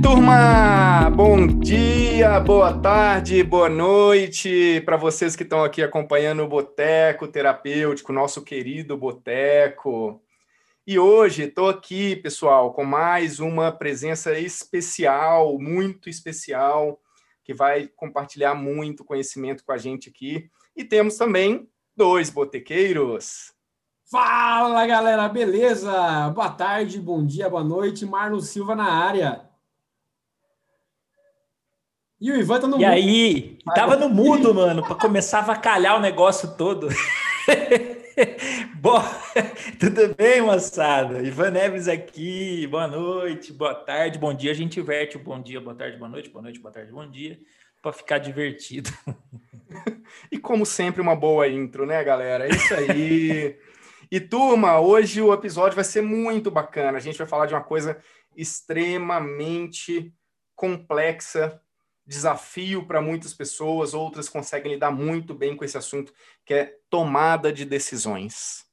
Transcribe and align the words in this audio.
turma? 0.00 1.10
Bom 1.10 1.46
dia, 1.46 2.40
boa 2.40 2.72
tarde, 2.72 3.42
boa 3.42 3.68
noite 3.68 4.80
para 4.86 4.96
vocês 4.96 5.36
que 5.36 5.42
estão 5.42 5.62
aqui 5.62 5.82
acompanhando 5.82 6.42
o 6.42 6.48
Boteco 6.48 7.28
Terapêutico, 7.28 8.12
nosso 8.12 8.42
querido 8.42 8.96
Boteco. 8.96 10.22
E 10.86 10.98
hoje 10.98 11.42
estou 11.42 11.68
aqui, 11.68 12.16
pessoal, 12.16 12.72
com 12.72 12.84
mais 12.84 13.40
uma 13.40 13.70
presença 13.70 14.38
especial, 14.38 15.58
muito 15.58 16.08
especial, 16.08 16.98
que 17.44 17.52
vai 17.52 17.86
compartilhar 17.88 18.54
muito 18.54 19.04
conhecimento 19.04 19.64
com 19.64 19.72
a 19.72 19.78
gente 19.78 20.08
aqui. 20.08 20.48
E 20.74 20.82
temos 20.82 21.16
também 21.16 21.68
dois 21.94 22.30
botequeiros. 22.30 23.52
Fala 24.10 24.86
galera, 24.86 25.28
beleza? 25.28 26.30
Boa 26.30 26.48
tarde, 26.48 26.98
bom 26.98 27.24
dia, 27.24 27.50
boa 27.50 27.62
noite. 27.62 28.06
Marlon 28.06 28.40
Silva 28.40 28.74
na 28.74 28.90
área. 28.90 29.49
E 32.20 32.30
o 32.30 32.36
Ivan 32.36 32.60
tá 32.60 32.66
no 32.66 32.76
e 32.76 32.80
mudo. 32.80 32.82
E 32.82 32.84
aí? 32.84 33.58
Tava 33.74 33.96
no 33.96 34.08
mudo, 34.10 34.54
mano, 34.54 34.82
para 34.82 34.94
começar 34.94 35.38
a 35.38 35.42
vacalhar 35.42 35.96
o 35.96 36.00
negócio 36.00 36.54
todo. 36.54 36.88
Bom, 38.76 39.02
tudo 39.80 40.14
bem, 40.14 40.42
moçada? 40.42 41.22
Ivan 41.22 41.50
Neves 41.52 41.88
aqui, 41.88 42.66
boa 42.66 42.86
noite, 42.86 43.54
boa 43.54 43.74
tarde, 43.74 44.18
bom 44.18 44.34
dia. 44.34 44.50
A 44.50 44.54
gente 44.54 44.78
inverte 44.78 45.16
o 45.16 45.20
bom 45.20 45.40
dia, 45.40 45.62
boa 45.62 45.74
tarde, 45.74 45.96
boa 45.96 46.10
noite, 46.10 46.28
boa 46.28 46.42
noite, 46.42 46.60
boa 46.60 46.72
tarde, 46.72 46.92
bom 46.92 47.10
dia, 47.10 47.38
para 47.80 47.92
ficar 47.92 48.18
divertido. 48.18 48.90
e 50.30 50.38
como 50.38 50.66
sempre, 50.66 51.00
uma 51.00 51.16
boa 51.16 51.48
intro, 51.48 51.86
né, 51.86 52.04
galera? 52.04 52.46
É 52.46 52.50
isso 52.50 52.74
aí. 52.74 53.56
E 54.10 54.20
turma, 54.20 54.78
hoje 54.78 55.22
o 55.22 55.32
episódio 55.32 55.76
vai 55.76 55.84
ser 55.84 56.02
muito 56.02 56.50
bacana. 56.50 56.98
A 56.98 57.00
gente 57.00 57.16
vai 57.16 57.26
falar 57.26 57.46
de 57.46 57.54
uma 57.54 57.64
coisa 57.64 57.98
extremamente 58.36 60.12
complexa, 60.54 61.58
desafio 62.10 62.84
para 62.84 63.00
muitas 63.00 63.32
pessoas, 63.32 63.94
outras 63.94 64.28
conseguem 64.28 64.72
lidar 64.72 64.90
muito 64.90 65.32
bem 65.32 65.56
com 65.56 65.64
esse 65.64 65.78
assunto, 65.78 66.12
que 66.44 66.52
é 66.52 66.76
tomada 66.90 67.52
de 67.52 67.64
decisões. 67.64 68.66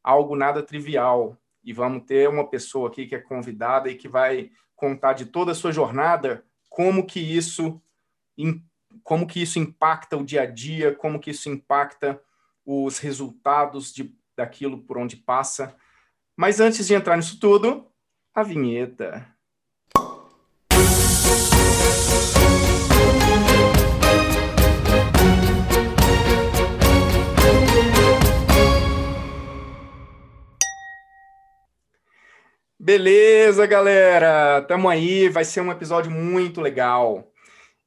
Algo 0.00 0.36
nada 0.36 0.62
trivial. 0.62 1.36
E 1.64 1.72
vamos 1.72 2.04
ter 2.04 2.28
uma 2.28 2.48
pessoa 2.48 2.88
aqui 2.88 3.04
que 3.04 3.16
é 3.16 3.18
convidada 3.18 3.90
e 3.90 3.96
que 3.96 4.06
vai 4.08 4.52
contar 4.76 5.12
de 5.12 5.26
toda 5.26 5.50
a 5.50 5.54
sua 5.56 5.72
jornada, 5.72 6.44
como 6.68 7.04
que 7.04 7.18
isso 7.18 7.82
como 9.02 9.26
que 9.26 9.42
isso 9.42 9.58
impacta 9.58 10.16
o 10.16 10.24
dia 10.24 10.42
a 10.42 10.46
dia, 10.46 10.94
como 10.94 11.18
que 11.18 11.30
isso 11.30 11.48
impacta 11.48 12.20
os 12.64 12.98
resultados 12.98 13.92
de 13.92 14.14
daquilo 14.36 14.78
por 14.78 14.98
onde 14.98 15.16
passa. 15.16 15.76
Mas 16.36 16.60
antes 16.60 16.86
de 16.86 16.94
entrar 16.94 17.16
nisso 17.16 17.40
tudo, 17.40 17.90
a 18.32 18.42
vinheta. 18.42 19.31
Beleza, 32.84 33.64
galera. 33.64 34.60
Tamo 34.62 34.88
aí, 34.88 35.28
vai 35.28 35.44
ser 35.44 35.60
um 35.60 35.70
episódio 35.70 36.10
muito 36.10 36.60
legal. 36.60 37.32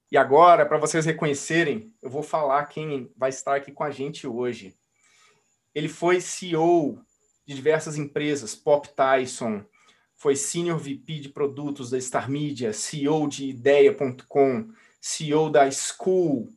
E 0.09 0.15
agora, 0.15 0.65
para 0.65 0.77
vocês 0.77 1.05
reconhecerem, 1.05 1.93
eu 2.01 2.09
vou 2.09 2.23
falar 2.23 2.65
quem 2.67 3.11
vai 3.17 3.29
estar 3.29 3.57
aqui 3.57 3.73
com 3.73 3.83
a 3.83 3.91
gente 3.91 4.25
hoje. 4.25 4.73
Ele 5.73 5.89
foi 5.89 6.21
CEO 6.21 6.97
de 7.45 7.53
diversas 7.53 7.97
empresas, 7.97 8.55
Pop 8.55 8.87
Tyson, 8.87 9.65
foi 10.15 10.33
Senior 10.33 10.77
VP 10.77 11.19
de 11.19 11.27
produtos 11.27 11.89
da 11.89 11.99
Star 11.99 12.31
Media, 12.31 12.71
CEO 12.71 13.27
de 13.27 13.49
Ideia.com, 13.49 14.69
CEO 15.01 15.49
da 15.49 15.69
School, 15.71 16.47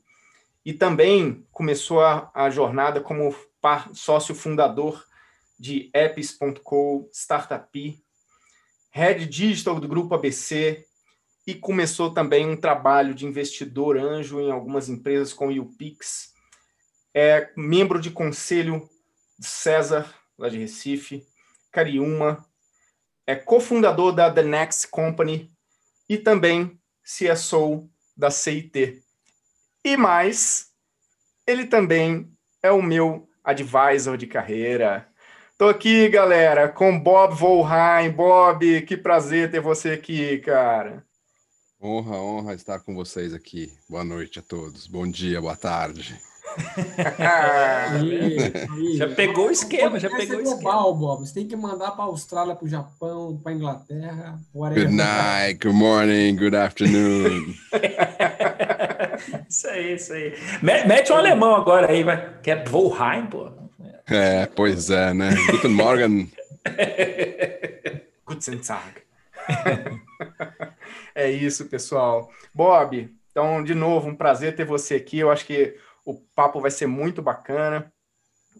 e 0.65 0.72
também 0.72 1.44
começou 1.50 2.00
a, 2.00 2.31
a 2.32 2.48
jornada 2.50 3.00
como 3.00 3.34
par, 3.60 3.93
sócio 3.97 4.32
fundador 4.32 5.04
de 5.59 5.91
Apps.co, 5.93 7.09
Startup, 7.12 7.69
Head 8.91 9.26
Digital 9.26 9.78
do 9.78 9.88
Grupo 9.88 10.15
ABC, 10.15 10.84
e 11.47 11.54
começou 11.54 12.12
também 12.12 12.47
um 12.47 12.56
trabalho 12.56 13.15
de 13.15 13.25
investidor 13.25 13.97
anjo 13.97 14.38
em 14.38 14.50
algumas 14.50 14.91
empresas 14.91 15.32
como 15.32 15.50
o 15.50 15.62
UPix, 15.62 16.34
é 17.15 17.50
membro 17.56 18.00
de 18.00 18.10
conselho 18.10 18.87
César, 19.41 20.15
lá 20.37 20.48
de 20.48 20.59
Recife, 20.59 21.27
Cariúma, 21.72 22.44
é 23.27 23.34
cofundador 23.34 24.12
da 24.12 24.31
The 24.31 24.43
Next 24.43 24.88
Company 24.88 25.50
e 26.09 26.19
também 26.19 26.78
CSO 27.03 27.88
da 28.16 28.31
CIT. 28.31 29.03
E 29.82 29.97
mais, 29.97 30.71
ele 31.47 31.65
também 31.65 32.31
é 32.62 32.71
o 32.71 32.82
meu 32.82 33.27
advisor 33.43 34.19
de 34.19 34.27
carreira. 34.27 35.07
Tô 35.58 35.69
aqui, 35.69 36.08
galera, 36.08 36.69
com 36.69 36.96
Bob 36.96 37.34
Volheim. 37.34 38.12
Bob, 38.12 38.80
que 38.82 38.96
prazer 38.96 39.50
ter 39.50 39.60
você 39.60 39.91
aqui, 39.91 40.38
cara. 40.38 41.04
Honra, 41.82 42.16
honra 42.16 42.54
estar 42.54 42.78
com 42.78 42.94
vocês 42.94 43.34
aqui. 43.34 43.72
Boa 43.91 44.04
noite 44.04 44.38
a 44.38 44.42
todos. 44.42 44.86
Bom 44.86 45.10
dia, 45.10 45.41
boa 45.41 45.56
tarde 45.56 46.16
já 48.97 49.08
pegou 49.08 49.48
o 49.48 49.50
esquema, 49.50 50.00
já 50.00 50.08
pegou 50.08 50.38
o 50.38 50.42
global, 50.42 50.92
esquema. 50.92 50.94
Bob. 50.94 51.26
Você 51.26 51.34
tem 51.34 51.47
que 51.47 51.56
mandar 51.56 51.91
para 51.91 52.04
a 52.04 52.06
Austrália, 52.06 52.54
para 52.54 52.64
o 52.64 52.68
Japão, 52.68 53.38
para 53.42 53.52
a 53.52 53.54
Inglaterra. 53.54 54.38
Good 54.54 54.92
night, 54.92 55.58
good 55.62 55.76
morning, 55.76 56.36
good 56.36 56.56
afternoon. 56.56 57.52
isso 59.48 59.68
aí, 59.68 59.94
isso 59.94 60.12
aí. 60.12 60.32
Mete 60.62 61.12
um 61.12 61.16
alemão 61.16 61.54
agora 61.54 61.91
aí, 61.91 62.02
vai. 62.02 62.38
Que 62.41 62.52
é 62.52 62.64
Volheim, 62.64 63.26
pô. 63.26 63.67
É, 64.10 64.46
pois 64.46 64.88
é, 64.88 65.12
né? 65.12 65.30
Guten 65.50 65.69
Morgen. 65.69 66.32
Guten 68.24 68.58
Tag. 68.58 69.02
é 71.14 71.30
isso, 71.30 71.66
pessoal. 71.66 72.30
Bob, 72.54 73.14
então, 73.30 73.62
de 73.62 73.74
novo, 73.74 74.08
um 74.08 74.16
prazer 74.16 74.56
ter 74.56 74.64
você 74.64 74.94
aqui. 74.94 75.18
Eu 75.18 75.30
acho 75.30 75.44
que 75.44 75.76
o 76.06 76.14
papo 76.34 76.58
vai 76.58 76.70
ser 76.70 76.86
muito 76.86 77.20
bacana. 77.20 77.92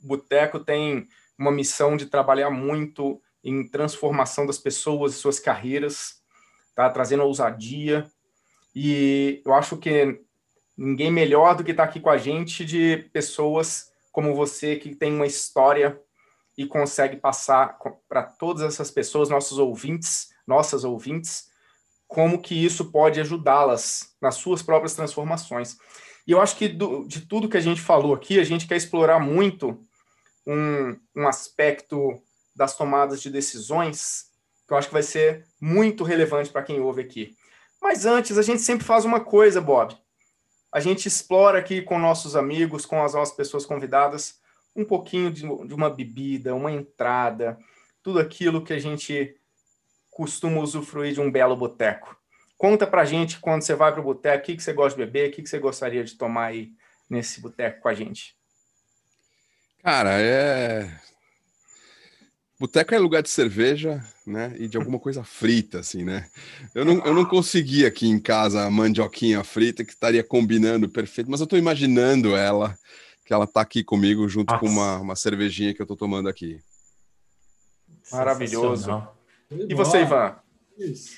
O 0.05 0.09
Boteco 0.09 0.61
tem 0.61 1.09
uma 1.39 1.51
missão 1.51 1.97
de 1.97 2.07
trabalhar 2.07 2.51
muito 2.51 3.19
em 3.43 3.67
transformação 3.67 4.47
das 4.47 4.59
pessoas 4.59 5.15
e 5.15 5.17
suas 5.17 5.41
carreiras, 5.41 6.21
tá? 6.75 6.91
trazendo 6.91 7.23
ousadia. 7.23 8.07
E 8.75 9.41
eu 9.47 9.55
acho 9.55 9.79
que 9.79 10.21
ninguém 10.77 11.11
melhor 11.11 11.57
do 11.57 11.65
que 11.65 11.71
estar 11.71 11.85
tá 11.85 11.89
aqui 11.89 12.01
com 12.01 12.11
a 12.11 12.19
gente 12.19 12.67
de 12.67 13.09
pessoas 13.15 13.89
como 14.13 14.35
você 14.35 14.77
que 14.77 14.95
tem 14.95 15.15
uma 15.15 15.27
história 15.27 16.01
e 16.57 16.67
consegue 16.67 17.17
passar 17.17 17.79
para 18.09 18.23
todas 18.23 18.63
essas 18.63 18.91
pessoas, 18.91 19.29
nossos 19.29 19.59
ouvintes, 19.59 20.31
nossas 20.47 20.85
ouvintes, 20.85 21.49
como 22.07 22.41
que 22.41 22.65
isso 22.65 22.91
pode 22.91 23.21
ajudá-las 23.21 24.17
nas 24.21 24.37
suas 24.37 24.63
próprias 24.63 24.95
transformações. 24.95 25.77
E 26.27 26.33
eu 26.33 26.41
acho 26.41 26.57
que 26.57 26.69
do, 26.69 27.07
de 27.07 27.23
tudo 27.23 27.49
que 27.49 27.57
a 27.57 27.61
gente 27.61 27.81
falou 27.81 28.15
aqui, 28.15 28.41
a 28.41 28.45
gente 28.45 28.67
quer 28.67 28.77
explorar 28.77 29.21
muito 29.21 29.81
um, 30.47 30.97
um 31.15 31.29
aspecto 31.29 32.21
das 32.57 32.77
tomadas 32.77 33.23
de 33.23 33.31
decisões 33.31 34.29
que 34.69 34.75
eu 34.75 34.77
acho 34.77 34.89
que 34.89 34.95
vai 34.95 35.03
ser 35.03 35.47
muito 35.59 36.05
relevante 36.05 36.51
para 36.51 36.63
quem 36.63 36.79
ouve 36.79 37.01
aqui. 37.01 37.35
Mas 37.81 38.05
antes, 38.05 38.37
a 38.37 38.43
gente 38.43 38.61
sempre 38.61 38.85
faz 38.85 39.05
uma 39.07 39.21
coisa, 39.21 39.63
Bob. 39.63 39.97
A 40.71 40.81
gente 40.81 41.07
explora 41.07 41.59
aqui 41.59 41.81
com 41.81 41.99
nossos 41.99 42.37
amigos, 42.37 42.85
com 42.85 43.03
as 43.03 43.15
nossas 43.15 43.35
pessoas 43.35 43.65
convidadas, 43.65 44.41
um 44.77 44.85
pouquinho 44.85 45.31
de, 45.31 45.41
de 45.41 45.75
uma 45.75 45.91
bebida, 45.91 46.55
uma 46.55 46.71
entrada, 46.71 47.59
tudo 48.03 48.19
aquilo 48.19 48.63
que 48.63 48.73
a 48.73 48.79
gente 48.79 49.35
costuma 50.11 50.61
usufruir 50.61 51.13
de 51.15 51.21
um 51.21 51.31
belo 51.31 51.57
boteco. 51.57 52.17
Conta 52.57 52.87
pra 52.87 53.05
gente 53.05 53.39
quando 53.39 53.63
você 53.63 53.75
vai 53.75 53.93
para 53.93 54.01
o 54.01 54.05
boteco, 54.05 54.43
o 54.43 54.47
que, 54.47 54.57
que 54.57 54.63
você 54.63 54.73
gosta 54.73 54.99
de 54.99 55.07
beber, 55.07 55.29
o 55.29 55.33
que, 55.33 55.43
que 55.43 55.49
você 55.49 55.59
gostaria 55.59 56.05
de 56.05 56.17
tomar 56.17 56.47
aí 56.47 56.73
nesse 57.09 57.41
boteco 57.41 57.81
com 57.81 57.89
a 57.89 57.95
gente. 57.95 58.37
Cara, 59.83 60.21
é. 60.21 60.91
Boteco 62.59 62.93
é 62.93 62.99
lugar 62.99 63.23
de 63.23 63.31
cerveja, 63.31 64.05
né? 64.27 64.53
E 64.59 64.67
de 64.67 64.77
alguma 64.77 64.99
coisa 64.99 65.23
frita, 65.23 65.79
assim, 65.79 66.05
né? 66.05 66.29
Eu 66.75 66.85
não, 66.85 67.05
eu 67.07 67.15
não 67.15 67.25
consegui 67.25 67.87
aqui 67.87 68.09
em 68.09 68.19
casa 68.19 68.65
a 68.65 68.71
mandioquinha 68.71 69.45
frita 69.45 69.85
que 69.85 69.93
estaria 69.93 70.25
combinando 70.25 70.89
perfeito, 70.89 71.31
mas 71.31 71.39
eu 71.39 71.45
estou 71.45 71.59
imaginando 71.59 72.37
ela, 72.37 72.77
que 73.25 73.33
ela 73.33 73.47
tá 73.47 73.61
aqui 73.61 73.85
comigo 73.85 74.29
junto 74.29 74.51
Nossa. 74.51 74.61
com 74.61 74.69
uma, 74.69 74.99
uma 74.99 75.15
cervejinha 75.15 75.73
que 75.73 75.81
eu 75.81 75.85
estou 75.85 75.97
tomando 75.97 76.29
aqui. 76.29 76.59
Maravilhoso. 78.11 79.07
E 79.51 79.75
você, 79.75 80.03
Ivan? 80.03 80.35
Isso. 80.77 81.17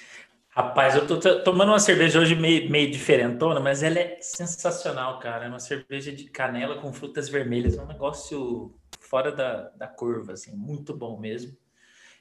Rapaz, 0.50 0.94
eu 0.94 1.06
tô 1.06 1.18
tomando 1.42 1.70
uma 1.70 1.78
cerveja 1.78 2.20
hoje 2.20 2.34
meio, 2.34 2.68
meio 2.68 2.90
diferentona, 2.90 3.60
mas 3.60 3.82
ela 3.82 3.98
é 3.98 4.18
sensacional, 4.20 5.18
cara. 5.20 5.46
É 5.46 5.48
uma 5.48 5.60
cerveja 5.60 6.12
de 6.12 6.24
canela 6.24 6.82
com 6.82 6.92
frutas 6.92 7.30
vermelhas, 7.30 7.78
é 7.78 7.82
um 7.82 7.86
negócio 7.86 8.74
fora 9.00 9.32
da, 9.32 9.70
da 9.70 9.86
curva, 9.88 10.32
assim, 10.32 10.54
muito 10.54 10.94
bom 10.94 11.18
mesmo. 11.18 11.56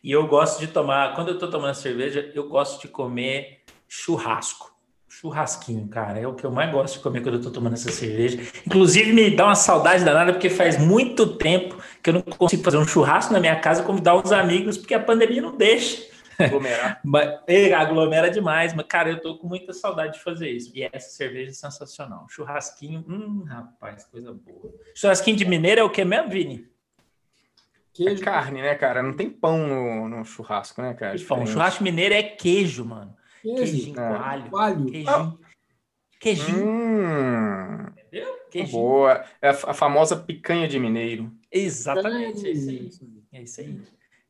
E 0.04 0.12
eu 0.12 0.26
gosto 0.28 0.60
de 0.60 0.68
tomar, 0.68 1.14
quando 1.14 1.30
eu 1.30 1.38
tô 1.38 1.50
tomando 1.50 1.76
cerveja, 1.76 2.32
eu 2.34 2.48
gosto 2.48 2.82
de 2.82 2.88
comer 2.88 3.64
churrasco. 3.88 4.74
Churrasquinho, 5.10 5.88
cara, 5.90 6.20
é 6.20 6.26
o 6.26 6.34
que 6.34 6.46
eu 6.46 6.52
mais 6.52 6.72
gosto 6.72 6.96
de 6.96 7.04
comer 7.04 7.22
quando 7.22 7.36
eu 7.36 7.42
tô 7.42 7.52
tomando 7.52 7.74
essa 7.74 7.92
cerveja. 7.92 8.40
Inclusive, 8.66 9.12
me 9.12 9.36
dá 9.36 9.46
uma 9.46 9.56
saudade 9.56 10.06
danada, 10.06 10.32
porque 10.32 10.50
faz 10.50 10.78
muito 10.78 11.36
tempo 11.36 11.76
que 12.02 12.12
eu 12.12 12.14
não 12.14 12.22
consigo 12.22 12.64
fazer 12.64 12.78
um 12.78 12.88
churrasco 12.88 13.34
na 13.34 13.40
minha 13.40 13.60
casa, 13.60 13.84
convidar 13.84 14.16
uns 14.16 14.32
amigos, 14.32 14.78
porque 14.78 14.94
a 14.94 15.00
pandemia 15.00 15.42
não 15.42 15.58
deixa. 15.58 16.09
Aglomerar. 16.40 17.02
É, 17.48 17.74
aglomera 17.74 18.30
demais, 18.30 18.74
mas, 18.74 18.86
cara, 18.88 19.10
eu 19.10 19.22
tô 19.22 19.38
com 19.38 19.48
muita 19.48 19.74
saudade 19.74 20.14
de 20.14 20.24
fazer 20.24 20.50
isso. 20.50 20.72
E 20.76 20.84
essa 20.84 21.10
cerveja 21.10 21.52
é 21.52 21.54
sensacional. 21.54 22.26
Churrasquinho, 22.30 23.04
hum, 23.08 23.44
rapaz, 23.48 24.06
coisa 24.06 24.32
boa. 24.34 24.74
Churrasquinho 24.96 25.36
de 25.38 25.46
mineiro 25.46 25.82
é 25.82 25.84
o 25.84 25.90
que 25.90 26.04
mesmo, 26.06 26.30
Vini? 26.30 26.68
Queijo. 27.94 28.22
É 28.22 28.26
carne, 28.26 28.62
né, 28.62 28.76
cara? 28.76 29.04
Não 29.04 29.14
tem 29.14 29.30
pão 29.30 29.68
no, 29.68 30.08
no 30.08 30.24
churrasco, 30.26 30.82
né, 30.82 30.94
cara? 30.94 31.18
Pão. 31.28 31.46
Churrasco 31.46 31.84
mineiro 31.84 32.14
é 32.14 32.24
queijo, 32.24 32.86
mano. 32.86 33.14
Queijo. 33.42 33.58
Queijinho, 33.58 34.00
é. 34.00 34.08
coalho. 34.08 34.50
Coalho. 34.50 34.86
Queijinho. 34.86 35.10
Ah. 35.10 35.38
Queijinho. 36.20 36.68
Hum, 36.68 37.86
Entendeu? 37.98 38.36
Queijinho. 38.52 38.78
boa. 38.80 39.24
É 39.42 39.50
a, 39.50 39.52
a 39.52 39.74
famosa 39.74 40.16
picanha 40.16 40.68
de 40.68 40.80
mineiro. 40.80 41.32
Exatamente. 41.52 42.46
É 42.48 42.52
isso 42.52 42.70
aí. 42.70 42.90
É 43.34 43.42
isso 43.42 43.62
aí. 43.62 43.82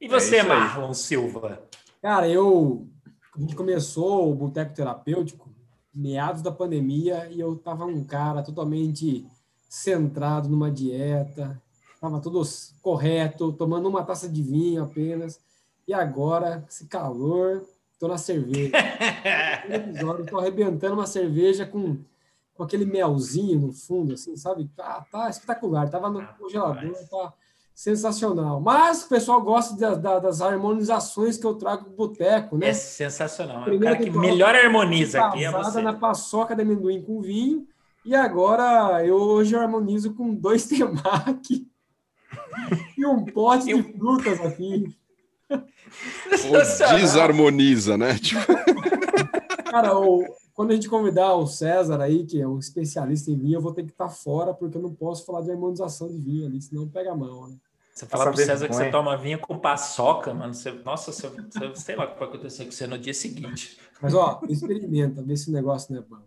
E 0.01 0.07
você, 0.07 0.37
É. 0.37 0.43
Marlon 0.43 0.93
Silva? 0.93 1.61
Cara, 2.01 2.29
eu. 2.29 2.87
A 3.35 3.39
gente 3.39 3.55
começou 3.55 4.31
o 4.31 4.35
Boteco 4.35 4.73
Terapêutico 4.73 5.49
meados 5.93 6.41
da 6.41 6.51
pandemia 6.51 7.29
e 7.29 7.39
eu 7.39 7.57
tava 7.57 7.85
um 7.85 8.03
cara 8.03 8.41
totalmente 8.41 9.27
centrado 9.67 10.49
numa 10.49 10.71
dieta, 10.71 11.61
tava 11.99 12.19
tudo 12.19 12.41
correto, 12.81 13.51
tomando 13.53 13.87
uma 13.87 14.03
taça 14.03 14.27
de 14.29 14.41
vinho 14.41 14.83
apenas. 14.83 15.39
E 15.87 15.93
agora, 15.93 16.65
esse 16.69 16.87
calor, 16.87 17.65
tô 17.99 18.07
na 18.07 18.17
cerveja. 18.17 18.71
Episódio, 19.69 20.25
tô 20.25 20.39
arrebentando 20.39 20.93
uma 20.93 21.07
cerveja 21.07 21.65
com, 21.65 21.97
com 22.53 22.63
aquele 22.63 22.85
melzinho 22.85 23.59
no 23.59 23.73
fundo, 23.73 24.13
assim, 24.13 24.35
sabe? 24.37 24.69
Tá, 24.75 25.05
tá 25.11 25.29
espetacular. 25.29 25.89
Tava 25.89 26.09
no 26.09 26.25
congelador, 26.37 26.95
tá 27.09 27.33
sensacional. 27.83 28.59
Mas 28.59 29.03
o 29.03 29.07
pessoal 29.07 29.41
gosta 29.41 29.73
da- 29.77 29.95
da- 29.95 30.19
das 30.19 30.41
harmonizações 30.41 31.37
que 31.37 31.45
eu 31.45 31.53
trago 31.55 31.85
do 31.85 31.91
boteco, 31.95 32.57
né? 32.57 32.67
É 32.69 32.73
sensacional. 32.73 33.59
É 33.59 33.61
o 33.61 33.63
Primeiro 33.63 33.95
cara 33.95 34.03
que 34.11 34.17
melhor 34.19 34.53
harmoniza 34.53 35.23
aqui 35.23 35.45
é 35.45 35.51
você. 35.51 35.81
na 35.81 35.93
paçoca 35.93 36.53
de 36.53 36.61
amendoim 36.61 37.01
com 37.01 37.21
vinho. 37.21 37.65
E 38.03 38.13
agora 38.13 39.05
eu 39.05 39.15
hoje 39.15 39.55
harmonizo 39.55 40.13
com 40.13 40.33
dois 40.35 40.65
temaki 40.67 41.65
e 42.97 43.05
um 43.05 43.23
pote 43.23 43.67
de 43.67 43.81
frutas 43.93 44.41
aqui. 44.41 44.93
Ou 45.49 46.97
desarmoniza, 46.97 47.97
né? 47.97 48.15
Tipo, 48.19 48.41
Cara, 49.71 49.97
o- 49.97 50.25
quando 50.53 50.71
a 50.71 50.73
gente 50.73 50.89
convidar 50.89 51.33
o 51.35 51.47
César 51.47 52.01
aí, 52.01 52.25
que 52.25 52.41
é 52.41 52.45
um 52.47 52.59
especialista 52.59 53.31
em 53.31 53.37
vinho, 53.37 53.55
eu 53.55 53.61
vou 53.61 53.71
ter 53.73 53.83
que 53.85 53.91
estar 53.91 54.09
fora, 54.09 54.53
porque 54.53 54.77
eu 54.77 54.81
não 54.81 54.93
posso 54.93 55.25
falar 55.25 55.41
de 55.41 55.51
harmonização 55.51 56.09
de 56.09 56.17
vinho 56.17 56.45
ali, 56.45 56.61
senão 56.61 56.85
pega 56.89 57.15
mal, 57.15 57.47
né? 57.47 57.55
Você 57.93 58.05
falar 58.05 58.25
pro 58.31 58.37
César 58.37 58.67
que 58.67 58.75
você 58.75 58.89
toma 58.91 59.17
vinho 59.17 59.39
com 59.39 59.57
paçoca, 59.59 60.33
mano. 60.33 60.53
Você, 60.53 60.71
nossa, 60.71 61.11
você, 61.11 61.27
você- 61.27 61.75
sei 61.75 61.95
lá 61.95 62.05
o 62.05 62.13
que 62.13 62.19
vai 62.19 62.29
acontecer 62.29 62.65
com 62.65 62.71
você 62.71 62.87
no 62.87 62.97
dia 62.97 63.13
seguinte. 63.13 63.77
Mas, 64.01 64.13
ó, 64.13 64.41
experimenta, 64.47 65.21
vê 65.21 65.35
se 65.35 65.49
o 65.49 65.53
negócio 65.53 65.93
não 65.93 66.01
é 66.01 66.05
bom. 66.05 66.17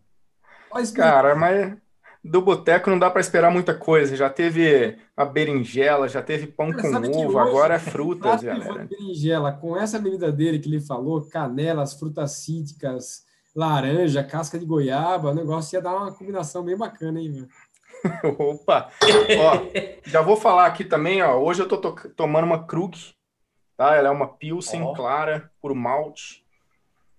Experimenta. 0.81 0.93
Cara, 0.95 1.35
mas 1.35 1.77
do 2.23 2.43
boteco 2.43 2.91
não 2.91 2.99
dá 2.99 3.11
para 3.11 3.21
esperar 3.21 3.51
muita 3.51 3.75
coisa. 3.75 4.15
Já 4.15 4.29
teve 4.29 4.99
a 5.17 5.25
berinjela, 5.25 6.09
já 6.09 6.23
teve 6.23 6.47
pão 6.47 6.71
Cara, 6.71 6.83
com 6.83 7.11
ovo, 7.11 7.39
hoje, 7.39 7.49
agora 7.49 7.75
é 7.75 7.79
frutas, 7.79 8.43
galera. 8.43 8.87
berinjela, 8.87 9.53
com 9.53 9.77
essa 9.77 9.99
bebida 9.99 10.31
dele 10.31 10.59
que 10.59 10.69
ele 10.69 10.81
falou, 10.81 11.23
canelas, 11.23 11.95
frutas 11.95 12.33
cítricas, 12.33 13.25
laranja, 13.55 14.23
casca 14.23 14.59
de 14.59 14.65
goiaba, 14.67 15.31
o 15.31 15.35
negócio 15.35 15.75
ia 15.77 15.83
dar 15.83 15.95
uma 15.97 16.13
combinação 16.13 16.63
bem 16.63 16.77
bacana, 16.77 17.19
hein, 17.21 17.33
velho? 17.33 17.49
Opa! 18.39 18.91
Ó, 19.39 20.01
já 20.05 20.21
vou 20.23 20.37
falar 20.37 20.67
aqui 20.67 20.85
também, 20.85 21.23
ó. 21.23 21.37
Hoje 21.39 21.63
eu 21.63 21.69
tô 21.69 21.77
to- 21.79 22.09
tomando 22.17 22.45
uma 22.45 22.65
Krug, 22.67 22.97
tá? 23.77 23.95
Ela 23.97 24.09
é 24.09 24.11
uma 24.11 24.27
Pilsen 24.29 24.83
Ó. 24.83 24.93
clara, 24.95 25.51
puro 25.61 25.75
malte. 25.75 26.43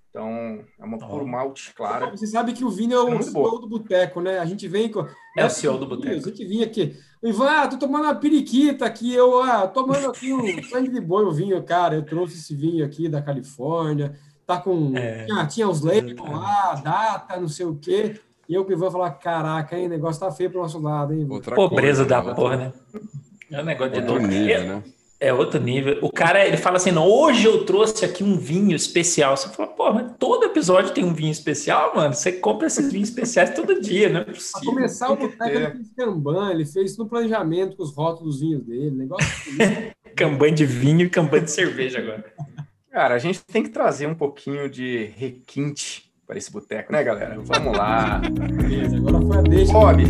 Então, 0.10 0.64
é 0.80 0.84
uma 0.86 0.98
Ó. 1.02 1.08
puro 1.08 1.26
malte 1.28 1.74
clara. 1.74 2.12
Você 2.12 2.28
sabe 2.28 2.54
que 2.54 2.64
o 2.64 2.70
Vini 2.70 2.94
é 2.94 3.00
o 3.00 3.10
Muito 3.10 3.32
boa. 3.32 3.50
CEO 3.50 3.62
do 3.62 3.68
boteco, 3.68 4.22
né? 4.22 4.38
A 4.40 4.46
gente 4.46 4.68
vem 4.68 4.90
com. 4.92 5.08
É 5.38 5.46
o 5.46 5.50
CEO 5.50 5.78
do 5.78 5.88
boteco. 5.88 6.16
A 6.16 6.20
gente 6.30 6.46
vinha 6.46 6.66
aqui. 6.66 6.96
O 7.22 7.28
Ivan, 7.28 7.50
ah, 7.50 7.68
tô 7.68 7.78
tomando 7.78 8.04
uma 8.04 8.16
periquita 8.16 8.86
aqui. 8.86 9.12
Eu, 9.14 9.42
ah, 9.42 9.68
tomando 9.68 10.10
aqui 10.10 10.32
um 10.34 10.62
sangue 10.70 10.90
de 10.90 11.02
boi, 11.02 11.24
o 11.26 11.32
vinho, 11.32 11.64
cara. 11.64 11.96
Eu 11.96 12.06
trouxe 12.06 12.36
esse 12.36 12.56
vinho 12.56 12.86
aqui 12.86 13.10
da 13.10 13.22
Califórnia. 13.24 14.16
Tá 14.46 14.60
com. 14.60 14.96
É. 14.96 15.26
Tinha, 15.26 15.48
tinha 15.48 15.68
os 15.70 15.82
labels 15.82 16.30
lá, 16.30 16.76
data, 16.76 17.40
não 17.40 17.48
sei 17.48 17.66
o 17.66 17.76
quê. 17.76 18.20
E 18.48 18.54
eu 18.54 18.66
que 18.66 18.76
vou 18.76 18.92
falar: 18.92 19.12
caraca, 19.12 19.78
hein, 19.78 19.86
o 19.88 19.90
negócio 19.90 20.20
tá 20.20 20.32
feio 20.32 20.50
pro 20.52 20.62
nosso 20.62 20.80
lado, 20.82 21.14
hein, 21.14 21.26
outra 21.30 21.56
Pobreza 21.56 22.04
coisa, 22.04 22.06
da 22.06 22.24
né? 22.24 22.34
porra, 22.36 22.58
né? 22.58 22.74
É 23.52 23.62
um 23.62 23.66
negócio 23.66 23.94
de 23.94 24.00
Outro 24.00 24.14
louco. 24.16 24.28
nível, 24.28 24.56
É- 24.56 24.66
né? 24.66 24.84
É 25.20 25.32
outro 25.34 25.58
nível. 25.58 26.00
O 26.02 26.12
cara, 26.12 26.46
ele 26.46 26.58
fala 26.58 26.76
assim, 26.76 26.92
não, 26.92 27.08
hoje 27.08 27.46
eu 27.48 27.64
trouxe 27.64 28.04
aqui 28.04 28.26
um 28.26 28.36
vinho 28.38 28.76
especial. 28.76 29.38
Você 29.38 29.48
fala, 29.48 29.70
pô, 29.70 29.94
mas 29.94 30.12
todo 30.20 30.44
episódio 30.44 30.92
tem 30.94 31.06
um 31.06 31.14
vinho 31.14 31.32
especial, 31.32 31.96
mano. 31.96 32.14
Você 32.14 32.34
compra 32.34 32.68
esses 32.68 32.92
vinhos 32.92 33.08
especiais 33.08 33.52
todo 33.56 33.80
dia, 33.80 34.10
não 34.10 34.20
é 34.20 34.24
Pra 34.26 34.34
possível. 34.34 34.74
começar, 34.74 35.10
o 35.12 35.16
boteco 35.16 35.46
ele 35.46 35.72
fez 35.72 35.90
Kanban, 35.96 36.52
ele 36.52 36.66
fez 36.66 36.98
no 36.98 37.08
planejamento 37.08 37.78
com 37.78 37.84
os 37.84 37.96
rótulos 37.96 38.34
dos 38.36 38.42
vinhos 38.42 38.66
dele. 38.66 38.92
Negócio. 38.92 39.26
Campanha 40.14 40.54
de 40.56 40.66
vinho 40.66 41.06
e 41.06 41.10
campanha 41.10 41.44
de 41.44 41.52
cerveja 41.52 42.00
agora. 42.00 42.26
Cara, 42.92 43.16
a 43.16 43.20
gente 43.20 43.40
tem 43.46 43.64
que 43.64 43.70
trazer 43.70 44.08
um 44.08 44.16
pouquinho 44.16 44.70
de 44.70 45.06
requinte 45.16 46.03
para 46.26 46.38
esse 46.38 46.52
boteco, 46.52 46.92
né, 46.92 47.04
galera? 47.04 47.36
Vamos 47.40 47.78
lá. 47.78 48.22
Beleza, 48.58 48.98
agora 48.98 49.22
foi 49.22 49.38
a 49.38 49.42
deixa. 49.42 49.74
Bob, 49.74 50.04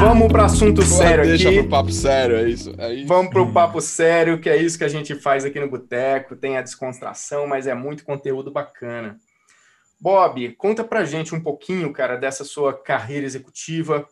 vamos 0.00 0.32
para 0.32 0.44
assunto 0.44 0.82
sério 0.82 1.24
Deixa 1.24 1.48
aqui. 1.48 1.60
pro 1.60 1.68
papo 1.68 1.90
sério, 1.92 2.36
é 2.36 2.48
isso. 2.48 2.72
Aí, 2.78 3.04
Vamos 3.04 3.32
para 3.32 3.42
o 3.42 3.52
papo 3.52 3.80
sério, 3.80 4.40
que 4.40 4.48
é 4.48 4.56
isso 4.56 4.78
que 4.78 4.84
a 4.84 4.88
gente 4.88 5.14
faz 5.14 5.44
aqui 5.44 5.58
no 5.58 5.68
Boteco. 5.68 6.36
Tem 6.36 6.56
a 6.56 6.62
descontração, 6.62 7.46
mas 7.46 7.66
é 7.66 7.74
muito 7.74 8.04
conteúdo 8.04 8.50
bacana. 8.50 9.18
Bob, 10.00 10.52
conta 10.56 10.84
pra 10.84 11.04
gente 11.04 11.34
um 11.34 11.40
pouquinho, 11.40 11.92
cara, 11.92 12.16
dessa 12.16 12.44
sua 12.44 12.72
carreira 12.72 13.26
executiva, 13.26 14.06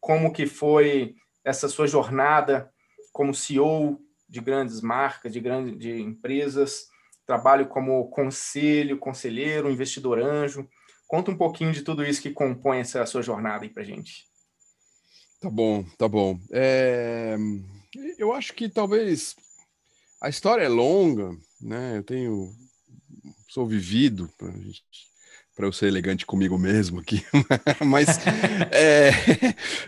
como 0.00 0.32
que 0.32 0.46
foi 0.46 1.14
essa 1.44 1.68
sua 1.68 1.86
jornada 1.86 2.70
como 3.12 3.34
CEO 3.34 4.00
de 4.28 4.40
grandes 4.40 4.80
marcas, 4.80 5.32
de 5.32 5.40
grandes 5.40 5.78
de 5.78 6.00
empresas, 6.00 6.86
trabalho 7.26 7.68
como 7.68 8.08
conselho, 8.10 8.98
conselheiro, 8.98 9.70
investidor 9.70 10.20
anjo. 10.20 10.68
Conta 11.06 11.30
um 11.30 11.36
pouquinho 11.36 11.72
de 11.72 11.82
tudo 11.82 12.04
isso 12.04 12.22
que 12.22 12.30
compõe 12.30 12.78
essa 12.78 13.04
sua 13.06 13.22
jornada 13.22 13.64
aí 13.64 13.70
pra 13.70 13.82
gente. 13.82 14.28
Tá 15.40 15.50
bom, 15.50 15.84
tá 15.98 16.06
bom. 16.06 16.38
É, 16.52 17.36
Eu 18.18 18.32
acho 18.32 18.52
que 18.52 18.68
talvez 18.68 19.34
a 20.22 20.28
história 20.28 20.64
é 20.64 20.68
longa, 20.68 21.30
né? 21.60 21.98
Eu 21.98 22.04
tenho. 22.04 22.52
Sou 23.48 23.66
vivido 23.66 24.30
para 24.38 24.50
gente 24.52 25.10
para 25.56 25.66
eu 25.66 25.72
ser 25.72 25.88
elegante 25.88 26.24
comigo 26.24 26.56
mesmo 26.56 27.00
aqui, 27.00 27.22
mas, 27.84 28.18
é, 28.72 29.10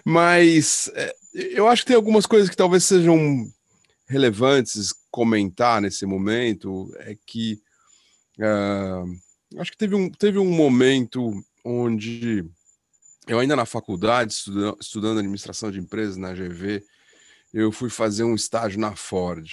mas 0.05 0.91
é, 0.95 1.15
eu 1.35 1.69
acho 1.69 1.83
que 1.83 1.89
tem 1.89 1.97
algumas 1.97 2.27
coisas 2.27 2.49
que 2.49 2.57
talvez 2.57 2.85
sejam 2.85 3.51
relevantes 4.07 4.93
comentar 5.11 5.81
nesse 5.81 6.05
momento. 6.07 6.93
É 6.99 7.17
que 7.27 7.61
ah, 8.41 9.05
acho 9.59 9.71
que 9.71 9.79
teve 9.79 9.95
um, 9.95 10.11
teve 10.11 10.39
um 10.39 10.51
momento 10.51 11.33
onde 11.65 12.45
eu 13.27 13.39
ainda 13.39 13.55
na 13.55 13.65
faculdade, 13.67 14.33
estuda- 14.33 14.77
estudando 14.81 15.19
administração 15.19 15.71
de 15.71 15.79
empresas 15.79 16.17
na 16.17 16.35
GV, 16.35 16.85
eu 17.53 17.71
fui 17.71 17.89
fazer 17.89 18.25
um 18.25 18.35
estágio 18.35 18.81
na 18.81 18.97
Ford. 18.97 19.49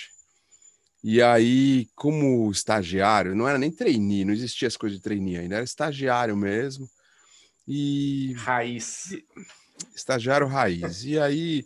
E 1.03 1.21
aí, 1.21 1.88
como 1.95 2.51
estagiário, 2.51 3.36
não 3.36 3.48
era 3.48 3.57
nem 3.57 3.71
trainee, 3.71 4.25
não 4.25 4.33
existia 4.33 4.67
essa 4.67 4.77
coisa 4.77 4.95
de 4.95 5.01
trainee 5.01 5.38
ainda, 5.38 5.55
era 5.55 5.63
estagiário 5.63 6.36
mesmo. 6.36 6.89
E 7.67 8.33
Raiz. 8.38 9.12
Estagiário 9.95 10.48
raiz. 10.48 11.03
E 11.03 11.19
aí, 11.19 11.65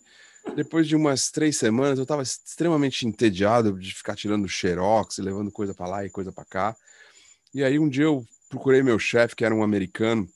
depois 0.55 0.87
de 0.87 0.95
umas 0.95 1.31
três 1.31 1.57
semanas, 1.57 1.97
eu 1.97 2.03
estava 2.03 2.21
extremamente 2.21 3.07
entediado 3.07 3.77
de 3.79 3.93
ficar 3.93 4.15
tirando 4.15 4.47
xerox, 4.47 5.17
levando 5.17 5.51
coisa 5.51 5.73
para 5.73 5.87
lá 5.87 6.05
e 6.05 6.09
coisa 6.09 6.31
para 6.31 6.45
cá. 6.45 6.75
E 7.53 7.63
aí, 7.63 7.79
um 7.79 7.89
dia 7.89 8.05
eu 8.05 8.25
procurei 8.49 8.83
meu 8.83 8.99
chefe, 8.99 9.35
que 9.35 9.45
era 9.45 9.53
um 9.53 9.63
americano, 9.63 10.27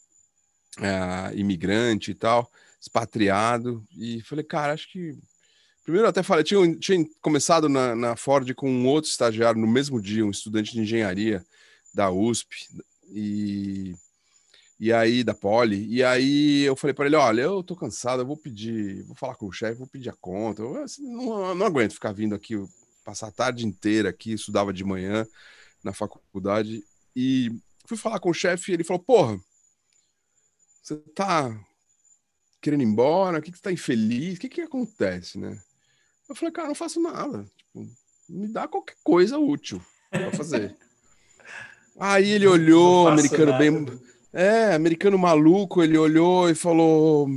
ah, 0.79 1.31
imigrante 1.33 2.11
e 2.11 2.15
tal, 2.15 2.49
expatriado, 2.79 3.83
e 3.97 4.21
falei, 4.21 4.43
cara, 4.43 4.73
acho 4.73 4.91
que. 4.91 5.17
Primeiro, 5.83 6.07
até 6.07 6.21
falei, 6.21 6.43
tinha, 6.43 6.75
tinha 6.75 7.05
começado 7.21 7.69
na, 7.69 7.95
na 7.95 8.15
Ford 8.17 8.53
com 8.55 8.69
um 8.69 8.87
outro 8.87 9.09
estagiário 9.09 9.59
no 9.59 9.67
mesmo 9.67 10.01
dia, 10.01 10.25
um 10.25 10.31
estudante 10.31 10.73
de 10.73 10.81
engenharia 10.81 11.45
da 11.93 12.11
USP, 12.11 12.67
e 13.09 13.95
E 14.79 14.93
aí, 14.93 15.23
da 15.23 15.33
Poli, 15.33 15.87
e 15.87 16.03
aí 16.03 16.61
eu 16.61 16.75
falei 16.75 16.93
para 16.93 17.07
ele: 17.07 17.15
olha, 17.15 17.41
eu 17.41 17.63
tô 17.63 17.75
cansado, 17.75 18.21
eu 18.21 18.27
vou 18.27 18.37
pedir, 18.37 19.03
vou 19.03 19.15
falar 19.15 19.35
com 19.35 19.47
o 19.47 19.51
chefe, 19.51 19.79
vou 19.79 19.87
pedir 19.87 20.09
a 20.09 20.15
conta. 20.15 20.61
Eu 20.61 20.83
assim, 20.83 21.09
não, 21.11 21.55
não 21.55 21.65
aguento 21.65 21.93
ficar 21.93 22.11
vindo 22.11 22.35
aqui, 22.35 22.55
passar 23.03 23.27
a 23.27 23.31
tarde 23.31 23.65
inteira 23.65 24.09
aqui, 24.09 24.33
estudava 24.33 24.71
de 24.71 24.83
manhã 24.83 25.25
na 25.83 25.93
faculdade. 25.93 26.83
E 27.15 27.51
fui 27.87 27.97
falar 27.97 28.19
com 28.19 28.29
o 28.29 28.33
chefe 28.33 28.71
e 28.71 28.73
ele 28.75 28.83
falou: 28.83 29.01
porra, 29.01 29.39
você 30.83 30.95
tá 31.15 31.59
querendo 32.61 32.81
ir 32.83 32.85
embora? 32.85 33.39
O 33.39 33.41
que, 33.41 33.51
que 33.51 33.57
você 33.57 33.63
tá 33.63 33.71
infeliz? 33.71 34.37
O 34.37 34.41
que, 34.41 34.49
que 34.49 34.61
acontece, 34.61 35.39
né? 35.39 35.59
Eu 36.29 36.35
falei, 36.35 36.51
cara, 36.51 36.67
não 36.67 36.75
faço 36.75 37.01
nada. 37.01 37.49
Tipo, 37.57 37.89
me 38.29 38.47
dá 38.47 38.67
qualquer 38.67 38.95
coisa 39.03 39.39
útil 39.39 39.81
para 40.09 40.31
fazer. 40.31 40.77
Aí 41.99 42.29
ele 42.29 42.45
olhou, 42.45 43.07
americano 43.07 43.51
nada. 43.51 43.57
bem 43.57 43.71
é, 44.33 44.73
americano 44.73 45.17
maluco, 45.17 45.83
ele 45.83 45.97
olhou 45.97 46.49
e 46.49 46.55
falou: 46.55 47.27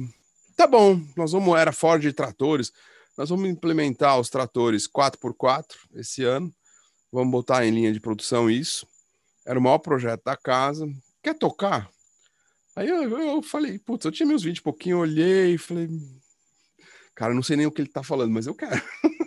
tá 0.57 0.67
bom, 0.67 1.01
nós 1.17 1.33
vamos, 1.33 1.59
era 1.59 1.73
Ford 1.73 2.01
de 2.01 2.13
tratores, 2.13 2.73
nós 3.17 3.31
vamos 3.31 3.49
implementar 3.49 4.19
os 4.19 4.31
tratores 4.31 4.89
4x4 4.89 5.65
esse 5.95 6.25
ano, 6.25 6.53
vamos 7.13 7.31
botar 7.31 7.67
em 7.67 7.71
linha 7.71 7.93
de 7.93 8.01
produção 8.01 8.51
isso. 8.51 8.87
Era 9.47 9.59
o 9.59 9.63
maior 9.63 9.79
projeto 9.79 10.23
da 10.25 10.37
casa. 10.37 10.87
Quer 11.23 11.35
tocar? 11.35 11.91
Aí 12.77 12.89
eu, 12.89 13.19
eu 13.19 13.43
falei, 13.43 13.79
putz, 13.79 14.05
eu 14.05 14.13
tinha 14.13 14.27
meus 14.27 14.43
20 14.43 14.59
e 14.59 14.63
pouquinho, 14.63 14.99
olhei 14.99 15.55
e 15.55 15.59
falei, 15.59 15.89
cara, 17.15 17.35
não 17.35 17.43
sei 17.43 17.57
nem 17.57 17.67
o 17.67 17.73
que 17.73 17.83
ele 17.83 17.91
tá 17.91 18.03
falando, 18.03 18.33
mas 18.33 18.47
eu 18.47 18.55
quero. 18.55 18.81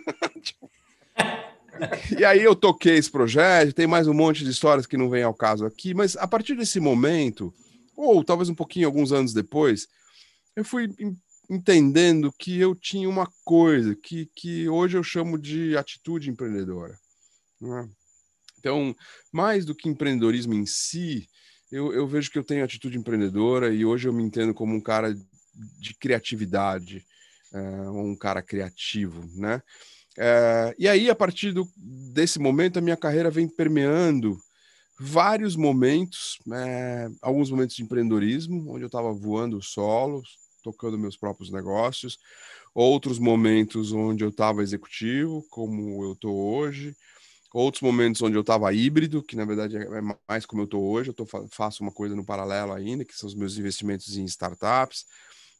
e 2.18 2.24
aí 2.24 2.42
eu 2.42 2.54
toquei 2.54 2.96
esse 2.96 3.10
projeto, 3.10 3.74
tem 3.74 3.86
mais 3.86 4.06
um 4.06 4.14
monte 4.14 4.44
de 4.44 4.50
histórias 4.50 4.86
que 4.86 4.96
não 4.96 5.10
vem 5.10 5.22
ao 5.22 5.34
caso 5.34 5.66
aqui, 5.66 5.94
mas 5.94 6.16
a 6.16 6.26
partir 6.26 6.56
desse 6.56 6.80
momento, 6.80 7.52
ou 7.96 8.24
talvez 8.24 8.48
um 8.48 8.54
pouquinho, 8.54 8.86
alguns 8.86 9.12
anos 9.12 9.32
depois, 9.32 9.86
eu 10.56 10.64
fui 10.64 10.88
entendendo 11.50 12.32
que 12.38 12.58
eu 12.58 12.74
tinha 12.74 13.08
uma 13.08 13.28
coisa 13.44 13.94
que, 13.94 14.30
que 14.34 14.68
hoje 14.68 14.96
eu 14.96 15.02
chamo 15.02 15.38
de 15.38 15.76
atitude 15.76 16.30
empreendedora. 16.30 16.98
Né? 17.60 17.88
Então, 18.58 18.96
mais 19.32 19.64
do 19.64 19.74
que 19.74 19.88
empreendedorismo 19.88 20.54
em 20.54 20.64
si, 20.64 21.28
eu, 21.70 21.92
eu, 21.92 22.06
vejo 22.06 22.30
que 22.30 22.38
eu 22.38 22.44
tenho 22.44 22.64
atitude 22.64 22.96
empreendedora 22.96 23.74
e 23.74 23.84
hoje 23.84 24.08
eu 24.08 24.12
me 24.12 24.22
entendo 24.22 24.54
como 24.54 24.74
um 24.74 24.80
cara 24.80 25.14
de 25.78 25.94
criatividade, 25.94 27.04
é, 27.52 27.58
um 27.90 28.16
cara 28.16 28.42
criativo, 28.42 29.28
né? 29.34 29.62
É, 30.18 30.74
e 30.78 30.88
aí, 30.88 31.10
a 31.10 31.14
partir 31.14 31.52
do, 31.52 31.68
desse 31.76 32.38
momento, 32.38 32.78
a 32.78 32.82
minha 32.82 32.96
carreira 32.96 33.30
vem 33.30 33.48
permeando 33.48 34.38
vários 34.98 35.56
momentos, 35.56 36.38
é, 36.52 37.08
alguns 37.20 37.50
momentos 37.50 37.74
de 37.74 37.82
empreendedorismo, 37.82 38.72
onde 38.72 38.84
eu 38.84 38.86
estava 38.86 39.12
voando 39.12 39.60
solo, 39.60 40.22
tocando 40.62 40.98
meus 40.98 41.16
próprios 41.16 41.50
negócios, 41.50 42.18
outros 42.74 43.18
momentos 43.18 43.92
onde 43.92 44.24
eu 44.24 44.30
estava 44.30 44.62
executivo, 44.62 45.44
como 45.50 46.04
eu 46.04 46.12
estou 46.12 46.34
hoje, 46.34 46.96
outros 47.52 47.82
momentos 47.82 48.22
onde 48.22 48.36
eu 48.36 48.40
estava 48.40 48.72
híbrido, 48.72 49.22
que 49.22 49.36
na 49.36 49.44
verdade 49.44 49.76
é 49.76 50.00
mais 50.28 50.46
como 50.46 50.62
eu 50.62 50.64
estou 50.64 50.82
hoje, 50.82 51.10
eu 51.10 51.14
tô, 51.14 51.26
faço 51.50 51.82
uma 51.82 51.92
coisa 51.92 52.16
no 52.16 52.24
paralelo 52.24 52.72
ainda, 52.72 53.04
que 53.04 53.16
são 53.16 53.28
os 53.28 53.34
meus 53.34 53.56
investimentos 53.58 54.16
em 54.16 54.24
startups, 54.24 55.04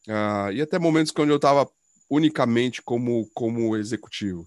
uh, 0.09 0.51
e 0.53 0.61
até 0.61 0.79
momentos 0.79 1.13
onde 1.17 1.31
eu 1.31 1.37
estava 1.37 1.69
unicamente 2.09 2.83
como, 2.83 3.29
como 3.35 3.77
executivo. 3.77 4.47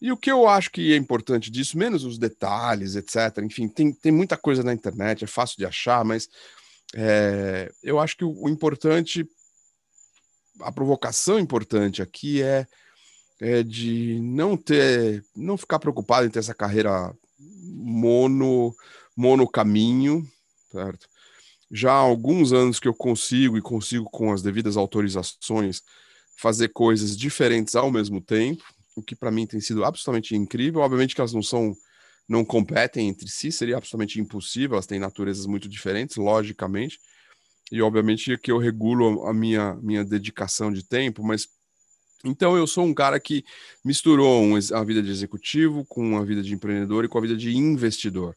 E 0.00 0.10
o 0.10 0.16
que 0.16 0.32
eu 0.32 0.48
acho 0.48 0.70
que 0.70 0.92
é 0.92 0.96
importante 0.96 1.48
disso, 1.48 1.78
menos 1.78 2.04
os 2.04 2.18
detalhes, 2.18 2.96
etc. 2.96 3.38
Enfim, 3.44 3.68
tem, 3.68 3.92
tem 3.92 4.10
muita 4.10 4.36
coisa 4.36 4.62
na 4.62 4.74
internet, 4.74 5.22
é 5.22 5.28
fácil 5.28 5.56
de 5.56 5.64
achar, 5.64 6.04
mas 6.04 6.28
é, 6.92 7.72
eu 7.82 8.00
acho 8.00 8.16
que 8.16 8.24
o, 8.24 8.32
o, 8.42 8.48
importante, 8.48 9.24
a 10.60 10.72
provocação 10.72 11.38
importante 11.38 12.02
aqui 12.02 12.42
é, 12.42 12.66
é 13.40 13.62
de 13.62 14.18
não 14.20 14.56
ter, 14.56 15.24
não 15.36 15.56
ficar 15.56 15.78
preocupado 15.78 16.26
em 16.26 16.30
ter 16.30 16.40
essa 16.40 16.54
carreira 16.54 17.14
mono, 17.38 18.74
mono 19.16 19.48
caminho, 19.48 20.28
certo? 20.72 21.08
Já 21.70 21.92
há 21.92 21.96
alguns 21.96 22.52
anos 22.52 22.80
que 22.80 22.88
eu 22.88 22.94
consigo 22.94 23.56
e 23.56 23.62
consigo 23.62 24.10
com 24.10 24.32
as 24.32 24.42
devidas 24.42 24.76
autorizações 24.76 25.80
fazer 26.36 26.68
coisas 26.68 27.16
diferentes 27.16 27.74
ao 27.74 27.90
mesmo 27.90 28.20
tempo, 28.20 28.62
o 28.96 29.02
que 29.02 29.14
para 29.14 29.30
mim 29.30 29.46
tem 29.46 29.60
sido 29.60 29.84
absolutamente 29.84 30.34
incrível. 30.34 30.80
Obviamente 30.80 31.14
que 31.14 31.20
elas 31.20 31.32
não 31.32 31.42
são, 31.42 31.74
não 32.28 32.44
competem 32.44 33.08
entre 33.08 33.28
si, 33.28 33.50
seria 33.50 33.76
absolutamente 33.76 34.20
impossível, 34.20 34.74
elas 34.74 34.86
têm 34.86 34.98
naturezas 34.98 35.46
muito 35.46 35.68
diferentes, 35.68 36.16
logicamente. 36.16 36.98
E 37.70 37.80
obviamente 37.80 38.36
que 38.38 38.52
eu 38.52 38.58
regulo 38.58 39.26
a 39.26 39.32
minha, 39.32 39.74
minha 39.76 40.04
dedicação 40.04 40.72
de 40.72 40.86
tempo, 40.86 41.22
mas 41.22 41.48
então 42.24 42.56
eu 42.56 42.66
sou 42.66 42.84
um 42.84 42.94
cara 42.94 43.18
que 43.18 43.44
misturou 43.84 44.44
a 44.74 44.84
vida 44.84 45.02
de 45.02 45.10
executivo 45.10 45.84
com 45.86 46.16
a 46.16 46.24
vida 46.24 46.42
de 46.42 46.54
empreendedor 46.54 47.04
e 47.04 47.08
com 47.08 47.18
a 47.18 47.20
vida 47.20 47.36
de 47.36 47.56
investidor, 47.56 48.36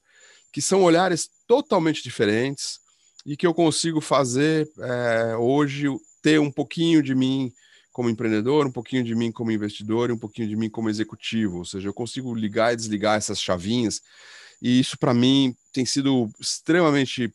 que 0.52 0.62
são 0.62 0.84
olhares 0.84 1.30
totalmente 1.48 2.02
diferentes 2.02 2.80
e 3.26 3.36
que 3.38 3.46
eu 3.46 3.54
consigo 3.54 4.02
fazer 4.02 4.68
é, 4.80 5.36
hoje 5.36 5.88
ter 6.22 6.40
um 6.40 6.52
pouquinho 6.52 7.04
de 7.04 7.14
mim 7.14 7.52
como 7.96 8.10
empreendedor, 8.10 8.68
um 8.68 8.72
pouquinho 8.72 9.06
de 9.06 9.16
mim 9.16 9.32
como 9.32 9.54
investidor 9.54 10.10
e 10.10 10.12
um 10.12 10.18
pouquinho 10.18 10.50
de 10.50 10.56
mim 10.58 10.70
como 10.70 10.90
executivo. 10.90 11.60
Ou 11.60 11.66
seja, 11.66 11.88
eu 11.88 11.94
consigo 11.94 12.36
ligar 12.36 12.74
e 12.74 12.76
desligar 12.76 13.16
essas 13.16 13.40
chavinhas. 13.40 14.02
E 14.62 14.82
isso, 14.82 15.00
para 15.00 15.14
mim, 15.14 15.56
tem 15.72 15.86
sido 15.86 16.30
extremamente 16.38 17.34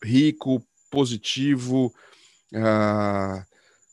rico, 0.00 0.64
positivo. 0.92 1.92
Uh, 2.54 3.44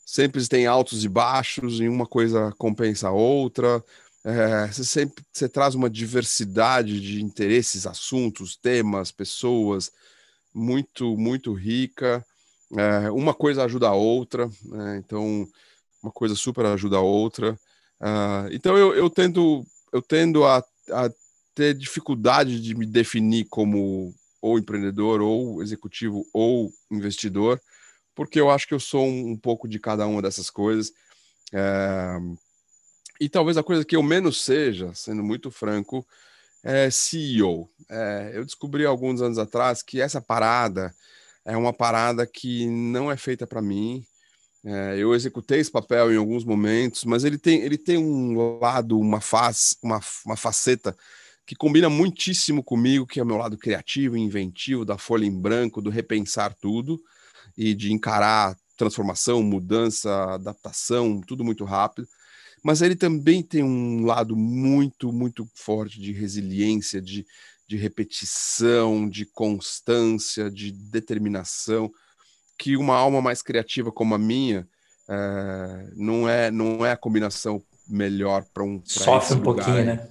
sempre 0.06 0.46
tem 0.46 0.68
altos 0.68 1.04
e 1.04 1.08
baixos, 1.08 1.80
e 1.80 1.88
uma 1.88 2.06
coisa 2.06 2.54
compensa 2.56 3.08
a 3.08 3.12
outra. 3.12 3.84
É, 4.24 4.68
você 4.68 4.84
sempre 4.84 5.24
você 5.32 5.48
traz 5.48 5.74
uma 5.74 5.90
diversidade 5.90 7.00
de 7.00 7.24
interesses, 7.24 7.88
assuntos, 7.88 8.56
temas, 8.56 9.10
pessoas 9.10 9.90
muito, 10.54 11.16
muito 11.16 11.52
rica. 11.52 12.24
É, 12.76 13.10
uma 13.10 13.34
coisa 13.34 13.64
ajuda 13.64 13.88
a 13.88 13.94
outra. 13.94 14.48
Né? 14.62 14.98
Então, 14.98 15.48
uma 16.02 16.12
coisa 16.12 16.34
super 16.34 16.66
ajuda 16.66 16.96
a 16.96 17.00
outra. 17.00 17.58
Uh, 18.00 18.52
então 18.52 18.76
eu, 18.76 18.94
eu 18.94 19.10
tendo, 19.10 19.66
eu 19.92 20.00
tendo 20.00 20.44
a, 20.44 20.58
a 20.90 21.10
ter 21.54 21.74
dificuldade 21.74 22.60
de 22.60 22.74
me 22.74 22.86
definir 22.86 23.46
como 23.46 24.14
ou 24.40 24.58
empreendedor, 24.58 25.20
ou 25.20 25.62
executivo, 25.62 26.24
ou 26.32 26.72
investidor, 26.90 27.60
porque 28.14 28.40
eu 28.40 28.50
acho 28.50 28.68
que 28.68 28.74
eu 28.74 28.80
sou 28.80 29.04
um, 29.04 29.32
um 29.32 29.36
pouco 29.36 29.66
de 29.66 29.78
cada 29.78 30.06
uma 30.06 30.22
dessas 30.22 30.48
coisas. 30.48 30.92
É... 31.52 32.18
E 33.20 33.28
talvez 33.28 33.56
a 33.56 33.64
coisa 33.64 33.84
que 33.84 33.96
eu 33.96 34.02
menos 34.02 34.44
seja, 34.44 34.94
sendo 34.94 35.24
muito 35.24 35.50
franco, 35.50 36.06
é 36.62 36.90
CEO. 36.90 37.68
É, 37.88 38.32
eu 38.34 38.44
descobri 38.44 38.84
alguns 38.84 39.20
anos 39.20 39.38
atrás 39.38 39.82
que 39.82 40.00
essa 40.00 40.20
parada 40.20 40.94
é 41.44 41.56
uma 41.56 41.72
parada 41.72 42.26
que 42.26 42.66
não 42.66 43.10
é 43.10 43.16
feita 43.16 43.46
para 43.46 43.62
mim. 43.62 44.04
É, 44.70 44.98
eu 44.98 45.14
executei 45.14 45.60
esse 45.60 45.70
papel 45.70 46.12
em 46.12 46.16
alguns 46.18 46.44
momentos, 46.44 47.02
mas 47.04 47.24
ele 47.24 47.38
tem, 47.38 47.62
ele 47.62 47.78
tem 47.78 47.96
um 47.96 48.58
lado, 48.58 49.00
uma 49.00 49.18
face, 49.18 49.76
uma, 49.82 49.98
uma 50.26 50.36
faceta 50.36 50.94
que 51.46 51.54
combina 51.54 51.88
muitíssimo 51.88 52.62
comigo, 52.62 53.06
que 53.06 53.18
é 53.18 53.22
o 53.22 53.26
meu 53.26 53.38
lado 53.38 53.56
criativo 53.56 54.14
inventivo, 54.14 54.84
da 54.84 54.98
folha 54.98 55.24
em 55.24 55.34
branco, 55.34 55.80
do 55.80 55.88
repensar 55.88 56.54
tudo 56.60 57.00
e 57.56 57.72
de 57.72 57.94
encarar 57.94 58.54
transformação, 58.76 59.42
mudança, 59.42 60.34
adaptação, 60.34 61.22
tudo 61.22 61.42
muito 61.42 61.64
rápido. 61.64 62.06
Mas 62.62 62.82
ele 62.82 62.94
também 62.94 63.42
tem 63.42 63.62
um 63.62 64.04
lado 64.04 64.36
muito, 64.36 65.10
muito 65.10 65.48
forte 65.54 65.98
de 65.98 66.12
resiliência, 66.12 67.00
de, 67.00 67.24
de 67.66 67.78
repetição, 67.78 69.08
de 69.08 69.24
constância, 69.24 70.50
de 70.50 70.70
determinação 70.70 71.90
que 72.58 72.76
uma 72.76 72.96
alma 72.96 73.22
mais 73.22 73.40
criativa 73.40 73.92
como 73.92 74.14
a 74.14 74.18
minha 74.18 74.66
é, 75.08 75.86
não 75.96 76.28
é 76.28 76.50
não 76.50 76.84
é 76.84 76.92
a 76.92 76.96
combinação 76.96 77.62
melhor 77.88 78.44
para 78.52 78.62
um 78.62 78.78
pra 78.78 78.88
sofre 78.88 79.36
um 79.36 79.42
pouquinho, 79.42 79.76
aí. 79.76 79.84
né? 79.84 80.08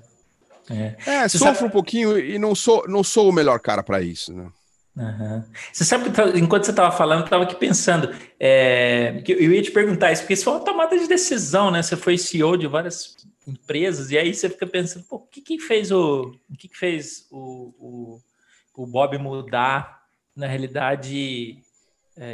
É, 0.70 0.96
é 1.06 1.28
sofre 1.28 1.56
sabe... 1.56 1.66
um 1.66 1.70
pouquinho 1.70 2.18
e 2.18 2.40
não 2.40 2.56
sou 2.56 2.88
não 2.88 3.04
sou 3.04 3.30
o 3.30 3.34
melhor 3.34 3.60
cara 3.60 3.84
para 3.84 4.02
isso, 4.02 4.34
né? 4.34 4.50
Uhum. 4.98 5.44
Você 5.72 5.86
sabe 5.86 6.10
que 6.10 6.40
enquanto 6.40 6.66
você 6.66 6.72
estava 6.72 6.96
falando, 6.96 7.20
eu 7.20 7.26
estava 7.26 7.44
aqui 7.44 7.56
pensando, 7.56 8.16
é, 8.40 9.22
que 9.24 9.32
eu 9.32 9.54
ia 9.54 9.62
te 9.62 9.70
perguntar 9.70 10.12
isso, 10.12 10.24
porque 10.24 10.34
isso 10.34 10.44
foi 10.44 10.54
uma 10.54 10.66
tomada 10.66 10.98
de 10.98 11.08
decisão, 11.08 11.70
né? 11.70 11.84
Você 11.84 11.96
foi 11.96 12.18
CEO 12.18 12.58
de 12.58 12.66
várias 12.66 13.16
empresas, 13.46 14.10
e 14.10 14.18
aí 14.18 14.34
você 14.34 14.50
fica 14.50 14.66
pensando, 14.66 15.06
pô, 15.06 15.18
o 15.18 15.28
que, 15.28 15.42
que 15.42 15.60
fez 15.60 15.92
o, 15.92 16.34
o 16.50 16.58
que, 16.58 16.68
que 16.68 16.76
fez 16.76 17.28
o, 17.30 17.74
o, 17.80 18.22
o 18.76 18.88
Bob 18.88 19.16
mudar, 19.20 20.02
na 20.36 20.48
realidade, 20.48 21.60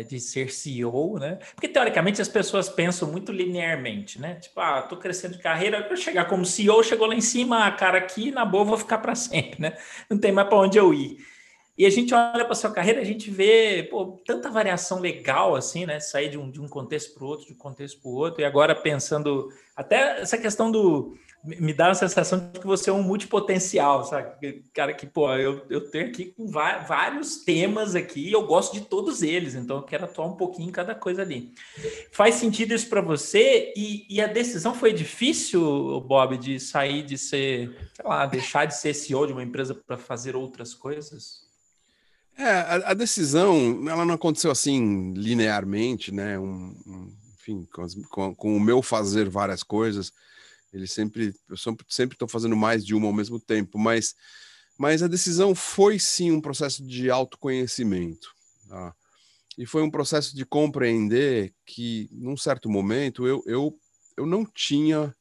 de 0.04 0.20
ser 0.20 0.52
CEO, 0.52 1.20
né? 1.20 1.40
Porque 1.56 1.68
teoricamente 1.68 2.22
as 2.22 2.28
pessoas 2.28 2.70
pensam 2.70 3.12
muito 3.12 3.32
linearmente, 3.32 4.20
né? 4.20 4.36
Tipo, 4.36 4.60
ah, 4.60 4.82
tô 4.82 4.98
crescendo 4.98 5.36
de 5.36 5.44
carreira, 5.44 5.84
para 5.84 5.96
chegar 5.96 6.26
como 6.26 6.46
CEO, 6.46 6.84
chegou 6.84 7.08
lá 7.08 7.16
em 7.16 7.22
cima, 7.22 7.66
a 7.66 7.72
cara 7.72 7.98
aqui, 7.98 8.32
na 8.32 8.46
boa, 8.46 8.64
vou 8.64 8.78
ficar 8.78 9.00
para 9.00 9.14
sempre, 9.16 9.62
né? 9.62 9.78
Não 10.10 10.18
tem 10.18 10.32
mais 10.32 10.48
para 10.48 10.58
onde 10.58 10.78
eu 10.78 10.94
ir. 10.94 11.18
E 11.76 11.88
a 11.88 11.90
gente 11.90 12.14
olha 12.14 12.46
para 12.46 12.54
sua 12.54 12.72
carreira, 12.72 13.02
a 13.02 13.04
gente 13.04 13.32
vê 13.32 13.88
pô, 13.90 14.22
tanta 14.26 14.50
variação 14.50 15.00
legal 15.00 15.56
assim, 15.56 15.86
né? 15.86 16.00
Sair 16.00 16.30
de 16.30 16.38
um, 16.38 16.50
de 16.50 16.62
um 16.62 16.68
contexto 16.68 17.16
para 17.16 17.24
o 17.24 17.28
outro, 17.28 17.48
de 17.48 17.54
um 17.54 17.58
contexto 17.58 18.00
para 18.00 18.12
o 18.12 18.14
outro, 18.14 18.42
e 18.42 18.46
agora 18.46 18.76
pensando 18.76 19.50
até 19.76 20.22
essa 20.22 20.38
questão 20.38 20.72
do 20.72 21.18
me 21.44 21.74
dá 21.74 21.92
a 21.92 21.96
sensação 21.96 22.40
de 22.40 22.60
que 22.60 22.66
você 22.66 22.90
é 22.90 22.94
um 22.94 23.04
multipotencial, 23.04 24.06
sabe? 24.06 24.64
Cara, 24.74 24.94
que, 24.94 25.06
pô, 25.06 25.34
eu, 25.34 25.66
eu 25.70 25.90
tenho 25.90 26.08
aqui 26.08 26.26
com 26.26 26.50
vários 26.50 27.38
temas 27.44 27.96
aqui, 27.96 28.32
eu 28.32 28.48
gosto 28.48 28.74
de 28.74 28.82
todos 28.82 29.22
eles, 29.22 29.54
então 29.54 29.78
eu 29.78 29.84
quero 29.84 30.06
atuar 30.06 30.28
um 30.28 30.38
pouquinho 30.38 30.70
em 30.70 30.72
cada 30.72 30.96
coisa 30.96 31.22
ali. 31.22 31.54
Faz 32.14 32.36
sentido 32.36 32.74
isso 32.74 32.88
para 32.88 33.02
você? 33.02 33.74
E, 33.76 34.06
e, 34.10 34.22
a 34.22 34.28
decisão 34.28 34.74
foi 34.74 34.94
difícil, 34.94 36.00
Bob, 36.02 36.38
de 36.38 36.62
sair 36.62 37.04
de 37.04 37.18
ser, 37.18 37.76
sei 37.94 38.06
lá, 38.06 38.26
deixar 38.26 38.66
de 38.66 38.78
ser 38.78 38.94
CEO 38.94 39.28
de 39.28 39.34
uma 39.34 39.44
empresa 39.44 39.76
para 39.76 39.98
fazer 39.98 40.38
outras 40.38 40.74
coisas? 40.74 41.44
É, 42.38 42.50
a, 42.50 42.92
a, 42.92 42.94
decisão, 42.94 43.84
ela 43.90 44.06
não 44.06 44.16
aconteceu 44.16 44.50
assim 44.50 45.12
linearmente, 45.14 46.12
né? 46.12 46.40
Um, 46.40 46.76
um, 46.88 47.14
enfim, 47.36 47.68
com, 47.72 47.86
com, 48.10 48.36
com 48.36 48.56
o 48.56 48.60
meu 48.62 48.82
fazer 48.82 49.28
várias 49.28 49.62
coisas 49.62 50.14
ele 50.74 50.88
sempre, 50.88 51.34
sempre 51.88 52.16
estou 52.16 52.28
fazendo 52.28 52.56
mais 52.56 52.84
de 52.84 52.96
uma 52.96 53.08
ao 53.08 53.14
mesmo 53.14 53.40
tempo, 53.40 53.78
mas, 53.78 54.16
mas 54.78 55.04
a 55.04 55.08
decisão 55.08 55.54
foi 55.54 56.00
sim 56.00 56.32
um 56.32 56.42
processo 56.42 56.86
de 56.86 57.12
autoconhecimento. 57.12 58.34
Tá? 58.68 58.94
E 59.58 59.66
foi 59.68 59.84
um 59.84 59.92
processo 59.92 60.36
de 60.36 60.46
compreender 60.46 61.54
que, 61.66 62.10
num 62.12 62.36
certo 62.36 62.70
momento, 62.70 63.28
eu, 63.28 63.44
eu, 63.46 63.80
eu 64.18 64.26
não 64.26 64.44
tinha 64.46 65.16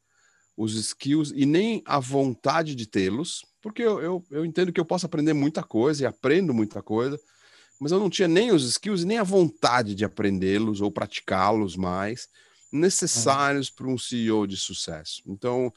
os 0.56 0.74
skills 0.74 1.32
e 1.34 1.44
nem 1.44 1.82
a 1.84 1.98
vontade 1.98 2.74
de 2.74 2.86
tê-los, 2.86 3.44
porque 3.60 3.82
eu, 3.82 4.00
eu, 4.00 4.24
eu 4.30 4.44
entendo 4.44 4.72
que 4.72 4.80
eu 4.80 4.84
posso 4.84 5.04
aprender 5.04 5.34
muita 5.34 5.62
coisa 5.62 6.02
e 6.02 6.06
aprendo 6.06 6.54
muita 6.54 6.82
coisa, 6.82 7.20
mas 7.78 7.92
eu 7.92 7.98
não 7.98 8.08
tinha 8.08 8.28
nem 8.28 8.52
os 8.52 8.64
skills 8.64 9.02
e 9.02 9.06
nem 9.06 9.18
a 9.18 9.24
vontade 9.24 9.94
de 9.94 10.04
aprendê-los 10.04 10.80
ou 10.80 10.90
praticá-los 10.90 11.76
mais 11.76 12.28
necessários 12.72 13.68
para 13.68 13.86
um 13.86 13.98
CEO 13.98 14.46
de 14.46 14.56
sucesso. 14.56 15.22
Então, 15.26 15.72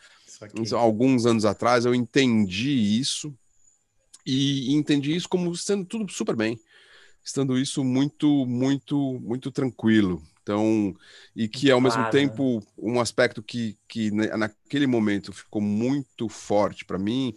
alguns 0.74 1.25
anos 1.25 1.44
atrás 1.44 1.86
eu 1.86 1.94
entendi 1.94 3.00
isso 3.00 3.36
e 4.25 4.74
entendi 4.74 5.16
isso 5.16 5.30
como 5.30 5.56
sendo 5.56 5.86
tudo 5.86 6.12
super 6.12 6.36
bem, 6.36 6.60
estando 7.24 7.58
isso 7.58 7.84
muito, 7.84 8.46
muito, 8.46 9.20
muito 9.22 9.52
tranquilo. 9.52 10.24
Então, 10.42 10.96
e 11.36 11.48
que 11.48 11.72
ao 11.72 11.82
mesmo 11.82 12.08
tempo 12.12 12.64
um 12.78 13.00
aspecto 13.00 13.42
que, 13.42 13.78
que 13.88 14.12
naquele 14.12 14.88
momento 14.88 15.34
ficou 15.34 15.62
muito 15.62 16.30
forte 16.30 16.86
para 16.86 17.00
mim, 17.00 17.36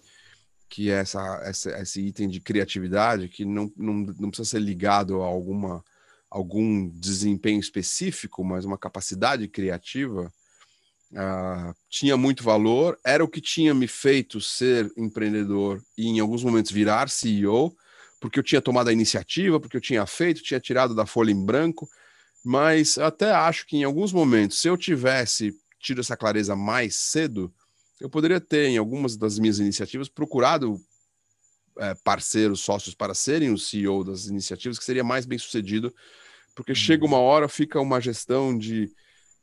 que 0.69 0.91
é 0.91 1.01
essa, 1.01 1.41
essa, 1.43 1.71
esse 1.81 2.03
item 2.03 2.29
de 2.29 2.41
criatividade, 2.41 3.29
que 3.29 3.45
não, 3.45 3.73
não, 3.77 3.95
não 4.19 4.29
precisa 4.31 4.51
ser 4.51 4.61
ligado 4.61 5.23
a 5.23 5.27
alguma 5.27 5.83
algum 6.31 6.89
desempenho 6.89 7.61
específico, 7.61 8.45
mas 8.45 8.65
uma 8.65 8.79
capacidade 8.79 9.49
criativa, 9.49 10.33
uh, 11.13 11.75
tinha 11.89 12.17
muito 12.17 12.43
valor, 12.43 12.99
era 13.05 13.25
o 13.25 13.29
que 13.29 13.41
tinha 13.41 13.75
me 13.75 13.89
feito 13.89 14.41
ser 14.41 14.91
empreendedor 14.97 15.83
e 15.97 16.07
em 16.07 16.21
alguns 16.21 16.45
momentos 16.45 16.71
virar 16.71 17.09
CEO, 17.09 17.75
porque 18.21 18.39
eu 18.39 18.43
tinha 18.43 18.61
tomado 18.61 18.89
a 18.89 18.93
iniciativa, 18.93 19.61
porque 19.61 19.77
eu 19.77 19.81
tinha 19.81 20.05
feito, 20.07 20.43
tinha 20.43 20.61
tirado 20.61 20.95
da 20.95 21.07
folha 21.07 21.31
em 21.31 21.45
branco, 21.45 21.89
mas 22.45 22.99
até 22.99 23.33
acho 23.33 23.67
que 23.67 23.77
em 23.77 23.85
alguns 23.85 24.13
momentos, 24.13 24.59
se 24.59 24.69
eu 24.69 24.77
tivesse 24.77 25.55
tido 25.81 26.01
essa 26.01 26.17
clareza 26.17 26.57
mais 26.57 26.97
cedo, 26.97 27.53
eu 28.01 28.09
poderia 28.09 28.41
ter, 28.41 28.69
em 28.69 28.79
algumas 28.79 29.17
das 29.17 29.39
minhas 29.39 29.59
iniciativas, 29.59 30.09
procurado 30.09 30.81
é, 31.79 31.95
parceiros, 31.95 32.61
sócios 32.61 32.95
para 32.95 33.15
serem 33.15 33.51
o 33.51 33.59
CEO 33.59 34.05
das 34.05 34.27
iniciativas, 34.27 34.79
que 34.79 34.85
seria 34.85 35.05
mais 35.05 35.25
bem 35.27 35.39
sucedido, 35.39 35.95
porque 36.55 36.75
chega 36.75 37.05
uma 37.05 37.19
hora, 37.19 37.49
fica 37.49 37.81
uma 37.81 38.01
gestão 38.01 38.57
de 38.57 38.91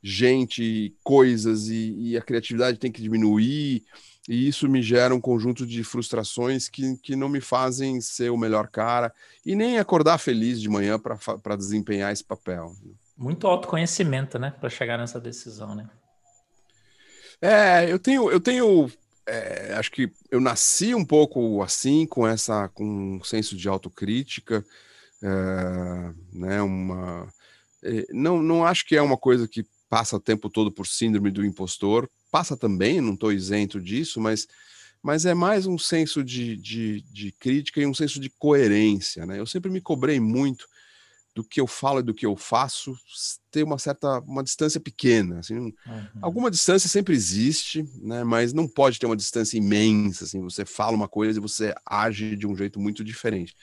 gente, 0.03 0.95
coisas, 1.03 1.67
e, 1.67 1.95
e, 1.97 2.17
a 2.17 2.21
criatividade 2.21 2.77
tem 2.77 2.91
que 2.91 3.01
diminuir, 3.01 3.83
e 4.29 4.47
isso 4.47 4.69
me 4.69 4.81
gera 4.81 5.15
um 5.15 5.21
conjunto 5.21 5.65
de 5.65 5.83
frustrações 5.83 6.69
que, 6.69 6.97
que 6.97 7.15
não 7.15 7.27
me 7.27 7.41
fazem 7.41 7.99
ser 8.01 8.29
o 8.29 8.37
melhor 8.37 8.67
cara, 8.67 9.11
e 9.43 9.55
nem 9.55 9.79
acordar 9.79 10.19
feliz 10.19 10.61
de 10.61 10.69
manhã 10.69 10.99
para 10.99 11.55
desempenhar 11.55 12.13
esse 12.13 12.23
papel. 12.23 12.75
Muito 13.17 13.47
autoconhecimento, 13.47 14.37
né, 14.37 14.51
para 14.51 14.69
chegar 14.69 14.97
nessa 14.97 15.19
decisão, 15.19 15.73
né? 15.73 15.89
É, 17.41 17.91
eu 17.91 17.99
tenho, 17.99 18.29
eu 18.29 18.39
tenho 18.39 18.89
é, 19.27 19.73
acho 19.75 19.91
que 19.91 20.11
eu 20.29 20.39
nasci 20.39 20.93
um 20.93 21.05
pouco 21.05 21.61
assim, 21.63 22.05
com 22.05 22.27
essa, 22.27 22.69
com 22.69 23.17
um 23.17 23.23
senso 23.23 23.55
de 23.55 23.67
autocrítica, 23.67 24.65
é, 25.21 26.13
né, 26.33 26.61
uma, 26.61 27.27
é, 27.83 28.05
não, 28.11 28.41
não 28.41 28.65
acho 28.65 28.85
que 28.85 28.95
é 28.95 29.01
uma 29.01 29.17
coisa 29.17 29.47
que 29.47 29.65
passa 29.89 30.15
o 30.15 30.19
tempo 30.19 30.49
todo 30.49 30.71
por 30.71 30.87
síndrome 30.87 31.31
do 31.31 31.45
impostor, 31.45 32.09
passa 32.31 32.57
também, 32.57 33.01
não 33.01 33.13
estou 33.13 33.31
isento 33.31 33.79
disso, 33.79 34.19
mas, 34.19 34.47
mas 35.01 35.25
é 35.25 35.33
mais 35.33 35.65
um 35.65 35.77
senso 35.77 36.23
de, 36.23 36.57
de, 36.57 37.01
de 37.11 37.31
crítica 37.31 37.79
e 37.81 37.85
um 37.85 37.93
senso 37.93 38.19
de 38.19 38.29
coerência, 38.29 39.25
né? 39.25 39.39
Eu 39.39 39.45
sempre 39.45 39.71
me 39.71 39.79
cobrei 39.79 40.19
muito 40.19 40.67
do 41.35 41.43
que 41.43 41.59
eu 41.59 41.67
falo 41.67 41.99
e 41.99 42.03
do 42.03 42.13
que 42.13 42.25
eu 42.25 42.35
faço 42.35 42.95
ter 43.51 43.61
uma 43.61 43.77
certa 43.77 44.19
uma 44.19 44.41
distância 44.41 44.79
pequena 44.79 45.39
assim 45.39 45.57
uhum. 45.57 45.73
alguma 46.21 46.49
distância 46.49 46.89
sempre 46.89 47.13
existe 47.13 47.83
né 48.01 48.23
mas 48.23 48.53
não 48.53 48.67
pode 48.67 48.97
ter 48.97 49.05
uma 49.05 49.17
distância 49.17 49.57
imensa 49.57 50.23
assim 50.23 50.41
você 50.41 50.65
fala 50.65 50.95
uma 50.95 51.09
coisa 51.09 51.37
e 51.37 51.41
você 51.41 51.75
age 51.85 52.35
de 52.35 52.47
um 52.47 52.55
jeito 52.55 52.79
muito 52.79 53.03
diferente. 53.03 53.55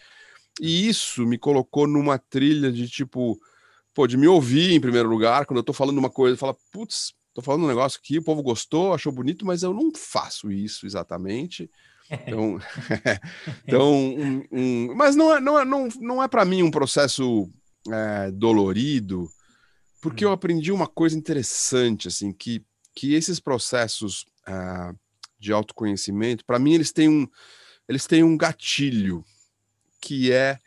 E 0.61 0.89
isso 0.89 1.27
me 1.27 1.39
colocou 1.39 1.87
numa 1.87 2.19
trilha 2.19 2.71
de 2.71 2.89
tipo 2.89 3.39
pô 3.95 4.07
de 4.07 4.17
me 4.17 4.27
ouvir 4.27 4.73
em 4.73 4.81
primeiro 4.81 5.09
lugar 5.09 5.47
quando 5.47 5.59
eu 5.59 5.65
tô 5.65 5.73
falando 5.73 5.99
uma 5.99 6.11
coisa 6.11 6.37
fala 6.37 6.57
putz 6.73 7.13
tô 7.35 7.43
falando 7.43 7.65
um 7.65 7.69
negócio 7.69 7.99
aqui 8.03 8.19
o 8.19 8.23
povo 8.23 8.43
gostou 8.43 8.93
achou 8.93 9.13
bonito 9.13 9.47
mas 9.47 9.63
eu 9.63 9.73
não 9.73 9.91
faço 9.95 10.51
isso 10.51 10.87
exatamente. 10.87 11.71
Então, 12.11 12.59
então 13.67 13.95
um, 13.95 14.45
um, 14.53 14.95
mas 14.95 15.17
não 15.17 15.35
é, 15.35 15.41
não 15.41 15.59
é, 15.59 15.65
não, 15.65 15.89
não 16.01 16.23
é 16.23 16.29
para 16.29 16.45
mim 16.45 16.63
um 16.63 16.71
processo 16.71 17.51
é, 17.91 18.31
dolorido, 18.31 19.31
porque 20.01 20.25
hum. 20.25 20.29
eu 20.29 20.33
aprendi 20.33 20.71
uma 20.73 20.87
coisa 20.87 21.17
interessante, 21.17 22.09
assim, 22.09 22.33
que, 22.33 22.65
que 22.95 23.15
esses 23.15 23.41
processos 23.41 24.27
uh, 24.49 24.97
de 25.39 25.53
autoconhecimento, 25.53 26.45
para 26.45 26.59
mim, 26.59 26.75
eles 26.75 26.93
têm, 26.93 27.09
um, 27.09 27.27
eles 27.89 28.07
têm 28.07 28.23
um 28.23 28.37
gatilho, 28.37 29.25
que 30.01 30.33
é, 30.33 30.59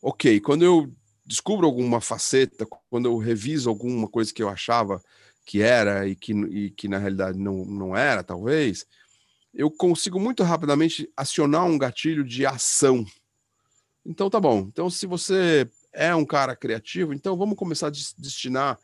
ok, 0.00 0.40
quando 0.40 0.64
eu 0.64 0.92
descubro 1.24 1.66
alguma 1.66 2.00
faceta, 2.00 2.66
quando 2.88 3.06
eu 3.06 3.18
reviso 3.18 3.68
alguma 3.68 4.08
coisa 4.08 4.32
que 4.32 4.42
eu 4.42 4.48
achava 4.48 5.02
que 5.44 5.62
era 5.62 6.08
e 6.08 6.14
que, 6.14 6.32
e 6.32 6.70
que 6.70 6.88
na 6.88 6.98
realidade 6.98 7.38
não, 7.38 7.64
não 7.64 7.96
era, 7.96 8.22
talvez, 8.22 8.86
eu 9.54 9.70
consigo 9.70 10.20
muito 10.20 10.42
rapidamente 10.42 11.10
acionar 11.16 11.64
um 11.64 11.78
gatilho 11.78 12.24
de 12.24 12.44
ação. 12.44 13.04
Então 14.04 14.28
tá 14.28 14.38
bom. 14.38 14.66
Então, 14.68 14.90
se 14.90 15.06
você 15.06 15.68
é 15.96 16.14
um 16.14 16.24
cara 16.24 16.54
criativo, 16.54 17.12
então 17.12 17.36
vamos 17.36 17.56
começar 17.56 17.88
a 17.88 17.90
destinar 17.90 18.78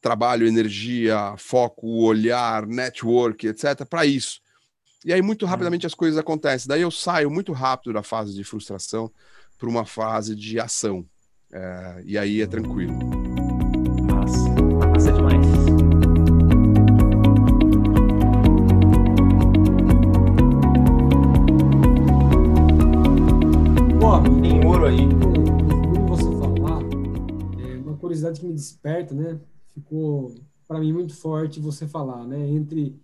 trabalho, 0.00 0.46
energia, 0.46 1.34
foco, 1.36 2.04
olhar, 2.04 2.66
network, 2.66 3.46
etc., 3.46 3.84
para 3.84 4.06
isso. 4.06 4.40
E 5.04 5.12
aí, 5.12 5.20
muito 5.20 5.42
uhum. 5.42 5.50
rapidamente, 5.50 5.86
as 5.86 5.94
coisas 5.94 6.18
acontecem. 6.18 6.68
Daí 6.68 6.82
eu 6.82 6.90
saio 6.90 7.30
muito 7.30 7.52
rápido 7.52 7.92
da 7.92 8.02
fase 8.02 8.34
de 8.34 8.44
frustração 8.44 9.10
para 9.58 9.68
uma 9.68 9.84
fase 9.84 10.34
de 10.34 10.58
ação. 10.58 11.04
É, 11.52 12.02
e 12.04 12.18
aí 12.18 12.40
é 12.40 12.46
tranquilo. 12.46 12.94
Massa, 14.08 14.48
massa 14.88 15.12
demais. 15.12 15.61
Desperta, 28.62 29.14
né? 29.14 29.40
Ficou 29.74 30.34
para 30.66 30.78
mim 30.78 30.92
muito 30.92 31.14
forte 31.14 31.60
você 31.60 31.86
falar, 31.86 32.26
né? 32.26 32.48
Entre 32.48 33.00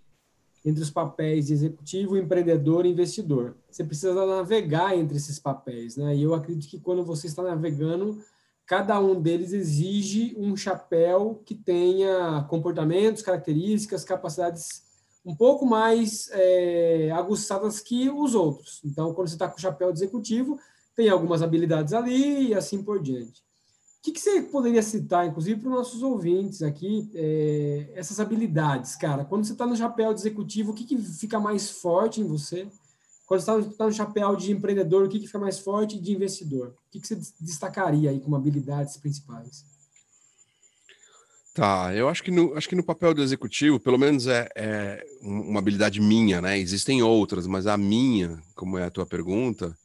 entre 0.65 0.83
os 0.83 0.91
papéis 0.91 1.47
de 1.47 1.53
executivo, 1.55 2.17
empreendedor 2.17 2.85
e 2.85 2.91
investidor. 2.91 3.57
Você 3.71 3.85
precisa 3.85 4.27
navegar 4.27 4.97
entre 4.97 5.17
esses 5.17 5.39
papéis, 5.39 5.97
né? 5.97 6.15
E 6.15 6.23
eu 6.23 6.35
acredito 6.35 6.69
que 6.69 6.81
quando 6.81 7.05
você 7.05 7.27
está 7.27 7.43
navegando, 7.43 8.19
cada 8.67 9.01
um 9.01 9.19
deles 9.19 9.53
exige 9.53 10.35
um 10.37 10.57
chapéu 10.57 11.41
que 11.45 11.55
tenha 11.55 12.45
comportamentos, 12.51 13.23
características, 13.23 14.05
capacidades 14.05 14.83
um 15.25 15.35
pouco 15.35 15.65
mais 15.65 16.29
é, 16.33 17.11
aguçadas 17.13 17.81
que 17.81 18.11
os 18.11 18.35
outros. 18.35 18.81
Então, 18.85 19.15
quando 19.15 19.29
você 19.29 19.35
está 19.35 19.49
com 19.49 19.57
o 19.57 19.61
chapéu 19.61 19.93
de 19.93 19.99
executivo, 19.99 20.59
tem 20.95 21.09
algumas 21.09 21.43
habilidades 21.43 21.93
ali 21.93 22.49
e 22.49 22.55
assim 22.55 22.83
por 22.83 23.01
diante. 23.01 23.43
Que, 24.03 24.13
que 24.13 24.21
você 24.21 24.43
poderia 24.43 24.83
citar, 24.83 25.27
inclusive, 25.27 25.61
para 25.61 25.71
os 25.71 25.77
nossos 25.77 26.03
ouvintes 26.03 26.63
aqui, 26.63 27.11
é, 27.15 27.93
essas 27.95 28.21
habilidades, 28.21 28.95
cara? 28.97 29.25
Quando 29.25 29.45
você 29.45 29.53
está 29.53 29.67
no 29.67 29.77
chapéu 29.77 30.15
de 30.15 30.21
executivo, 30.21 30.71
o 30.71 30.75
que, 30.75 30.85
que 30.85 30.97
fica 30.97 31.41
mais 31.41 31.71
forte 31.71 32.21
em 32.21 32.25
você? 32.25 32.69
quando 33.29 33.43
você 33.43 33.51
está 33.61 33.77
tá 33.77 33.85
no 33.85 33.93
chapéu 33.93 34.35
de 34.35 34.51
empreendedor, 34.51 35.05
o 35.05 35.09
que, 35.09 35.21
que 35.21 35.27
fica 35.27 35.39
mais 35.39 35.59
forte 35.59 36.01
de 36.01 36.13
investidor? 36.13 36.69
O 36.69 36.91
que, 36.91 36.99
que 36.99 37.07
você 37.07 37.21
destacaria 37.39 38.09
aí 38.09 38.21
como 38.21 38.35
habilidades 38.35 38.97
principais? 38.97 39.67
Tá, 41.53 41.95
eu 41.95 42.09
acho 42.09 42.23
que 42.23 42.31
no, 42.31 42.57
acho 42.57 42.67
que 42.67 42.75
no 42.75 42.83
papel 42.83 43.13
do 43.13 43.23
executivo, 43.23 43.79
pelo 43.79 43.99
menos 43.99 44.27
é, 44.27 44.49
é 44.57 45.05
uma 45.21 45.59
habilidade 45.59 46.01
minha, 46.01 46.41
né? 46.41 46.59
Existem 46.59 47.03
outras, 47.03 47.47
mas 47.47 47.67
a 47.67 47.77
minha, 47.77 48.43
como 48.55 48.79
é 48.79 48.85
a 48.85 48.91
tua 48.91 49.05
pergunta, 49.05 49.77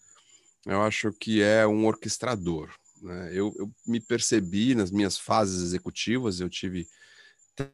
eu 0.65 0.81
acho 0.81 1.11
que 1.11 1.41
é 1.41 1.67
um 1.67 1.85
orquestrador. 1.85 2.69
Né? 3.03 3.29
Eu, 3.33 3.53
eu 3.57 3.69
me 3.85 3.99
percebi 3.99 4.73
nas 4.73 4.89
minhas 4.89 5.17
fases 5.17 5.61
executivas, 5.61 6.39
eu 6.39 6.49
tive 6.49 6.87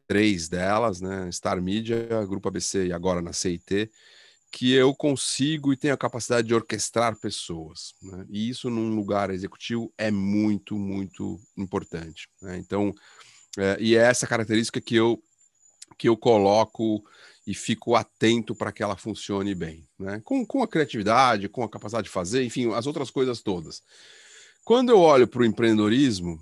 três 0.06 0.48
delas, 0.48 1.00
né? 1.00 1.30
Star 1.32 1.62
Media, 1.62 2.26
Grupo 2.26 2.48
ABC 2.48 2.88
e 2.88 2.92
agora 2.92 3.22
na 3.22 3.32
CIT, 3.32 3.90
que 4.50 4.72
eu 4.72 4.94
consigo 4.94 5.72
e 5.72 5.76
tenho 5.76 5.94
a 5.94 5.98
capacidade 5.98 6.48
de 6.48 6.54
orquestrar 6.54 7.18
pessoas. 7.18 7.94
Né? 8.02 8.26
E 8.28 8.48
isso 8.48 8.68
num 8.68 8.94
lugar 8.94 9.30
executivo 9.30 9.92
é 9.96 10.10
muito, 10.10 10.76
muito 10.76 11.40
importante. 11.56 12.28
Né? 12.42 12.58
Então, 12.58 12.92
é, 13.56 13.76
e 13.80 13.94
é 13.94 14.00
essa 14.00 14.26
característica 14.26 14.80
que 14.80 14.96
eu, 14.96 15.22
que 15.96 16.08
eu 16.08 16.16
coloco 16.16 17.02
e 17.46 17.54
fico 17.54 17.94
atento 17.94 18.54
para 18.54 18.72
que 18.72 18.82
ela 18.82 18.96
funcione 18.96 19.54
bem, 19.54 19.88
né? 19.98 20.20
com, 20.24 20.44
com 20.44 20.62
a 20.62 20.68
criatividade, 20.68 21.48
com 21.48 21.62
a 21.62 21.68
capacidade 21.68 22.06
de 22.06 22.12
fazer, 22.12 22.44
enfim, 22.44 22.72
as 22.74 22.86
outras 22.86 23.10
coisas 23.10 23.40
todas. 23.40 23.82
Quando 24.70 24.90
eu 24.90 25.00
olho 25.00 25.26
para 25.26 25.42
o 25.42 25.44
empreendedorismo, 25.44 26.40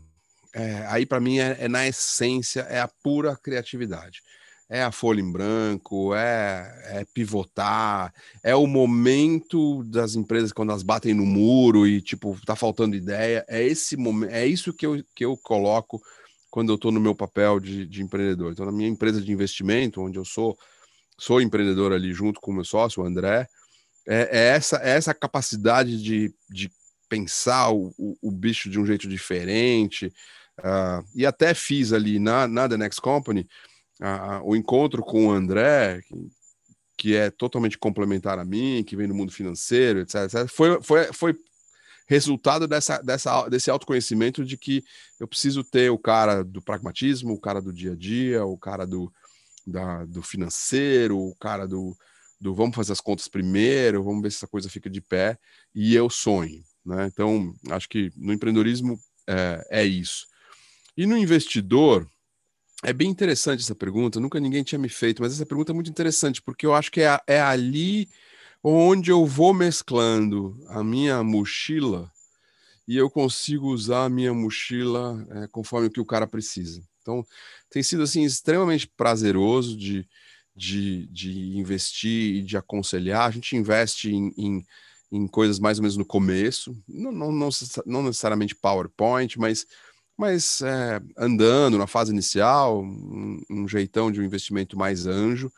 é, 0.55 0.85
aí 0.88 1.07
para 1.07 1.19
mim 1.19 1.38
é, 1.38 1.57
é 1.61 1.67
na 1.67 1.88
essência, 1.88 2.61
é 2.69 2.79
a 2.79 2.87
pura 2.87 3.35
criatividade 3.35 4.21
é 4.69 4.83
a 4.83 4.93
folha 4.93 5.23
em 5.23 5.33
branco, 5.33 6.14
é, 6.14 6.83
é, 6.88 7.07
pivotar, 7.14 8.12
é 8.43 8.55
o 8.55 8.67
momento 8.67 9.83
das 9.85 10.14
empresas 10.14 10.53
quando 10.53 10.69
elas 10.69 10.83
batem 10.83 11.14
no 11.14 11.25
muro 11.25 11.87
e 11.87 12.03
tipo 12.03 12.38
tá 12.45 12.55
faltando 12.55 12.95
ideia, 12.95 13.47
é 13.49 13.64
esse 13.64 13.97
momento, 13.97 14.31
é 14.31 14.47
isso 14.47 14.75
que 14.75 14.85
eu, 14.85 15.03
que 15.14 15.25
eu 15.25 15.35
coloco 15.38 15.99
quando 16.51 16.69
eu 16.69 16.75
estou 16.75 16.93
no 16.93 17.01
meu 17.01 17.14
papel 17.14 17.59
de, 17.59 17.87
de, 17.87 18.03
empreendedor. 18.03 18.53
Então 18.53 18.67
na 18.67 18.73
minha 18.73 18.91
empresa 18.91 19.23
de 19.23 19.33
investimento, 19.33 20.03
onde 20.03 20.19
eu 20.19 20.25
sou 20.27 20.55
sou 21.19 21.41
empreendedor 21.41 21.95
ali 21.95 22.12
junto 22.12 22.43
com 22.43 22.51
o 22.51 22.55
meu 22.55 22.64
sócio, 22.64 23.03
o 23.03 23.07
André, 23.07 23.49
é, 24.07 24.29
é 24.31 24.49
essa 24.49 24.77
é 24.83 24.91
essa 24.91 25.14
capacidade 25.14 26.03
de, 26.03 26.31
de 26.51 26.71
pensar 27.09 27.71
o, 27.71 27.94
o, 27.99 28.16
o 28.23 28.31
bicho 28.31 28.68
de 28.68 28.79
um 28.79 28.87
jeito 28.87 29.09
diferente. 29.09 30.12
Uh, 30.59 31.07
e 31.14 31.25
até 31.25 31.55
fiz 31.55 31.92
ali 31.92 32.18
na, 32.18 32.49
na 32.49 32.68
The 32.68 32.77
Next 32.77 33.01
Company 33.01 33.49
a, 34.01 34.40
o 34.42 34.57
encontro 34.57 35.03
com 35.03 35.27
o 35.27 35.31
André, 35.31 36.01
que, 36.03 36.31
que, 36.97 37.16
é 37.16 37.31
totalmente 37.31 37.79
complementar 37.79 38.38
a 38.38 38.44
mim, 38.44 38.85
que 38.85 38.97
vem 38.97 39.09
do 39.09 39.14
mundo 39.14 39.33
financeiro, 39.33 40.01
etc, 40.01 40.23
etc 40.25 40.49
foi, 40.49 40.83
foi, 40.83 41.12
foi 41.12 41.37
resultado 42.09 42.66
dessa, 42.66 43.01
dessa, 43.03 43.49
desse 43.49 43.71
autoconhecimento 43.71 44.44
de 44.44 44.57
que 44.57 44.83
eu 45.21 45.29
preciso 45.29 45.62
ter 45.62 45.90
o 45.90 45.99
cara 45.99 46.42
do 46.42 46.62
pragmatismo, 46.62 47.35
o 47.35 47.40
cara 47.40 47.61
do 47.61 47.73
dia 47.73 47.92
a 47.92 47.97
dia, 47.97 48.44
o 48.44 48.57
cara 48.57 48.87
do, 48.87 49.12
da, 49.66 50.05
do 50.07 50.23
financeiro, 50.23 51.18
o 51.18 51.35
cara 51.37 51.68
do, 51.68 51.97
do 52.40 52.55
vamos 52.55 52.75
fazer 52.75 52.92
as 52.92 53.01
contas 53.01 53.29
primeiro, 53.29 54.03
vamos 54.03 54.23
ver 54.23 54.31
se 54.31 54.38
essa 54.38 54.49
coisa 54.49 54.71
fica 54.71 54.88
de 54.88 55.01
pé, 55.01 55.38
e 55.75 55.94
eu 55.94 56.09
sonho. 56.09 56.64
Né? 56.85 57.07
Então, 57.07 57.55
acho 57.71 57.88
que 57.88 58.12
no 58.17 58.33
empreendedorismo 58.33 58.99
é, 59.27 59.67
é 59.71 59.85
isso. 59.85 60.27
E 60.97 61.07
no 61.07 61.17
investidor, 61.17 62.09
é 62.83 62.93
bem 62.93 63.11
interessante 63.11 63.61
essa 63.61 63.75
pergunta, 63.75 64.21
nunca 64.21 64.41
ninguém 64.41 64.62
tinha 64.62 64.79
me 64.79 64.88
feito, 64.88 65.23
mas 65.23 65.33
essa 65.33 65.47
pergunta 65.47 65.73
é 65.73 65.75
muito 65.75 65.91
interessante, 65.91 66.41
porque 66.41 66.64
eu 66.64 66.75
acho 66.75 66.91
que 66.91 67.01
é, 67.01 67.21
é 67.27 67.41
ali 67.41 68.09
onde 68.62 69.11
eu 69.11 69.25
vou 69.25 69.55
mesclando 69.55 70.59
a 70.69 70.83
minha 70.83 71.23
mochila 71.23 72.11
e 72.87 72.97
eu 72.97 73.11
consigo 73.11 73.69
usar 73.69 74.07
a 74.07 74.09
minha 74.09 74.33
mochila 74.33 75.27
é, 75.31 75.47
conforme 75.49 75.88
o 75.88 75.91
que 75.91 76.01
o 76.01 76.07
cara 76.07 76.27
precisa. 76.27 76.83
Então, 77.03 77.25
tem 77.71 77.83
sido 77.83 78.03
assim 78.03 78.23
extremamente 78.23 78.87
prazeroso 78.87 79.77
de, 79.77 80.09
de, 80.57 81.07
de 81.09 81.59
investir 81.59 82.37
e 82.37 82.43
de 82.43 82.57
aconselhar. 82.57 83.27
A 83.27 83.31
gente 83.31 83.57
investe 83.57 84.11
em, 84.11 84.33
em, 84.37 84.67
em 85.11 85.27
coisas 85.27 85.59
mais 85.59 85.79
ou 85.79 85.83
menos 85.83 85.97
no 85.97 86.05
começo, 86.05 86.77
não, 86.87 87.11
não, 87.11 87.33
não, 87.33 87.49
não 87.87 88.03
necessariamente 88.03 88.55
PowerPoint, 88.55 89.38
mas 89.38 89.66
mas 90.18 90.61
é, 90.62 91.01
andando 91.16 91.79
na 91.79 91.87
fase 91.87 92.11
inicial, 92.11 92.83
um, 92.83 93.40
um, 93.49 93.68
jeitão 93.68 94.11
de 94.11 94.21
um 94.21 94.25
investimento 94.25 94.77
mais 94.77 95.07
anjo. 95.07 95.53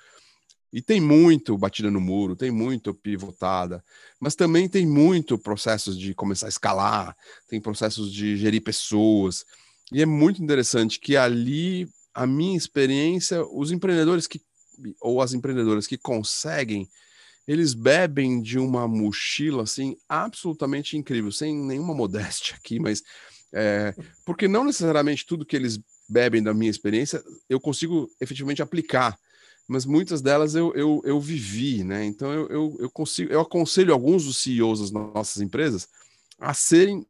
E 0.70 0.82
tem 0.82 1.00
muito 1.00 1.56
batida 1.56 1.90
no 1.90 1.98
muro, 1.98 2.36
tem 2.36 2.50
muito 2.50 2.94
pivotada, 2.94 3.82
mas 4.20 4.36
também 4.36 4.68
tem 4.68 4.86
muito 4.86 5.38
processos 5.38 5.98
de 5.98 6.14
começar 6.14 6.46
a 6.46 6.50
escalar, 6.50 7.16
tem 7.48 7.58
processos 7.58 8.12
de 8.12 8.36
gerir 8.36 8.62
pessoas. 8.62 9.46
E 9.90 10.02
é 10.02 10.06
muito 10.06 10.42
interessante 10.42 11.00
que 11.00 11.16
ali, 11.16 11.88
a 12.14 12.26
minha 12.26 12.56
experiência, 12.56 13.42
os 13.46 13.72
empreendedores 13.72 14.26
que, 14.26 14.42
ou 15.00 15.22
as 15.22 15.32
empreendedoras 15.32 15.86
que 15.86 15.96
conseguem, 15.96 16.86
eles 17.46 17.74
bebem 17.74 18.40
de 18.40 18.58
uma 18.58 18.86
mochila 18.86 19.62
assim 19.64 19.96
absolutamente 20.08 20.96
incrível, 20.96 21.32
sem 21.32 21.54
nenhuma 21.54 21.94
modéstia 21.94 22.56
aqui, 22.56 22.78
mas 22.78 23.02
é, 23.52 23.94
porque 24.24 24.46
não 24.46 24.64
necessariamente 24.64 25.26
tudo 25.26 25.44
que 25.44 25.56
eles 25.56 25.80
bebem 26.08 26.42
da 26.42 26.54
minha 26.54 26.70
experiência 26.70 27.22
eu 27.48 27.60
consigo 27.60 28.08
efetivamente 28.20 28.62
aplicar, 28.62 29.18
mas 29.66 29.84
muitas 29.84 30.20
delas 30.20 30.54
eu, 30.54 30.72
eu, 30.74 31.00
eu 31.04 31.20
vivi, 31.20 31.84
né? 31.84 32.04
Então 32.04 32.32
eu, 32.32 32.48
eu, 32.48 32.76
eu 32.80 32.90
consigo, 32.90 33.32
eu 33.32 33.40
aconselho 33.40 33.92
alguns 33.92 34.24
dos 34.24 34.38
CEOs 34.38 34.80
das 34.80 34.90
nossas 34.90 35.40
empresas 35.40 35.88
a 36.38 36.54
serem 36.54 37.06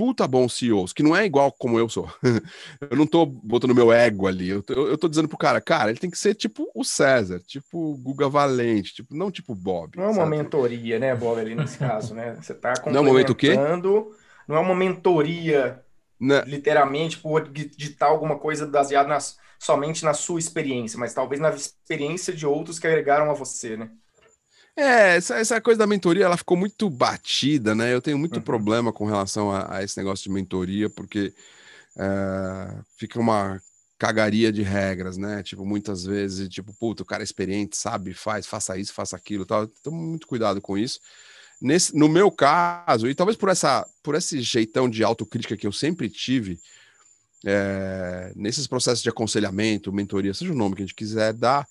puta 0.00 0.26
bons 0.26 0.56
CEOs, 0.56 0.94
que 0.94 1.02
não 1.02 1.14
é 1.14 1.26
igual 1.26 1.52
como 1.52 1.78
eu 1.78 1.86
sou. 1.86 2.10
eu 2.90 2.96
não 2.96 3.06
tô 3.06 3.26
botando 3.26 3.74
meu 3.74 3.92
ego 3.92 4.26
ali, 4.26 4.48
eu 4.48 4.62
tô, 4.62 4.72
eu 4.88 4.96
tô 4.96 5.06
dizendo 5.10 5.28
pro 5.28 5.36
cara, 5.36 5.60
cara, 5.60 5.90
ele 5.90 5.98
tem 5.98 6.08
que 6.08 6.16
ser 6.16 6.34
tipo 6.34 6.66
o 6.74 6.82
César, 6.82 7.38
tipo 7.46 7.92
o 7.92 7.98
Guga 7.98 8.26
Valente, 8.26 8.94
tipo, 8.94 9.14
não 9.14 9.30
tipo 9.30 9.52
o 9.52 9.54
Bob. 9.54 9.98
Não 9.98 10.04
é 10.04 10.06
uma 10.06 10.14
sabe? 10.14 10.30
mentoria, 10.30 10.98
né, 10.98 11.14
Bob, 11.14 11.38
ali 11.38 11.54
nesse 11.54 11.76
caso, 11.76 12.14
né? 12.14 12.34
Você 12.40 12.54
tá 12.54 12.70
complementando... 12.70 12.94
Não 12.94 12.98
é 12.98 13.02
um 13.02 13.12
momento 13.12 13.30
o 13.30 13.34
quê? 13.34 13.54
não 14.48 14.56
é 14.56 14.60
uma 14.60 14.74
mentoria, 14.74 15.84
né? 16.18 16.42
literalmente, 16.46 17.18
por 17.18 17.46
ditar 17.50 18.08
alguma 18.08 18.38
coisa 18.38 18.66
baseada 18.66 19.06
nas, 19.06 19.36
somente 19.58 20.02
na 20.02 20.14
sua 20.14 20.38
experiência, 20.38 20.98
mas 20.98 21.12
talvez 21.12 21.38
na 21.38 21.50
experiência 21.50 22.32
de 22.32 22.46
outros 22.46 22.78
que 22.78 22.86
agregaram 22.86 23.30
a 23.30 23.34
você, 23.34 23.76
né? 23.76 23.90
É, 24.76 25.16
essa, 25.16 25.36
essa 25.36 25.60
coisa 25.60 25.78
da 25.78 25.86
mentoria, 25.86 26.24
ela 26.24 26.36
ficou 26.36 26.56
muito 26.56 26.88
batida, 26.88 27.74
né? 27.74 27.92
Eu 27.92 28.00
tenho 28.00 28.18
muito 28.18 28.36
uhum. 28.36 28.42
problema 28.42 28.92
com 28.92 29.04
relação 29.04 29.50
a, 29.50 29.76
a, 29.76 29.84
esse 29.84 29.96
negócio 29.98 30.24
de 30.24 30.30
mentoria, 30.30 30.88
porque 30.88 31.34
é, 31.98 32.78
fica 32.96 33.18
uma 33.18 33.60
cagaria 33.98 34.50
de 34.50 34.62
regras, 34.62 35.18
né? 35.18 35.42
Tipo, 35.42 35.66
muitas 35.66 36.04
vezes, 36.04 36.48
tipo, 36.48 36.72
puta, 36.72 37.02
o 37.02 37.06
cara 37.06 37.22
é 37.22 37.24
experiente, 37.24 37.76
sabe, 37.76 38.14
faz, 38.14 38.46
faça 38.46 38.78
isso, 38.78 38.94
faça 38.94 39.16
aquilo, 39.16 39.44
tal. 39.44 39.64
Então, 39.64 39.92
muito 39.92 40.26
cuidado 40.26 40.60
com 40.60 40.78
isso. 40.78 40.98
Nesse, 41.60 41.94
no 41.94 42.08
meu 42.08 42.30
caso, 42.30 43.06
e 43.06 43.14
talvez 43.14 43.36
por, 43.36 43.50
essa, 43.50 43.86
por 44.02 44.14
esse 44.14 44.40
jeitão 44.40 44.88
de 44.88 45.04
autocrítica 45.04 45.56
que 45.56 45.66
eu 45.66 45.72
sempre 45.72 46.08
tive, 46.08 46.58
é, 47.44 48.32
nesses 48.34 48.66
processos 48.66 49.02
de 49.02 49.10
aconselhamento, 49.10 49.92
mentoria, 49.92 50.32
seja 50.32 50.52
o 50.52 50.56
nome 50.56 50.76
que 50.76 50.82
a 50.82 50.86
gente 50.86 50.94
quiser 50.94 51.34
dar, 51.34 51.66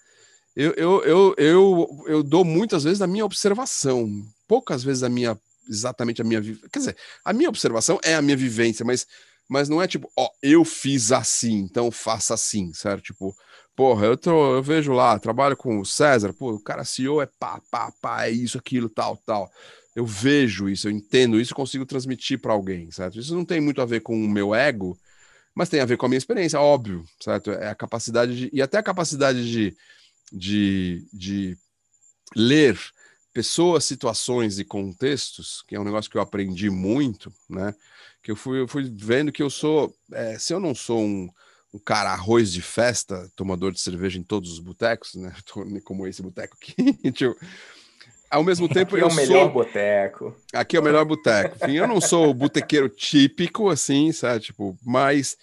eu, 0.59 0.73
eu, 0.73 1.03
eu, 1.03 1.35
eu, 1.37 2.05
eu 2.07 2.23
dou 2.23 2.43
muitas 2.43 2.83
vezes 2.83 3.01
a 3.01 3.07
minha 3.07 3.23
observação, 3.23 4.09
poucas 4.47 4.83
vezes 4.83 5.03
a 5.03 5.09
minha, 5.09 5.37
exatamente 5.69 6.21
a 6.21 6.25
minha, 6.25 6.41
quer 6.41 6.79
dizer, 6.79 6.97
a 7.23 7.31
minha 7.31 7.47
observação 7.47 7.97
é 8.03 8.15
a 8.15 8.21
minha 8.21 8.35
vivência, 8.35 8.85
mas, 8.85 9.07
mas 9.47 9.69
não 9.69 9.81
é 9.81 9.87
tipo, 9.87 10.11
ó, 10.17 10.29
eu 10.43 10.65
fiz 10.65 11.11
assim, 11.11 11.59
então 11.59 11.89
faça 11.89 12.33
assim, 12.33 12.73
certo? 12.73 13.03
Tipo, 13.03 13.33
porra, 13.75 14.07
eu, 14.07 14.17
tô, 14.17 14.55
eu 14.55 14.61
vejo 14.61 14.91
lá, 14.91 15.17
trabalho 15.17 15.55
com 15.55 15.79
o 15.79 15.85
César, 15.85 16.33
pô, 16.33 16.51
o 16.51 16.61
cara 16.61 16.83
CEO 16.83 17.21
é 17.21 17.25
pá, 17.39 17.61
pá, 17.71 17.93
pá, 18.01 18.25
é 18.25 18.31
isso, 18.31 18.57
aquilo, 18.57 18.89
tal, 18.89 19.15
tal 19.25 19.49
eu 19.95 20.05
vejo 20.05 20.69
isso, 20.69 20.87
eu 20.87 20.91
entendo 20.91 21.39
isso, 21.39 21.55
consigo 21.55 21.85
transmitir 21.85 22.39
para 22.39 22.53
alguém, 22.53 22.91
certo? 22.91 23.19
Isso 23.19 23.35
não 23.35 23.43
tem 23.45 23.59
muito 23.59 23.81
a 23.81 23.85
ver 23.85 24.01
com 24.01 24.13
o 24.15 24.29
meu 24.29 24.53
ego, 24.53 24.97
mas 25.53 25.69
tem 25.69 25.79
a 25.79 25.85
ver 25.85 25.97
com 25.97 26.05
a 26.05 26.09
minha 26.09 26.17
experiência, 26.17 26.59
óbvio, 26.59 27.03
certo? 27.19 27.51
É 27.51 27.69
a 27.69 27.75
capacidade 27.75 28.35
de, 28.35 28.49
e 28.53 28.61
até 28.61 28.77
a 28.77 28.83
capacidade 28.83 29.49
de, 29.49 29.75
de, 30.31 31.07
de 31.13 31.57
ler 32.35 32.79
pessoas, 33.33 33.85
situações 33.85 34.59
e 34.59 34.65
contextos, 34.65 35.63
que 35.67 35.75
é 35.75 35.79
um 35.79 35.83
negócio 35.83 36.09
que 36.09 36.17
eu 36.17 36.21
aprendi 36.21 36.69
muito, 36.69 37.31
né? 37.49 37.73
Que 38.21 38.31
eu 38.31 38.35
fui, 38.35 38.61
eu 38.61 38.67
fui 38.67 38.91
vendo 38.95 39.31
que 39.31 39.41
eu 39.41 39.49
sou, 39.49 39.95
é, 40.11 40.37
se 40.37 40.53
eu 40.53 40.59
não 40.59 40.75
sou 40.75 41.01
um, 41.01 41.29
um 41.73 41.79
cara 41.79 42.11
arroz 42.11 42.51
de 42.51 42.61
festa, 42.61 43.31
tomador 43.35 43.71
de 43.71 43.79
cerveja 43.79 44.19
em 44.19 44.23
todos 44.23 44.51
os 44.51 44.59
botecos, 44.59 45.15
né? 45.15 45.33
Como 45.83 46.07
esse 46.07 46.21
boteco 46.21 46.57
aqui, 46.59 46.93
tipo, 47.11 47.35
ao 48.29 48.43
mesmo 48.43 48.67
tempo 48.67 48.95
Aqui 48.95 49.03
eu 49.03 49.09
é 49.09 49.11
o 49.11 49.15
melhor 49.15 49.43
sou... 49.45 49.51
boteco. 49.51 50.35
Aqui 50.53 50.77
é 50.77 50.79
o 50.79 50.83
melhor 50.83 51.05
boteco. 51.05 51.55
Enfim, 51.63 51.77
eu 51.77 51.87
não 51.87 51.99
sou 51.99 52.29
o 52.29 52.33
botequeiro 52.33 52.89
típico, 52.89 53.69
assim, 53.69 54.11
sabe? 54.11 54.41
Tipo, 54.41 54.77
mais 54.83 55.37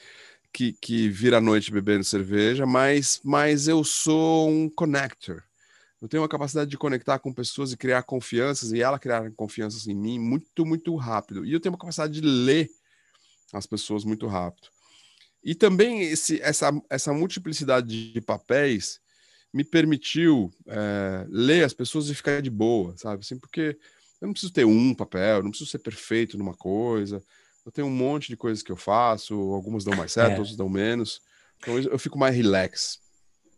que, 0.52 0.72
que 0.74 1.08
vira 1.08 1.38
a 1.38 1.40
noite 1.40 1.72
bebendo 1.72 2.04
cerveja, 2.04 2.66
mas, 2.66 3.20
mas 3.24 3.68
eu 3.68 3.82
sou 3.84 4.48
um 4.48 4.68
connector. 4.68 5.42
eu 6.00 6.08
tenho 6.08 6.22
uma 6.22 6.28
capacidade 6.28 6.70
de 6.70 6.78
conectar 6.78 7.18
com 7.18 7.32
pessoas 7.32 7.72
e 7.72 7.76
criar 7.76 8.02
confianças, 8.02 8.72
e 8.72 8.80
ela 8.80 8.98
criar 8.98 9.30
confianças 9.32 9.86
em 9.86 9.94
mim 9.94 10.18
muito, 10.18 10.64
muito 10.64 10.94
rápido. 10.96 11.44
E 11.44 11.52
eu 11.52 11.60
tenho 11.60 11.72
uma 11.72 11.78
capacidade 11.78 12.12
de 12.12 12.26
ler 12.26 12.70
as 13.52 13.66
pessoas 13.66 14.04
muito 14.04 14.26
rápido. 14.26 14.68
E 15.42 15.54
também 15.54 16.02
esse, 16.02 16.40
essa, 16.42 16.72
essa 16.90 17.12
multiplicidade 17.12 18.12
de 18.12 18.20
papéis 18.20 19.00
me 19.52 19.64
permitiu 19.64 20.52
é, 20.66 21.26
ler 21.28 21.64
as 21.64 21.72
pessoas 21.72 22.08
e 22.08 22.14
ficar 22.14 22.42
de 22.42 22.50
boa, 22.50 22.96
sabe? 22.96 23.20
Assim, 23.20 23.38
porque 23.38 23.78
eu 24.20 24.26
não 24.26 24.32
preciso 24.32 24.52
ter 24.52 24.64
um 24.64 24.94
papel, 24.94 25.42
não 25.42 25.50
preciso 25.50 25.70
ser 25.70 25.78
perfeito 25.78 26.36
numa 26.36 26.54
coisa. 26.54 27.22
Eu 27.66 27.72
tenho 27.72 27.88
um 27.88 27.90
monte 27.90 28.28
de 28.28 28.36
coisas 28.36 28.62
que 28.62 28.70
eu 28.70 28.76
faço, 28.76 29.34
algumas 29.34 29.82
dão 29.82 29.96
mais 29.96 30.12
certo, 30.12 30.34
é. 30.34 30.38
outras 30.38 30.56
dão 30.56 30.68
menos. 30.68 31.20
Então 31.58 31.76
eu 31.76 31.98
fico 31.98 32.16
mais 32.16 32.34
relax. 32.34 33.00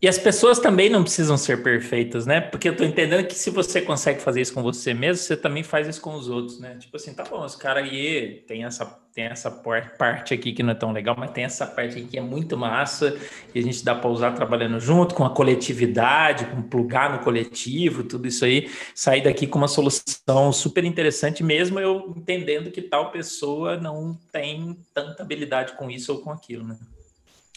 E 0.00 0.06
as 0.06 0.16
pessoas 0.16 0.60
também 0.60 0.88
não 0.88 1.02
precisam 1.02 1.36
ser 1.36 1.60
perfeitas, 1.60 2.24
né? 2.24 2.40
Porque 2.40 2.68
eu 2.68 2.76
tô 2.76 2.84
entendendo 2.84 3.26
que 3.26 3.34
se 3.34 3.50
você 3.50 3.82
consegue 3.82 4.20
fazer 4.20 4.40
isso 4.40 4.54
com 4.54 4.62
você 4.62 4.94
mesmo, 4.94 5.24
você 5.24 5.36
também 5.36 5.64
faz 5.64 5.88
isso 5.88 6.00
com 6.00 6.14
os 6.14 6.28
outros, 6.28 6.60
né? 6.60 6.76
Tipo 6.76 6.96
assim, 6.96 7.12
tá 7.12 7.24
bom, 7.24 7.44
esse 7.44 7.58
cara 7.58 7.80
aí 7.80 8.44
tem 8.46 8.64
essa, 8.64 8.86
tem 9.12 9.24
essa 9.24 9.50
parte 9.50 10.32
aqui 10.32 10.52
que 10.52 10.62
não 10.62 10.70
é 10.70 10.74
tão 10.76 10.92
legal, 10.92 11.16
mas 11.18 11.32
tem 11.32 11.42
essa 11.42 11.66
parte 11.66 11.98
aqui 11.98 12.06
que 12.06 12.16
é 12.16 12.20
muito 12.20 12.56
massa 12.56 13.18
e 13.52 13.58
a 13.58 13.62
gente 13.62 13.84
dá 13.84 13.92
para 13.92 14.08
usar 14.08 14.30
trabalhando 14.34 14.78
junto, 14.78 15.16
com 15.16 15.24
a 15.24 15.34
coletividade, 15.34 16.44
com 16.44 16.62
plugar 16.62 17.10
no 17.10 17.18
coletivo, 17.24 18.04
tudo 18.04 18.28
isso 18.28 18.44
aí, 18.44 18.70
sair 18.94 19.24
daqui 19.24 19.48
com 19.48 19.58
uma 19.58 19.66
solução 19.66 20.52
super 20.52 20.84
interessante, 20.84 21.42
mesmo 21.42 21.80
eu 21.80 22.14
entendendo 22.16 22.70
que 22.70 22.82
tal 22.82 23.10
pessoa 23.10 23.76
não 23.76 24.16
tem 24.30 24.78
tanta 24.94 25.24
habilidade 25.24 25.72
com 25.72 25.90
isso 25.90 26.12
ou 26.12 26.20
com 26.20 26.30
aquilo, 26.30 26.64
né? 26.64 26.78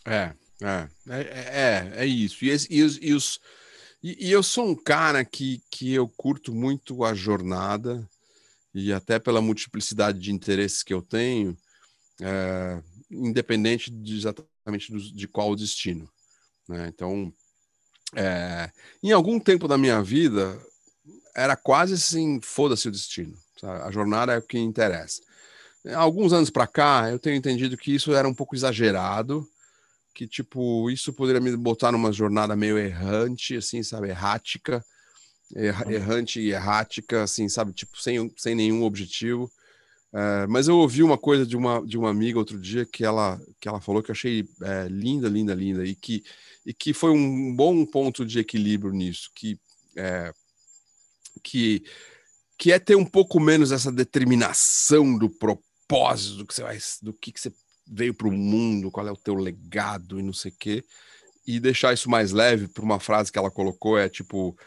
É, 0.03 0.31
é, 0.61 0.87
é, 1.09 1.19
é, 1.19 1.91
é 2.03 2.05
isso. 2.05 2.45
E, 2.45 2.49
e, 2.49 2.83
os, 2.83 2.99
e, 3.01 3.13
os, 3.13 3.39
e, 4.03 4.27
e, 4.27 4.31
eu 4.31 4.43
sou 4.43 4.67
um 4.67 4.75
cara 4.75 5.25
que, 5.25 5.61
que 5.71 5.91
eu 5.93 6.07
curto 6.07 6.53
muito 6.53 7.03
a 7.03 7.13
jornada, 7.13 8.07
e 8.73 8.93
até 8.93 9.19
pela 9.19 9.41
multiplicidade 9.41 10.19
de 10.19 10.31
interesses 10.31 10.83
que 10.83 10.93
eu 10.93 11.01
tenho, 11.01 11.57
é, 12.21 12.81
independente 13.09 13.89
de 13.89 14.15
exatamente 14.15 14.91
do, 14.91 14.99
de 14.99 15.27
qual 15.27 15.51
o 15.51 15.55
destino. 15.55 16.07
Né? 16.67 16.91
Então, 16.93 17.33
é, 18.15 18.71
em 19.03 19.11
algum 19.11 19.39
tempo 19.39 19.67
da 19.67 19.77
minha 19.77 20.01
vida, 20.01 20.57
era 21.35 21.55
quase 21.55 21.95
assim: 21.95 22.39
foda-se 22.41 22.87
o 22.87 22.91
destino. 22.91 23.37
Sabe? 23.59 23.83
A 23.83 23.91
jornada 23.91 24.33
é 24.33 24.37
o 24.37 24.41
que 24.41 24.59
interessa. 24.59 25.21
Alguns 25.95 26.31
anos 26.31 26.51
para 26.51 26.67
cá, 26.67 27.09
eu 27.09 27.17
tenho 27.17 27.35
entendido 27.35 27.75
que 27.75 27.93
isso 27.93 28.13
era 28.13 28.27
um 28.27 28.33
pouco 28.33 28.55
exagerado 28.55 29.47
que, 30.13 30.27
tipo, 30.27 30.89
isso 30.89 31.13
poderia 31.13 31.41
me 31.41 31.55
botar 31.55 31.91
numa 31.91 32.11
jornada 32.11 32.55
meio 32.55 32.77
errante, 32.77 33.55
assim, 33.55 33.81
sabe, 33.83 34.09
errática, 34.09 34.83
uhum. 35.55 35.91
errante 35.91 36.39
e 36.39 36.51
errática, 36.51 37.23
assim, 37.23 37.47
sabe, 37.49 37.73
tipo, 37.73 37.99
sem, 37.99 38.31
sem 38.37 38.55
nenhum 38.55 38.83
objetivo. 38.83 39.51
É, 40.13 40.45
mas 40.47 40.67
eu 40.67 40.77
ouvi 40.77 41.01
uma 41.01 41.17
coisa 41.17 41.45
de 41.45 41.55
uma, 41.55 41.85
de 41.85 41.97
uma 41.97 42.09
amiga 42.09 42.37
outro 42.37 42.59
dia 42.59 42.85
que 42.85 43.03
ela, 43.03 43.39
que 43.59 43.67
ela 43.67 43.79
falou 43.79 44.03
que 44.03 44.11
eu 44.11 44.13
achei 44.13 44.45
é, 44.61 44.87
linda, 44.89 45.29
linda, 45.29 45.53
linda, 45.53 45.85
e 45.85 45.95
que, 45.95 46.23
e 46.65 46.73
que 46.73 46.93
foi 46.93 47.11
um 47.11 47.55
bom 47.55 47.85
ponto 47.85 48.25
de 48.25 48.39
equilíbrio 48.39 48.91
nisso, 48.91 49.31
que, 49.33 49.57
é, 49.95 50.33
que, 51.41 51.83
que 52.57 52.71
é 52.73 52.79
ter 52.79 52.95
um 52.95 53.05
pouco 53.05 53.39
menos 53.39 53.71
essa 53.71 53.91
determinação 53.91 55.17
do 55.17 55.29
propósito, 55.29 56.37
do 56.37 56.45
que 56.45 56.53
você 56.53 56.63
vai, 56.63 56.77
do 57.01 57.13
que, 57.13 57.31
que 57.31 57.39
você 57.39 57.51
veio 57.87 58.13
para 58.13 58.27
o 58.27 58.31
mundo, 58.31 58.91
qual 58.91 59.07
é 59.07 59.11
o 59.11 59.17
teu 59.17 59.35
legado 59.35 60.19
e 60.19 60.23
não 60.23 60.33
sei 60.33 60.51
o 60.51 60.55
quê. 60.57 60.83
E 61.45 61.59
deixar 61.59 61.93
isso 61.93 62.09
mais 62.09 62.31
leve 62.31 62.67
por 62.67 62.83
uma 62.83 62.99
frase 62.99 63.31
que 63.31 63.39
ela 63.39 63.51
colocou 63.51 63.97
é 63.97 64.07
tipo 64.07 64.57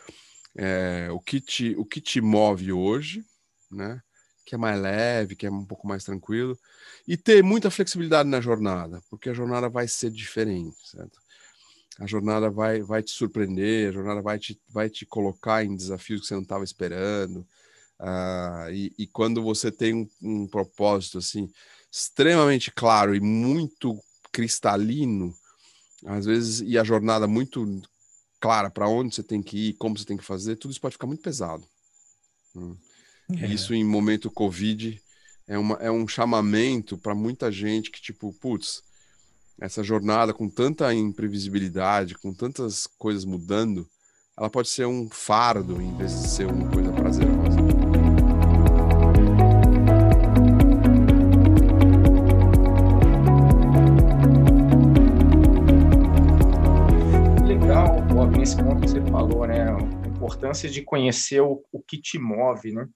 é, 0.57 1.09
o, 1.11 1.20
que 1.20 1.40
te, 1.40 1.74
o 1.77 1.85
que 1.85 2.00
te 2.00 2.20
move 2.20 2.72
hoje, 2.72 3.24
né? 3.70 4.00
Que 4.44 4.55
é 4.55 4.59
mais 4.59 4.81
leve, 4.81 5.37
que 5.37 5.46
é 5.46 5.50
um 5.50 5.64
pouco 5.64 5.87
mais 5.87 6.05
tranquilo. 6.05 6.59
E 7.07 7.16
ter 7.16 7.42
muita 7.42 7.70
flexibilidade 7.70 8.29
na 8.29 8.40
jornada, 8.40 9.03
porque 9.11 9.31
a 9.31 9.35
jornada 9.35 9.68
vai 9.68 9.88
ser 9.88 10.11
diferente, 10.11 10.77
certo? 10.88 11.18
A 11.98 12.07
jornada 12.07 12.50
vai, 12.50 12.83
vai 12.83 13.03
te 13.03 13.12
surpreender, 13.12 13.88
a 13.88 13.92
jornada 13.92 14.20
vai 14.20 14.38
te, 14.38 14.61
vai 14.68 14.90
te 14.90 15.07
colocar 15.07 15.64
em 15.64 15.77
desafios 15.77 16.22
que 16.22 16.27
você 16.27 16.35
não 16.35 16.42
estava 16.42 16.64
esperando. 16.64 17.46
Uh, 18.00 18.70
e, 18.72 18.92
e, 18.98 19.07
quando 19.07 19.40
você 19.40 19.70
tem 19.70 19.94
um, 19.94 20.09
um 20.20 20.46
propósito 20.48 21.18
assim, 21.18 21.48
extremamente 21.94 22.72
claro 22.72 23.14
e 23.14 23.20
muito 23.20 23.96
cristalino, 24.33 25.33
às 26.04 26.26
vezes, 26.26 26.61
e 26.61 26.76
a 26.76 26.83
jornada 26.83 27.28
muito 27.28 27.80
clara 28.40 28.68
para 28.68 28.88
onde 28.88 29.14
você 29.14 29.22
tem 29.22 29.40
que 29.40 29.68
ir, 29.68 29.74
como 29.74 29.96
você 29.96 30.04
tem 30.04 30.16
que 30.16 30.24
fazer, 30.24 30.57
tudo 30.57 30.72
isso 30.72 30.80
pode 30.80 30.94
ficar 30.94 31.07
muito 31.07 31.22
pesado. 31.22 31.64
Hum. 32.57 32.76
É. 33.40 33.46
Isso 33.46 33.72
em 33.72 33.85
momento 33.85 34.28
Covid 34.28 35.00
é, 35.46 35.57
uma, 35.57 35.76
é 35.76 35.90
um 35.90 36.07
chamamento 36.09 36.98
para 36.98 37.14
muita 37.14 37.50
gente 37.52 37.92
que, 37.92 38.02
tipo, 38.02 38.33
putz, 38.40 38.83
essa 39.61 39.83
jornada 39.85 40.35
com 40.35 40.50
tanta 40.50 40.92
imprevisibilidade, 40.92 42.16
com 42.16 42.35
tantas 42.35 42.88
coisas 42.98 43.24
mudando, 43.24 43.88
ela 44.37 44.50
pode 44.50 44.68
ser 44.68 44.85
um 44.85 45.09
fardo 45.09 45.80
em 45.80 45.96
vez 45.96 46.11
de 46.11 46.28
ser 46.28 46.46
uma 46.46 46.68
coisa 46.70 46.92
prazerosa. 46.92 47.63
Importância 60.24 60.68
de 60.70 60.82
conhecer 60.82 61.40
o, 61.40 61.62
o 61.70 61.82
que 61.82 62.00
te 62.00 62.18
move, 62.18 62.72
né? 62.72 62.88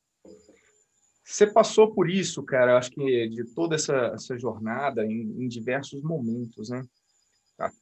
Você 1.25 1.47
passou 1.47 1.93
por 1.93 2.09
isso, 2.09 2.43
cara, 2.43 2.79
acho 2.79 2.91
que 2.91 3.29
de 3.29 3.45
toda 3.55 3.75
essa, 3.75 4.13
essa 4.15 4.39
jornada 4.39 5.05
em, 5.05 5.45
em 5.45 5.47
diversos 5.47 6.03
momentos, 6.03 6.71
né? 6.71 6.83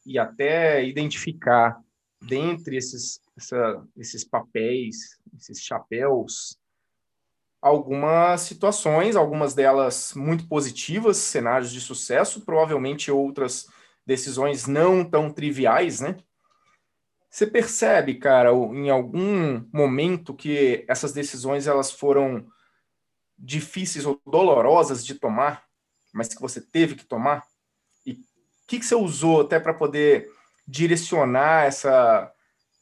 E 0.04 0.18
até 0.18 0.85
identificar 0.85 1.80
dentre 2.20 2.76
esses, 2.76 3.20
essa, 3.37 3.87
esses 3.96 4.24
papéis, 4.24 5.16
esses 5.38 5.61
chapéus, 5.61 6.59
algumas 7.62 8.40
situações, 8.40 9.14
algumas 9.14 9.54
delas 9.54 10.12
muito 10.14 10.48
positivas, 10.48 11.18
cenários 11.18 11.70
de 11.70 11.80
sucesso, 11.80 12.44
provavelmente 12.44 13.12
outras 13.12 13.68
decisões 14.04 14.66
não 14.66 15.09
tão 15.09 15.32
triviais, 15.32 16.00
né? 16.00 16.16
Você 17.37 17.46
percebe, 17.46 18.14
cara, 18.14 18.51
em 18.51 18.88
algum 18.88 19.62
momento 19.70 20.33
que 20.33 20.87
essas 20.88 21.12
decisões 21.12 21.66
elas 21.66 21.90
foram 21.90 22.46
difíceis 23.38 24.07
ou 24.07 24.18
dolorosas 24.25 25.05
de 25.05 25.16
tomar, 25.16 25.64
mas 26.14 26.29
que 26.29 26.40
você 26.40 26.62
teve 26.62 26.94
que 26.94 27.05
tomar? 27.05 27.46
E 28.07 28.12
o 28.12 28.16
que, 28.66 28.79
que 28.79 28.87
você 28.87 28.94
usou 28.94 29.42
até 29.42 29.61
para 29.61 29.75
poder 29.75 30.31
direcionar 30.66 31.66
essa, 31.66 32.33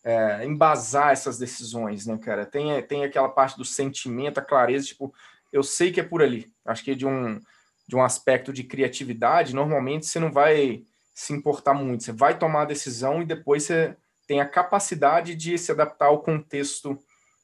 é, 0.04 0.46
embasar 0.46 1.10
essas 1.10 1.36
decisões, 1.36 2.06
né, 2.06 2.16
cara? 2.16 2.46
Tem, 2.46 2.80
tem 2.84 3.02
aquela 3.02 3.28
parte 3.28 3.56
do 3.56 3.64
sentimento, 3.64 4.38
a 4.38 4.40
clareza, 4.40 4.86
tipo, 4.86 5.12
eu 5.52 5.64
sei 5.64 5.90
que 5.90 5.98
é 5.98 6.04
por 6.04 6.22
ali. 6.22 6.48
Acho 6.64 6.84
que 6.84 6.94
de 6.94 7.04
um, 7.04 7.40
de 7.88 7.96
um 7.96 8.04
aspecto 8.04 8.52
de 8.52 8.62
criatividade, 8.62 9.52
normalmente 9.52 10.06
você 10.06 10.20
não 10.20 10.30
vai 10.30 10.84
se 11.12 11.32
importar 11.32 11.74
muito. 11.74 12.04
Você 12.04 12.12
vai 12.12 12.38
tomar 12.38 12.62
a 12.62 12.66
decisão 12.66 13.20
e 13.20 13.24
depois 13.24 13.64
você 13.64 13.96
tem 14.26 14.40
a 14.40 14.48
capacidade 14.48 15.34
de 15.34 15.56
se 15.58 15.70
adaptar 15.72 16.06
ao 16.06 16.22
contexto, 16.22 16.98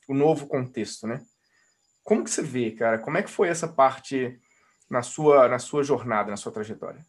o 0.09 0.14
novo 0.14 0.47
contexto, 0.47 1.07
né? 1.07 1.23
Como 2.03 2.25
que 2.25 2.31
você 2.31 2.43
vê, 2.43 2.71
cara? 2.71 2.99
Como 2.99 3.16
é 3.19 3.23
que 3.23 3.31
foi 3.31 3.49
essa 3.49 3.69
parte 3.69 4.38
na 4.88 5.03
sua, 5.03 5.49
na 5.49 5.59
sua 5.59 5.83
jornada, 5.83 6.31
na 6.31 6.37
sua 6.37 6.53
trajetória? 6.53 7.05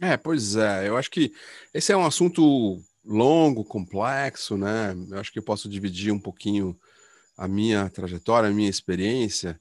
É, 0.00 0.16
pois 0.16 0.56
é. 0.56 0.88
Eu 0.88 0.96
acho 0.96 1.10
que 1.10 1.32
esse 1.72 1.92
é 1.92 1.96
um 1.96 2.06
assunto 2.06 2.82
longo, 3.04 3.64
complexo, 3.64 4.56
né? 4.56 4.94
Eu 5.10 5.18
acho 5.18 5.32
que 5.32 5.38
eu 5.38 5.42
posso 5.42 5.68
dividir 5.68 6.12
um 6.12 6.18
pouquinho 6.18 6.78
a 7.36 7.46
minha 7.46 7.88
trajetória, 7.88 8.50
a 8.50 8.52
minha 8.52 8.68
experiência, 8.68 9.58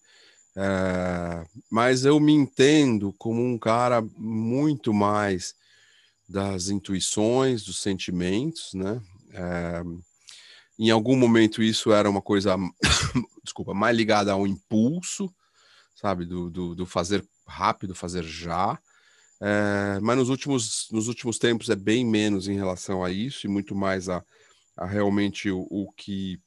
é, 0.55 1.45
mas 1.69 2.03
eu 2.03 2.19
me 2.19 2.33
entendo 2.33 3.13
como 3.17 3.41
um 3.41 3.57
cara 3.57 4.01
muito 4.17 4.93
mais 4.93 5.55
das 6.29 6.69
intuições, 6.69 7.63
dos 7.63 7.81
sentimentos, 7.81 8.73
né? 8.75 9.01
É, 9.33 9.81
em 10.77 10.91
algum 10.91 11.17
momento 11.17 11.63
isso 11.63 11.91
era 11.91 12.09
uma 12.09 12.21
coisa, 12.21 12.55
desculpa, 13.43 13.73
mais 13.73 13.97
ligada 13.97 14.31
ao 14.31 14.45
impulso, 14.45 15.33
sabe, 15.95 16.25
do, 16.25 16.49
do, 16.49 16.75
do 16.75 16.85
fazer 16.85 17.25
rápido, 17.47 17.95
fazer 17.95 18.23
já. 18.23 18.79
É, 19.41 19.99
mas 20.01 20.17
nos 20.17 20.29
últimos, 20.29 20.87
nos 20.91 21.07
últimos 21.07 21.39
tempos 21.39 21.69
é 21.69 21.75
bem 21.75 22.05
menos 22.05 22.47
em 22.47 22.55
relação 22.55 23.03
a 23.03 23.09
isso 23.09 23.47
e 23.47 23.49
muito 23.49 23.73
mais 23.73 24.07
a, 24.07 24.23
a 24.77 24.85
realmente 24.85 25.49
o, 25.49 25.65
o, 25.69 25.91
que 25.93 26.39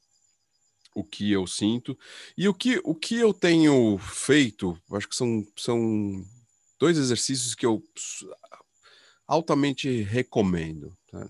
o 0.95 1.03
que 1.03 1.31
eu 1.31 1.45
sinto 1.47 1.97
e 2.37 2.47
o 2.47 2.53
que, 2.53 2.79
o 2.83 2.93
que 2.93 3.15
eu 3.15 3.33
tenho 3.33 3.97
feito 3.97 4.77
acho 4.91 5.09
que 5.09 5.15
são, 5.15 5.43
são 5.57 6.23
dois 6.79 6.99
exercícios 6.99 7.55
que 7.55 7.65
eu 7.65 7.83
altamente 9.27 10.01
recomendo. 10.01 10.95
Tá? 11.11 11.27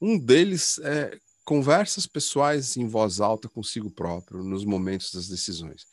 Um 0.00 0.18
deles 0.18 0.78
é 0.80 1.18
conversas 1.44 2.06
pessoais 2.06 2.76
em 2.76 2.88
voz 2.88 3.20
alta 3.20 3.48
consigo 3.48 3.88
próprio 3.88 4.42
nos 4.42 4.64
momentos 4.64 5.12
das 5.12 5.28
decisões. 5.28 5.86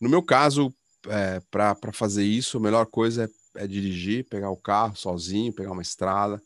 No 0.00 0.08
meu 0.08 0.22
caso, 0.22 0.72
é, 1.08 1.40
para 1.50 1.92
fazer 1.92 2.24
isso, 2.24 2.56
a 2.56 2.60
melhor 2.60 2.86
coisa 2.86 3.24
é, 3.56 3.64
é, 3.64 3.66
dirigir, 3.66 4.24
pegar 4.28 4.50
o 4.50 4.56
carro 4.56 4.96
sozinho, 4.96 5.52
pegar 5.52 5.72
uma 5.72 5.82
estrada. 5.82 6.40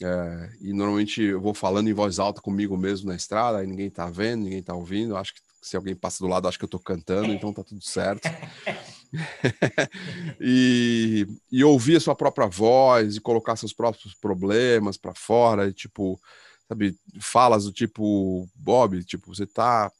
É, 0.00 0.50
e 0.60 0.72
normalmente 0.72 1.22
eu 1.22 1.40
vou 1.40 1.54
falando 1.54 1.88
em 1.88 1.92
voz 1.92 2.18
alta 2.18 2.40
comigo 2.40 2.76
mesmo 2.76 3.08
na 3.08 3.16
estrada, 3.16 3.58
aí 3.58 3.66
ninguém 3.66 3.88
está 3.88 4.08
vendo, 4.08 4.44
ninguém 4.44 4.60
está 4.60 4.74
ouvindo. 4.74 5.16
Acho 5.16 5.34
que 5.34 5.40
se 5.60 5.76
alguém 5.76 5.94
passa 5.94 6.24
do 6.24 6.28
lado, 6.28 6.48
acho 6.48 6.58
que 6.58 6.64
eu 6.64 6.68
estou 6.68 6.80
cantando, 6.80 7.32
então 7.32 7.52
tá 7.52 7.62
tudo 7.62 7.82
certo. 7.82 8.28
e, 10.40 11.26
e 11.50 11.62
ouvir 11.62 11.96
a 11.96 12.00
sua 12.00 12.14
própria 12.14 12.46
voz 12.46 13.16
e 13.16 13.20
colocar 13.20 13.56
seus 13.56 13.72
próprios 13.72 14.14
problemas 14.14 14.96
para 14.96 15.14
fora, 15.14 15.68
e, 15.68 15.72
tipo, 15.72 16.20
sabe, 16.66 16.96
falas 17.20 17.64
do 17.64 17.72
tipo, 17.72 18.48
Bob, 18.54 19.04
tipo, 19.04 19.34
você 19.34 19.46
tá 19.46 19.90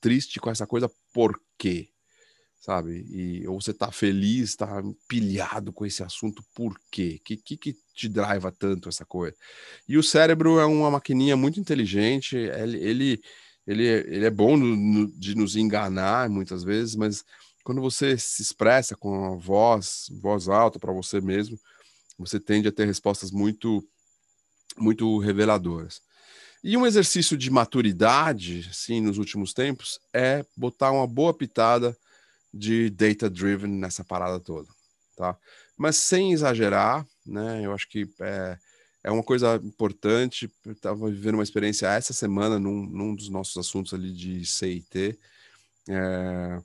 triste 0.00 0.38
com 0.38 0.50
essa 0.50 0.66
coisa 0.66 0.90
por 1.12 1.40
quê? 1.58 1.88
Sabe? 2.60 3.04
E, 3.10 3.46
ou 3.46 3.60
você 3.60 3.74
tá 3.74 3.90
feliz, 3.90 4.54
tá 4.54 4.82
pilhado 5.08 5.72
com 5.72 5.84
esse 5.84 6.02
assunto 6.02 6.42
por 6.54 6.78
quê? 6.90 7.20
Que, 7.24 7.36
que, 7.36 7.56
que 7.56 7.76
te 7.94 8.08
driva 8.08 8.52
tanto 8.52 8.88
essa 8.88 9.04
coisa? 9.04 9.36
E 9.88 9.98
o 9.98 10.02
cérebro 10.02 10.58
é 10.58 10.64
uma 10.64 10.90
maquininha 10.90 11.36
muito 11.36 11.58
inteligente, 11.58 12.36
ele, 12.36 12.78
ele, 12.78 13.22
ele, 13.66 13.86
ele 13.86 14.24
é 14.24 14.30
bom 14.30 14.56
no, 14.56 14.76
no, 14.76 15.12
de 15.12 15.34
nos 15.34 15.56
enganar 15.56 16.30
muitas 16.30 16.62
vezes, 16.62 16.94
mas 16.94 17.24
quando 17.64 17.80
você 17.80 18.16
se 18.18 18.42
expressa 18.42 18.94
com 18.94 19.32
a 19.32 19.36
voz, 19.36 20.06
voz 20.20 20.48
alta 20.48 20.78
para 20.78 20.92
você 20.92 21.20
mesmo, 21.20 21.58
você 22.18 22.38
tende 22.38 22.68
a 22.68 22.72
ter 22.72 22.86
respostas 22.86 23.30
muito 23.30 23.82
muito 24.76 25.18
reveladoras. 25.18 26.02
E 26.62 26.76
um 26.76 26.86
exercício 26.86 27.36
de 27.36 27.50
maturidade, 27.50 28.68
sim, 28.74 29.00
nos 29.00 29.18
últimos 29.18 29.52
tempos, 29.52 30.00
é 30.12 30.44
botar 30.56 30.90
uma 30.90 31.06
boa 31.06 31.32
pitada 31.32 31.96
de 32.52 32.90
data 32.90 33.28
driven 33.28 33.70
nessa 33.70 34.02
parada 34.02 34.40
toda, 34.40 34.68
tá? 35.16 35.36
Mas 35.76 35.96
sem 35.96 36.32
exagerar, 36.32 37.06
né? 37.24 37.64
Eu 37.64 37.72
acho 37.72 37.88
que 37.88 38.08
é, 38.20 38.58
é 39.04 39.10
uma 39.10 39.22
coisa 39.22 39.56
importante. 39.56 40.50
Eu 40.64 40.72
estava 40.72 41.10
vivendo 41.10 41.34
uma 41.34 41.42
experiência 41.42 41.86
essa 41.88 42.12
semana 42.12 42.58
num, 42.58 42.86
num 42.86 43.14
dos 43.14 43.28
nossos 43.28 43.56
assuntos 43.56 43.92
ali 43.92 44.12
de 44.12 44.46
CIT. 44.46 45.18
É, 45.88 46.62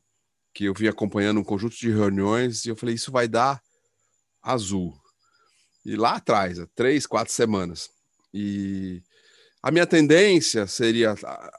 que 0.54 0.66
eu 0.66 0.74
vim 0.74 0.88
acompanhando 0.88 1.40
um 1.40 1.44
conjunto 1.44 1.76
de 1.76 1.90
reuniões 1.90 2.66
e 2.66 2.70
eu 2.70 2.76
falei, 2.76 2.96
isso 2.96 3.12
vai 3.12 3.28
dar 3.28 3.62
azul. 4.42 4.94
E 5.86 5.96
lá 5.96 6.16
atrás, 6.16 6.60
há 6.60 6.68
três, 6.76 7.06
quatro 7.06 7.34
semanas. 7.34 7.90
E 8.34 9.02
a 9.62 9.72
minha 9.72 9.86
tendência 9.86 10.68
seria, 10.68 11.16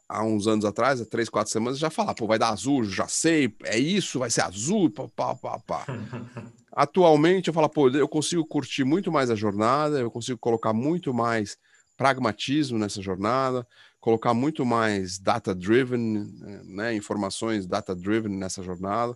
há 0.08 0.24
uns 0.24 0.46
anos 0.46 0.64
atrás, 0.64 1.00
há 1.00 1.04
três, 1.04 1.28
quatro 1.28 1.52
semanas, 1.52 1.78
já 1.78 1.90
falar, 1.90 2.14
pô, 2.14 2.26
vai 2.26 2.38
dar 2.38 2.50
azul, 2.50 2.84
já 2.84 3.06
sei, 3.06 3.54
é 3.64 3.78
isso, 3.78 4.18
vai 4.18 4.30
ser 4.30 4.42
azul, 4.42 4.90
pá, 4.90 5.06
pá, 5.14 5.34
pá, 5.34 5.58
pá. 5.58 5.86
Atualmente, 6.72 7.48
eu 7.48 7.54
falo, 7.54 7.68
pô, 7.68 7.90
eu 7.90 8.08
consigo 8.08 8.44
curtir 8.46 8.84
muito 8.84 9.10
mais 9.12 9.30
a 9.30 9.34
jornada, 9.34 9.98
eu 9.98 10.10
consigo 10.10 10.38
colocar 10.38 10.72
muito 10.72 11.12
mais 11.12 11.58
pragmatismo 11.96 12.78
nessa 12.78 13.02
jornada, 13.02 13.66
colocar 14.00 14.32
muito 14.32 14.64
mais 14.64 15.18
data-driven, 15.18 16.26
né, 16.64 16.94
informações 16.94 17.66
data-driven 17.66 18.34
nessa 18.34 18.62
jornada. 18.62 19.14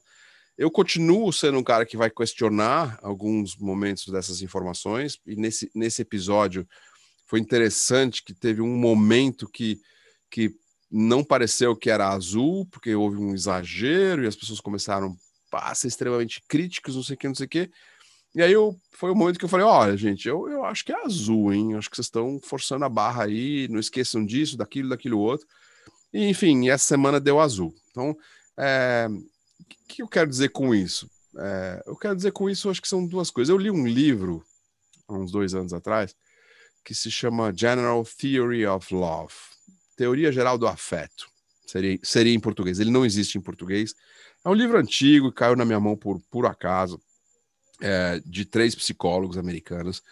Eu 0.57 0.71
continuo 0.71 1.33
sendo 1.33 1.59
um 1.59 1.65
cara 1.65 1.85
que 1.85 1.97
vai 1.97 2.11
questionar 2.11 2.99
alguns 3.03 3.57
momentos 3.57 4.07
dessas 4.09 4.43
informações, 4.43 5.19
e 5.27 5.35
nesse, 5.35 5.71
nesse 5.75 6.03
episódio 6.03 6.69
foi 7.27 7.41
interessante 7.41 8.23
que 8.23 8.35
teve 8.35 8.61
um 8.61 8.77
momento 8.77 9.49
que, 9.49 9.81
que 10.31 10.55
não 10.91 11.25
pareceu 11.25 11.75
que 11.75 11.91
era 11.91 12.09
azul, 12.09 12.67
porque 12.67 12.95
houve 12.95 13.17
um 13.17 13.35
exagero 13.35 14.23
e 14.23 14.27
as 14.27 14.37
pessoas 14.37 14.61
começaram 14.61 15.17
a 15.53 15.75
ser 15.75 15.89
extremamente 15.89 16.43
críticos, 16.47 16.95
não 16.95 17.03
sei 17.03 17.15
o 17.15 17.19
que, 17.19 17.29
não 17.29 17.35
sei 17.35 17.47
o 17.47 17.49
que. 17.49 17.71
E 18.35 18.43
aí 18.43 18.53
eu, 18.53 18.77
foi 18.93 19.11
o 19.11 19.15
momento 19.15 19.39
que 19.39 19.45
eu 19.45 19.49
falei: 19.49 19.65
olha, 19.65 19.97
gente, 19.97 20.29
eu, 20.29 20.49
eu 20.49 20.65
acho 20.65 20.85
que 20.85 20.93
é 20.93 21.05
azul, 21.05 21.53
hein? 21.53 21.75
Acho 21.77 21.89
que 21.89 21.97
vocês 21.97 22.07
estão 22.07 22.41
forçando 22.43 22.85
a 22.85 22.89
barra 22.89 23.25
aí, 23.25 23.69
não 23.69 23.79
esqueçam 23.79 24.25
disso, 24.25 24.57
daquilo, 24.57 24.89
daquilo 24.89 25.19
outro. 25.19 25.47
E, 26.13 26.29
enfim, 26.29 26.69
essa 26.69 26.85
semana 26.85 27.21
deu 27.21 27.41
azul. 27.41 27.75
Então, 27.91 28.17
é, 28.57 29.07
o 29.09 29.65
que 29.87 30.03
eu 30.03 30.09
quero 30.09 30.29
dizer 30.29 30.49
com 30.49 30.75
isso? 30.75 31.09
É, 31.37 31.83
eu 31.87 31.97
quero 31.97 32.17
dizer 32.17 32.33
com 32.33 32.51
isso, 32.51 32.71
acho 32.71 32.83
que 32.83 32.89
são 32.89 33.07
duas 33.07 33.31
coisas. 33.31 33.51
Eu 33.51 33.59
li 33.59 33.71
um 33.71 33.87
livro, 33.87 34.45
há 35.09 35.15
uns 35.15 35.31
dois 35.31 35.55
anos 35.55 35.73
atrás, 35.73 36.15
que 36.85 36.95
se 36.95 37.11
chama 37.11 37.53
General 37.57 38.05
Theory 38.05 38.67
of 38.67 38.93
Love 38.95 39.35
Teoria 39.97 40.33
Geral 40.33 40.59
do 40.59 40.67
Afeto. 40.67 41.27
Seria, 41.67 41.99
seria 42.03 42.35
em 42.35 42.41
português. 42.41 42.79
Ele 42.79 42.91
não 42.91 43.07
existe 43.07 43.39
em 43.39 43.41
português. 43.41 43.95
É 44.45 44.49
um 44.49 44.55
livro 44.55 44.79
antigo, 44.79 45.33
caiu 45.33 45.57
na 45.57 45.65
minha 45.65 45.81
mão 45.81 45.97
por, 45.97 46.21
por 46.31 46.47
acaso 46.47 47.01
é, 47.85 48.21
de 48.25 48.47
três 48.47 48.75
psicólogos 48.75 49.37
americanos 49.37 50.03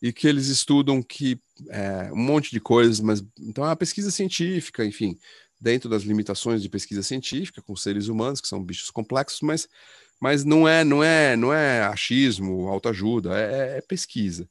e 0.00 0.10
que 0.12 0.26
eles 0.26 0.46
estudam 0.46 1.02
que 1.02 1.38
é, 1.68 2.10
um 2.12 2.16
monte 2.16 2.50
de 2.50 2.58
coisas, 2.58 2.98
mas 3.00 3.22
então 3.38 3.62
é 3.64 3.68
uma 3.68 3.76
pesquisa 3.76 4.10
científica, 4.10 4.82
enfim, 4.84 5.18
dentro 5.60 5.90
das 5.90 6.02
limitações 6.02 6.62
de 6.62 6.70
pesquisa 6.70 7.02
científica 7.02 7.60
com 7.60 7.76
seres 7.76 8.08
humanos 8.08 8.40
que 8.40 8.48
são 8.48 8.64
bichos 8.64 8.90
complexos, 8.90 9.42
mas 9.42 9.68
mas 10.18 10.44
não 10.44 10.66
é 10.66 10.84
não 10.84 11.04
é 11.04 11.36
não 11.36 11.52
é 11.52 11.82
achismo, 11.82 12.68
autoajuda, 12.68 13.38
é, 13.38 13.78
é 13.78 13.80
pesquisa. 13.82 14.48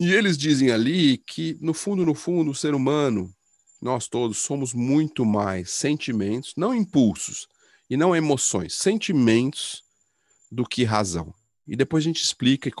E 0.00 0.12
eles 0.12 0.38
dizem 0.38 0.70
ali 0.70 1.18
que 1.18 1.58
no 1.60 1.74
fundo 1.74 2.06
no 2.06 2.14
fundo 2.14 2.52
o 2.52 2.54
ser 2.54 2.74
humano 2.74 3.34
nós 3.82 4.06
todos 4.06 4.38
somos 4.38 4.72
muito 4.72 5.24
mais 5.24 5.70
sentimentos, 5.70 6.52
não 6.56 6.72
impulsos 6.72 7.48
e 7.90 7.96
não 7.96 8.14
emoções, 8.14 8.74
sentimentos 8.74 9.87
do 10.50 10.64
que 10.64 10.84
razão. 10.84 11.32
E 11.66 11.76
depois 11.76 12.02
a 12.02 12.06
gente 12.06 12.22
explica 12.22 12.68
e 12.68 12.72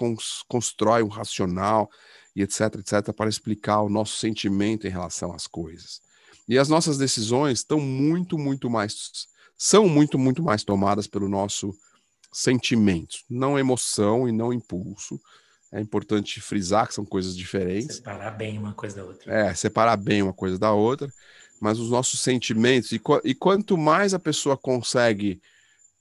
constrói 0.48 1.02
um 1.02 1.08
racional 1.08 1.90
e 2.34 2.42
etc, 2.42 2.76
etc, 2.76 3.12
para 3.12 3.28
explicar 3.28 3.82
o 3.82 3.88
nosso 3.88 4.16
sentimento 4.16 4.86
em 4.86 4.90
relação 4.90 5.32
às 5.32 5.46
coisas. 5.46 6.00
E 6.48 6.58
as 6.58 6.68
nossas 6.68 6.96
decisões 6.96 7.58
estão 7.58 7.78
muito, 7.78 8.38
muito 8.38 8.70
mais, 8.70 8.96
são 9.56 9.86
muito, 9.86 10.18
muito 10.18 10.42
mais 10.42 10.64
tomadas 10.64 11.06
pelo 11.06 11.28
nosso 11.28 11.74
sentimento, 12.32 13.18
não 13.28 13.58
emoção 13.58 14.26
e 14.26 14.32
não 14.32 14.52
impulso. 14.52 15.20
É 15.70 15.80
importante 15.80 16.40
frisar 16.40 16.88
que 16.88 16.94
são 16.94 17.04
coisas 17.04 17.36
diferentes. 17.36 17.96
Separar 17.96 18.30
bem 18.30 18.56
uma 18.56 18.72
coisa 18.72 18.96
da 18.96 19.04
outra. 19.04 19.34
É, 19.34 19.54
separar 19.54 19.96
bem 19.98 20.22
uma 20.22 20.32
coisa 20.32 20.58
da 20.58 20.72
outra. 20.72 21.12
Mas 21.60 21.78
os 21.78 21.90
nossos 21.90 22.20
sentimentos, 22.20 22.92
e, 22.92 23.00
e 23.24 23.34
quanto 23.34 23.76
mais 23.76 24.14
a 24.14 24.18
pessoa 24.18 24.56
consegue 24.56 25.42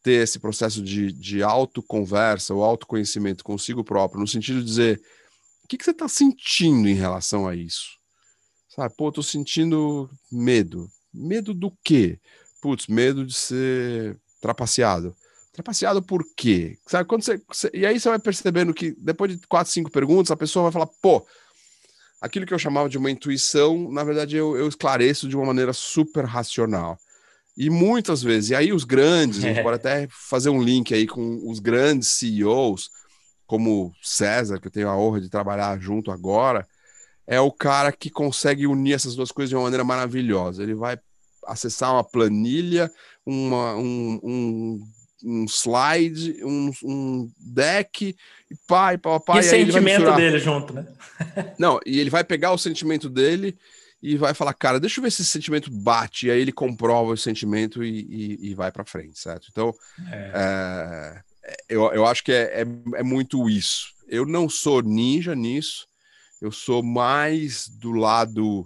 ter 0.07 0.23
esse 0.23 0.39
processo 0.39 0.81
de, 0.81 1.11
de 1.11 1.43
autoconversa 1.43 2.53
ou 2.53 2.63
autoconhecimento 2.63 3.43
consigo 3.43 3.83
próprio, 3.83 4.21
no 4.21 4.27
sentido 4.27 4.59
de 4.59 4.65
dizer 4.65 5.01
o 5.65 5.67
que, 5.67 5.77
que 5.77 5.83
você 5.83 5.91
está 5.91 6.07
sentindo 6.07 6.87
em 6.87 6.93
relação 6.93 7.45
a 7.45 7.53
isso? 7.53 7.97
Sabe, 8.73 8.95
pô, 8.95 9.11
tô 9.11 9.21
sentindo 9.21 10.09
medo. 10.31 10.89
Medo 11.13 11.53
do 11.53 11.73
quê? 11.83 12.21
Putz, 12.61 12.87
medo 12.87 13.25
de 13.25 13.33
ser 13.33 14.17
trapaceado. 14.39 15.13
Trapaceado 15.51 16.01
por 16.01 16.23
quê? 16.37 16.77
Sabe, 16.87 17.03
quando 17.03 17.23
você, 17.23 17.41
você, 17.45 17.69
E 17.73 17.85
aí 17.85 17.99
você 17.99 18.07
vai 18.07 18.19
percebendo 18.19 18.73
que 18.73 18.95
depois 18.97 19.37
de 19.37 19.45
quatro, 19.45 19.73
cinco 19.73 19.91
perguntas, 19.91 20.31
a 20.31 20.37
pessoa 20.37 20.63
vai 20.63 20.71
falar, 20.71 20.87
pô, 21.01 21.27
aquilo 22.21 22.45
que 22.45 22.53
eu 22.53 22.59
chamava 22.59 22.87
de 22.87 22.97
uma 22.97 23.11
intuição, 23.11 23.91
na 23.91 24.05
verdade 24.05 24.37
eu, 24.37 24.55
eu 24.55 24.69
esclareço 24.69 25.27
de 25.27 25.35
uma 25.35 25.47
maneira 25.47 25.73
super 25.73 26.23
racional. 26.23 26.97
E 27.57 27.71
muitas 27.71 28.21
vezes, 28.21 28.51
e 28.51 28.55
aí 28.55 28.71
os 28.71 28.83
grandes, 28.83 29.39
a 29.39 29.47
gente 29.47 29.63
pode 29.63 29.77
até 29.77 30.07
fazer 30.11 30.49
um 30.49 30.61
link 30.61 30.93
aí 30.93 31.07
com 31.07 31.41
os 31.49 31.59
grandes 31.59 32.09
CEOs, 32.09 32.91
como 33.47 33.91
César, 33.99 34.59
que 34.59 34.67
eu 34.67 34.71
tenho 34.71 34.87
a 34.87 34.95
honra 34.95 35.19
de 35.19 35.27
trabalhar 35.27 35.79
junto 35.79 36.11
agora, 36.11 36.67
é 37.25 37.41
o 37.41 37.51
cara 37.51 37.91
que 37.91 38.11
consegue 38.11 38.67
unir 38.67 38.93
essas 38.93 39.15
duas 39.15 39.31
coisas 39.31 39.49
de 39.49 39.55
uma 39.55 39.63
maneira 39.63 39.83
maravilhosa. 39.83 40.61
Ele 40.61 40.75
vai 40.75 40.99
acessar 41.47 41.91
uma 41.93 42.03
planilha, 42.03 42.91
uma, 43.25 43.75
um, 43.75 44.19
um, 44.23 44.87
um 45.25 45.45
slide, 45.45 46.43
um, 46.43 46.71
um 46.83 47.31
deck, 47.39 48.15
e 48.51 48.55
pai, 48.67 48.99
papai. 48.99 49.37
E, 49.37 49.39
e 49.39 49.43
sentimento 49.43 50.15
dele 50.15 50.39
junto, 50.39 50.73
né? 50.73 50.85
Não, 51.57 51.79
e 51.85 51.99
ele 51.99 52.11
vai 52.11 52.23
pegar 52.23 52.51
o 52.51 52.57
sentimento 52.57 53.09
dele 53.09 53.57
e 54.01 54.15
vai 54.15 54.33
falar, 54.33 54.53
cara, 54.53 54.79
deixa 54.79 54.99
eu 54.99 55.03
ver 55.03 55.11
se 55.11 55.21
esse 55.21 55.31
sentimento 55.31 55.71
bate, 55.71 56.27
e 56.27 56.31
aí 56.31 56.39
ele 56.39 56.51
comprova 56.51 57.11
o 57.11 57.17
sentimento 57.17 57.83
e, 57.83 58.01
e, 58.09 58.49
e 58.49 58.53
vai 58.53 58.71
para 58.71 58.85
frente, 58.85 59.19
certo? 59.19 59.47
Então, 59.49 59.73
é. 60.11 61.23
É, 61.47 61.55
eu, 61.69 61.91
eu 61.93 62.05
acho 62.05 62.23
que 62.23 62.31
é, 62.31 62.61
é, 62.61 62.65
é, 62.95 63.03
muito 63.03 63.49
isso. 63.49 63.93
Eu 64.07 64.25
não 64.25 64.49
sou 64.49 64.81
ninja 64.81 65.33
nisso, 65.33 65.87
eu 66.41 66.51
sou 66.51 66.83
mais 66.83 67.67
do 67.69 67.93
lado. 67.93 68.65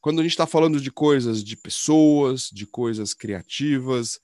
Quando 0.00 0.20
a 0.20 0.22
gente 0.22 0.32
está 0.32 0.46
falando 0.46 0.80
de 0.80 0.90
coisas 0.90 1.42
de 1.42 1.56
pessoas, 1.56 2.50
de 2.52 2.66
coisas 2.66 3.14
criativas, 3.14 4.18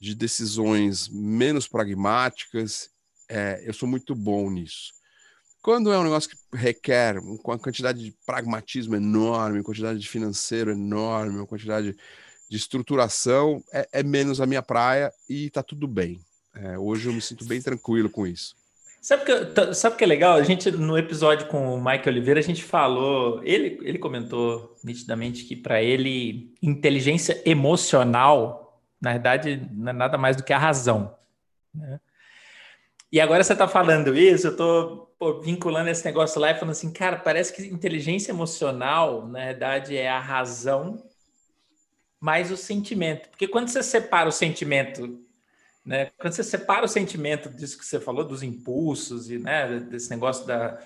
de 0.00 0.14
decisões 0.14 1.08
menos 1.08 1.68
pragmáticas, 1.68 2.88
é, 3.28 3.62
eu 3.64 3.72
sou 3.72 3.88
muito 3.88 4.14
bom 4.14 4.50
nisso. 4.50 4.92
Quando 5.64 5.90
é 5.90 5.98
um 5.98 6.04
negócio 6.04 6.28
que 6.28 6.36
requer 6.54 7.16
uma 7.18 7.58
quantidade 7.58 7.98
de 8.04 8.14
pragmatismo 8.26 8.96
enorme, 8.96 9.56
uma 9.56 9.64
quantidade 9.64 9.98
de 9.98 10.06
financeiro 10.06 10.70
enorme, 10.70 11.36
uma 11.36 11.46
quantidade 11.46 11.96
de 12.50 12.56
estruturação, 12.58 13.64
é, 13.72 13.88
é 13.90 14.02
menos 14.02 14.42
a 14.42 14.46
minha 14.46 14.60
praia 14.60 15.10
e 15.26 15.48
tá 15.48 15.62
tudo 15.62 15.88
bem. 15.88 16.20
É, 16.54 16.78
hoje 16.78 17.08
eu 17.08 17.14
me 17.14 17.22
sinto 17.22 17.46
bem 17.46 17.62
tranquilo 17.62 18.10
com 18.10 18.26
isso. 18.26 18.54
Sabe 19.00 19.24
que, 19.24 19.72
sabe 19.72 19.96
que 19.96 20.04
é 20.04 20.06
legal? 20.06 20.36
A 20.36 20.42
gente, 20.42 20.70
no 20.70 20.98
episódio 20.98 21.46
com 21.46 21.74
o 21.74 21.82
Mike 21.82 22.10
Oliveira, 22.10 22.40
a 22.40 22.42
gente 22.42 22.62
falou, 22.62 23.42
ele, 23.42 23.78
ele 23.84 23.98
comentou 23.98 24.76
nitidamente 24.84 25.44
que 25.44 25.56
para 25.56 25.82
ele, 25.82 26.52
inteligência 26.60 27.40
emocional, 27.46 28.82
na 29.00 29.12
verdade, 29.12 29.66
não 29.72 29.88
é 29.88 29.92
nada 29.94 30.18
mais 30.18 30.36
do 30.36 30.44
que 30.44 30.52
a 30.52 30.58
razão. 30.58 31.16
Né? 31.74 31.98
E 33.14 33.20
agora 33.20 33.44
você 33.44 33.52
está 33.52 33.68
falando 33.68 34.12
isso, 34.16 34.48
eu 34.48 34.50
estou 34.50 35.40
vinculando 35.40 35.88
esse 35.88 36.04
negócio 36.04 36.40
lá 36.40 36.50
e 36.50 36.54
falando 36.54 36.72
assim, 36.72 36.92
cara, 36.92 37.16
parece 37.16 37.52
que 37.52 37.62
inteligência 37.64 38.32
emocional, 38.32 39.28
na 39.28 39.38
verdade, 39.38 39.96
é 39.96 40.10
a 40.10 40.18
razão 40.18 41.00
mais 42.20 42.50
o 42.50 42.56
sentimento. 42.56 43.28
Porque 43.28 43.46
quando 43.46 43.68
você 43.68 43.84
separa 43.84 44.28
o 44.28 44.32
sentimento 44.32 45.24
né? 45.86 46.10
Quando 46.18 46.32
você 46.32 46.42
separa 46.42 46.86
o 46.86 46.88
sentimento 46.88 47.48
disso 47.50 47.78
que 47.78 47.86
você 47.86 48.00
falou, 48.00 48.24
dos 48.24 48.42
impulsos 48.42 49.30
e 49.30 49.38
né, 49.38 49.78
desse 49.78 50.10
negócio 50.10 50.44
da, 50.44 50.80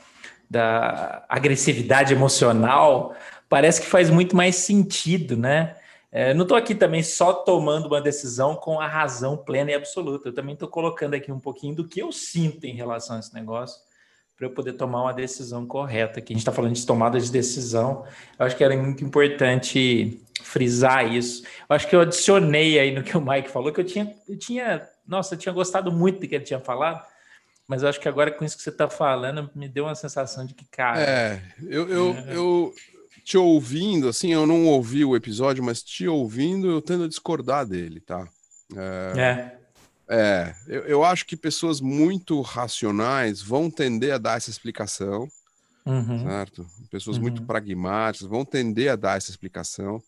da 0.50 1.24
agressividade 1.30 2.12
emocional, 2.12 3.16
parece 3.48 3.80
que 3.80 3.86
faz 3.86 4.10
muito 4.10 4.36
mais 4.36 4.56
sentido, 4.56 5.34
né? 5.34 5.76
É, 6.10 6.32
não 6.32 6.42
estou 6.42 6.56
aqui 6.56 6.74
também 6.74 7.02
só 7.02 7.32
tomando 7.32 7.86
uma 7.86 8.00
decisão 8.00 8.56
com 8.56 8.80
a 8.80 8.86
razão 8.86 9.36
plena 9.36 9.70
e 9.70 9.74
absoluta. 9.74 10.28
Eu 10.28 10.34
também 10.34 10.54
estou 10.54 10.68
colocando 10.68 11.14
aqui 11.14 11.30
um 11.30 11.40
pouquinho 11.40 11.74
do 11.74 11.86
que 11.86 12.00
eu 12.00 12.10
sinto 12.10 12.64
em 12.64 12.74
relação 12.74 13.16
a 13.16 13.20
esse 13.20 13.34
negócio 13.34 13.78
para 14.38 14.46
eu 14.46 14.50
poder 14.50 14.74
tomar 14.74 15.02
uma 15.02 15.12
decisão 15.12 15.66
correta. 15.66 16.20
Aqui 16.20 16.32
a 16.32 16.34
gente 16.34 16.42
está 16.42 16.52
falando 16.52 16.72
de 16.72 16.86
tomada 16.86 17.20
de 17.20 17.30
decisão. 17.30 18.06
Eu 18.38 18.46
acho 18.46 18.56
que 18.56 18.62
era 18.62 18.76
muito 18.76 19.04
importante 19.04 20.22
frisar 20.42 21.12
isso. 21.12 21.42
Eu 21.68 21.76
acho 21.76 21.88
que 21.88 21.96
eu 21.96 22.00
adicionei 22.00 22.78
aí 22.78 22.94
no 22.94 23.02
que 23.02 23.16
o 23.16 23.20
Mike 23.20 23.50
falou, 23.50 23.72
que 23.72 23.80
eu 23.80 23.84
tinha, 23.84 24.14
eu 24.28 24.38
tinha, 24.38 24.88
nossa, 25.06 25.34
eu 25.34 25.38
tinha 25.38 25.52
gostado 25.52 25.90
muito 25.90 26.20
do 26.20 26.28
que 26.28 26.36
ele 26.36 26.44
tinha 26.44 26.60
falado, 26.60 27.04
mas 27.66 27.82
eu 27.82 27.88
acho 27.88 28.00
que 28.00 28.08
agora 28.08 28.30
com 28.30 28.44
isso 28.44 28.56
que 28.56 28.62
você 28.62 28.70
está 28.70 28.88
falando, 28.88 29.50
me 29.56 29.68
deu 29.68 29.84
uma 29.84 29.94
sensação 29.96 30.46
de 30.46 30.54
que, 30.54 30.64
cara. 30.66 31.00
É, 31.00 31.42
eu, 31.68 31.88
eu, 31.88 32.14
é. 32.14 32.36
eu 32.36 32.72
te 33.28 33.36
ouvindo, 33.36 34.08
assim, 34.08 34.32
eu 34.32 34.46
não 34.46 34.64
ouvi 34.64 35.04
o 35.04 35.14
episódio, 35.14 35.62
mas 35.62 35.82
te 35.82 36.08
ouvindo, 36.08 36.70
eu 36.70 36.80
tendo 36.80 37.04
a 37.04 37.08
discordar 37.08 37.66
dele, 37.66 38.00
tá? 38.00 38.26
É. 38.74 39.20
é. 39.20 39.58
É, 40.10 40.54
eu, 40.66 40.84
eu, 40.84 41.04
acho 41.04 41.26
que 41.26 41.36
pessoas 41.36 41.82
muito 41.82 42.40
racionais 42.40 43.42
vão 43.42 43.70
tender 43.70 44.14
a 44.14 44.16
dar 44.16 44.38
essa 44.38 44.48
explicação, 44.48 45.28
uhum. 45.84 46.24
certo? 46.24 46.66
Pessoas 46.90 47.18
uhum. 47.18 47.24
muito 47.24 47.42
pragmáticas 47.42 48.26
vão 48.26 48.42
tender 48.46 48.90
a 48.90 48.96
dar 48.96 49.18
essa 49.18 49.30
explicação, 49.30 50.02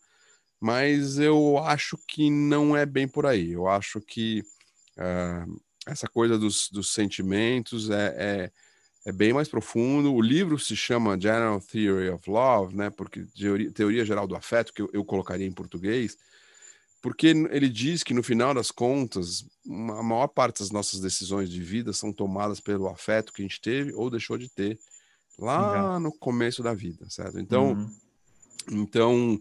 mas 0.59 1.19
eu 1.19 1.59
acho 1.59 1.99
que 2.07 2.31
não 2.31 2.75
é 2.75 2.83
bem 2.83 3.07
por 3.07 3.27
aí. 3.27 3.51
Eu 3.51 3.67
acho 3.67 4.01
que 4.01 4.43
uh, 4.97 5.61
essa 5.85 6.07
coisa 6.07 6.39
dos, 6.39 6.67
dos 6.71 6.91
sentimentos 6.91 7.91
é, 7.91 8.15
é, 8.17 8.51
é, 9.05 9.11
bem 9.11 9.33
mais 9.33 9.47
profundo. 9.47 10.13
O 10.13 10.21
livro 10.21 10.59
se 10.59 10.75
chama 10.75 11.19
General 11.19 11.59
Theory 11.59 12.09
of 12.09 12.29
Love, 12.29 12.75
né? 12.75 12.89
Porque 12.89 13.25
teoria, 13.37 13.71
teoria 13.71 14.05
geral 14.05 14.27
do 14.27 14.35
afeto, 14.35 14.73
que 14.73 14.81
eu, 14.81 14.89
eu 14.93 15.03
colocaria 15.03 15.47
em 15.47 15.51
português 15.51 16.17
porque 17.01 17.27
ele 17.27 17.67
diz 17.67 18.03
que 18.03 18.13
no 18.13 18.21
final 18.21 18.53
das 18.53 18.69
contas, 18.69 19.43
a 19.67 20.03
maior 20.03 20.27
parte 20.27 20.59
das 20.59 20.69
nossas 20.69 20.99
decisões 20.99 21.49
de 21.49 21.59
vida 21.61 21.91
são 21.93 22.13
tomadas 22.13 22.59
pelo 22.59 22.87
afeto 22.87 23.33
que 23.33 23.41
a 23.41 23.45
gente 23.45 23.59
teve 23.59 23.91
ou 23.93 24.09
deixou 24.09 24.37
de 24.37 24.47
ter 24.47 24.79
lá 25.39 25.99
no 25.99 26.11
começo 26.11 26.61
da 26.61 26.73
vida, 26.75 27.09
certo? 27.09 27.39
Então, 27.39 27.71
uhum. 27.71 27.95
então, 28.69 29.39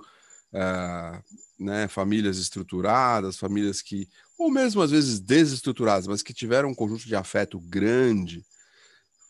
uh, 0.55 1.23
né, 1.59 1.87
famílias 1.87 2.39
estruturadas, 2.39 3.37
famílias 3.37 3.83
que, 3.83 4.09
ou 4.39 4.51
mesmo 4.51 4.81
às 4.81 4.91
vezes 4.91 5.21
desestruturadas, 5.21 6.07
mas 6.07 6.23
que 6.23 6.33
tiveram 6.33 6.71
um 6.71 6.75
conjunto 6.75 7.05
de 7.05 7.15
afeto 7.15 7.61
grande, 7.61 8.43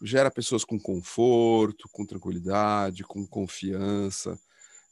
gera 0.03 0.30
pessoas 0.30 0.64
com 0.64 0.78
conforto, 0.78 1.88
com 1.92 2.07
tranquilidade, 2.07 3.05
com 3.05 3.26
confiança. 3.26 4.38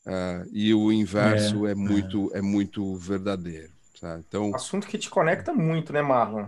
Uh, 0.07 0.49
e 0.53 0.73
o 0.73 0.91
inverso 0.91 1.67
é, 1.67 1.73
é 1.73 1.75
muito 1.75 2.31
é. 2.35 2.39
é. 2.39 2.43
muito 2.43 2.97
verdadeiro. 2.97 3.73
Sabe? 3.95 4.25
Então, 4.27 4.55
assunto 4.55 4.87
que 4.87 4.97
te 4.97 5.11
conecta 5.11 5.53
muito, 5.53 5.93
né, 5.93 6.01
Marlon? 6.01 6.47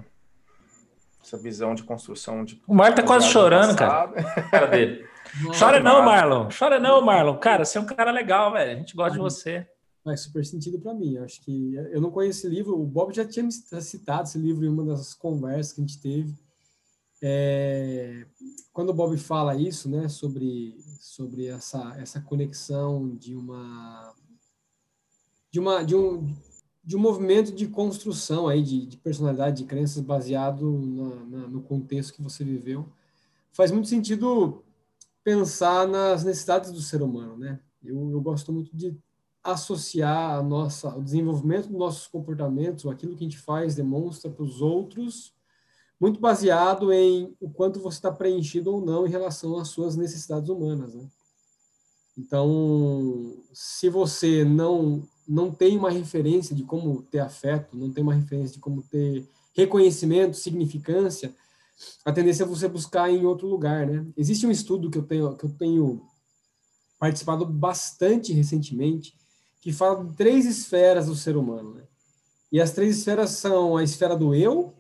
Essa 1.22 1.36
visão 1.36 1.74
de 1.74 1.82
construção 1.82 2.44
de. 2.44 2.62
O 2.66 2.74
Marlon 2.74 2.94
tá 2.94 3.02
quase 3.02 3.26
chorando, 3.28 3.76
cara. 3.76 4.08
cara 4.50 4.66
dele. 4.66 5.04
Chora 5.58 5.80
não, 5.80 6.02
Marlon. 6.02 6.48
Chora 6.56 6.80
não, 6.80 7.02
Marlon. 7.02 7.36
Cara, 7.36 7.64
você 7.64 7.78
é 7.78 7.80
um 7.80 7.86
cara 7.86 8.10
legal, 8.10 8.52
velho. 8.52 8.72
A 8.72 8.74
gente 8.76 8.96
gosta 8.96 9.12
de 9.12 9.18
você. 9.18 9.66
Faz 10.02 10.20
super 10.22 10.44
sentido 10.44 10.78
para 10.80 10.94
mim. 10.94 11.16
Eu 11.16 11.24
acho 11.24 11.42
que 11.42 11.74
eu 11.74 12.00
não 12.00 12.10
conheço 12.10 12.40
esse 12.40 12.48
livro. 12.48 12.80
O 12.80 12.86
Bob 12.86 13.14
já 13.14 13.24
tinha 13.24 13.48
citado 13.50 14.22
esse 14.22 14.38
livro 14.38 14.64
em 14.64 14.68
uma 14.68 14.84
das 14.84 15.12
conversas 15.12 15.72
que 15.72 15.80
a 15.80 15.86
gente 15.86 16.00
teve. 16.00 16.34
É, 17.22 18.26
quando 18.72 18.90
o 18.90 18.94
Bob 18.94 19.16
fala 19.18 19.54
isso, 19.54 19.90
né, 19.90 20.08
sobre 20.08 20.78
sobre 21.00 21.46
essa 21.46 21.94
essa 21.98 22.20
conexão 22.20 23.14
de 23.16 23.34
uma 23.34 24.14
de 25.50 25.60
uma 25.60 25.82
de 25.82 25.94
um 25.94 26.34
de 26.82 26.96
um 26.96 27.00
movimento 27.00 27.52
de 27.52 27.68
construção 27.68 28.48
aí 28.48 28.62
de, 28.62 28.86
de 28.86 28.96
personalidade, 28.96 29.62
de 29.62 29.68
crenças 29.68 30.02
baseado 30.02 30.72
na, 30.80 31.14
na, 31.26 31.48
no 31.48 31.62
contexto 31.62 32.14
que 32.14 32.22
você 32.22 32.42
viveu, 32.42 32.88
faz 33.52 33.70
muito 33.70 33.86
sentido 33.86 34.64
pensar 35.22 35.86
nas 35.86 36.24
necessidades 36.24 36.72
do 36.72 36.80
ser 36.80 37.02
humano, 37.02 37.36
né? 37.36 37.60
Eu, 37.84 38.10
eu 38.10 38.20
gosto 38.20 38.52
muito 38.52 38.74
de 38.74 38.96
associar 39.42 40.38
a 40.38 40.42
nossa 40.42 40.96
o 40.96 41.02
desenvolvimento 41.02 41.68
dos 41.68 41.78
nossos 41.78 42.06
comportamentos, 42.06 42.86
aquilo 42.86 43.14
que 43.14 43.24
a 43.24 43.28
gente 43.28 43.38
faz 43.38 43.74
demonstra 43.74 44.30
para 44.30 44.44
os 44.44 44.60
outros 44.60 45.34
muito 46.00 46.18
baseado 46.18 46.92
em 46.92 47.36
o 47.38 47.50
quanto 47.50 47.78
você 47.78 47.98
está 47.98 48.10
preenchido 48.10 48.72
ou 48.72 48.80
não 48.80 49.06
em 49.06 49.10
relação 49.10 49.58
às 49.58 49.68
suas 49.68 49.96
necessidades 49.96 50.48
humanas. 50.48 50.94
Né? 50.94 51.06
Então, 52.16 53.36
se 53.52 53.88
você 53.90 54.44
não 54.44 55.06
não 55.28 55.52
tem 55.52 55.76
uma 55.76 55.92
referência 55.92 56.56
de 56.56 56.64
como 56.64 57.02
ter 57.02 57.20
afeto, 57.20 57.76
não 57.76 57.92
tem 57.92 58.02
uma 58.02 58.14
referência 58.14 58.54
de 58.54 58.58
como 58.58 58.82
ter 58.82 59.30
reconhecimento, 59.54 60.36
significância, 60.36 61.32
a 62.04 62.10
tendência 62.10 62.42
é 62.42 62.46
você 62.46 62.66
buscar 62.66 63.08
em 63.08 63.24
outro 63.24 63.46
lugar, 63.46 63.86
né? 63.86 64.04
Existe 64.16 64.44
um 64.44 64.50
estudo 64.50 64.90
que 64.90 64.98
eu 64.98 65.04
tenho 65.04 65.36
que 65.36 65.44
eu 65.44 65.50
tenho 65.50 66.02
participado 66.98 67.46
bastante 67.46 68.32
recentemente 68.32 69.14
que 69.60 69.72
fala 69.72 70.04
de 70.04 70.16
três 70.16 70.46
esferas 70.46 71.06
do 71.06 71.14
ser 71.14 71.36
humano, 71.36 71.74
né? 71.74 71.84
E 72.50 72.60
as 72.60 72.72
três 72.72 72.98
esferas 72.98 73.30
são 73.30 73.76
a 73.76 73.84
esfera 73.84 74.16
do 74.16 74.34
eu, 74.34 74.74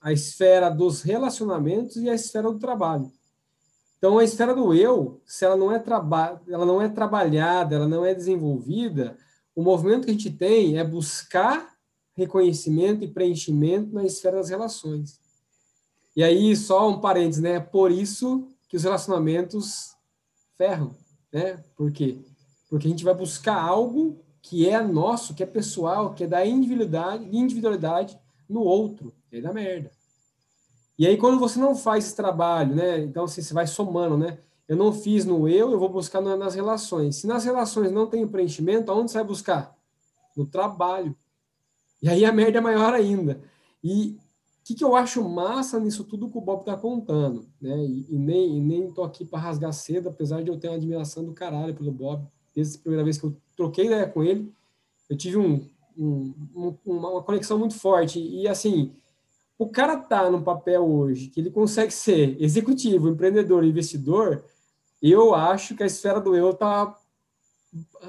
a 0.00 0.12
esfera 0.12 0.70
dos 0.70 1.02
relacionamentos 1.02 1.96
e 1.96 2.08
a 2.08 2.14
esfera 2.14 2.50
do 2.50 2.58
trabalho. 2.58 3.10
Então, 3.98 4.18
a 4.18 4.24
esfera 4.24 4.54
do 4.54 4.72
eu, 4.72 5.20
se 5.26 5.44
ela 5.44 5.56
não 5.56 5.72
é, 5.72 5.78
traba 5.78 6.40
ela 6.48 6.64
não 6.64 6.80
é 6.80 6.88
trabalhada, 6.88 7.74
ela 7.74 7.88
não 7.88 8.04
é 8.04 8.14
desenvolvida, 8.14 9.16
o 9.54 9.62
movimento 9.62 10.04
que 10.04 10.10
a 10.10 10.14
gente 10.14 10.30
tem 10.30 10.78
é 10.78 10.84
buscar 10.84 11.74
reconhecimento 12.14 13.02
e 13.02 13.08
preenchimento 13.08 13.92
na 13.92 14.04
esfera 14.04 14.36
das 14.36 14.50
relações. 14.50 15.20
E 16.14 16.22
aí, 16.22 16.54
só 16.54 16.88
um 16.88 17.00
parênteses, 17.00 17.42
né? 17.42 17.58
Por 17.58 17.90
isso 17.90 18.48
que 18.68 18.76
os 18.76 18.84
relacionamentos 18.84 19.94
ferram, 20.56 20.94
né? 21.32 21.62
Por 21.76 21.90
quê? 21.90 22.18
Porque 22.68 22.86
a 22.86 22.90
gente 22.90 23.04
vai 23.04 23.14
buscar 23.14 23.60
algo 23.60 24.20
que 24.42 24.68
é 24.68 24.80
nosso, 24.80 25.34
que 25.34 25.42
é 25.42 25.46
pessoal, 25.46 26.14
que 26.14 26.24
é 26.24 26.26
da 26.26 26.44
individualidade, 26.46 27.24
individualidade 27.36 28.18
no 28.48 28.60
outro. 28.60 29.12
Dá 29.42 29.52
merda. 29.52 29.90
E 30.98 31.06
aí, 31.06 31.16
quando 31.16 31.38
você 31.38 31.58
não 31.60 31.76
faz 31.76 32.06
esse 32.06 32.16
trabalho, 32.16 32.74
né? 32.74 32.98
Então, 33.00 33.24
assim, 33.24 33.40
você 33.40 33.54
vai 33.54 33.66
somando, 33.66 34.16
né? 34.16 34.38
Eu 34.68 34.76
não 34.76 34.92
fiz 34.92 35.24
no 35.24 35.48
eu, 35.48 35.70
eu 35.70 35.78
vou 35.78 35.88
buscar 35.88 36.20
nas 36.20 36.54
relações. 36.54 37.16
Se 37.16 37.26
nas 37.26 37.44
relações 37.44 37.90
não 37.90 38.06
tem 38.06 38.26
preenchimento, 38.26 38.90
aonde 38.90 39.10
você 39.10 39.18
vai 39.18 39.26
buscar? 39.26 39.76
No 40.36 40.44
trabalho. 40.44 41.16
E 42.02 42.08
aí 42.08 42.24
a 42.24 42.32
merda 42.32 42.58
é 42.58 42.60
maior 42.60 42.92
ainda. 42.92 43.40
E 43.82 44.18
o 44.60 44.64
que, 44.64 44.74
que 44.74 44.84
eu 44.84 44.94
acho 44.94 45.26
massa 45.26 45.80
nisso 45.80 46.04
tudo 46.04 46.28
que 46.28 46.36
o 46.36 46.40
Bob 46.42 46.64
tá 46.64 46.76
contando, 46.76 47.46
né? 47.60 47.78
E, 47.78 48.06
e 48.10 48.18
nem, 48.18 48.58
e 48.58 48.60
nem 48.60 48.92
tô 48.92 49.02
aqui 49.02 49.24
para 49.24 49.38
rasgar 49.38 49.72
cedo, 49.72 50.10
apesar 50.10 50.42
de 50.42 50.50
eu 50.50 50.58
ter 50.58 50.68
uma 50.68 50.76
admiração 50.76 51.24
do 51.24 51.32
caralho 51.32 51.74
pelo 51.74 51.90
Bob. 51.90 52.26
Desde 52.54 52.76
a 52.76 52.80
primeira 52.80 53.04
vez 53.04 53.18
que 53.18 53.24
eu 53.24 53.34
troquei 53.56 53.86
ideia 53.86 54.06
com 54.06 54.22
ele, 54.22 54.52
eu 55.08 55.16
tive 55.16 55.38
um, 55.38 55.66
um, 55.96 56.34
um, 56.54 56.76
uma 56.84 57.22
conexão 57.22 57.58
muito 57.58 57.74
forte. 57.74 58.20
E 58.20 58.46
assim, 58.46 58.92
o 59.58 59.68
cara 59.68 59.96
tá 59.96 60.30
no 60.30 60.42
papel 60.42 60.86
hoje 60.86 61.28
que 61.28 61.40
ele 61.40 61.50
consegue 61.50 61.92
ser 61.92 62.40
executivo, 62.40 63.08
empreendedor, 63.08 63.64
investidor, 63.64 64.44
eu 65.02 65.34
acho 65.34 65.74
que 65.74 65.82
a 65.82 65.86
esfera 65.86 66.20
do 66.20 66.36
eu 66.36 66.54
tá 66.54 66.96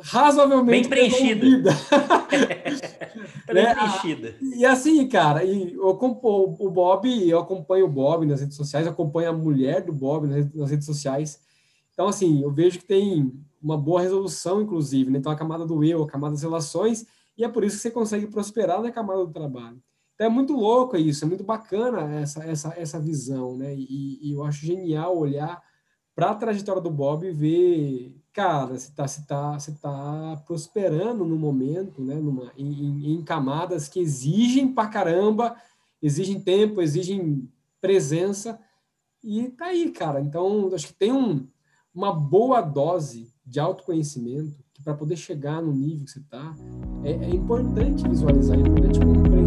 razoavelmente 0.03 0.87
bem 0.87 1.09
preenchida. 1.09 1.71
tá 1.89 3.53
bem 3.53 3.63
né? 3.65 3.75
preenchida. 3.75 4.35
E 4.55 4.65
assim, 4.65 5.07
cara, 5.07 5.43
e 5.43 5.73
eu, 5.73 5.89
o 5.89 6.69
Bob, 6.69 7.29
eu 7.29 7.39
acompanho 7.39 7.85
o 7.85 7.89
Bob 7.89 8.25
nas 8.25 8.41
redes 8.41 8.55
sociais, 8.55 8.87
acompanho 8.87 9.29
a 9.29 9.33
mulher 9.33 9.81
do 9.83 9.91
Bob 9.91 10.27
nas 10.27 10.69
redes 10.69 10.85
sociais. 10.85 11.39
Então, 11.93 12.07
assim, 12.07 12.41
eu 12.41 12.51
vejo 12.51 12.79
que 12.79 12.85
tem 12.85 13.33
uma 13.61 13.77
boa 13.77 14.01
resolução, 14.01 14.61
inclusive, 14.61 15.11
né? 15.11 15.19
Então, 15.19 15.31
a 15.31 15.35
camada 15.35 15.65
do 15.65 15.83
eu, 15.83 16.03
a 16.03 16.07
camada 16.07 16.33
das 16.33 16.43
relações, 16.43 17.05
e 17.37 17.43
é 17.43 17.49
por 17.49 17.63
isso 17.63 17.75
que 17.75 17.81
você 17.81 17.91
consegue 17.91 18.27
prosperar 18.27 18.81
na 18.81 18.91
camada 18.91 19.25
do 19.25 19.33
trabalho. 19.33 19.81
Então, 20.19 20.27
é 20.27 20.29
muito 20.29 20.53
louco 20.53 20.97
isso, 20.97 21.23
é 21.23 21.27
muito 21.29 21.45
bacana 21.45 22.13
essa, 22.19 22.43
essa, 22.43 22.73
essa 22.75 22.99
visão, 22.99 23.55
né? 23.55 23.73
E, 23.73 24.19
e 24.21 24.33
eu 24.33 24.43
acho 24.43 24.65
genial 24.65 25.17
olhar 25.17 25.63
para 26.13 26.31
a 26.31 26.35
trajetória 26.35 26.81
do 26.81 26.91
Bob 26.91 27.25
e 27.25 27.31
ver, 27.31 28.21
cara, 28.33 28.77
se 28.77 28.89
está 28.89 29.07
se 29.07 29.25
tá, 29.25 29.57
se 29.57 29.79
tá 29.79 30.43
prosperando 30.45 31.23
no 31.23 31.37
momento, 31.37 32.01
né? 32.03 32.15
Numa, 32.15 32.51
em, 32.57 33.13
em 33.13 33.23
camadas 33.23 33.87
que 33.87 34.01
exigem 34.01 34.73
pra 34.73 34.87
caramba, 34.87 35.55
exigem 36.01 36.41
tempo, 36.41 36.81
exigem 36.81 37.49
presença, 37.79 38.59
e 39.23 39.47
tá 39.47 39.67
aí, 39.67 39.89
cara. 39.89 40.19
Então, 40.19 40.69
acho 40.73 40.87
que 40.87 40.93
tem 40.93 41.13
um, 41.13 41.47
uma 41.95 42.13
boa 42.13 42.59
dose 42.59 43.31
de 43.45 43.57
autoconhecimento 43.57 44.61
que 44.73 44.83
para 44.83 44.93
poder 44.93 45.15
chegar 45.15 45.61
no 45.61 45.71
nível 45.71 46.03
que 46.03 46.11
você 46.11 46.19
está, 46.19 46.53
é, 47.05 47.11
é, 47.11 47.29
importante 47.29 48.05
visualizar, 48.05 48.57
é 48.57 48.61
importante 48.61 48.99
compreender 48.99 49.38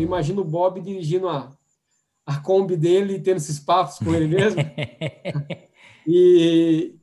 Eu 0.00 0.06
imagino 0.06 0.42
o 0.42 0.44
Bob 0.44 0.80
dirigindo 0.80 1.28
a, 1.28 1.50
a 2.26 2.40
Kombi 2.40 2.76
dele 2.76 3.14
e 3.14 3.22
tendo 3.22 3.36
esses 3.36 3.60
papos 3.60 3.98
com 3.98 4.14
ele 4.14 4.26
mesmo. 4.26 4.60
e, 6.06 6.98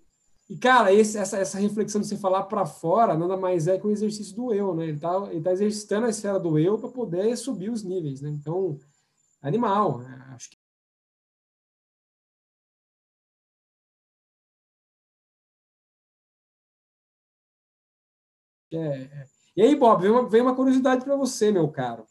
e, 0.50 0.58
cara, 0.58 0.92
esse, 0.94 1.18
essa, 1.18 1.38
essa 1.38 1.60
reflexão 1.60 2.02
de 2.02 2.08
você 2.08 2.18
falar 2.18 2.44
para 2.44 2.66
fora 2.66 3.16
nada 3.16 3.38
mais 3.38 3.68
é 3.68 3.78
que 3.78 3.86
o 3.86 3.92
exercício 3.92 4.36
do 4.36 4.54
eu, 4.54 4.74
né? 4.74 4.86
Ele 4.86 4.94
está 4.94 5.28
ele 5.32 5.42
tá 5.42 5.52
exercitando 5.52 6.08
a 6.08 6.10
esfera 6.10 6.40
do 6.40 6.58
eu 6.58 6.78
para 6.80 6.90
poder 6.90 7.36
subir 7.38 7.70
os 7.70 7.84
níveis, 7.84 8.22
né? 8.22 8.30
Então, 8.30 8.80
animal. 9.42 10.00
Né? 10.00 10.26
Acho 10.34 10.50
que 10.50 10.58
É, 18.72 18.78
é. 18.78 19.26
E 19.56 19.62
aí, 19.62 19.76
Bob, 19.76 20.02
vem 20.02 20.12
uma, 20.12 20.30
vem 20.30 20.42
uma 20.42 20.56
curiosidade 20.56 21.04
para 21.04 21.16
você, 21.16 21.52
meu 21.52 21.68
caro. 21.72 22.06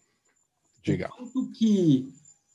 Diga. 0.93 1.09
Quanto 1.09 1.51
que, 1.51 2.12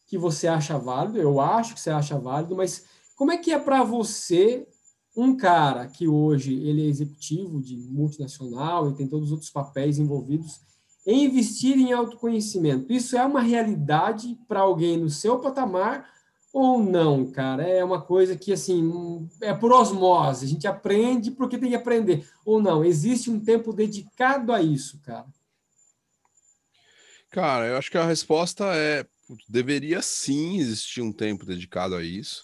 que 0.07 0.17
você 0.17 0.47
acha 0.47 0.77
válido, 0.77 1.19
eu 1.19 1.39
acho 1.39 1.73
que 1.73 1.81
você 1.81 1.89
acha 1.89 2.17
válido, 2.17 2.55
mas 2.55 2.85
como 3.15 3.31
é 3.31 3.37
que 3.37 3.51
é 3.51 3.59
para 3.59 3.83
você 3.83 4.67
um 5.15 5.35
cara 5.35 5.87
que 5.87 6.07
hoje 6.07 6.53
ele 6.53 6.85
é 6.85 6.89
executivo 6.89 7.61
de 7.61 7.75
multinacional 7.75 8.89
e 8.89 8.95
tem 8.95 9.07
todos 9.07 9.27
os 9.27 9.31
outros 9.33 9.49
papéis 9.49 9.99
envolvidos, 9.99 10.61
em 11.05 11.25
investir 11.25 11.77
em 11.77 11.91
autoconhecimento. 11.91 12.91
Isso 12.93 13.17
é 13.17 13.25
uma 13.25 13.41
realidade 13.41 14.37
para 14.47 14.61
alguém 14.61 14.97
no 14.97 15.09
seu 15.09 15.39
patamar 15.39 16.07
ou 16.53 16.81
não, 16.81 17.29
cara? 17.31 17.63
É 17.63 17.83
uma 17.83 18.01
coisa 18.01 18.35
que, 18.35 18.53
assim, 18.53 19.29
é 19.41 19.53
por 19.53 19.71
osmose. 19.71 20.45
A 20.45 20.47
gente 20.47 20.67
aprende 20.67 21.31
porque 21.31 21.57
tem 21.57 21.69
que 21.69 21.75
aprender. 21.75 22.27
Ou 22.45 22.61
não, 22.61 22.83
existe 22.83 23.31
um 23.31 23.39
tempo 23.39 23.73
dedicado 23.73 24.53
a 24.53 24.61
isso, 24.61 24.99
cara? 25.01 25.25
Cara, 27.31 27.67
eu 27.67 27.77
acho 27.77 27.89
que 27.89 27.97
a 27.97 28.05
resposta 28.05 28.65
é: 28.75 29.05
deveria 29.47 30.01
sim 30.01 30.57
existir 30.59 31.01
um 31.01 31.13
tempo 31.13 31.45
dedicado 31.45 31.95
a 31.95 32.03
isso. 32.03 32.43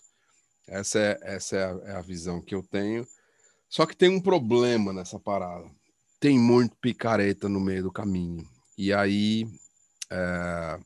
Essa 0.68 1.00
é, 1.00 1.20
essa 1.22 1.56
é 1.56 1.64
a, 1.64 1.92
é 1.92 1.96
a 1.98 2.02
visão 2.02 2.42
que 2.42 2.56
eu 2.56 2.64
tenho. 2.64 3.06
Só 3.70 3.86
que 3.86 3.96
tem 3.96 4.10
um 4.10 4.22
problema 4.22 4.94
nessa 4.94 5.20
parada. 5.20 5.70
Tem 6.20 6.40
muito 6.40 6.76
picareta 6.78 7.50
no 7.50 7.60
meio 7.60 7.84
do 7.84 7.92
caminho. 7.92 8.48
E 8.78 8.94
aí. 8.94 9.46
É, 10.10 10.80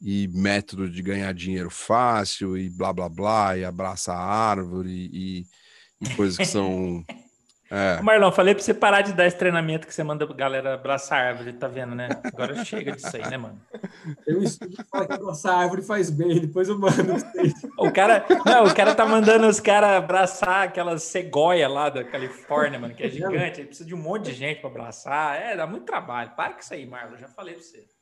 e 0.00 0.28
método 0.28 0.90
de 0.90 1.00
ganhar 1.00 1.32
dinheiro 1.32 1.70
fácil, 1.70 2.58
e 2.58 2.68
blá 2.68 2.92
blá 2.92 3.08
blá, 3.08 3.56
e 3.56 3.64
abraça 3.64 4.12
a 4.12 4.18
árvore, 4.18 4.90
e, 4.90 5.46
e 5.98 6.14
coisas 6.14 6.36
que 6.36 6.44
são 6.44 7.02
É. 7.74 8.00
Marlon, 8.00 8.30
falei 8.30 8.54
pra 8.54 8.62
você 8.62 8.72
parar 8.72 9.00
de 9.00 9.12
dar 9.12 9.26
esse 9.26 9.36
treinamento 9.36 9.84
que 9.84 9.92
você 9.92 10.04
manda 10.04 10.24
a 10.24 10.32
galera 10.32 10.74
abraçar 10.74 11.20
a 11.20 11.28
árvore, 11.28 11.52
tá 11.54 11.66
vendo, 11.66 11.92
né? 11.92 12.08
Agora 12.22 12.64
chega 12.64 12.92
disso 12.92 13.16
aí, 13.16 13.28
né, 13.28 13.36
mano? 13.36 13.60
Eu 14.24 14.40
estudo 14.40 14.76
que 14.76 14.84
fala 14.84 15.06
que 15.06 15.12
abraçar 15.14 15.54
a 15.54 15.58
árvore 15.62 15.82
faz 15.82 16.08
bem, 16.08 16.38
depois 16.38 16.68
eu 16.68 16.78
mando 16.78 16.94
O 17.76 17.90
cara, 17.90 18.24
não, 18.46 18.66
o 18.66 18.74
cara 18.74 18.94
tá 18.94 19.04
mandando 19.04 19.48
os 19.48 19.58
caras 19.58 19.90
abraçar 19.90 20.68
aquela 20.68 20.96
cegonha 20.98 21.68
lá 21.68 21.90
da 21.90 22.04
Califórnia, 22.04 22.78
mano, 22.78 22.94
que 22.94 23.02
é 23.02 23.08
gigante, 23.08 23.60
ele 23.60 23.66
precisa 23.66 23.88
de 23.88 23.94
um 23.94 23.98
monte 23.98 24.26
de 24.26 24.34
gente 24.34 24.60
para 24.60 24.70
abraçar. 24.70 25.40
É, 25.40 25.56
dá 25.56 25.66
muito 25.66 25.84
trabalho. 25.84 26.30
Para 26.36 26.52
com 26.52 26.60
isso 26.60 26.72
aí, 26.72 26.86
Marlon, 26.86 27.16
já 27.16 27.26
falei 27.26 27.54
pra 27.54 27.62
você. 27.64 27.93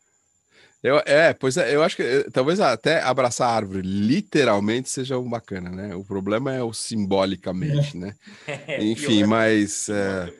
Eu, 0.82 1.00
é, 1.06 1.32
pois 1.32 1.56
é, 1.56 1.74
eu 1.74 1.82
acho 1.82 1.94
que 1.94 2.02
eh, 2.02 2.26
talvez 2.32 2.58
até 2.58 3.00
abraçar 3.02 3.48
a 3.48 3.54
árvore 3.54 3.82
literalmente 3.82 4.90
seja 4.90 5.16
um 5.16 5.30
bacana, 5.30 5.70
né? 5.70 5.94
O 5.94 6.04
problema 6.04 6.52
é 6.52 6.62
o 6.62 6.72
simbolicamente, 6.72 7.96
né? 7.96 8.14
É, 8.66 8.82
Enfim, 8.82 9.24
mas. 9.24 9.88
É, 9.88 10.32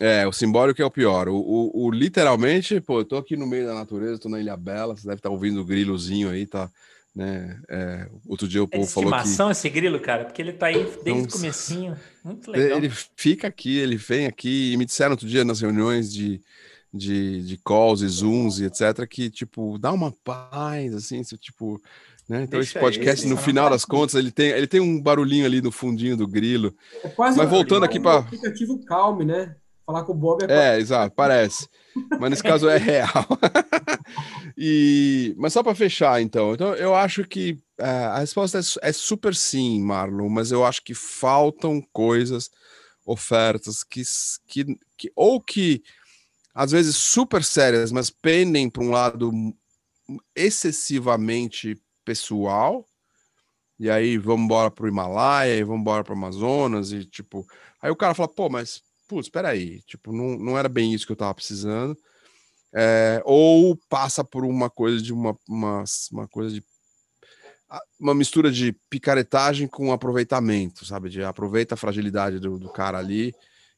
é, 0.00 0.26
o 0.26 0.32
simbólico 0.32 0.82
é 0.82 0.84
o 0.84 0.90
pior. 0.90 1.28
O, 1.28 1.36
o, 1.36 1.84
o, 1.84 1.90
literalmente, 1.90 2.80
pô, 2.80 3.00
eu 3.00 3.04
tô 3.04 3.16
aqui 3.16 3.36
no 3.36 3.46
meio 3.46 3.66
da 3.66 3.74
natureza, 3.74 4.18
tô 4.18 4.28
na 4.28 4.40
Ilha 4.40 4.56
Bela, 4.56 4.96
você 4.96 5.06
deve 5.06 5.20
estar 5.20 5.28
tá 5.28 5.32
ouvindo 5.32 5.60
o 5.60 5.64
grilozinho 5.64 6.28
aí, 6.28 6.44
tá? 6.44 6.68
Né? 7.14 7.58
É, 7.70 8.08
outro 8.26 8.46
dia 8.46 8.62
o 8.62 8.68
povo 8.68 8.84
é 8.84 8.86
falou 8.86 9.12
que... 9.22 9.50
esse 9.52 9.70
grilo, 9.70 9.98
cara, 10.00 10.26
porque 10.26 10.42
ele 10.42 10.52
tá 10.52 10.66
aí 10.66 10.86
desde 11.02 11.28
o 11.28 11.28
comecinho, 11.28 11.96
muito 12.22 12.50
legal. 12.50 12.76
Ele 12.76 12.90
fica 13.16 13.48
aqui, 13.48 13.78
ele 13.78 13.96
vem 13.96 14.26
aqui, 14.26 14.72
e 14.72 14.76
me 14.76 14.84
disseram 14.84 15.12
outro 15.12 15.26
dia 15.26 15.42
nas 15.42 15.60
reuniões 15.62 16.12
de 16.12 16.42
de, 16.96 17.42
de 17.42 17.56
calls 17.58 18.00
e 18.02 18.08
zooms 18.08 18.58
e 18.58 18.64
etc, 18.64 19.06
que, 19.08 19.30
tipo, 19.30 19.78
dá 19.78 19.92
uma 19.92 20.12
paz, 20.24 20.94
assim, 20.94 21.22
tipo, 21.22 21.80
né? 22.28 22.42
Então 22.42 22.58
Deixa 22.58 22.72
esse 22.72 22.80
podcast, 22.80 23.24
aí, 23.24 23.30
no 23.30 23.36
final 23.36 23.70
das 23.70 23.84
contas, 23.84 24.16
ele 24.16 24.30
tem, 24.30 24.50
ele 24.50 24.66
tem 24.66 24.80
um 24.80 25.00
barulhinho 25.00 25.46
ali 25.46 25.62
no 25.62 25.70
fundinho 25.70 26.16
do 26.16 26.26
grilo. 26.26 26.74
É 27.04 27.08
quase 27.08 27.38
Mas 27.38 27.48
voltando 27.48 27.84
aqui 27.84 28.00
para... 28.00 28.18
aplicativo 28.18 28.84
Calm, 28.84 29.20
né? 29.22 29.54
Falar 29.84 30.02
com 30.02 30.12
o 30.12 30.16
Bob 30.16 30.44
é... 30.48 30.74
É, 30.74 30.80
exato, 30.80 31.14
parece. 31.14 31.68
Mas 32.18 32.30
nesse 32.30 32.42
caso 32.42 32.68
é 32.68 32.76
real. 32.78 33.26
e... 34.58 35.34
Mas 35.38 35.52
só 35.52 35.62
para 35.62 35.76
fechar, 35.76 36.20
então. 36.20 36.54
Então, 36.54 36.74
eu 36.74 36.94
acho 36.94 37.22
que 37.22 37.52
uh, 37.80 37.84
a 37.84 38.18
resposta 38.18 38.58
é, 38.58 38.88
é 38.88 38.92
super 38.92 39.34
sim, 39.34 39.80
Marlon, 39.80 40.28
mas 40.28 40.50
eu 40.50 40.64
acho 40.64 40.82
que 40.82 40.94
faltam 40.94 41.80
coisas, 41.92 42.50
ofertas 43.06 43.84
que, 43.84 44.02
que, 44.48 44.76
que 44.98 45.12
ou 45.14 45.40
que 45.40 45.84
às 46.56 46.70
vezes 46.70 46.96
super 46.96 47.44
sérias, 47.44 47.92
mas 47.92 48.08
pendem 48.08 48.70
para 48.70 48.82
um 48.82 48.90
lado 48.90 49.30
excessivamente 50.34 51.78
pessoal. 52.02 52.86
E 53.78 53.90
aí 53.90 54.16
vamos 54.16 54.46
embora 54.46 54.70
para 54.70 54.86
o 54.86 54.88
Himalaia, 54.88 55.54
e 55.54 55.62
vamos 55.62 55.82
embora 55.82 56.02
para 56.02 56.14
o 56.14 56.16
Amazonas 56.16 56.92
e 56.92 57.04
tipo, 57.04 57.46
aí 57.82 57.90
o 57.90 57.96
cara 57.96 58.14
fala, 58.14 58.28
pô, 58.28 58.48
mas 58.48 58.82
putz, 59.06 59.26
espera 59.26 59.50
aí, 59.50 59.82
tipo, 59.82 60.10
não, 60.14 60.38
não 60.38 60.58
era 60.58 60.66
bem 60.66 60.94
isso 60.94 61.04
que 61.04 61.12
eu 61.12 61.16
estava 61.16 61.34
precisando. 61.34 61.94
É, 62.74 63.20
ou 63.26 63.78
passa 63.90 64.24
por 64.24 64.42
uma 64.42 64.70
coisa 64.70 65.02
de 65.02 65.12
uma, 65.12 65.36
uma, 65.46 65.84
uma 66.10 66.26
coisa 66.26 66.54
de 66.54 66.64
uma 68.00 68.14
mistura 68.14 68.50
de 68.50 68.72
picaretagem 68.88 69.68
com 69.68 69.92
aproveitamento, 69.92 70.86
sabe? 70.86 71.10
De 71.10 71.22
aproveita 71.22 71.74
a 71.74 71.78
fragilidade 71.78 72.38
do, 72.40 72.58
do 72.58 72.70
cara 72.70 72.96
ali 72.96 73.34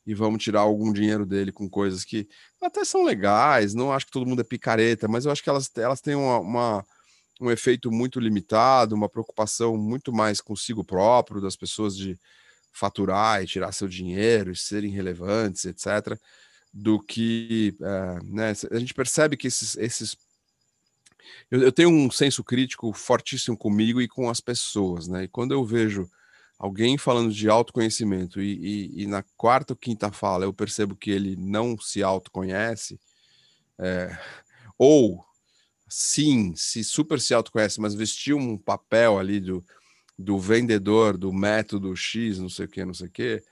e 0.08 0.14
vamos 0.14 0.42
tirar 0.42 0.60
algum 0.60 0.90
dinheiro 0.90 1.26
dele 1.26 1.52
com 1.52 1.68
coisas 1.68 2.02
que 2.02 2.26
até 2.62 2.82
são 2.82 3.04
legais. 3.04 3.74
Não 3.74 3.92
acho 3.92 4.06
que 4.06 4.12
todo 4.12 4.24
mundo 4.24 4.40
é 4.40 4.44
picareta, 4.44 5.06
mas 5.06 5.26
eu 5.26 5.30
acho 5.30 5.42
que 5.42 5.50
elas, 5.50 5.70
elas 5.76 6.00
têm 6.00 6.14
uma, 6.14 6.38
uma 6.38 6.86
um 7.38 7.50
efeito 7.50 7.92
muito 7.92 8.18
limitado, 8.18 8.94
uma 8.94 9.08
preocupação 9.08 9.76
muito 9.76 10.10
mais 10.10 10.40
consigo 10.40 10.82
próprio, 10.82 11.42
das 11.42 11.56
pessoas 11.56 11.94
de 11.94 12.18
faturar 12.72 13.42
e 13.42 13.46
tirar 13.46 13.70
seu 13.70 13.86
dinheiro 13.86 14.50
e 14.50 14.56
serem 14.56 14.90
relevantes, 14.90 15.66
etc., 15.66 16.18
do 16.72 16.98
que. 16.98 17.76
É, 17.78 18.18
né, 18.24 18.52
a 18.70 18.78
gente 18.78 18.94
percebe 18.94 19.36
que 19.36 19.48
esses. 19.48 19.76
esses 19.76 20.16
eu, 21.50 21.60
eu 21.60 21.70
tenho 21.70 21.90
um 21.90 22.10
senso 22.10 22.42
crítico 22.42 22.94
fortíssimo 22.94 23.58
comigo 23.58 24.00
e 24.00 24.08
com 24.08 24.30
as 24.30 24.40
pessoas, 24.40 25.06
né? 25.06 25.24
E 25.24 25.28
quando 25.28 25.52
eu 25.52 25.62
vejo 25.66 26.10
alguém 26.58 26.98
falando 26.98 27.32
de 27.32 27.48
autoconhecimento 27.48 28.40
e, 28.40 28.58
e, 28.58 29.02
e, 29.02 29.06
na 29.06 29.22
quarta 29.36 29.72
ou 29.72 29.76
quinta 29.76 30.10
fala 30.10 30.44
eu 30.44 30.52
percebo 30.52 30.96
que 30.96 31.10
ele 31.10 31.36
não 31.36 31.78
se 31.78 32.02
autoconhece, 32.02 32.98
é, 33.78 34.18
ou 34.76 35.24
sim, 35.88 36.52
se 36.56 36.82
super 36.82 37.20
se 37.20 37.32
autoconhece, 37.32 37.80
mas 37.80 37.94
vestiu 37.94 38.36
um 38.36 38.58
papel 38.58 39.18
ali 39.18 39.40
do, 39.40 39.64
do 40.18 40.38
vendedor, 40.38 41.16
do 41.16 41.32
método 41.32 41.94
X, 41.94 42.38
não 42.38 42.48
sei 42.48 42.66
o 42.66 42.68
que, 42.68 42.84
não 42.84 42.94
sei 42.94 43.06
o 43.06 43.10
que, 43.10 43.42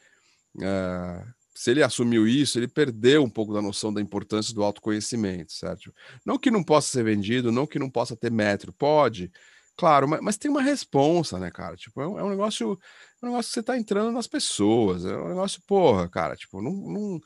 é, 0.61 1.27
se 1.55 1.71
ele 1.71 1.83
assumiu 1.83 2.29
isso, 2.29 2.59
ele 2.59 2.69
perdeu 2.69 3.25
um 3.25 3.31
pouco 3.31 3.55
da 3.55 3.63
noção 3.63 3.93
da 3.93 4.01
importância 4.01 4.55
do 4.55 4.63
autoconhecimento, 4.63 5.53
certo? 5.55 5.93
Não 6.25 6.39
que 6.39 6.51
não 6.51 6.63
possa 6.63 6.89
ser 6.89 7.03
vendido, 7.03 7.51
não 7.51 7.67
que 7.67 7.79
não 7.79 7.89
possa 7.89 8.15
ter 8.15 8.31
metro, 8.31 8.75
pode, 8.75 9.33
claro, 9.77 10.09
mas, 10.09 10.21
mas 10.21 10.37
tem 10.37 10.51
uma 10.51 10.63
responsa, 10.63 11.39
né, 11.39 11.51
cara? 11.51 11.77
Tipo, 11.77 12.01
é 12.01 12.09
um, 12.09 12.19
é 12.19 12.25
um 12.25 12.31
negócio, 12.31 12.79
é 13.23 13.27
um 13.27 13.31
negócio 13.31 13.51
que 13.51 13.55
você 13.55 13.63
tá 13.63 13.77
entrando 13.77 14.13
nas 14.13 14.27
pessoas, 14.27 15.05
é 15.05 15.17
um 15.17 15.29
negócio, 15.29 15.61
porra, 15.67 16.09
cara, 16.09 16.37
tipo, 16.37 16.63
não, 16.63 16.73
não, 16.73 17.21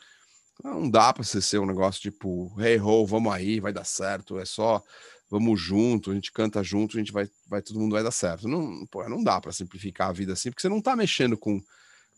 não 0.64 0.90
dá 0.90 1.12
para 1.12 1.24
você 1.24 1.40
ser 1.40 1.58
um 1.58 1.66
negócio 1.66 2.00
tipo, 2.00 2.54
hey 2.60 2.78
ho, 2.80 3.06
vamos 3.06 3.32
aí, 3.32 3.60
vai 3.60 3.72
dar 3.72 3.84
certo, 3.84 4.38
é 4.38 4.44
só 4.44 4.82
vamos 5.30 5.60
junto, 5.60 6.10
a 6.10 6.14
gente 6.14 6.32
canta 6.32 6.62
junto, 6.62 6.96
a 6.96 7.00
gente 7.00 7.12
vai, 7.12 7.30
vai 7.46 7.62
todo 7.62 7.78
mundo 7.78 7.92
vai 7.92 8.02
dar 8.02 8.10
certo. 8.10 8.48
Não, 8.48 8.84
porra, 8.86 9.08
não 9.08 9.22
dá 9.22 9.40
para 9.40 9.52
simplificar 9.52 10.08
a 10.08 10.12
vida 10.12 10.32
assim, 10.32 10.50
porque 10.50 10.60
você 10.60 10.68
não 10.68 10.82
tá 10.82 10.96
mexendo 10.96 11.38
com 11.38 11.62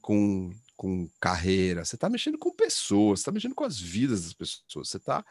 com 0.00 0.50
com 0.74 1.08
carreira, 1.20 1.84
você 1.84 1.94
está 1.94 2.08
mexendo 2.08 2.38
com 2.38 2.50
pessoas, 2.50 3.20
você 3.20 3.22
está 3.22 3.30
mexendo 3.32 3.54
com 3.54 3.64
as 3.64 3.78
vidas 3.78 4.24
das 4.24 4.32
pessoas, 4.32 4.88
você 4.88 4.96
está 4.96 5.24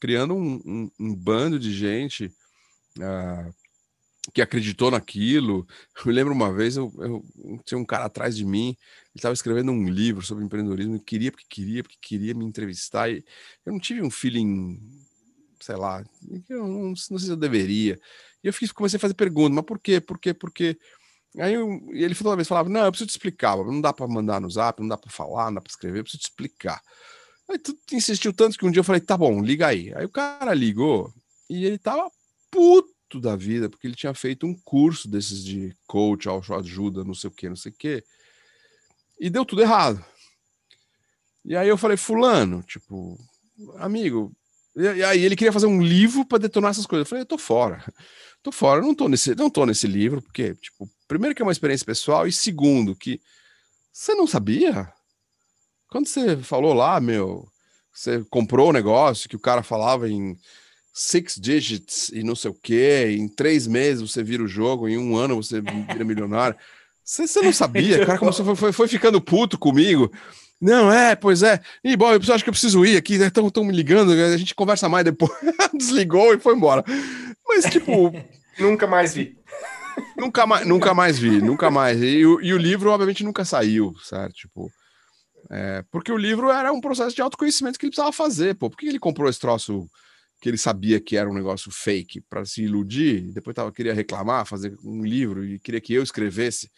criando 0.00 0.34
um, 0.34 0.60
um, 0.64 0.90
um, 0.98 1.14
bando 1.14 1.60
de 1.60 1.72
gente 1.72 2.26
uh, 2.98 3.54
que 4.32 4.42
acreditou 4.42 4.90
naquilo. 4.90 5.66
Eu 5.98 6.06
me 6.06 6.12
lembro 6.12 6.32
uma 6.32 6.52
vez, 6.52 6.76
eu, 6.76 6.92
eu, 6.98 7.24
tinha 7.64 7.78
um 7.78 7.84
cara 7.84 8.04
atrás 8.04 8.36
de 8.36 8.44
mim, 8.44 8.68
ele 8.68 9.16
estava 9.16 9.32
escrevendo 9.32 9.72
um 9.72 9.88
livro 9.88 10.24
sobre 10.24 10.44
empreendedorismo, 10.44 10.96
e 10.96 11.00
queria 11.00 11.32
porque 11.32 11.46
queria, 11.48 11.82
porque 11.82 11.98
queria 12.00 12.34
me 12.34 12.44
entrevistar, 12.44 13.10
e 13.10 13.24
eu 13.64 13.72
não 13.72 13.80
tive 13.80 14.02
um 14.02 14.10
feeling, 14.10 14.78
sei 15.60 15.76
lá, 15.76 16.04
eu 16.48 16.66
não, 16.66 16.88
não 16.90 16.96
sei 16.96 17.18
se 17.18 17.30
eu 17.30 17.36
deveria. 17.36 17.98
E 18.42 18.46
eu 18.46 18.52
fiz, 18.52 18.72
comecei 18.72 18.96
a 18.96 19.00
fazer 19.00 19.14
perguntas, 19.14 19.54
mas 19.54 19.64
por 19.64 19.78
quê? 19.78 20.00
Por 20.00 20.18
quê? 20.18 20.34
Por 20.34 20.52
quê? 20.52 20.78
Aí 21.38 21.54
eu, 21.54 21.80
ele 21.92 22.14
toda 22.14 22.36
vez 22.36 22.48
falava: 22.48 22.68
Não, 22.68 22.84
eu 22.84 22.90
preciso 22.90 23.08
te 23.08 23.12
explicar, 23.12 23.56
não 23.56 23.80
dá 23.80 23.92
para 23.92 24.08
mandar 24.08 24.40
no 24.40 24.50
zap, 24.50 24.80
não 24.80 24.88
dá 24.88 24.96
para 24.96 25.10
falar, 25.10 25.46
não 25.46 25.54
dá 25.54 25.60
para 25.60 25.70
escrever, 25.70 26.00
eu 26.00 26.02
preciso 26.02 26.22
te 26.22 26.30
explicar. 26.30 26.80
Aí 27.48 27.58
tu 27.58 27.76
insistiu 27.92 28.32
tanto 28.32 28.58
que 28.58 28.66
um 28.66 28.70
dia 28.70 28.80
eu 28.80 28.84
falei: 28.84 29.00
Tá 29.00 29.16
bom, 29.16 29.42
liga 29.42 29.68
aí. 29.68 29.92
Aí 29.94 30.04
o 30.04 30.10
cara 30.10 30.54
ligou 30.54 31.12
e 31.48 31.64
ele 31.64 31.78
tava 31.78 32.10
puto 32.50 32.99
da 33.18 33.34
vida, 33.34 33.68
porque 33.68 33.86
ele 33.86 33.96
tinha 33.96 34.12
feito 34.12 34.46
um 34.46 34.54
curso 34.54 35.08
desses 35.08 35.42
de 35.42 35.74
coach, 35.86 36.28
ajuda, 36.28 37.02
não 37.02 37.14
sei 37.14 37.28
o 37.28 37.32
que, 37.32 37.48
não 37.48 37.56
sei 37.56 37.72
o 37.72 37.74
que, 37.74 38.04
e 39.18 39.30
deu 39.30 39.44
tudo 39.44 39.62
errado. 39.62 40.04
E 41.44 41.56
aí 41.56 41.68
eu 41.68 41.78
falei: 41.78 41.96
Fulano, 41.96 42.62
tipo, 42.62 43.18
amigo. 43.78 44.30
E 44.76 45.02
aí 45.02 45.24
ele 45.24 45.34
queria 45.34 45.52
fazer 45.52 45.66
um 45.66 45.82
livro 45.82 46.24
para 46.24 46.38
detonar 46.38 46.70
essas 46.70 46.86
coisas. 46.86 47.06
Eu 47.06 47.08
falei: 47.08 47.22
Eu 47.22 47.26
tô 47.26 47.38
fora 47.38 47.82
tô 48.42 48.50
fora, 48.50 48.80
não 48.80 48.94
tô 48.94 49.08
nesse, 49.08 49.34
não 49.34 49.50
tô 49.50 49.66
nesse 49.66 49.86
livro, 49.86 50.22
porque, 50.22 50.54
tipo, 50.54 50.88
primeiro 51.06 51.34
que 51.34 51.42
é 51.42 51.44
uma 51.44 51.52
experiência 51.52 51.84
pessoal, 51.84 52.26
e 52.26 52.32
segundo, 52.32 52.96
que 52.96 53.20
você 53.92 54.14
não 54.14 54.26
sabia? 54.26 54.92
Quando 55.88 56.06
você 56.06 56.36
falou 56.38 56.72
lá, 56.72 57.00
meu, 57.00 57.46
você 57.92 58.24
comprou 58.30 58.68
o 58.68 58.70
um 58.70 58.72
negócio 58.72 59.28
que 59.28 59.36
o 59.36 59.40
cara 59.40 59.62
falava 59.62 60.08
em 60.08 60.38
six 60.92 61.36
digits 61.40 62.08
e 62.10 62.22
não 62.22 62.34
sei 62.34 62.50
o 62.50 62.54
quê, 62.54 63.16
em 63.16 63.28
três 63.28 63.66
meses 63.66 64.02
você 64.02 64.22
vira 64.22 64.42
o 64.42 64.48
jogo, 64.48 64.88
em 64.88 64.98
um 64.98 65.16
ano 65.16 65.36
você 65.36 65.60
vira 65.62 66.04
milionário. 66.04 66.56
Você, 67.04 67.26
você 67.26 67.42
não 67.42 67.52
sabia? 67.52 68.02
O 68.02 68.06
cara 68.06 68.18
começou, 68.18 68.44
foi, 68.44 68.56
foi, 68.56 68.72
foi 68.72 68.88
ficando 68.88 69.20
puto 69.20 69.58
comigo. 69.58 70.10
Não, 70.60 70.92
é, 70.92 71.16
pois 71.16 71.42
é. 71.42 71.58
E, 71.82 71.96
bom, 71.96 72.12
eu 72.12 72.34
acho 72.34 72.44
que 72.44 72.50
eu 72.50 72.52
preciso 72.52 72.84
ir 72.84 72.96
aqui, 72.96 73.14
estão 73.14 73.44
né? 73.44 73.68
me 73.68 73.72
ligando, 73.72 74.12
a 74.12 74.36
gente 74.36 74.54
conversa 74.54 74.88
mais 74.88 75.04
depois. 75.04 75.32
Desligou 75.72 76.34
e 76.34 76.38
foi 76.38 76.54
embora. 76.54 76.84
Mas, 77.48 77.64
tipo. 77.64 78.12
nunca 78.58 78.86
mais 78.86 79.14
vi. 79.14 79.38
nunca, 80.18 80.46
mais, 80.46 80.66
nunca 80.66 80.92
mais 80.94 81.18
vi, 81.18 81.40
nunca 81.40 81.70
mais. 81.70 82.00
E, 82.00 82.18
e, 82.18 82.24
o 82.54 82.58
livro, 82.58 82.90
obviamente, 82.90 83.24
nunca 83.24 83.44
saiu, 83.44 83.94
certo? 84.04 84.34
Tipo. 84.34 84.70
É, 85.50 85.82
porque 85.90 86.12
o 86.12 86.18
livro 86.18 86.50
era 86.50 86.70
um 86.70 86.80
processo 86.80 87.16
de 87.16 87.22
autoconhecimento 87.22 87.78
que 87.78 87.86
ele 87.86 87.90
precisava 87.90 88.12
fazer, 88.12 88.54
pô. 88.54 88.68
Por 88.68 88.76
que 88.76 88.86
ele 88.86 88.98
comprou 88.98 89.30
esse 89.30 89.40
troço 89.40 89.88
que 90.40 90.48
ele 90.48 90.58
sabia 90.58 91.00
que 91.00 91.16
era 91.16 91.28
um 91.28 91.34
negócio 91.34 91.70
fake 91.70 92.22
para 92.22 92.44
se 92.44 92.62
iludir? 92.62 93.30
Depois 93.32 93.54
tava, 93.54 93.70
queria 93.70 93.92
reclamar, 93.92 94.46
fazer 94.46 94.76
um 94.82 95.04
livro 95.04 95.44
e 95.44 95.58
queria 95.58 95.80
que 95.80 95.92
eu 95.92 96.02
escrevesse 96.02 96.70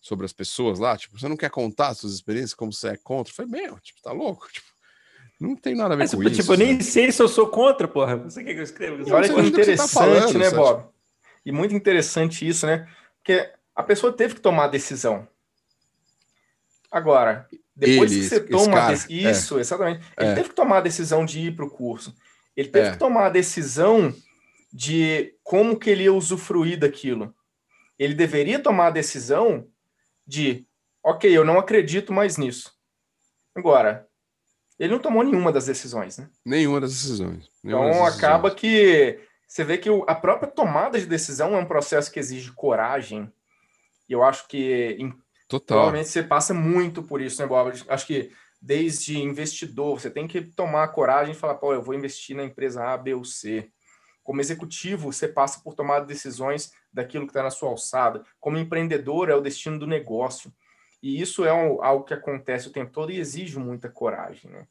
sobre 0.00 0.26
as 0.26 0.32
pessoas 0.32 0.78
lá, 0.78 0.96
tipo, 0.96 1.18
você 1.18 1.26
não 1.26 1.36
quer 1.36 1.50
contar 1.50 1.94
suas 1.94 2.12
experiências 2.12 2.54
como 2.54 2.72
você 2.72 2.88
é 2.88 2.96
contra? 2.96 3.32
Foi 3.32 3.46
meu, 3.46 3.80
tipo, 3.80 4.00
tá 4.02 4.12
louco? 4.12 4.46
Tipo, 4.52 4.66
não 5.38 5.54
tem 5.54 5.74
nada 5.74 5.92
a 5.92 5.96
ver 5.98 6.04
Mas, 6.04 6.12
com 6.12 6.16
tipo, 6.16 6.30
isso. 6.30 6.40
Tipo, 6.40 6.54
eu 6.54 6.58
nem 6.58 6.74
né? 6.76 6.80
sei 6.80 7.12
se 7.12 7.22
eu 7.22 7.28
sou 7.28 7.46
contra, 7.48 7.86
porra. 7.86 8.16
Você 8.16 8.42
quer 8.42 8.54
que 8.54 8.60
eu 8.60 8.64
escreva? 8.64 9.14
Olha 9.14 9.28
que 9.28 9.40
interessante, 9.42 9.92
tá 9.92 10.00
falando, 10.00 10.38
né, 10.38 10.50
Bob? 10.50 10.86
E 11.44 11.52
muito 11.52 11.74
interessante 11.74 12.48
isso, 12.48 12.66
né? 12.66 12.88
Porque 13.18 13.52
a 13.74 13.82
pessoa 13.82 14.10
teve 14.14 14.36
que 14.36 14.40
tomar 14.40 14.64
a 14.64 14.68
decisão. 14.68 15.28
Agora, 16.90 17.46
depois 17.74 18.10
Ele, 18.10 18.22
que 18.22 18.28
você 18.28 18.40
toma 18.40 18.72
cara, 18.72 18.94
isso, 19.10 19.58
é. 19.58 19.60
exatamente. 19.60 20.00
Ele 20.18 20.30
é. 20.30 20.34
teve 20.34 20.48
que 20.48 20.54
tomar 20.54 20.78
a 20.78 20.80
decisão 20.80 21.26
de 21.26 21.40
ir 21.40 21.54
para 21.54 21.66
o 21.66 21.70
curso. 21.70 22.14
Ele 22.56 22.68
teve 22.68 22.88
é. 22.88 22.92
que 22.92 22.98
tomar 22.98 23.26
a 23.26 23.30
decisão 23.30 24.14
de 24.72 25.34
como 25.42 25.78
que 25.78 25.90
ele 25.90 26.04
ia 26.04 26.12
usufruir 26.12 26.78
daquilo. 26.78 27.34
Ele 27.98 28.14
deveria 28.14 28.58
tomar 28.58 28.88
a 28.88 28.90
decisão 28.90 29.66
de, 30.26 30.66
ok, 31.02 31.30
eu 31.30 31.44
não 31.44 31.58
acredito 31.58 32.12
mais 32.12 32.36
nisso. 32.36 32.74
Agora, 33.54 34.06
ele 34.78 34.92
não 34.92 34.98
tomou 34.98 35.22
nenhuma 35.22 35.50
das 35.50 35.66
decisões, 35.66 36.18
né? 36.18 36.28
Nenhuma 36.44 36.80
das 36.80 36.90
decisões. 36.90 37.48
Nenhuma 37.62 37.88
então 37.88 38.04
das 38.04 38.16
acaba 38.16 38.50
que 38.50 39.18
você 39.46 39.64
vê 39.64 39.78
que 39.78 39.88
a 40.06 40.14
própria 40.14 40.50
tomada 40.50 40.98
de 40.98 41.06
decisão 41.06 41.54
é 41.54 41.58
um 41.58 41.66
processo 41.66 42.10
que 42.10 42.18
exige 42.18 42.52
coragem. 42.52 43.32
E 44.08 44.12
eu 44.12 44.22
acho 44.22 44.46
que 44.48 44.98
Total. 45.48 45.78
provavelmente 45.78 46.08
você 46.08 46.22
passa 46.22 46.52
muito 46.52 47.02
por 47.02 47.20
isso, 47.20 47.40
né, 47.40 47.48
Bob? 47.48 47.72
Acho 47.88 48.06
que 48.06 48.30
desde 48.66 49.16
investidor, 49.16 50.00
você 50.00 50.10
tem 50.10 50.26
que 50.26 50.42
tomar 50.42 50.88
coragem 50.88 51.32
e 51.32 51.38
falar, 51.38 51.54
pô, 51.54 51.72
eu 51.72 51.80
vou 51.80 51.94
investir 51.94 52.34
na 52.34 52.42
empresa 52.42 52.84
A, 52.84 52.98
B 52.98 53.14
ou 53.14 53.24
C. 53.24 53.70
Como 54.24 54.40
executivo, 54.40 55.12
você 55.12 55.28
passa 55.28 55.60
por 55.60 55.76
tomar 55.76 56.00
decisões 56.00 56.72
daquilo 56.92 57.26
que 57.26 57.30
está 57.30 57.44
na 57.44 57.50
sua 57.50 57.68
alçada. 57.68 58.24
Como 58.40 58.58
empreendedor, 58.58 59.28
é 59.28 59.36
o 59.36 59.40
destino 59.40 59.78
do 59.78 59.86
negócio. 59.86 60.52
E 61.00 61.20
isso 61.20 61.44
é 61.44 61.52
um, 61.52 61.80
algo 61.80 62.04
que 62.04 62.12
acontece 62.12 62.66
o 62.66 62.72
tempo 62.72 62.90
todo 62.90 63.12
e 63.12 63.20
exige 63.20 63.56
muita 63.56 63.88
coragem, 63.88 64.50
né? 64.50 64.66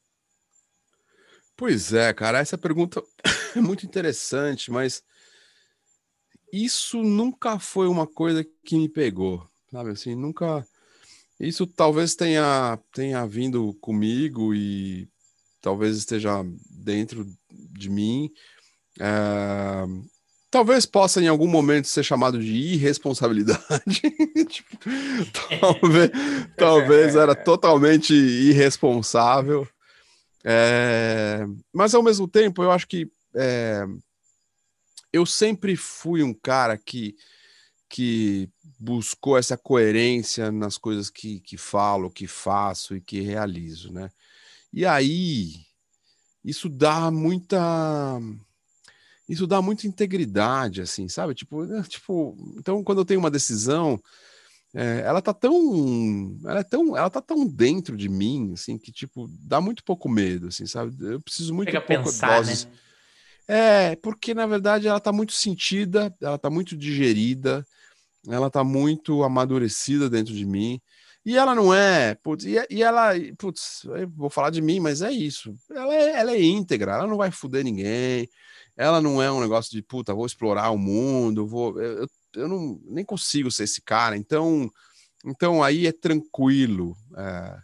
Pois 1.55 1.93
é, 1.93 2.13
cara, 2.13 2.39
essa 2.39 2.57
pergunta 2.57 3.01
é 3.55 3.61
muito 3.61 3.85
interessante, 3.85 4.69
mas 4.69 5.01
isso 6.51 7.01
nunca 7.01 7.59
foi 7.59 7.87
uma 7.87 8.05
coisa 8.05 8.45
que 8.65 8.77
me 8.77 8.89
pegou, 8.89 9.49
sabe? 9.71 9.91
Assim, 9.91 10.15
nunca. 10.15 10.67
Isso 11.39 11.67
talvez 11.67 12.15
tenha, 12.15 12.79
tenha 12.93 13.25
vindo 13.27 13.73
comigo 13.81 14.53
e 14.53 15.07
talvez 15.61 15.97
esteja 15.97 16.45
dentro 16.69 17.25
de 17.49 17.89
mim, 17.89 18.31
é, 18.99 19.85
talvez 20.49 20.85
possa 20.85 21.21
em 21.21 21.27
algum 21.27 21.47
momento 21.47 21.87
ser 21.87 22.03
chamado 22.03 22.39
de 22.39 22.53
irresponsabilidade. 22.53 23.61
tipo, 24.47 24.77
talvez, 25.59 26.11
talvez 26.55 27.15
era 27.15 27.35
totalmente 27.35 28.13
irresponsável. 28.13 29.67
É, 30.43 31.45
mas 31.73 31.93
ao 31.93 32.03
mesmo 32.03 32.27
tempo, 32.27 32.63
eu 32.63 32.71
acho 32.71 32.87
que 32.87 33.11
é, 33.35 33.85
eu 35.11 35.25
sempre 35.25 35.75
fui 35.75 36.23
um 36.23 36.33
cara 36.33 36.77
que, 36.77 37.15
que 37.89 38.49
buscou 38.79 39.37
essa 39.37 39.57
coerência 39.57 40.51
nas 40.51 40.77
coisas 40.77 41.09
que, 41.09 41.39
que 41.39 41.57
falo, 41.57 42.09
que 42.09 42.27
faço 42.27 42.95
e 42.95 43.01
que 43.01 43.21
realizo, 43.21 43.91
né? 43.91 44.09
E 44.73 44.85
aí, 44.85 45.53
isso 46.43 46.69
dá 46.69 47.09
muita 47.09 48.19
isso 49.27 49.47
dá 49.47 49.59
muita 49.61 49.87
integridade, 49.87 50.81
assim, 50.81 51.07
sabe? 51.07 51.33
Tipo, 51.33 51.65
né, 51.65 51.83
tipo, 51.87 52.37
então 52.57 52.83
quando 52.83 52.99
eu 52.99 53.05
tenho 53.05 53.19
uma 53.19 53.31
decisão, 53.31 53.99
é, 54.73 55.01
ela 55.05 55.21
tá 55.21 55.33
tão, 55.33 56.37
ela 56.45 56.59
é 56.59 56.63
tão, 56.63 56.95
ela 56.95 57.09
tá 57.09 57.21
tão 57.21 57.47
dentro 57.47 57.97
de 57.97 58.07
mim, 58.07 58.51
assim, 58.53 58.77
que 58.77 58.91
tipo 58.91 59.27
dá 59.39 59.59
muito 59.59 59.83
pouco 59.83 60.07
medo, 60.07 60.47
assim, 60.47 60.67
sabe? 60.67 60.93
Eu 61.01 61.19
preciso 61.21 61.53
muito 61.53 61.69
Chega 61.69 61.81
pouco 61.81 62.03
pensar, 62.03 62.37
doses. 62.37 62.65
Né? 62.65 62.71
É, 63.47 63.95
porque 63.95 64.33
na 64.33 64.45
verdade 64.45 64.87
ela 64.87 64.99
tá 64.99 65.11
muito 65.11 65.33
sentida, 65.33 66.13
ela 66.21 66.37
tá 66.37 66.49
muito 66.49 66.75
digerida, 66.75 67.65
ela 68.29 68.49
tá 68.49 68.63
muito 68.63 69.23
amadurecida 69.23 70.09
dentro 70.09 70.33
de 70.33 70.45
mim. 70.45 70.79
E 71.25 71.35
ela 71.35 71.55
não 71.55 71.73
é, 71.73 72.13
putz, 72.15 72.45
e, 72.45 72.55
e 72.69 72.83
ela, 72.83 73.11
putz, 73.37 73.81
vou 74.15 74.29
falar 74.29 74.51
de 74.51 74.61
mim, 74.61 74.79
mas 74.79 75.01
é 75.01 75.11
isso. 75.11 75.55
Ela 75.71 75.95
é, 75.95 76.19
ela 76.19 76.31
é 76.31 76.41
íntegra, 76.41 76.93
ela 76.93 77.07
não 77.07 77.17
vai 77.17 77.31
foder 77.31 77.63
ninguém 77.63 78.29
ela 78.77 79.01
não 79.01 79.21
é 79.21 79.31
um 79.31 79.39
negócio 79.39 79.71
de 79.71 79.81
puta, 79.81 80.13
vou 80.13 80.25
explorar 80.25 80.69
o 80.69 80.77
mundo, 80.77 81.47
vou. 81.47 81.79
Eu, 81.81 82.07
eu 82.35 82.47
não, 82.47 82.79
nem 82.83 83.05
consigo 83.05 83.49
ser 83.49 83.63
esse 83.63 83.81
cara. 83.81 84.17
Então, 84.17 84.69
então 85.25 85.63
aí 85.63 85.87
é 85.87 85.91
tranquilo 85.91 86.95
é, 87.17 87.57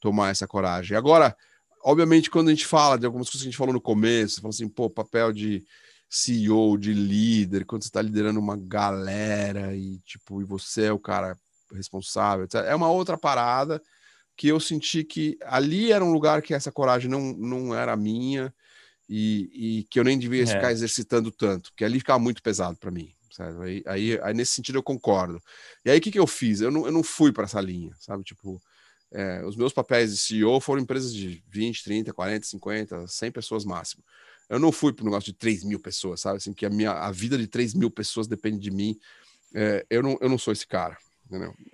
tomar 0.00 0.30
essa 0.30 0.48
coragem. 0.48 0.96
Agora, 0.96 1.36
obviamente, 1.84 2.30
quando 2.30 2.48
a 2.48 2.50
gente 2.50 2.66
fala 2.66 2.98
de 2.98 3.06
algumas 3.06 3.28
coisas 3.28 3.42
que 3.42 3.48
a 3.48 3.50
gente 3.50 3.58
falou 3.58 3.72
no 3.72 3.80
começo, 3.80 4.40
fala 4.40 4.50
assim, 4.50 4.68
pô, 4.68 4.90
papel 4.90 5.32
de 5.32 5.64
CEO, 6.08 6.78
de 6.78 6.92
líder, 6.92 7.64
quando 7.64 7.82
você 7.82 7.88
está 7.88 8.00
liderando 8.00 8.40
uma 8.40 8.56
galera 8.56 9.76
e 9.76 9.98
tipo, 10.00 10.40
e 10.40 10.44
você 10.44 10.84
é 10.84 10.92
o 10.92 10.98
cara 10.98 11.36
responsável, 11.72 12.44
etc. 12.44 12.62
é 12.66 12.74
uma 12.74 12.90
outra 12.90 13.18
parada 13.18 13.82
que 14.36 14.48
eu 14.48 14.58
senti 14.58 15.04
que 15.04 15.36
ali 15.42 15.92
era 15.92 16.04
um 16.04 16.12
lugar 16.12 16.40
que 16.40 16.54
essa 16.54 16.72
coragem 16.72 17.10
não, 17.10 17.32
não 17.32 17.74
era 17.74 17.96
minha 17.96 18.54
e, 19.08 19.80
e 19.80 19.84
que 19.90 19.98
eu 19.98 20.04
nem 20.04 20.18
devia 20.18 20.44
é. 20.44 20.46
ficar 20.46 20.70
exercitando 20.70 21.30
tanto, 21.30 21.70
porque 21.72 21.84
ali 21.84 21.98
ficava 21.98 22.18
muito 22.18 22.42
pesado 22.42 22.78
para 22.78 22.90
mim. 22.90 23.12
Sabe? 23.30 23.64
Aí, 23.64 23.82
aí, 23.86 24.20
aí, 24.22 24.34
nesse 24.34 24.52
sentido 24.52 24.78
eu 24.78 24.82
concordo. 24.82 25.40
E 25.84 25.90
aí 25.90 25.98
o 25.98 26.00
que, 26.00 26.10
que 26.10 26.18
eu 26.18 26.26
fiz? 26.26 26.60
Eu 26.60 26.70
não, 26.70 26.86
eu 26.86 26.92
não 26.92 27.02
fui 27.02 27.32
para 27.32 27.44
essa 27.44 27.60
linha, 27.60 27.92
sabe? 28.00 28.24
Tipo, 28.24 28.60
é, 29.12 29.44
os 29.44 29.56
meus 29.56 29.72
papéis 29.72 30.10
de 30.10 30.16
CEO 30.16 30.60
foram 30.60 30.82
empresas 30.82 31.14
de 31.14 31.42
20, 31.48 31.84
30, 31.84 32.12
40, 32.12 32.46
50, 32.46 33.06
100 33.06 33.30
pessoas 33.32 33.64
máximo. 33.64 34.02
Eu 34.48 34.58
não 34.58 34.72
fui 34.72 34.92
para 34.92 35.02
um 35.02 35.06
negócio 35.06 35.32
de 35.32 35.38
3 35.38 35.64
mil 35.64 35.78
pessoas, 35.78 36.20
sabe? 36.20 36.38
Assim, 36.38 36.52
que 36.52 36.64
a, 36.64 36.70
minha, 36.70 36.92
a 36.92 37.10
vida 37.10 37.36
de 37.36 37.46
3 37.46 37.74
mil 37.74 37.90
pessoas 37.90 38.26
depende 38.26 38.58
de 38.58 38.70
mim. 38.70 38.98
É, 39.54 39.84
eu, 39.90 40.02
não, 40.02 40.18
eu 40.20 40.28
não 40.28 40.38
sou 40.38 40.52
esse 40.52 40.66
cara. 40.66 40.96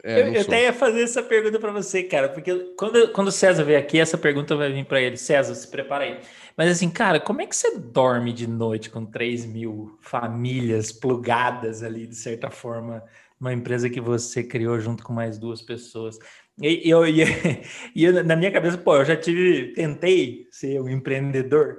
É, 0.02 0.20
eu, 0.20 0.34
eu 0.34 0.40
até 0.40 0.64
ia 0.64 0.72
fazer 0.72 1.02
essa 1.02 1.22
pergunta 1.22 1.60
para 1.60 1.70
você, 1.70 2.02
cara, 2.02 2.28
porque 2.28 2.52
quando, 2.76 3.12
quando 3.12 3.28
o 3.28 3.32
César 3.32 3.62
veio 3.62 3.78
aqui, 3.78 4.00
essa 4.00 4.18
pergunta 4.18 4.56
vai 4.56 4.72
vir 4.72 4.84
para 4.84 5.00
ele. 5.00 5.16
César, 5.16 5.54
se 5.54 5.68
prepara 5.68 6.04
aí. 6.04 6.20
Mas 6.56 6.70
assim, 6.70 6.90
cara, 6.90 7.20
como 7.20 7.40
é 7.40 7.46
que 7.46 7.54
você 7.54 7.78
dorme 7.78 8.32
de 8.32 8.48
noite 8.48 8.90
com 8.90 9.06
3 9.06 9.46
mil 9.46 9.96
famílias 10.00 10.90
plugadas 10.90 11.84
ali, 11.84 12.06
de 12.06 12.16
certa 12.16 12.50
forma, 12.50 13.02
uma 13.40 13.52
empresa 13.52 13.88
que 13.88 14.00
você 14.00 14.42
criou 14.42 14.80
junto 14.80 15.04
com 15.04 15.12
mais 15.12 15.38
duas 15.38 15.62
pessoas? 15.62 16.18
E 16.60 16.88
eu, 16.90 17.06
e, 17.06 17.22
e 17.94 18.04
eu, 18.04 18.24
na 18.24 18.34
minha 18.34 18.50
cabeça, 18.50 18.76
pô, 18.76 18.96
eu 18.96 19.04
já 19.04 19.16
tive, 19.16 19.72
tentei 19.72 20.48
ser 20.50 20.80
um 20.80 20.88
empreendedor. 20.88 21.78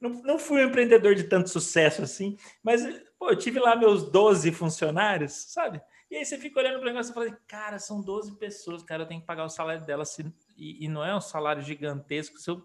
Não, 0.00 0.10
não 0.22 0.38
fui 0.38 0.64
um 0.64 0.68
empreendedor 0.68 1.14
de 1.14 1.24
tanto 1.24 1.50
sucesso 1.50 2.02
assim, 2.02 2.36
mas 2.62 2.82
pô, 3.18 3.30
eu 3.30 3.36
tive 3.36 3.58
lá 3.58 3.74
meus 3.74 4.10
12 4.10 4.52
funcionários, 4.52 5.32
sabe? 5.32 5.80
E 6.10 6.16
aí 6.16 6.24
você 6.24 6.38
fica 6.38 6.60
olhando 6.60 6.78
para 6.78 6.82
o 6.82 6.86
negócio 6.86 7.10
e 7.10 7.14
fala, 7.14 7.38
cara, 7.46 7.78
são 7.78 8.00
12 8.00 8.36
pessoas, 8.36 8.82
cara, 8.82 9.02
eu 9.02 9.06
tenho 9.06 9.20
que 9.20 9.26
pagar 9.26 9.44
o 9.44 9.48
salário 9.48 9.84
delas, 9.84 10.18
e, 10.56 10.84
e, 10.84 10.88
não 10.88 11.04
é 11.04 11.14
um 11.14 11.20
salário 11.20 11.62
gigantesco. 11.62 12.38
Se 12.38 12.50
eu, 12.50 12.64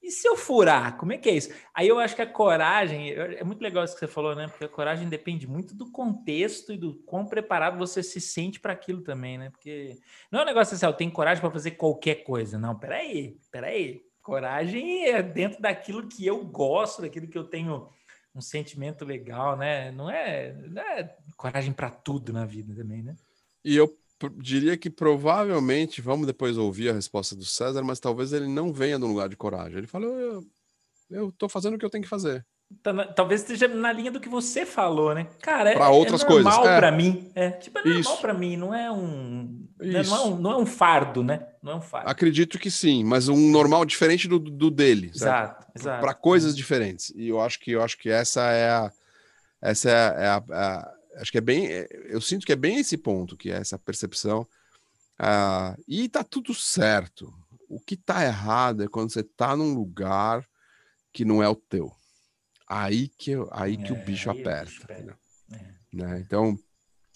e 0.00 0.10
se 0.10 0.28
eu 0.28 0.36
furar? 0.36 0.96
Como 0.96 1.12
é 1.12 1.18
que 1.18 1.28
é 1.28 1.34
isso? 1.34 1.52
Aí 1.74 1.88
eu 1.88 1.98
acho 1.98 2.14
que 2.14 2.22
a 2.22 2.26
coragem, 2.26 3.10
é 3.10 3.42
muito 3.42 3.60
legal 3.60 3.84
isso 3.84 3.94
que 3.94 4.00
você 4.00 4.06
falou, 4.06 4.36
né? 4.36 4.46
Porque 4.46 4.64
a 4.64 4.68
coragem 4.68 5.08
depende 5.08 5.48
muito 5.48 5.74
do 5.74 5.90
contexto 5.90 6.72
e 6.72 6.76
do 6.76 6.94
quão 7.02 7.26
preparado 7.26 7.76
você 7.76 8.04
se 8.04 8.20
sente 8.20 8.60
para 8.60 8.72
aquilo 8.72 9.02
também, 9.02 9.36
né? 9.36 9.50
Porque 9.50 9.98
não 10.30 10.40
é 10.40 10.42
um 10.42 10.46
negócio 10.46 10.76
assim, 10.76 10.86
ah, 10.86 10.90
eu 10.90 10.94
tenho 10.94 11.10
coragem 11.10 11.40
para 11.40 11.50
fazer 11.50 11.72
qualquer 11.72 12.22
coisa. 12.22 12.56
Não, 12.56 12.78
peraí, 12.78 13.36
peraí. 13.50 14.00
Coragem 14.26 15.04
é 15.04 15.22
dentro 15.22 15.62
daquilo 15.62 16.08
que 16.08 16.26
eu 16.26 16.44
gosto, 16.44 17.00
daquilo 17.00 17.28
que 17.28 17.38
eu 17.38 17.44
tenho 17.44 17.88
um 18.34 18.40
sentimento 18.40 19.04
legal, 19.04 19.56
né? 19.56 19.92
Não 19.92 20.10
é, 20.10 20.52
não 20.52 20.82
é 20.82 21.16
coragem 21.36 21.72
para 21.72 21.88
tudo 21.88 22.32
na 22.32 22.44
vida 22.44 22.74
também, 22.74 23.04
né? 23.04 23.14
E 23.64 23.76
eu 23.76 23.96
diria 24.38 24.76
que 24.76 24.90
provavelmente, 24.90 26.00
vamos 26.00 26.26
depois 26.26 26.58
ouvir 26.58 26.90
a 26.90 26.92
resposta 26.92 27.36
do 27.36 27.44
César, 27.44 27.84
mas 27.84 28.00
talvez 28.00 28.32
ele 28.32 28.48
não 28.48 28.72
venha 28.72 28.98
no 28.98 29.06
lugar 29.06 29.28
de 29.28 29.36
coragem. 29.36 29.78
Ele 29.78 29.86
falou: 29.86 30.18
eu, 30.18 30.44
eu 31.08 31.30
tô 31.30 31.48
fazendo 31.48 31.74
o 31.74 31.78
que 31.78 31.84
eu 31.84 31.90
tenho 31.90 32.02
que 32.02 32.10
fazer. 32.10 32.44
Tá 32.82 33.06
talvez 33.06 33.42
esteja 33.42 33.68
na 33.68 33.92
linha 33.92 34.10
do 34.10 34.18
que 34.18 34.28
você 34.28 34.66
falou, 34.66 35.14
né? 35.14 35.28
Cara, 35.40 35.72
pra 35.72 35.86
é, 35.86 35.88
outras 35.88 36.22
é 36.22 36.28
normal 36.28 36.52
coisas. 36.52 36.72
É. 36.72 36.80
para 36.80 36.90
mim. 36.90 37.30
É, 37.32 37.50
tipo, 37.50 37.78
é 37.78 37.84
normal 37.84 38.16
para 38.18 38.34
mim, 38.34 38.56
não 38.56 38.74
é 38.74 38.90
um 38.90 39.68
não 39.78 40.00
é, 40.00 40.20
um 40.20 40.36
não 40.36 40.50
é 40.50 40.56
um 40.56 40.66
fardo, 40.66 41.22
né? 41.22 41.46
Não 41.62 41.72
é 41.72 41.76
um 41.76 41.80
fardo. 41.80 42.10
Acredito 42.10 42.58
que 42.58 42.68
sim, 42.68 43.04
mas 43.04 43.28
um 43.28 43.50
normal 43.50 43.84
diferente 43.84 44.26
do, 44.26 44.40
do 44.40 44.68
dele. 44.68 45.12
Exato, 45.14 45.64
exato. 45.76 46.00
Para 46.00 46.12
coisas 46.12 46.56
diferentes. 46.56 47.12
E 47.14 47.28
eu 47.28 47.40
acho 47.40 47.60
que 47.60 47.70
eu 47.70 47.82
acho 47.82 47.96
que 47.98 48.10
essa 48.10 48.50
é 48.50 48.68
a 48.68 48.92
essa 49.62 49.90
é 49.90 49.94
a, 49.94 50.14
é 50.18 50.28
a, 50.28 50.36
a 50.50 50.92
acho 51.20 51.30
que 51.30 51.38
é 51.38 51.42
bem 51.42 51.68
é, 51.68 51.86
eu 52.06 52.20
sinto 52.20 52.44
que 52.44 52.52
é 52.52 52.56
bem 52.56 52.78
esse 52.80 52.96
ponto, 52.96 53.36
que 53.36 53.48
é 53.50 53.58
essa 53.58 53.78
percepção. 53.78 54.40
Uh, 55.20 55.80
e 55.86 56.08
tá 56.08 56.24
tudo 56.24 56.52
certo. 56.52 57.32
O 57.68 57.78
que 57.78 57.96
tá 57.96 58.24
errado 58.24 58.82
é 58.82 58.88
quando 58.88 59.12
você 59.12 59.22
tá 59.22 59.56
num 59.56 59.72
lugar 59.72 60.44
que 61.12 61.24
não 61.24 61.40
é 61.40 61.48
o 61.48 61.54
teu 61.54 61.92
aí 62.66 63.08
que, 63.08 63.32
aí 63.52 63.76
que 63.76 63.92
o 63.92 63.96
bicho 63.96 64.30
aperta. 64.30 64.84
O 64.84 64.86
bicho 64.86 65.14
é. 65.52 65.58
né? 65.92 66.18
Então, 66.20 66.58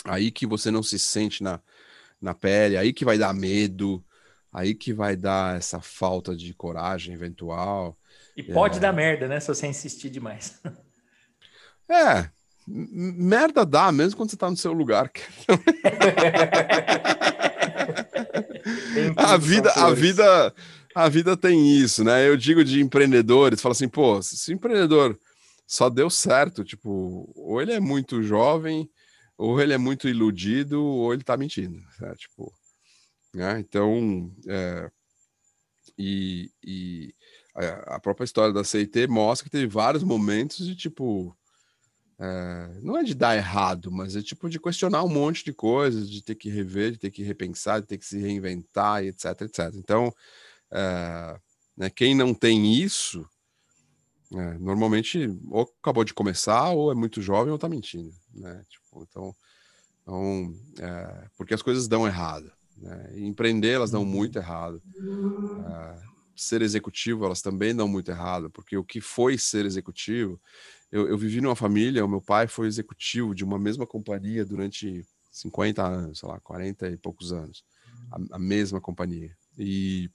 aí 0.05 0.31
que 0.31 0.47
você 0.47 0.71
não 0.71 0.83
se 0.83 0.99
sente 0.99 1.43
na, 1.43 1.59
na 2.21 2.35
pele, 2.35 2.77
aí 2.77 2.93
que 2.93 3.05
vai 3.05 3.17
dar 3.19 3.35
medo, 3.35 4.05
aí 4.53 4.75
que 4.75 4.93
vai 4.93 5.17
dar 5.17 5.57
essa 5.57 5.81
falta 5.81 6.37
de 6.37 6.53
coragem 6.55 7.15
eventual. 7.15 7.97
E 8.37 8.43
pode 8.43 8.77
é... 8.79 8.81
dar 8.81 8.93
merda, 8.93 9.27
né? 9.27 9.41
Se 9.41 9.49
você 9.49 9.67
insistir 9.67 10.11
demais. 10.11 10.61
É, 11.93 12.31
merda 12.69 13.67
dá, 13.67 13.91
mesmo 13.91 14.17
quando 14.17 14.31
você 14.31 14.37
tá 14.37 14.49
no 14.49 14.57
seu 14.57 14.73
lugar. 14.73 15.11
a 19.17 19.37
vida, 19.37 19.73
a 19.73 19.93
vida, 19.93 20.55
a 20.95 21.09
vida 21.09 21.37
tem 21.37 21.77
isso, 21.77 22.05
né? 22.05 22.29
Eu 22.29 22.37
digo 22.37 22.65
de 22.65 22.81
empreendedores, 22.81 23.61
falo 23.61 23.73
assim, 23.73 23.89
pô, 23.89 24.23
se 24.23 24.53
o 24.53 24.55
empreendedor 24.55 25.19
só 25.71 25.89
deu 25.89 26.11
certo. 26.11 26.65
Tipo, 26.65 27.33
ou 27.37 27.63
ele 27.63 27.73
é 27.73 27.79
muito 27.79 28.25
jovem, 28.25 28.91
ou 29.39 29.61
ele 29.61 29.73
é 29.73 29.79
muito 29.79 30.09
iludido, 30.09 30.85
ou 30.85 31.15
ele 31.15 31.23
tá 31.23 31.37
mentindo. 31.37 31.79
Né? 32.01 32.13
Tipo, 32.17 32.53
né? 33.33 33.61
Então, 33.61 34.35
é, 34.49 34.91
e, 35.97 36.51
e 36.65 37.15
a 37.87 38.01
própria 38.01 38.25
história 38.25 38.53
da 38.53 38.65
CIT 38.65 39.07
mostra 39.07 39.45
que 39.45 39.51
teve 39.51 39.69
vários 39.69 40.03
momentos 40.03 40.67
de 40.67 40.75
tipo. 40.75 41.37
É, 42.19 42.81
não 42.83 42.99
é 42.99 43.05
de 43.05 43.15
dar 43.15 43.37
errado, 43.37 43.93
mas 43.93 44.17
é 44.17 44.23
tipo 44.23 44.51
de 44.51 44.59
questionar 44.61 45.05
um 45.05 45.09
monte 45.09 45.45
de 45.45 45.53
coisas, 45.55 46.11
de 46.11 46.21
ter 46.21 46.35
que 46.35 46.51
rever, 46.51 46.93
de 46.93 46.99
ter 46.99 47.11
que 47.11 47.23
repensar, 47.23 47.81
de 47.81 47.87
ter 47.87 47.97
que 47.97 48.05
se 48.05 48.19
reinventar, 48.19 49.05
etc, 49.05 49.41
etc. 49.43 49.73
Então, 49.77 50.13
é, 50.71 51.41
né, 51.77 51.91
quem 51.91 52.15
não 52.15 52.35
tem 52.35 52.75
isso, 52.75 53.25
é, 54.35 54.59
normalmente 54.59 55.29
ou 55.51 55.63
acabou 55.81 56.05
de 56.05 56.15
começar, 56.15 56.71
ou 56.71 56.93
é 56.93 56.95
muito 56.95 57.21
jovem, 57.23 57.53
ou 57.53 57.59
tá 57.59 57.69
mentindo, 57.69 58.13
né? 58.35 58.65
Tipo, 58.69 59.03
então, 59.03 59.37
então 60.03 60.55
é, 60.81 61.29
porque 61.37 61.55
as 61.55 61.63
coisas 61.63 61.89
dão 61.89 62.07
errado. 62.07 62.53
Né? 62.77 63.21
empreender, 63.21 63.73
elas 63.73 63.91
dão 63.91 64.05
muito 64.05 64.39
errado. 64.39 64.83
É, 65.59 66.01
ser 66.37 66.63
executivo, 66.63 67.25
elas 67.25 67.43
também 67.43 67.75
dão 67.75 67.87
muito 67.89 68.11
errado, 68.11 68.51
porque 68.51 68.77
o 68.77 68.85
que 68.85 69.01
foi 69.01 69.37
ser 69.39 69.67
executivo, 69.67 70.41
eu, 70.91 71.09
eu 71.09 71.19
vivi 71.19 71.41
numa 71.41 71.57
família, 71.57 72.05
o 72.05 72.09
meu 72.09 72.23
pai 72.23 72.47
foi 72.49 72.67
executivo 72.67 73.35
de 73.35 73.45
uma 73.45 73.59
mesma 73.59 73.87
companhia 73.87 74.45
durante 74.45 75.05
50 75.31 75.87
anos, 75.87 76.21
sei 76.21 76.29
lá, 76.29 76.41
40 76.41 76.89
e 76.89 76.97
poucos 76.97 77.33
anos, 77.33 77.65
a, 78.11 78.37
a 78.37 78.39
mesma 78.39 78.81
companhia. 78.81 79.37
E 79.59 80.11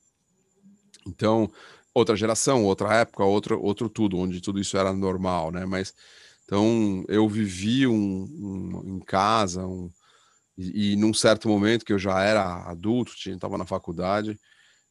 então 1.05 1.51
outra 1.95 2.15
geração, 2.15 2.65
outra 2.65 2.93
época, 2.93 3.23
outro, 3.23 3.59
outro 3.63 3.89
tudo, 3.89 4.17
onde 4.17 4.41
tudo 4.41 4.59
isso 4.59 4.77
era 4.77 4.91
normal, 4.93 5.49
né? 5.49 5.65
Mas 5.65 5.93
então 6.43 7.03
eu 7.07 7.27
vivi 7.27 7.87
um, 7.87 7.95
um 7.95 8.97
em 8.97 8.99
casa, 8.99 9.65
um, 9.65 9.89
e, 10.57 10.93
e, 10.93 10.95
num 10.95 11.13
certo 11.13 11.47
momento 11.49 11.85
que 11.85 11.93
eu 11.93 11.99
já 11.99 12.21
era 12.21 12.69
adulto, 12.69 13.13
estava 13.25 13.57
na 13.57 13.65
faculdade, 13.65 14.39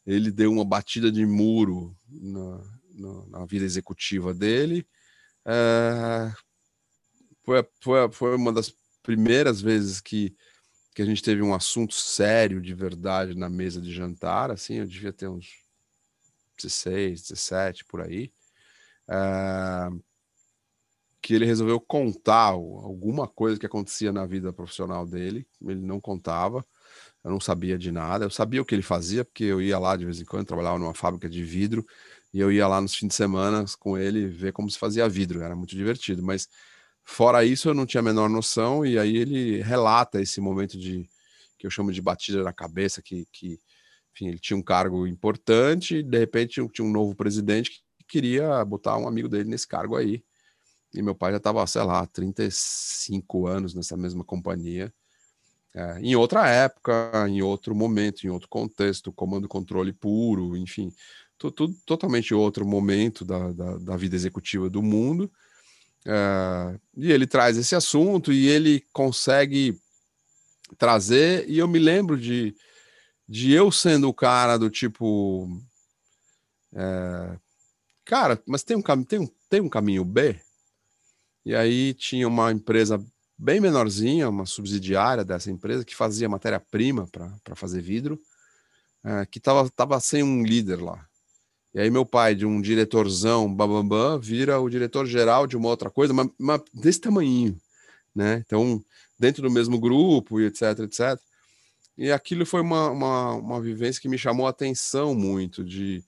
ele 0.07 0.31
deu 0.31 0.51
uma 0.53 0.65
batida 0.65 1.13
de 1.13 1.25
muro 1.25 1.97
na, 2.09 2.59
na, 2.95 3.27
na 3.39 3.47
vida 3.47 3.65
executiva 3.65 4.35
dele. 4.35 4.87
É, 5.47 6.33
foi, 7.45 7.67
foi, 7.81 8.13
foi 8.13 8.37
uma 8.37 8.53
das 8.53 8.75
primeiras 9.03 9.61
vezes 9.61 10.01
que, 10.01 10.35
que 10.95 11.03
a 11.03 11.07
gente 11.07 11.23
teve 11.23 11.43
um 11.43 11.55
assunto 11.55 11.95
sério 11.95 12.61
de 12.61 12.75
verdade 12.75 13.35
na 13.35 13.49
mesa 13.49 13.81
de 13.81 13.93
jantar. 13.93 14.51
Assim, 14.51 14.75
eu 14.75 14.87
devia 14.87 15.13
ter 15.13 15.29
uns 15.29 15.64
16, 16.57 17.23
17, 17.23 17.85
por 17.85 18.01
aí, 18.01 18.33
uh, 19.09 20.03
que 21.21 21.35
ele 21.35 21.47
resolveu 21.47 21.81
contar 21.81 22.49
alguma 22.49 23.27
coisa 23.27 23.59
que 23.59 23.65
acontecia 23.65 24.13
na 24.13 24.27
vida 24.27 24.53
profissional 24.53 25.07
dele. 25.07 25.47
Ele 25.63 25.81
não 25.81 25.99
contava, 25.99 26.65
eu 27.25 27.31
não 27.31 27.41
sabia 27.41 27.79
de 27.79 27.91
nada. 27.91 28.27
Eu 28.27 28.31
sabia 28.31 28.61
o 28.61 28.65
que 28.65 28.75
ele 28.75 28.83
fazia, 28.83 29.25
porque 29.25 29.45
eu 29.45 29.63
ia 29.63 29.79
lá 29.79 29.97
de 29.97 30.05
vez 30.05 30.21
em 30.21 30.25
quando, 30.25 30.47
trabalhava 30.47 30.79
numa 30.79 30.93
fábrica 30.93 31.29
de 31.29 31.43
vidro, 31.43 31.87
e 32.33 32.41
eu 32.41 32.53
ia 32.53 32.69
lá 32.69 32.81
nos 32.81 32.95
fins 32.95 33.09
de 33.09 33.15
semana 33.15 33.65
com 33.79 33.97
ele 33.97 34.27
ver 34.27 34.53
como 34.53 34.71
se 34.71 34.79
fazia 34.79 35.09
vidro. 35.09 35.41
Era 35.41 35.57
muito 35.57 35.75
divertido, 35.75 36.23
mas 36.23 36.49
fora 37.05 37.45
isso 37.45 37.71
eu 37.71 37.75
não 37.75 37.87
tinha 37.87 38.01
a 38.01 38.05
menor 38.05 38.29
noção. 38.29 38.85
E 38.85 38.99
aí 38.99 39.17
ele 39.17 39.63
relata 39.63 40.21
esse 40.21 40.41
momento 40.43 40.79
de 40.79 41.09
que 41.59 41.67
eu 41.67 41.71
chamo 41.71 41.91
de 41.91 42.03
batida 42.03 42.43
na 42.43 42.53
cabeça, 42.53 43.01
que, 43.01 43.27
que 43.33 43.59
enfim, 44.15 44.29
ele 44.29 44.39
tinha 44.39 44.57
um 44.57 44.63
cargo 44.63 45.07
importante, 45.07 46.03
de 46.03 46.19
repente 46.19 46.67
tinha 46.73 46.87
um 46.87 46.91
novo 46.91 47.15
presidente 47.17 47.71
que 47.71 47.83
queria 48.07 48.65
botar 48.65 48.97
um 48.97 49.09
amigo 49.09 49.29
dele 49.29 49.49
nesse 49.49 49.67
cargo 49.67 49.97
aí. 49.97 50.23
E 50.95 51.03
meu 51.03 51.15
pai 51.15 51.33
já 51.33 51.39
estava, 51.39 51.67
sei 51.67 51.83
lá, 51.83 52.07
35 52.07 53.49
anos 53.49 53.75
nessa 53.75 53.97
mesma 53.97 54.23
companhia. 54.23 54.95
É, 55.75 55.99
em 56.01 56.15
outra 56.15 56.49
época, 56.49 57.11
em 57.29 57.43
outro 57.43 57.75
momento, 57.75 58.25
em 58.25 58.31
outro 58.31 58.49
contexto, 58.49 59.13
comando 59.13 59.49
controle 59.49 59.93
puro, 59.93 60.57
enfim, 60.57 60.93
tudo, 61.37 61.75
totalmente 61.85 62.33
outro 62.33 62.65
momento 62.65 63.25
da, 63.25 63.51
da, 63.51 63.77
da 63.79 63.97
vida 63.97 64.15
executiva 64.15 64.71
do 64.71 64.81
mundo. 64.81 65.29
É, 66.07 66.79
e 66.97 67.11
ele 67.11 67.27
traz 67.27 67.59
esse 67.59 67.75
assunto 67.75 68.33
e 68.33 68.47
ele 68.47 68.87
consegue 68.93 69.77
trazer, 70.79 71.45
e 71.49 71.59
eu 71.59 71.67
me 71.67 71.81
lembro 71.81 72.17
de, 72.17 72.55
de 73.29 73.53
eu 73.53 73.71
sendo 73.73 74.09
o 74.09 74.15
cara 74.15 74.59
do 74.59 74.71
tipo. 74.71 75.49
É, 76.73 77.39
cara, 78.05 78.43
mas 78.47 78.63
tem 78.63 78.77
um, 78.77 78.83
tem, 79.05 79.19
um, 79.21 79.29
tem 79.49 79.61
um 79.61 79.69
caminho 79.69 80.05
B? 80.05 80.41
E 81.45 81.55
aí 81.55 81.95
tinha 81.95 82.27
uma 82.27 82.53
empresa 82.53 83.03
bem 83.37 83.61
menorzinha, 83.61 84.29
uma 84.29 84.47
subsidiária 84.47 85.25
dessa 85.25 85.51
empresa, 85.51 85.85
que 85.85 85.95
fazia 85.95 86.29
matéria-prima 86.29 87.07
para 87.09 87.55
fazer 87.55 87.83
vidro, 87.83 88.19
é, 89.05 89.27
que 89.27 89.39
estava 89.39 89.69
tava 89.71 90.01
sem 90.01 90.23
um 90.23 90.43
líder 90.43 90.81
lá. 90.81 91.07
E 91.75 91.81
aí 91.81 91.91
meu 91.91 92.07
pai, 92.07 92.35
de 92.35 92.47
um 92.47 92.61
diretorzão 92.61 93.53
babambam, 93.53 94.19
vira 94.21 94.61
o 94.61 94.71
diretor-geral 94.71 95.47
de 95.47 95.57
uma 95.57 95.69
outra 95.69 95.91
coisa, 95.91 96.15
mas, 96.15 96.29
mas 96.39 96.63
desse 96.73 97.01
tamanho, 97.01 97.61
né? 98.15 98.45
Então, 98.47 98.83
dentro 99.19 99.43
do 99.43 99.51
mesmo 99.51 99.79
grupo 99.79 100.41
e 100.41 100.47
etc, 100.47 100.79
etc. 100.81 101.21
E 101.97 102.11
aquilo 102.11 102.45
foi 102.45 102.61
uma, 102.61 102.91
uma, 102.91 103.35
uma 103.35 103.61
vivência 103.61 104.01
que 104.01 104.09
me 104.09 104.19
chamou 104.19 104.47
a 104.47 104.51
atenção 104.51 105.15
muito, 105.15 105.65
de, 105.65 106.05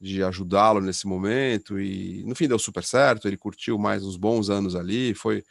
de 0.00 0.22
ajudá-lo 0.22 0.80
nesse 0.80 1.06
momento, 1.06 1.78
e 1.78 2.24
no 2.24 2.34
fim 2.34 2.48
deu 2.48 2.58
super 2.58 2.84
certo, 2.84 3.28
ele 3.28 3.36
curtiu 3.36 3.78
mais 3.78 4.02
uns 4.02 4.16
bons 4.16 4.48
anos 4.48 4.74
ali, 4.74 5.14
foi, 5.14 5.44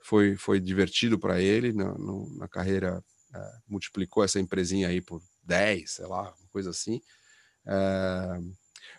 foi, 0.00 0.36
foi 0.36 0.60
divertido 0.60 1.18
para 1.18 1.40
ele 1.40 1.72
na, 1.72 1.92
no, 1.94 2.34
na 2.36 2.48
carreira, 2.48 3.02
é, 3.34 3.52
multiplicou 3.68 4.24
essa 4.24 4.40
empresinha 4.40 4.88
aí 4.88 5.02
por 5.02 5.20
10, 5.42 5.90
sei 5.90 6.06
lá, 6.06 6.22
uma 6.22 6.48
coisa 6.50 6.70
assim. 6.70 7.00
É, 7.66 8.40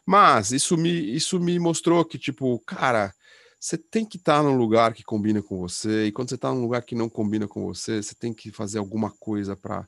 mas 0.05 0.51
isso 0.51 0.77
me, 0.77 0.91
isso 1.15 1.39
me 1.39 1.57
mostrou 1.59 2.05
que, 2.05 2.17
tipo, 2.19 2.59
cara, 2.59 3.13
você 3.59 3.77
tem 3.77 4.05
que 4.05 4.17
estar 4.17 4.37
tá 4.37 4.43
num 4.43 4.55
lugar 4.55 4.93
que 4.93 5.03
combina 5.03 5.41
com 5.41 5.57
você, 5.57 6.05
e 6.05 6.11
quando 6.11 6.29
você 6.29 6.35
está 6.35 6.53
num 6.53 6.61
lugar 6.61 6.83
que 6.83 6.95
não 6.95 7.09
combina 7.09 7.47
com 7.47 7.65
você, 7.65 8.01
você 8.01 8.13
tem 8.15 8.33
que 8.33 8.51
fazer 8.51 8.77
alguma 8.79 9.11
coisa 9.11 9.55
para 9.55 9.87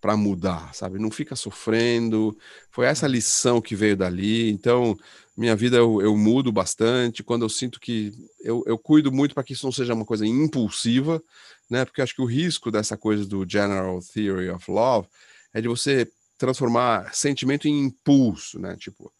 para 0.00 0.16
mudar, 0.16 0.74
sabe? 0.74 0.98
Não 0.98 1.10
fica 1.10 1.34
sofrendo. 1.34 2.36
Foi 2.70 2.86
essa 2.86 3.06
lição 3.06 3.60
que 3.60 3.74
veio 3.74 3.96
dali. 3.96 4.50
Então, 4.50 4.96
minha 5.36 5.56
vida 5.56 5.76
eu, 5.76 6.00
eu 6.00 6.16
mudo 6.16 6.52
bastante. 6.52 7.22
Quando 7.22 7.42
eu 7.42 7.48
sinto 7.48 7.80
que 7.80 8.12
eu, 8.40 8.62
eu 8.66 8.78
cuido 8.78 9.12
muito 9.12 9.34
para 9.34 9.44
que 9.44 9.52
isso 9.52 9.66
não 9.66 9.72
seja 9.72 9.94
uma 9.94 10.04
coisa 10.04 10.26
impulsiva, 10.26 11.22
né? 11.68 11.84
Porque 11.84 12.02
acho 12.02 12.14
que 12.14 12.22
o 12.22 12.26
risco 12.26 12.70
dessa 12.70 12.96
coisa 12.96 13.26
do 13.26 13.48
General 13.48 13.98
Theory 14.00 14.50
of 14.50 14.70
Love 14.70 15.08
é 15.52 15.60
de 15.60 15.68
você 15.68 16.10
transformar 16.36 17.12
sentimento 17.14 17.66
em 17.66 17.84
impulso, 17.84 18.58
né? 18.58 18.76
Tipo, 18.76 19.12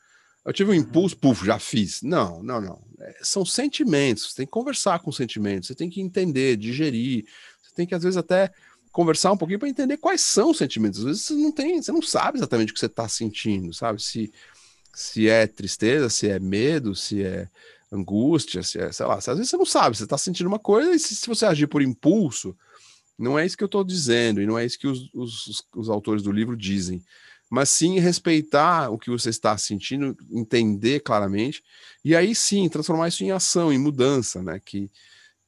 eu 0.49 0.53
tive 0.53 0.71
um 0.71 0.75
uhum. 0.75 0.81
impulso, 0.81 1.17
puf, 1.17 1.45
já 1.45 1.59
fiz. 1.59 2.01
Não, 2.03 2.43
não, 2.43 2.61
não. 2.61 2.83
É, 3.01 3.19
são 3.23 3.45
sentimentos. 3.45 4.31
Você 4.31 4.37
tem 4.37 4.47
que 4.47 4.53
conversar 4.53 4.99
com 5.01 5.13
sentimentos. 5.13 5.69
Você 5.69 5.75
tem 5.75 5.91
que 5.91 6.01
entender, 6.01 6.57
digerir. 6.57 7.27
Você 7.63 7.75
tem 7.75 7.87
que, 7.87 7.95
às 7.95 8.03
vezes, 8.03 8.17
até 8.17 8.51
conversar 8.93 9.33
um 9.33 9.37
pouquinho 9.37 9.59
para 9.59 9.69
entender 9.69 9.97
quais 9.97 10.21
são 10.21 10.51
os 10.51 10.59
sentimentos. 10.59 11.01
Às 11.01 11.05
vezes 11.05 11.23
você 11.23 11.35
não 11.35 11.53
tem, 11.53 11.81
você 11.81 11.93
não 11.93 12.03
sabe 12.03 12.39
exatamente 12.39 12.71
o 12.71 12.75
que 12.75 12.81
você 12.81 12.87
está 12.87 13.09
sentindo, 13.09 13.73
sabe? 13.73 14.03
Se, 14.03 14.33
se 14.95 15.29
é 15.29 15.47
tristeza, 15.47 16.09
se 16.09 16.29
é 16.29 16.39
medo, 16.39 16.95
se 16.95 17.23
é 17.23 17.49
angústia, 17.91 18.63
se 18.63 18.79
é, 18.79 18.93
sei 18.93 19.07
lá. 19.07 19.17
Às 19.17 19.27
vezes 19.27 19.51
você 19.51 19.57
não 19.57 19.67
sabe, 19.67 19.97
você 19.97 20.05
está 20.05 20.19
sentindo 20.19 20.47
uma 20.47 20.59
coisa 20.59 20.95
e 20.95 20.99
se, 20.99 21.15
se, 21.17 21.27
você 21.27 21.47
agir 21.47 21.67
por 21.67 21.83
impulso, 21.83 22.57
não 23.19 23.39
é 23.39 23.45
isso 23.45 23.57
que 23.57 23.65
eu 23.65 23.67
estou 23.67 23.85
dizendo 23.85 24.41
e 24.41 24.47
não 24.47 24.59
é 24.59 24.65
isso 24.65 24.79
que 24.79 24.87
os, 24.87 25.11
os, 25.15 25.63
os 25.75 25.89
autores 25.89 26.23
do 26.23 26.33
livro 26.33 26.57
dizem 26.57 27.03
mas 27.51 27.71
sim 27.71 27.99
respeitar 27.99 28.91
o 28.91 28.99
que 28.99 29.11
você 29.11 29.31
está 29.31 29.57
sentindo, 29.57 30.17
entender 30.31 31.01
claramente, 31.01 31.63
e 32.05 32.15
aí 32.15 32.35
sim 32.35 32.69
transformar 32.69 33.09
isso 33.09 33.25
em 33.25 33.31
ação, 33.31 33.73
em 33.73 33.79
mudança, 33.79 34.43
né? 34.43 34.61
Que, 34.65 34.91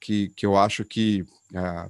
que, 0.01 0.31
que 0.31 0.47
eu 0.47 0.57
acho 0.57 0.85
que 0.85 1.25
ah, 1.55 1.89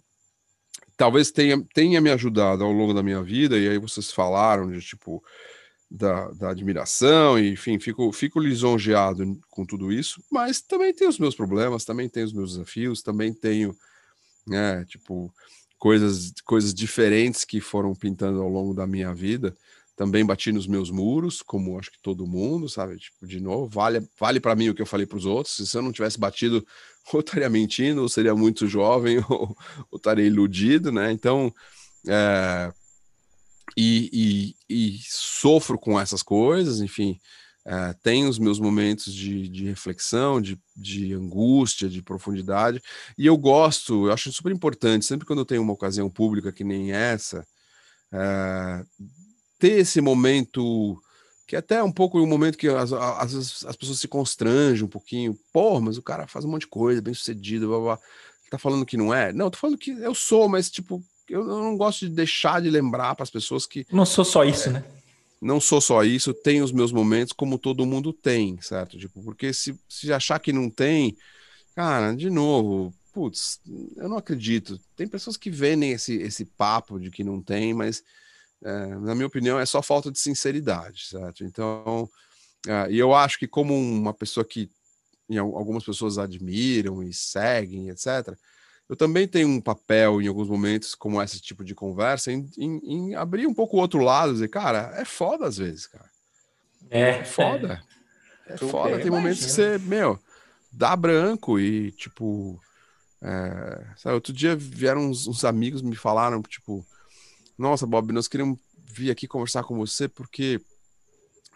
talvez 1.01 1.31
tenha, 1.31 1.59
tenha 1.73 1.99
me 1.99 2.11
ajudado 2.11 2.63
ao 2.63 2.71
longo 2.71 2.93
da 2.93 3.03
minha 3.03 3.23
vida, 3.23 3.59
e 3.59 3.67
aí 3.67 3.79
vocês 3.79 4.13
falaram 4.13 4.71
de 4.71 4.83
tipo 4.83 5.25
da, 5.91 6.31
da 6.33 6.51
admiração, 6.51 7.39
e, 7.39 7.53
enfim, 7.53 7.81
fico, 7.81 8.13
fico 8.13 8.39
lisonjeado 8.39 9.41
com 9.49 9.65
tudo 9.65 9.91
isso, 9.91 10.23
mas 10.31 10.61
também 10.61 10.93
tenho 10.93 11.09
os 11.09 11.19
meus 11.19 11.35
problemas, 11.35 11.87
também 11.87 12.07
tenho 12.07 12.27
os 12.27 12.35
meus 12.35 12.53
desafios, 12.53 13.01
também 13.01 13.33
tenho, 13.33 13.75
né, 14.47 14.85
tipo, 14.85 15.33
coisas, 15.79 16.35
coisas 16.45 16.75
diferentes 16.75 17.47
que 17.47 17.63
foram 17.63 17.95
pintando 17.95 18.43
ao 18.43 18.49
longo 18.51 18.75
da 18.75 18.87
minha 18.87 19.15
vida 19.15 19.57
também 20.01 20.25
bati 20.25 20.51
nos 20.51 20.67
meus 20.67 20.91
muros, 20.91 21.43
como 21.43 21.79
acho 21.79 21.93
que 21.93 21.99
todo 22.01 22.27
mundo, 22.27 22.71
sabe? 22.71 22.97
Tipo, 22.97 23.27
de 23.27 23.39
novo, 23.39 23.69
vale, 23.69 24.09
vale 24.19 24.41
para 24.41 24.57
mim 24.57 24.71
o 24.71 24.75
que 24.75 24.81
eu 24.81 24.87
falei 24.87 25.05
para 25.05 25.19
os 25.19 25.27
outros. 25.27 25.55
Se 25.57 25.77
eu 25.77 25.83
não 25.83 25.93
tivesse 25.93 26.19
batido, 26.19 26.67
ou 27.13 27.21
estaria 27.21 27.49
mentindo, 27.49 28.03
ou 28.03 28.09
seria 28.09 28.35
muito 28.35 28.67
jovem, 28.67 29.19
ou, 29.29 29.57
ou 29.91 29.97
estaria 29.97 30.27
iludido, 30.27 30.93
né? 30.93 31.13
Então, 31.13 31.53
é, 32.09 32.73
e, 33.77 34.55
e, 34.69 34.95
e, 34.95 34.99
sofro 35.05 35.79
com 35.79 35.99
essas 35.99 36.23
coisas, 36.23 36.81
enfim, 36.81 37.19
é, 37.65 37.95
tenho 38.03 38.29
os 38.29 38.39
meus 38.39 38.59
momentos 38.59 39.13
de, 39.15 39.49
de 39.49 39.67
reflexão, 39.67 40.41
de, 40.41 40.59
de 40.77 41.13
angústia, 41.13 41.89
de 41.89 42.03
profundidade, 42.03 42.83
e 43.17 43.27
eu 43.27 43.37
gosto, 43.37 44.07
eu 44.07 44.13
acho 44.13 44.33
super 44.33 44.51
importante, 44.51 45.05
sempre 45.05 45.27
quando 45.27 45.41
eu 45.41 45.45
tenho 45.45 45.63
uma 45.63 45.73
ocasião 45.73 46.11
pública 46.11 46.53
que 46.53 46.65
nem 46.65 46.93
essa, 46.93 47.47
é, 48.13 48.85
ter 49.59 49.81
esse 49.81 50.01
momento 50.01 51.01
que 51.51 51.57
até 51.57 51.79
é 51.79 51.83
um 51.83 51.91
pouco 51.91 52.21
um 52.21 52.27
momento 52.29 52.57
que 52.57 52.69
às, 52.69 52.93
vezes 53.33 53.65
as 53.67 53.75
pessoas 53.75 53.99
se 53.99 54.07
constrangem 54.07 54.85
um 54.85 54.89
pouquinho. 54.89 55.37
Pô, 55.53 55.81
mas 55.81 55.99
o 55.99 56.03
cara 56.03 56.29
faz 56.29 56.45
um 56.45 56.49
monte 56.49 56.61
de 56.61 56.69
coisa, 56.69 57.03
bem 57.03 57.13
sucedido, 57.13 57.67
blá, 57.67 57.81
blá. 57.81 57.99
tá 58.49 58.57
falando 58.57 58.87
que 58.87 58.97
não 58.97 59.13
é? 59.13 59.33
Não, 59.33 59.51
tô 59.51 59.59
falando 59.59 59.77
que 59.77 59.91
eu 59.91 60.15
sou, 60.15 60.49
mas 60.49 60.71
tipo, 60.71 61.03
eu, 61.29 61.41
eu 61.41 61.59
não 61.59 61.77
gosto 61.77 62.09
de 62.09 62.15
deixar 62.15 62.63
de 62.63 62.71
lembrar 62.71 63.17
para 63.17 63.25
as 63.25 63.31
pessoas 63.31 63.67
que. 63.67 63.85
Não 63.91 64.07
sou 64.07 64.25
só 64.25 64.45
isso, 64.45 64.69
é, 64.69 64.75
né? 64.75 64.85
Não 65.43 65.61
sou 65.61 65.81
só 65.81 66.05
isso, 66.05 66.33
tenho 66.33 66.63
os 66.63 66.71
meus 66.71 66.93
momentos 66.93 67.33
como 67.33 67.59
todo 67.59 67.85
mundo 67.85 68.13
tem, 68.13 68.57
certo? 68.63 68.97
Tipo, 68.97 69.21
porque 69.21 69.53
se, 69.53 69.77
se 69.89 70.13
achar 70.13 70.39
que 70.39 70.53
não 70.53 70.71
tem, 70.71 71.17
cara, 71.75 72.15
de 72.15 72.31
novo, 72.31 72.95
putz, 73.13 73.59
eu 73.97 74.09
não 74.09 74.19
acredito. 74.19 74.79
Tem 74.95 75.09
pessoas 75.09 75.37
que 75.37 75.51
vendem 75.51 75.91
esse, 75.91 76.15
esse 76.15 76.45
papo 76.45 77.01
de 77.01 77.11
que 77.11 77.25
não 77.25 77.43
tem, 77.43 77.75
mas 77.75 78.05
é, 78.63 78.87
na 78.97 79.15
minha 79.15 79.27
opinião, 79.27 79.59
é 79.59 79.67
só 79.67 79.83
falta 79.83 80.11
de 80.11 80.19
sinceridade, 80.19 81.07
certo? 81.09 81.45
Então, 81.45 82.09
é, 82.67 82.91
e 82.91 82.99
eu 82.99 83.15
acho 83.15 83.39
que 83.39 83.49
como 83.49 83.75
uma 83.75 84.13
pessoa 84.13 84.45
que 84.45 84.71
algumas 85.39 85.85
pessoas 85.85 86.19
admiram 86.19 87.03
e 87.03 87.13
seguem, 87.13 87.89
etc., 87.89 88.37
eu 88.89 88.97
também 88.97 89.29
tenho 89.29 89.49
um 89.49 89.61
papel 89.61 90.21
em 90.21 90.27
alguns 90.27 90.49
momentos, 90.49 90.97
como 90.97 91.23
esse 91.23 91.41
tipo 91.41 91.63
de 91.63 91.77
conversa, 91.77 92.33
em, 92.33 92.51
em, 92.59 92.81
em 92.85 93.15
abrir 93.15 93.47
um 93.47 93.55
pouco 93.55 93.77
o 93.77 93.81
outro 93.81 94.01
lado, 94.01 94.33
dizer, 94.33 94.49
cara, 94.49 94.93
é 94.97 95.05
foda 95.05 95.47
às 95.47 95.59
vezes, 95.59 95.87
cara. 95.87 96.11
É, 96.91 97.11
é 97.11 97.25
foda. 97.25 97.81
É, 98.49 98.55
é 98.55 98.57
foda. 98.57 98.99
Tem 98.99 99.11
momentos 99.11 99.45
que 99.45 99.51
você, 99.53 99.79
meu, 99.79 100.19
dá 100.73 100.97
branco 100.97 101.59
e, 101.59 101.93
tipo. 101.93 102.61
É, 103.23 103.87
sabe, 103.97 104.15
outro 104.15 104.33
dia 104.33 104.57
vieram 104.57 105.03
uns, 105.03 105.29
uns 105.29 105.45
amigos 105.45 105.83
me 105.83 105.95
falaram, 105.95 106.43
tipo, 106.43 106.85
nossa, 107.61 107.87
Bob, 107.87 108.11
nós 108.13 108.27
queríamos 108.27 108.59
vir 108.87 109.11
aqui 109.11 109.29
conversar 109.29 109.63
com 109.65 109.77
você 109.77 110.09
porque 110.09 110.61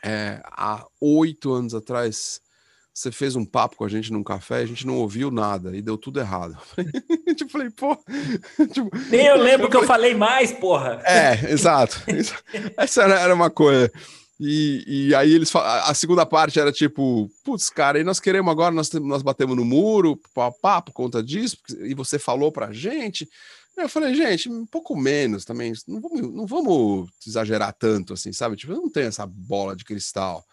é, 0.02 0.40
há 0.44 0.84
oito 1.00 1.50
anos 1.50 1.74
atrás 1.74 2.42
você 2.92 3.10
fez 3.10 3.34
um 3.34 3.44
papo 3.44 3.76
com 3.76 3.84
a 3.84 3.88
gente 3.88 4.12
num 4.12 4.22
café, 4.22 4.58
a 4.58 4.66
gente 4.66 4.86
não 4.86 4.98
ouviu 4.98 5.30
nada 5.30 5.74
e 5.74 5.80
deu 5.80 5.96
tudo 5.96 6.20
errado. 6.20 6.56
tipo, 7.34 7.50
falei, 7.50 7.70
pô. 7.70 7.96
tipo, 8.70 8.90
Nem 9.10 9.26
eu 9.26 9.36
lembro 9.36 9.66
eu 9.66 9.70
que 9.70 9.72
falei, 9.72 9.82
eu 9.82 9.86
falei 9.86 10.14
mais, 10.14 10.52
porra. 10.52 11.00
É, 11.04 11.50
exato. 11.50 12.00
Essa 12.76 13.02
era, 13.04 13.34
uma 13.34 13.50
coisa. 13.50 13.90
E, 14.38 14.84
e 15.08 15.14
aí 15.14 15.32
eles 15.32 15.50
a 15.56 15.94
segunda 15.94 16.26
parte 16.26 16.60
era 16.60 16.70
tipo, 16.70 17.30
putz, 17.42 17.70
cara, 17.70 17.98
e 17.98 18.04
nós 18.04 18.20
queremos 18.20 18.52
agora, 18.52 18.74
nós, 18.74 18.92
nós 18.92 19.22
batemos 19.22 19.56
no 19.56 19.64
muro, 19.64 20.20
papo, 20.60 20.92
por 20.92 20.92
conta 20.92 21.22
disso, 21.22 21.56
e 21.80 21.94
você 21.94 22.18
falou 22.18 22.52
pra 22.52 22.72
gente. 22.72 23.26
Eu 23.76 23.88
falei, 23.88 24.14
gente, 24.14 24.48
um 24.48 24.64
pouco 24.66 24.96
menos 24.96 25.44
também. 25.44 25.72
Não 25.86 26.00
vamos, 26.00 26.20
não 26.20 26.46
vamos 26.46 27.10
exagerar 27.26 27.72
tanto 27.72 28.12
assim, 28.12 28.32
sabe? 28.32 28.56
Tipo, 28.56 28.72
eu 28.72 28.76
não 28.76 28.90
tenho 28.90 29.08
essa 29.08 29.26
bola 29.26 29.74
de 29.74 29.84
cristal. 29.84 30.44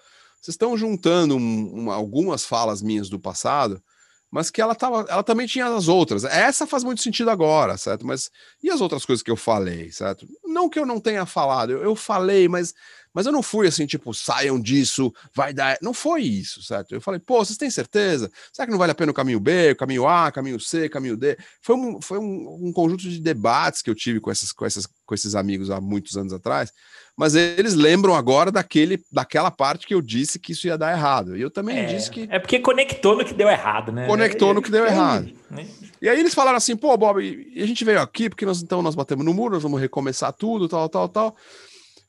Vocês 0.42 0.56
estão 0.56 0.76
juntando 0.76 1.36
um, 1.36 1.84
um, 1.84 1.92
algumas 1.92 2.44
falas 2.44 2.82
minhas 2.82 3.10
do 3.10 3.20
passado, 3.20 3.82
mas 4.32 4.50
que 4.50 4.60
ela, 4.60 4.74
tava, 4.74 5.06
ela 5.08 5.22
também 5.22 5.46
tinha 5.46 5.68
as 5.68 5.88
outras. 5.88 6.24
Essa 6.24 6.66
faz 6.66 6.84
muito 6.84 7.02
sentido 7.02 7.30
agora, 7.30 7.78
certo? 7.78 8.08
Mas 8.08 8.32
e 8.64 8.72
as 8.72 8.82
outras 8.82 9.06
coisas 9.06 9.22
que 9.22 9.30
eu 9.30 9.36
falei, 9.36 9.92
certo? 9.92 10.26
Não 10.44 10.68
que 10.68 10.80
eu 10.80 10.86
não 10.86 11.00
tenha 11.00 11.26
falado, 11.28 11.72
eu, 11.72 11.84
eu 11.84 11.96
falei, 11.96 12.48
mas 12.48 12.74
mas 13.14 13.26
eu 13.26 13.32
não 13.32 13.44
fui 13.44 13.68
assim, 13.68 13.86
tipo, 13.86 14.14
saiam 14.14 14.60
disso, 14.60 15.14
vai 15.34 15.54
dar. 15.54 15.78
Não 15.82 15.94
foi 15.94 16.22
isso, 16.22 16.64
certo? 16.64 16.94
Eu 16.94 17.02
falei, 17.02 17.20
pô, 17.20 17.44
vocês 17.44 17.58
têm 17.58 17.70
certeza? 17.70 18.32
Será 18.54 18.66
que 18.66 18.72
não 18.72 18.80
vale 18.80 18.92
a 18.92 18.96
pena 18.96 19.12
o 19.12 19.16
caminho 19.16 19.40
B, 19.40 19.72
o 19.72 19.76
caminho 19.76 20.08
A, 20.08 20.32
caminho 20.32 20.60
C, 20.60 20.88
caminho 20.88 21.18
D? 21.18 21.38
Foi 21.62 21.76
um, 21.76 22.02
foi 22.02 22.20
um, 22.20 22.68
um 22.68 22.72
conjunto 22.72 23.04
de 23.04 23.20
debates 23.20 23.82
que 23.82 23.90
eu 23.90 23.96
tive 23.96 24.20
com, 24.20 24.32
essas, 24.32 24.52
com, 24.52 24.66
essas, 24.66 24.88
com 25.06 25.14
esses 25.14 25.36
amigos 25.36 25.70
há 25.70 25.82
muitos 25.82 26.16
anos 26.16 26.32
atrás, 26.32 26.72
mas 27.18 27.36
eles 27.36 27.74
lembram 27.74 28.16
agora 28.16 28.52
daquele, 28.52 29.04
daquela 29.12 29.52
parte 29.52 29.86
que 29.86 29.94
eu 29.94 30.02
disse 30.02 30.40
que 30.40 30.54
isso 30.54 30.68
ia 30.68 30.78
dar 30.78 30.92
errado. 30.92 31.36
E 31.36 31.42
eu 31.42 31.52
também 31.52 31.78
é, 31.78 31.86
disse 31.86 32.10
que. 32.10 32.28
É 32.32 32.40
porque 32.40 32.60
conectou 32.60 33.18
no 33.18 33.26
que 33.26 33.34
deu 33.34 33.50
errado, 33.50 33.92
né? 33.92 34.08
Conectou 34.08 34.54
no 34.54 34.62
que 34.62 34.72
deu 34.72 34.86
errado. 34.86 35.32
Né? 35.50 35.68
E 36.02 36.10
aí 36.10 36.20
eles 36.20 36.34
falaram 36.34 36.58
assim, 36.58 36.76
pô, 36.76 36.96
Bob, 36.98 37.20
a 37.56 37.66
gente 37.66 37.84
veio 37.84 38.02
aqui 38.02 38.30
porque 38.30 38.46
nós 38.46 38.64
então 38.64 38.82
nós 38.82 38.96
batemos 38.96 39.26
no 39.26 39.34
muro, 39.34 39.54
nós 39.54 39.64
vamos 39.64 39.80
recomeçar 39.80 40.32
tudo, 40.34 40.68
tal, 40.68 40.88
tal, 40.90 41.10
tal. 41.10 41.36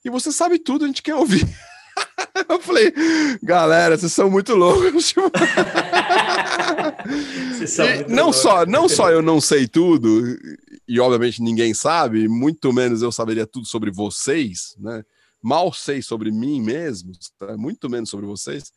E 0.05 0.11
você 0.11 0.33
sabe 0.33 0.59
tudo, 0.59 0.85
a 0.85 0.87
gente 0.87 1.03
quer 1.03 1.15
ouvir. 1.15 1.47
Eu 2.49 2.61
falei, 2.61 2.93
galera, 3.43 3.97
vocês 3.97 4.13
são 4.13 4.31
muito 4.31 4.55
loucos. 4.55 5.09
Tipo... 5.13 5.31
são 7.67 7.87
muito 7.87 8.11
não 8.11 8.25
loucos. 8.25 8.41
só, 8.41 8.67
não 8.67 8.89
só 8.89 9.11
eu 9.11 9.23
não 9.23 9.41
sei 9.41 9.67
tudo, 9.67 10.39
e 10.87 11.01
obviamente 11.01 11.43
ninguém 11.43 11.75
sabe, 11.75 12.29
muito 12.29 12.73
menos 12.73 13.03
eu 13.03 13.13
saberia 13.13 13.47
tudo 13.47 13.67
sobre 13.67 13.91
vocês, 13.91 14.75
né? 14.79 15.05
Mal 15.43 15.73
sei 15.73 16.01
sobre 16.01 16.31
mim 16.31 16.61
mesmo, 16.61 17.13
tá? 17.39 17.57
muito 17.57 17.91
menos 17.91 18.11
sobre 18.11 18.27
vocês. 18.27 18.73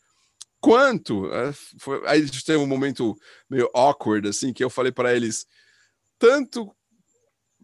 Quanto? 0.59 1.31
É, 1.31 1.53
foi, 1.79 2.01
aí 2.07 2.21
a 2.21 2.25
gente 2.25 2.43
teve 2.43 2.57
um 2.57 2.67
momento 2.67 3.15
meio 3.49 3.69
awkward, 3.73 4.27
assim, 4.27 4.51
que 4.51 4.63
eu 4.63 4.69
falei 4.69 4.91
para 4.91 5.15
eles, 5.15 5.45
tanto 6.17 6.74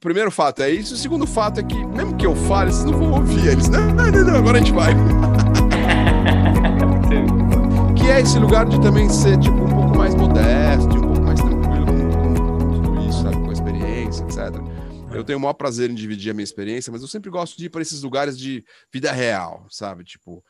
primeiro 0.02 0.30
fato 0.32 0.64
é 0.64 0.70
isso, 0.70 0.96
o 0.96 0.98
segundo 0.98 1.28
fato 1.28 1.60
é 1.60 1.64
que, 1.64 1.86
mesmo 1.86 2.18
que 2.18 2.26
eu 2.26 2.36
fale, 2.36 2.72
vocês 2.72 2.84
não 2.84 2.98
vão 2.98 3.12
ouvir 3.12 3.48
eles. 3.48 3.70
Não, 3.70 3.94
não, 3.94 4.12
não, 4.12 4.36
agora 4.36 4.58
a 4.58 4.62
gente 4.62 4.74
vai. 4.74 4.94
que 7.96 8.10
é 8.10 8.20
esse 8.20 8.40
lugar 8.40 8.66
de 8.66 8.82
também 8.82 9.08
ser 9.08 9.40
tipo, 9.40 9.56
um 9.56 9.70
pouco 9.70 9.98
mais 9.98 10.16
modesto, 10.16 10.98
um 10.98 11.02
pouco 11.02 11.22
mais 11.22 11.40
tranquilo 11.40 11.86
com, 11.86 12.74
com 12.74 12.82
tudo 12.82 13.08
isso, 13.08 13.22
sabe? 13.22 13.36
com 13.36 13.50
a 13.50 13.54
experiência, 13.54 14.24
etc. 14.24 14.40
Eu 15.14 15.24
tenho 15.24 15.38
o 15.38 15.42
maior 15.42 15.54
prazer 15.54 15.92
em 15.92 15.94
dividir 15.94 16.32
a 16.32 16.34
minha 16.34 16.44
experiência, 16.44 16.92
mas 16.92 17.04
eu 17.04 17.08
sempre 17.08 17.30
gosto 17.30 17.56
de 17.56 17.66
ir 17.66 17.70
para 17.70 17.82
esses 17.82 18.02
lugares 18.02 18.38
de 18.38 18.66
vida 18.92 19.12
real, 19.12 19.68
sabe? 19.70 20.04
Tipo, 20.04 20.44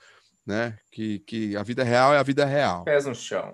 né? 0.46 0.78
Que, 0.90 1.20
que 1.20 1.58
a 1.58 1.64
vida 1.64 1.84
real 1.84 2.14
é 2.14 2.20
a 2.20 2.24
vida 2.24 2.46
real. 2.46 2.86
Pés 2.86 3.06
no 3.06 3.14
chão. 3.14 3.54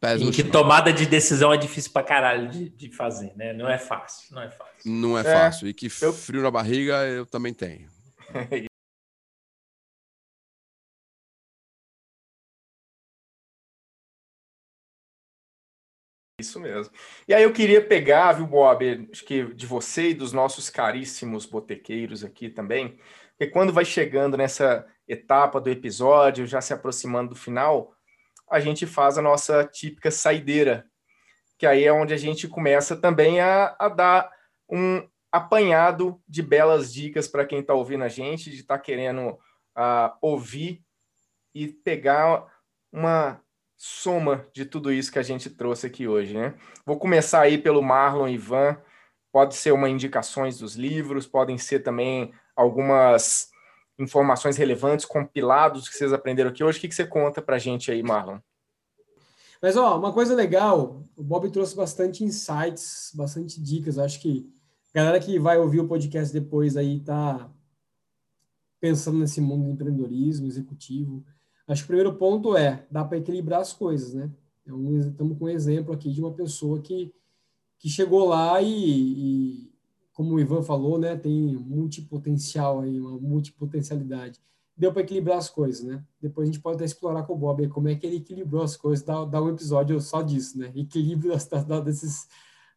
Pés 0.00 0.22
em 0.22 0.30
que 0.30 0.42
chão. 0.42 0.50
tomada 0.50 0.92
de 0.92 1.04
decisão 1.04 1.52
é 1.52 1.58
difícil 1.58 1.92
pra 1.92 2.02
caralho 2.02 2.48
de, 2.48 2.70
de 2.70 2.90
fazer, 2.90 3.32
né? 3.36 3.52
Não 3.52 3.68
é 3.68 3.76
fácil, 3.76 4.34
não 4.34 4.42
é 4.42 4.50
fácil. 4.50 4.74
Não 4.86 5.18
é, 5.18 5.20
é 5.20 5.24
fácil. 5.24 5.68
E 5.68 5.74
que 5.74 5.90
frio 5.90 6.42
na 6.42 6.50
barriga 6.50 7.06
eu 7.06 7.26
também 7.26 7.52
tenho. 7.52 7.86
Isso 16.40 16.58
mesmo. 16.58 16.90
E 17.28 17.34
aí 17.34 17.42
eu 17.42 17.52
queria 17.52 17.86
pegar, 17.86 18.32
viu, 18.32 18.46
Bob, 18.46 19.08
acho 19.12 19.24
que 19.26 19.52
de 19.52 19.66
você 19.66 20.10
e 20.10 20.14
dos 20.14 20.32
nossos 20.32 20.70
caríssimos 20.70 21.44
botequeiros 21.44 22.24
aqui 22.24 22.48
também, 22.48 22.98
porque 23.36 23.52
quando 23.52 23.74
vai 23.74 23.84
chegando 23.84 24.38
nessa 24.38 24.86
etapa 25.06 25.60
do 25.60 25.68
episódio, 25.68 26.46
já 26.46 26.62
se 26.62 26.72
aproximando 26.72 27.30
do 27.30 27.36
final, 27.36 27.94
a 28.50 28.58
gente 28.58 28.86
faz 28.86 29.16
a 29.16 29.22
nossa 29.22 29.64
típica 29.64 30.10
saideira, 30.10 30.84
que 31.56 31.66
aí 31.66 31.84
é 31.84 31.92
onde 31.92 32.12
a 32.12 32.16
gente 32.16 32.48
começa 32.48 32.96
também 32.96 33.40
a, 33.40 33.76
a 33.78 33.88
dar 33.88 34.30
um 34.68 35.06
apanhado 35.30 36.20
de 36.28 36.42
belas 36.42 36.92
dicas 36.92 37.28
para 37.28 37.46
quem 37.46 37.60
está 37.60 37.72
ouvindo 37.74 38.02
a 38.02 38.08
gente, 38.08 38.50
de 38.50 38.56
estar 38.56 38.78
tá 38.78 38.82
querendo 38.82 39.28
uh, 39.30 40.12
ouvir 40.20 40.82
e 41.54 41.68
pegar 41.68 42.46
uma 42.92 43.40
soma 43.76 44.46
de 44.52 44.64
tudo 44.64 44.92
isso 44.92 45.12
que 45.12 45.18
a 45.18 45.22
gente 45.22 45.48
trouxe 45.48 45.86
aqui 45.86 46.06
hoje, 46.06 46.34
né? 46.34 46.54
Vou 46.84 46.98
começar 46.98 47.40
aí 47.40 47.56
pelo 47.56 47.82
Marlon 47.82 48.28
Ivan. 48.28 48.76
Pode 49.32 49.54
ser 49.54 49.72
uma 49.72 49.88
indicações 49.88 50.58
dos 50.58 50.74
livros, 50.74 51.26
podem 51.26 51.56
ser 51.56 51.80
também 51.80 52.34
algumas 52.56 53.49
informações 54.00 54.56
relevantes, 54.56 55.04
compilados 55.04 55.88
que 55.88 55.96
vocês 55.96 56.12
aprenderam 56.12 56.50
aqui 56.50 56.64
hoje. 56.64 56.78
O 56.78 56.80
que, 56.80 56.88
que 56.88 56.94
você 56.94 57.06
conta 57.06 57.40
para 57.40 57.56
a 57.56 57.58
gente 57.58 57.90
aí, 57.90 58.02
Marlon? 58.02 58.38
Mas, 59.62 59.76
ó, 59.76 59.98
uma 59.98 60.12
coisa 60.12 60.34
legal, 60.34 61.04
o 61.16 61.22
Bob 61.22 61.50
trouxe 61.50 61.76
bastante 61.76 62.24
insights, 62.24 63.12
bastante 63.14 63.60
dicas. 63.60 63.98
Acho 63.98 64.20
que 64.20 64.50
a 64.94 64.98
galera 64.98 65.20
que 65.20 65.38
vai 65.38 65.58
ouvir 65.58 65.80
o 65.80 65.88
podcast 65.88 66.32
depois 66.32 66.76
aí 66.76 67.00
tá 67.00 67.50
pensando 68.80 69.18
nesse 69.18 69.40
mundo 69.40 69.64
do 69.64 69.70
empreendedorismo 69.72 70.46
executivo, 70.46 71.22
Acho 71.70 71.82
que 71.82 71.84
o 71.84 71.94
primeiro 71.94 72.16
ponto 72.16 72.56
é, 72.56 72.84
dá 72.90 73.04
para 73.04 73.18
equilibrar 73.18 73.60
as 73.60 73.72
coisas, 73.72 74.12
né? 74.12 74.28
Então, 74.64 74.98
estamos 74.98 75.38
com 75.38 75.44
um 75.44 75.48
exemplo 75.48 75.94
aqui 75.94 76.10
de 76.10 76.20
uma 76.20 76.32
pessoa 76.32 76.80
que, 76.80 77.14
que 77.78 77.88
chegou 77.88 78.26
lá 78.26 78.60
e, 78.60 78.68
e, 78.68 79.69
como 80.20 80.34
o 80.34 80.38
Ivan 80.38 80.62
falou, 80.62 80.98
né, 80.98 81.16
tem 81.16 81.56
multipotencial 81.56 82.80
aí, 82.80 83.00
uma 83.00 83.18
multipotencialidade. 83.18 84.38
Deu 84.76 84.92
para 84.92 85.00
equilibrar 85.00 85.38
as 85.38 85.48
coisas, 85.48 85.82
né? 85.82 86.04
Depois 86.20 86.46
a 86.46 86.52
gente 86.52 86.60
pode 86.60 86.76
até 86.76 86.84
explorar 86.84 87.22
com 87.22 87.32
o 87.32 87.38
Bob 87.38 87.66
como 87.68 87.88
é 87.88 87.94
que 87.94 88.06
ele 88.06 88.16
equilibrou 88.16 88.62
as 88.62 88.76
coisas, 88.76 89.02
dá, 89.02 89.24
dá 89.24 89.42
um 89.42 89.48
episódio 89.48 89.98
só 89.98 90.20
disso, 90.20 90.58
né? 90.58 90.70
Equilíbrio 90.76 91.32
das, 91.32 91.46
das, 91.46 91.84
desses, 91.84 92.28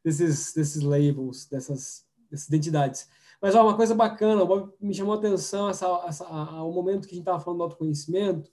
desses, 0.01 0.53
desses 0.53 0.81
labels, 0.83 1.45
dessas, 1.45 2.05
dessas 2.31 2.47
identidades. 2.47 3.09
Mas 3.41 3.55
ó, 3.55 3.63
uma 3.63 3.75
coisa 3.75 3.93
bacana, 3.93 4.41
o 4.41 4.47
Bob 4.47 4.71
me 4.79 4.93
chamou 4.93 5.13
a 5.13 5.17
atenção 5.17 5.67
essa, 5.67 5.85
essa, 6.07 6.25
ao 6.25 6.71
momento 6.71 7.09
que 7.09 7.13
a 7.13 7.15
gente 7.15 7.23
estava 7.23 7.41
falando 7.41 7.57
do 7.57 7.63
autoconhecimento, 7.63 8.49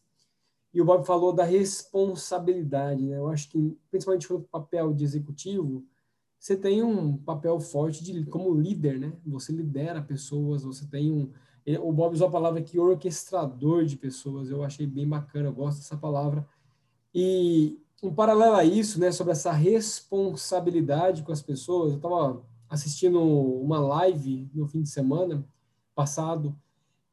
e 0.74 0.80
o 0.80 0.84
Bob 0.84 1.06
falou 1.06 1.32
da 1.32 1.44
responsabilidade. 1.44 3.06
Né? 3.06 3.18
Eu 3.18 3.28
acho 3.28 3.50
que, 3.50 3.78
principalmente 3.88 4.28
no 4.32 4.42
papel 4.42 4.92
de 4.92 5.04
executivo, 5.04 5.84
você 6.40 6.56
tem 6.56 6.82
um 6.82 7.16
papel 7.18 7.60
forte 7.60 8.02
de 8.02 8.24
como 8.24 8.54
líder, 8.54 8.98
né? 8.98 9.12
Você 9.26 9.52
lidera 9.52 10.02
pessoas, 10.02 10.64
você 10.64 10.86
tem 10.86 11.12
um. 11.12 11.30
O 11.82 11.92
Bob 11.92 12.14
usou 12.14 12.26
a 12.26 12.30
palavra 12.30 12.58
aqui, 12.58 12.78
orquestrador 12.78 13.84
de 13.84 13.96
pessoas. 13.96 14.50
Eu 14.50 14.64
achei 14.64 14.86
bem 14.86 15.06
bacana, 15.06 15.48
eu 15.48 15.52
gosto 15.52 15.78
dessa 15.78 15.96
palavra. 15.96 16.44
E 17.14 17.78
um 18.02 18.12
paralelo 18.12 18.56
a 18.56 18.64
isso, 18.64 18.98
né, 18.98 19.12
sobre 19.12 19.32
essa 19.32 19.52
responsabilidade 19.52 21.22
com 21.22 21.30
as 21.30 21.42
pessoas, 21.42 21.90
eu 21.90 21.96
estava 21.96 22.42
assistindo 22.68 23.20
uma 23.20 23.78
live 23.78 24.48
no 24.54 24.66
fim 24.66 24.80
de 24.80 24.88
semana 24.88 25.46
passado 25.94 26.56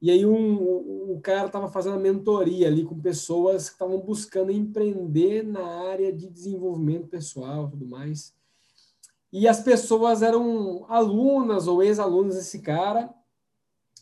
e 0.01 0.11
aí 0.11 0.25
um, 0.25 1.11
o 1.11 1.19
cara 1.21 1.47
estava 1.47 1.67
fazendo 1.69 1.95
a 1.95 1.99
mentoria 1.99 2.67
ali 2.67 2.86
com 2.86 2.99
pessoas 2.99 3.67
que 3.67 3.75
estavam 3.75 3.99
buscando 3.99 4.51
empreender 4.51 5.43
na 5.43 5.65
área 5.65 6.13
de 6.13 6.30
desenvolvimento 6.30 7.07
pessoal 7.07 7.65
e 7.65 7.71
tudo 7.71 7.86
mais. 7.88 8.36
E 9.32 9.47
as 9.47 9.59
pessoas 9.61 10.21
eram 10.21 10.86
alunas 10.88 11.67
ou 11.67 11.84
ex-alunas 11.84 12.36
desse 12.36 12.59
cara, 12.59 13.13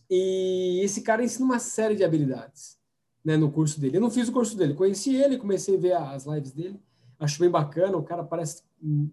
e 0.10 0.82
esse 0.84 1.02
cara 1.02 1.24
ensina 1.24 1.46
uma 1.46 1.60
série 1.60 1.96
de 1.96 2.04
habilidades 2.04 2.78
né, 3.24 3.36
no 3.36 3.52
curso 3.52 3.80
dele. 3.80 3.98
Eu 3.98 4.02
não 4.02 4.12
fiz 4.12 4.30
o 4.30 4.32
curso 4.32 4.56
dele, 4.56 4.76
conheci 4.76 5.16
ele, 5.16 5.38
comecei 5.38 5.76
a 5.76 5.80
ver 5.80 5.94
as 5.94 6.26
lives 6.26 6.52
dele, 6.52 6.80
acho 7.20 7.40
bem 7.40 7.50
bacana, 7.50 7.98
o 7.98 8.04
cara 8.04 8.24
parece 8.24 8.64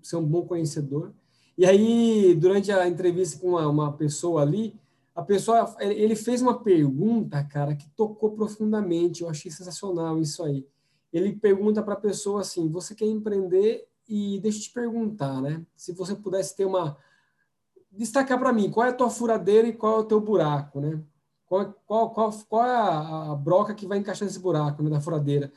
ser 0.03 0.17
um 0.17 0.25
bom 0.25 0.43
conhecedor. 0.47 1.15
E 1.57 1.65
aí, 1.65 2.35
durante 2.35 2.71
a 2.71 2.87
entrevista 2.89 3.39
com 3.39 3.51
uma, 3.51 3.67
uma 3.69 3.93
pessoa 3.93 4.43
ali, 4.43 4.79
a 5.15 5.23
pessoa, 5.23 5.77
ele 5.81 6.17
fez 6.17 6.41
uma 6.41 6.63
pergunta, 6.63 7.43
cara, 7.45 7.77
que 7.77 7.89
tocou 7.91 8.33
profundamente. 8.33 9.23
Eu 9.23 9.29
achei 9.29 9.51
sensacional 9.51 10.19
isso 10.19 10.43
aí. 10.43 10.67
Ele 11.13 11.35
pergunta 11.35 11.83
para 11.83 11.95
a 11.95 12.01
pessoa 12.01 12.41
assim: 12.41 12.69
você 12.69 12.95
quer 12.95 13.05
empreender? 13.07 13.87
E 14.09 14.41
deixa 14.41 14.59
eu 14.59 14.63
te 14.63 14.71
perguntar, 14.71 15.41
né? 15.41 15.65
Se 15.77 15.93
você 15.93 16.15
pudesse 16.15 16.57
ter 16.57 16.65
uma. 16.65 16.97
Destacar 17.91 18.39
para 18.39 18.53
mim 18.53 18.71
qual 18.71 18.87
é 18.87 18.91
a 18.91 18.95
tua 18.95 19.11
furadeira 19.11 19.69
e 19.69 19.73
qual 19.73 19.99
é 19.99 20.01
o 20.01 20.05
teu 20.05 20.21
buraco, 20.21 20.81
né? 20.81 21.03
Qual, 21.47 21.75
qual, 21.87 22.11
qual, 22.11 22.33
qual 22.49 22.65
é 22.65 22.75
a, 22.75 23.33
a 23.33 23.35
broca 23.35 23.75
que 23.75 23.87
vai 23.87 23.99
encaixar 23.99 24.27
nesse 24.27 24.39
buraco 24.39 24.83
né, 24.83 24.89
da 24.89 25.01
furadeira? 25.01 25.53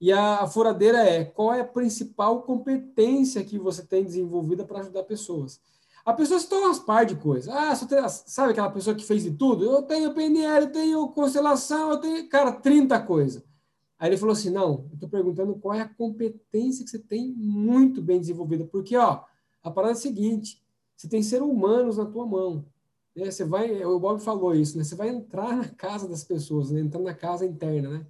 E 0.00 0.12
a, 0.12 0.40
a 0.40 0.46
furadeira 0.46 0.98
é 0.98 1.24
qual 1.24 1.54
é 1.54 1.60
a 1.60 1.64
principal 1.64 2.42
competência 2.42 3.44
que 3.44 3.58
você 3.58 3.84
tem 3.84 4.04
desenvolvida 4.04 4.64
para 4.64 4.80
ajudar 4.80 5.02
pessoas. 5.04 5.60
A 6.04 6.12
pessoa 6.12 6.40
se 6.40 6.48
torna 6.48 6.66
umas 6.66 6.78
par 6.78 7.04
de 7.04 7.16
coisas. 7.16 7.52
Ah, 7.54 7.76
tem, 7.86 7.98
sabe 8.08 8.52
aquela 8.52 8.70
pessoa 8.70 8.96
que 8.96 9.04
fez 9.04 9.24
de 9.24 9.32
tudo? 9.32 9.64
Eu 9.64 9.82
tenho 9.82 10.14
PNL, 10.14 10.66
eu 10.66 10.72
tenho 10.72 11.08
constelação, 11.08 11.90
eu 11.90 11.98
tenho, 11.98 12.28
cara, 12.28 12.52
30 12.52 12.98
coisas. 13.00 13.42
Aí 13.98 14.08
ele 14.08 14.16
falou 14.16 14.32
assim: 14.32 14.50
não, 14.50 14.86
eu 14.88 14.94
estou 14.94 15.08
perguntando 15.08 15.54
qual 15.56 15.74
é 15.74 15.80
a 15.80 15.88
competência 15.88 16.84
que 16.84 16.90
você 16.90 16.98
tem 16.98 17.32
muito 17.32 18.00
bem 18.00 18.20
desenvolvida. 18.20 18.64
Porque, 18.64 18.96
ó, 18.96 19.24
a 19.62 19.70
parada 19.70 19.92
é 19.92 19.96
a 19.96 20.00
seguinte: 20.00 20.62
você 20.96 21.08
tem 21.08 21.22
seres 21.22 21.46
humanos 21.46 21.96
na 21.96 22.06
tua 22.06 22.26
mão. 22.26 22.64
Né? 23.14 23.30
Você 23.30 23.44
vai, 23.44 23.84
o 23.84 23.98
Bob 23.98 24.20
falou 24.20 24.54
isso, 24.54 24.78
né? 24.78 24.84
Você 24.84 24.94
vai 24.94 25.08
entrar 25.08 25.56
na 25.56 25.68
casa 25.68 26.08
das 26.08 26.22
pessoas, 26.22 26.70
né? 26.70 26.80
entrar 26.80 27.00
na 27.00 27.14
casa 27.14 27.44
interna, 27.44 27.88
né? 27.90 28.06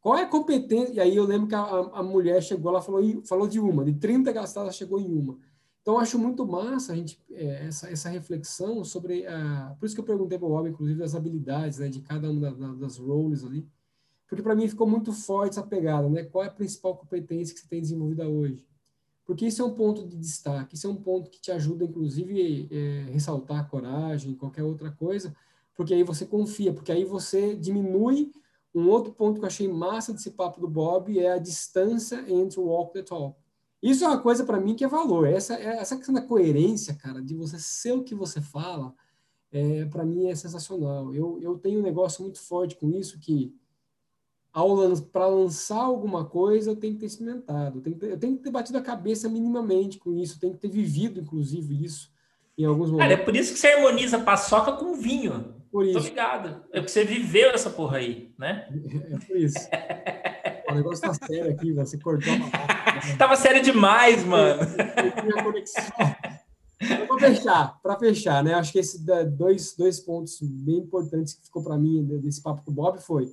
Qual 0.00 0.18
é 0.18 0.22
a 0.22 0.28
competência? 0.28 0.92
E 0.92 1.00
aí 1.00 1.14
eu 1.14 1.24
lembro 1.24 1.48
que 1.48 1.54
a, 1.54 1.60
a 1.62 2.02
mulher 2.02 2.42
chegou, 2.42 2.70
ela 2.72 2.82
falou, 2.82 3.22
falou 3.24 3.46
de 3.46 3.60
uma, 3.60 3.84
de 3.84 3.94
30 3.94 4.32
gastadas, 4.32 4.74
chegou 4.74 5.00
em 5.00 5.06
uma. 5.06 5.38
Então, 5.80 5.98
acho 5.98 6.18
muito 6.18 6.46
massa 6.46 6.92
a 6.92 6.96
gente, 6.96 7.20
é, 7.30 7.66
essa, 7.66 7.90
essa 7.90 8.08
reflexão 8.08 8.84
sobre. 8.84 9.26
A, 9.26 9.74
por 9.78 9.86
isso 9.86 9.94
que 9.94 10.00
eu 10.00 10.04
perguntei 10.04 10.38
para 10.38 10.46
o 10.46 10.50
Bob, 10.50 10.68
inclusive, 10.68 10.98
das 10.98 11.14
habilidades 11.14 11.78
né, 11.78 11.88
de 11.88 12.00
cada 12.00 12.30
uma 12.30 12.50
das 12.76 12.98
roles 12.98 13.44
ali. 13.44 13.66
Porque 14.32 14.42
para 14.42 14.56
mim 14.56 14.66
ficou 14.66 14.88
muito 14.88 15.12
forte 15.12 15.58
essa 15.58 15.62
pegada, 15.62 16.08
né? 16.08 16.24
Qual 16.24 16.42
é 16.42 16.46
a 16.46 16.50
principal 16.50 16.96
competência 16.96 17.54
que 17.54 17.60
você 17.60 17.68
tem 17.68 17.82
desenvolvida 17.82 18.26
hoje? 18.26 18.66
Porque 19.26 19.46
isso 19.46 19.60
é 19.60 19.64
um 19.66 19.74
ponto 19.74 20.08
de 20.08 20.16
destaque, 20.16 20.74
isso 20.74 20.86
é 20.86 20.90
um 20.90 20.96
ponto 20.96 21.28
que 21.28 21.38
te 21.38 21.52
ajuda, 21.52 21.84
inclusive, 21.84 22.66
é, 22.72 23.10
ressaltar 23.12 23.60
a 23.60 23.64
coragem, 23.64 24.34
qualquer 24.34 24.62
outra 24.62 24.90
coisa, 24.90 25.36
porque 25.74 25.92
aí 25.92 26.02
você 26.02 26.24
confia, 26.24 26.72
porque 26.72 26.90
aí 26.90 27.04
você 27.04 27.54
diminui. 27.54 28.32
Um 28.74 28.88
outro 28.88 29.12
ponto 29.12 29.38
que 29.38 29.44
eu 29.44 29.48
achei 29.48 29.68
massa 29.68 30.14
desse 30.14 30.30
papo 30.30 30.62
do 30.62 30.66
Bob 30.66 31.18
é 31.18 31.32
a 31.32 31.38
distância 31.38 32.24
entre 32.26 32.58
o 32.58 32.64
walk 32.64 32.94
the 32.94 33.02
talk. 33.02 33.38
Isso 33.82 34.02
é 34.02 34.08
uma 34.08 34.22
coisa 34.22 34.44
para 34.44 34.58
mim 34.58 34.74
que 34.74 34.82
é 34.82 34.88
valor. 34.88 35.28
Essa, 35.28 35.56
essa 35.56 35.94
questão 35.94 36.14
da 36.14 36.22
coerência, 36.22 36.94
cara, 36.94 37.20
de 37.20 37.34
você 37.34 37.58
ser 37.58 37.92
o 37.92 38.02
que 38.02 38.14
você 38.14 38.40
fala, 38.40 38.94
é, 39.52 39.84
para 39.84 40.06
mim 40.06 40.28
é 40.28 40.34
sensacional. 40.34 41.14
Eu, 41.14 41.38
eu 41.42 41.58
tenho 41.58 41.80
um 41.80 41.82
negócio 41.82 42.22
muito 42.22 42.40
forte 42.40 42.76
com 42.76 42.88
isso 42.88 43.20
que 43.20 43.54
para 45.10 45.26
lançar 45.26 45.82
alguma 45.82 46.24
coisa 46.24 46.70
eu 46.70 46.76
tenho 46.76 46.94
que 46.94 47.00
ter 47.00 47.06
experimentado, 47.06 47.78
eu 47.78 47.82
tenho, 47.82 47.96
que 47.96 48.00
ter, 48.00 48.12
eu 48.12 48.18
tenho 48.18 48.36
que 48.36 48.42
ter 48.42 48.50
batido 48.50 48.78
a 48.78 48.82
cabeça 48.82 49.28
minimamente 49.28 49.98
com 49.98 50.14
isso, 50.14 50.36
eu 50.36 50.40
tenho 50.40 50.52
que 50.54 50.60
ter 50.60 50.68
vivido 50.68 51.20
inclusive 51.20 51.84
isso 51.84 52.12
em 52.56 52.64
alguns 52.64 52.90
momentos. 52.90 53.08
Cara, 53.08 53.20
é 53.20 53.24
por 53.24 53.34
isso 53.34 53.54
que 53.54 53.58
você 53.58 53.68
harmoniza 53.68 54.18
paçoca 54.18 54.72
com 54.72 54.94
vinho. 54.94 55.54
Por 55.70 55.86
isso. 55.86 55.98
Tô 55.98 56.04
ligado. 56.04 56.62
É 56.70 56.80
porque 56.80 56.88
você 56.88 57.02
viveu 57.02 57.50
essa 57.50 57.70
porra 57.70 57.96
aí, 57.96 58.30
né? 58.38 58.68
É, 58.70 59.14
é 59.14 59.18
por 59.18 59.36
isso. 59.38 59.56
o 60.70 60.74
negócio 60.74 61.00
tá 61.00 61.14
sério 61.14 61.50
aqui, 61.50 61.72
você 61.72 61.98
cortou 61.98 62.30
uma 62.34 62.50
Tava 63.16 63.36
sério 63.36 63.62
demais, 63.62 64.22
mano. 64.22 64.60
Para 67.08 67.18
fechar, 67.18 67.80
para 67.82 67.98
fechar, 67.98 68.44
né? 68.44 68.54
Acho 68.54 68.72
que 68.72 68.78
esses 68.78 69.00
dois, 69.36 69.74
dois 69.76 70.00
pontos 70.00 70.38
bem 70.42 70.78
importantes 70.78 71.32
que 71.32 71.44
ficou 71.44 71.62
para 71.62 71.78
mim 71.78 72.04
desse 72.20 72.42
papo 72.42 72.62
com 72.62 72.70
o 72.70 72.74
Bob 72.74 72.98
foi 73.00 73.32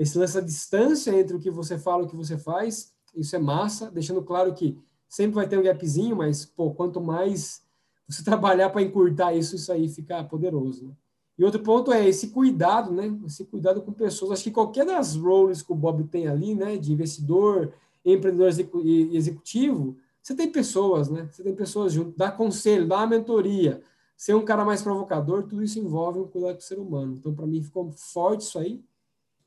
esse 0.00 0.16
lance 0.16 0.40
distância 0.40 1.10
entre 1.10 1.36
o 1.36 1.38
que 1.38 1.50
você 1.50 1.78
fala 1.78 2.02
e 2.02 2.06
o 2.06 2.08
que 2.08 2.16
você 2.16 2.38
faz. 2.38 2.90
Isso 3.14 3.36
é 3.36 3.38
massa, 3.38 3.90
deixando 3.90 4.22
claro 4.22 4.54
que 4.54 4.78
sempre 5.06 5.34
vai 5.34 5.46
ter 5.46 5.58
um 5.58 5.62
gapzinho, 5.62 6.16
mas 6.16 6.46
pô, 6.46 6.70
quanto 6.70 7.02
mais 7.02 7.62
você 8.08 8.24
trabalhar 8.24 8.70
para 8.70 8.80
encurtar 8.80 9.34
isso, 9.34 9.56
isso 9.56 9.70
aí 9.70 9.90
fica 9.90 10.24
poderoso. 10.24 10.86
Né? 10.86 10.94
E 11.36 11.44
outro 11.44 11.62
ponto 11.62 11.92
é 11.92 12.08
esse 12.08 12.28
cuidado, 12.28 12.90
né? 12.92 13.14
Esse 13.26 13.44
cuidado 13.44 13.82
com 13.82 13.92
pessoas. 13.92 14.32
Acho 14.32 14.44
que 14.44 14.50
qualquer 14.50 14.86
das 14.86 15.16
roles 15.16 15.60
que 15.60 15.70
o 15.70 15.76
Bob 15.76 16.02
tem 16.04 16.28
ali, 16.28 16.54
né? 16.54 16.78
De 16.78 16.92
investidor, 16.92 17.70
empreendedor 18.02 18.50
e 18.82 19.14
executivo, 19.14 19.98
você 20.22 20.34
tem 20.34 20.50
pessoas, 20.50 21.10
né? 21.10 21.28
Você 21.30 21.42
tem 21.42 21.54
pessoas 21.54 21.92
junto, 21.92 22.16
dá 22.16 22.30
conselho, 22.30 22.88
dá 22.88 23.06
mentoria, 23.06 23.82
ser 24.16 24.34
um 24.34 24.44
cara 24.44 24.64
mais 24.64 24.80
provocador, 24.80 25.42
tudo 25.42 25.62
isso 25.62 25.78
envolve 25.78 26.20
um 26.20 26.26
cuidado 26.26 26.54
com 26.54 26.60
o 26.60 26.62
ser 26.62 26.78
humano. 26.78 27.16
Então, 27.18 27.34
para 27.34 27.46
mim, 27.46 27.62
ficou 27.62 27.90
forte 27.92 28.42
isso 28.42 28.58
aí. 28.58 28.82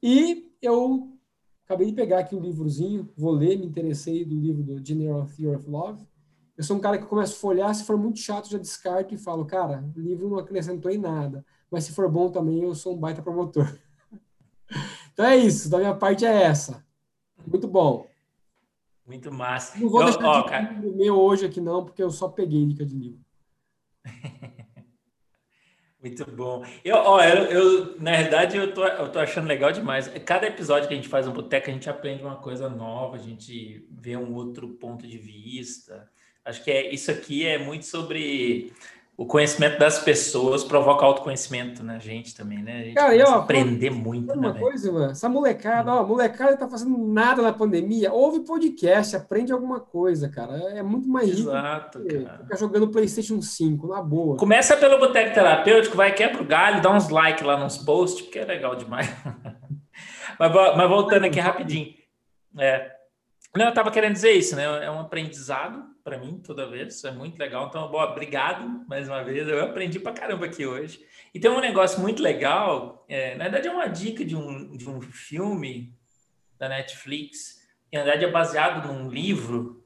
E 0.06 0.54
eu 0.62 1.18
acabei 1.64 1.88
de 1.88 1.94
pegar 1.94 2.20
aqui 2.20 2.36
um 2.36 2.42
livrozinho, 2.42 3.10
vou 3.16 3.32
ler, 3.32 3.58
me 3.58 3.66
interessei 3.66 4.26
do 4.26 4.36
livro 4.36 4.62
do 4.62 4.86
General 4.86 5.26
Theory 5.26 5.56
of 5.56 5.70
Love. 5.70 6.06
Eu 6.58 6.64
sou 6.66 6.76
um 6.76 6.80
cara 6.82 6.98
que 6.98 7.06
começa 7.06 7.32
a 7.32 7.38
folhear, 7.38 7.74
se 7.74 7.86
for 7.86 7.98
muito 7.98 8.20
chato, 8.20 8.50
já 8.50 8.58
descarto 8.58 9.16
e 9.16 9.18
falo, 9.18 9.46
cara, 9.46 9.82
o 9.96 10.00
livro 10.02 10.30
não 10.30 10.38
acrescentou 10.38 10.92
em 10.92 10.98
nada. 10.98 11.46
Mas 11.72 11.86
se 11.86 11.94
for 11.94 12.12
bom 12.12 12.30
também, 12.30 12.62
eu 12.62 12.76
sou 12.76 12.98
um 12.98 13.00
baita 13.00 13.22
promotor. 13.22 13.80
então 15.14 15.26
é 15.26 15.38
isso, 15.38 15.70
da 15.70 15.78
minha 15.78 15.96
parte 15.96 16.26
é 16.26 16.44
essa. 16.44 16.86
Muito 17.48 17.70
bom. 17.70 18.06
Muito 19.08 19.32
massa. 19.32 19.80
Não 19.80 19.88
vou 19.88 20.02
eu, 20.02 20.08
deixar 20.08 20.28
ó, 20.28 20.44
cara... 20.44 20.82
meu 20.82 21.18
hoje 21.18 21.46
aqui 21.46 21.62
não, 21.62 21.86
porque 21.86 22.04
eu 22.04 22.12
só 22.12 22.28
peguei 22.28 22.66
dica 22.66 22.86
de 22.86 22.94
livro. 22.94 23.22
Muito 26.04 26.30
bom. 26.30 26.66
Eu, 26.84 26.98
ó, 26.98 27.24
eu, 27.24 27.46
eu, 27.46 28.02
na 28.02 28.12
verdade, 28.12 28.58
eu 28.58 28.74
tô, 28.74 28.86
eu 28.86 29.10
tô 29.10 29.20
achando 29.20 29.48
legal 29.48 29.72
demais. 29.72 30.10
Cada 30.26 30.46
episódio 30.46 30.90
que 30.90 30.94
a 30.94 30.98
gente 30.98 31.08
faz 31.08 31.26
no 31.26 31.32
Boteca, 31.32 31.72
a 31.72 31.74
gente 31.74 31.90
aprende 31.90 32.22
uma 32.22 32.36
coisa 32.36 32.68
nova, 32.68 33.16
a 33.16 33.20
gente 33.20 33.88
vê 33.90 34.18
um 34.18 34.34
outro 34.34 34.68
ponto 34.68 35.08
de 35.08 35.18
vista. 35.18 36.12
Acho 36.44 36.62
que 36.62 36.70
é, 36.70 36.94
isso 36.94 37.10
aqui 37.10 37.46
é 37.46 37.58
muito 37.58 37.86
sobre 37.86 38.74
o 39.16 39.28
conhecimento 39.28 39.78
das 39.78 40.00
pessoas 40.00 40.64
provoca 40.64 41.06
autoconhecimento 41.06 41.84
na 41.84 42.00
gente 42.00 42.34
também, 42.36 42.64
né? 42.64 42.80
A 42.80 42.84
gente 42.84 42.94
Cara, 42.96 43.16
eu, 43.16 43.30
aprender 43.30 43.92
muito, 43.92 44.34
uma 44.34 44.54
né, 44.54 44.60
coisa, 44.60 44.92
mano, 44.92 45.12
essa 45.12 45.30
molecada, 45.30 45.94
ó, 45.94 46.04
molecada 46.04 46.58
tá 46.58 46.68
fazendo 46.68 46.98
nada 46.98 47.44
na 47.44 47.54
pandemia, 47.54 48.12
ouve 48.12 48.40
podcast, 48.40 49.16
aprende 49.16 49.54
alguma 49.54 49.80
coisa, 49.80 50.30
cara. 50.30 50.56
É 50.76 50.82
muito 50.82 51.08
mais 51.08 51.30
Exato, 51.30 52.00
rico 52.00 52.26
cara. 52.26 52.40
ficar 52.40 52.58
jogando 52.58 52.88
PlayStation 52.90 53.40
5, 53.40 53.88
na 53.88 54.02
boa. 54.02 54.36
Começa 54.38 54.76
pelo 54.76 54.98
Boteco 54.98 55.34
Terapêutico, 55.34 55.96
vai 55.96 56.12
quebra 56.12 56.42
o 56.42 56.46
galho, 56.46 56.82
dá 56.82 56.92
uns 56.92 57.10
likes 57.10 57.46
lá 57.46 57.56
nos 57.56 57.78
posts, 57.78 58.24
porque 58.24 58.40
é 58.40 58.46
legal 58.46 58.76
demais. 58.76 59.08
mas, 60.40 60.52
mas 60.52 60.90
voltando 60.90 61.26
aqui 61.26 61.40
rapidinho. 61.40 61.94
É, 62.58 62.92
não, 63.56 63.66
eu 63.66 63.74
tava 63.74 63.92
querendo 63.92 64.14
dizer 64.14 64.32
isso, 64.32 64.56
né? 64.56 64.86
É 64.86 64.90
um 64.90 65.00
aprendizado 65.00 65.93
para 66.04 66.18
mim 66.18 66.42
toda 66.44 66.68
vez, 66.68 66.96
isso 66.96 67.08
é 67.08 67.12
muito 67.12 67.40
legal. 67.40 67.68
Então, 67.68 67.90
bom, 67.90 68.02
obrigado 68.02 68.86
mais 68.88 69.08
uma 69.08 69.24
vez. 69.24 69.48
Eu 69.48 69.64
aprendi 69.64 70.00
para 70.00 70.12
caramba 70.12 70.46
aqui 70.46 70.66
hoje. 70.66 71.04
E 71.34 71.40
tem 71.40 71.50
um 71.50 71.62
negócio 71.62 72.02
muito 72.02 72.22
legal, 72.22 73.06
é, 73.08 73.36
na 73.36 73.46
verdade 73.46 73.68
é 73.68 73.72
uma 73.72 73.88
dica 73.88 74.24
de 74.24 74.36
um, 74.36 74.76
de 74.76 74.88
um 74.90 75.02
filme 75.02 75.94
da 76.60 76.68
Netflix, 76.68 77.62
que 77.90 77.98
na 77.98 78.04
verdade 78.04 78.26
é 78.26 78.32
baseado 78.32 78.88
num 78.88 79.10
livro 79.10 79.84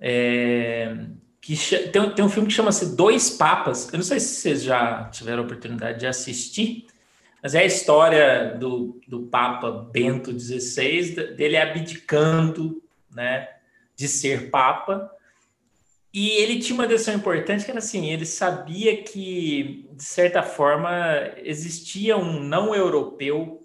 é, 0.00 0.96
que 1.40 1.56
tem, 1.92 2.10
tem 2.10 2.24
um 2.24 2.28
filme 2.28 2.48
que 2.48 2.54
chama-se 2.54 2.96
Dois 2.96 3.30
Papas. 3.30 3.92
Eu 3.92 3.98
não 3.98 4.04
sei 4.04 4.18
se 4.18 4.40
vocês 4.40 4.62
já 4.62 5.04
tiveram 5.10 5.42
a 5.42 5.44
oportunidade 5.44 6.00
de 6.00 6.06
assistir, 6.06 6.86
mas 7.42 7.54
é 7.54 7.60
a 7.60 7.66
história 7.66 8.54
do, 8.58 9.00
do 9.06 9.22
Papa 9.26 9.70
Bento 9.70 10.36
XVI, 10.38 11.34
dele 11.34 11.56
abdicando, 11.56 12.82
né, 13.10 13.48
de 13.94 14.08
ser 14.08 14.50
Papa 14.50 15.10
e 16.12 16.30
ele 16.30 16.58
tinha 16.58 16.74
uma 16.74 16.88
decisão 16.88 17.14
importante 17.14 17.64
que 17.64 17.70
era 17.70 17.78
assim: 17.78 18.10
ele 18.10 18.26
sabia 18.26 19.02
que, 19.02 19.88
de 19.92 20.04
certa 20.04 20.42
forma, 20.42 20.90
existia 21.36 22.16
um 22.16 22.40
não 22.40 22.74
europeu 22.74 23.60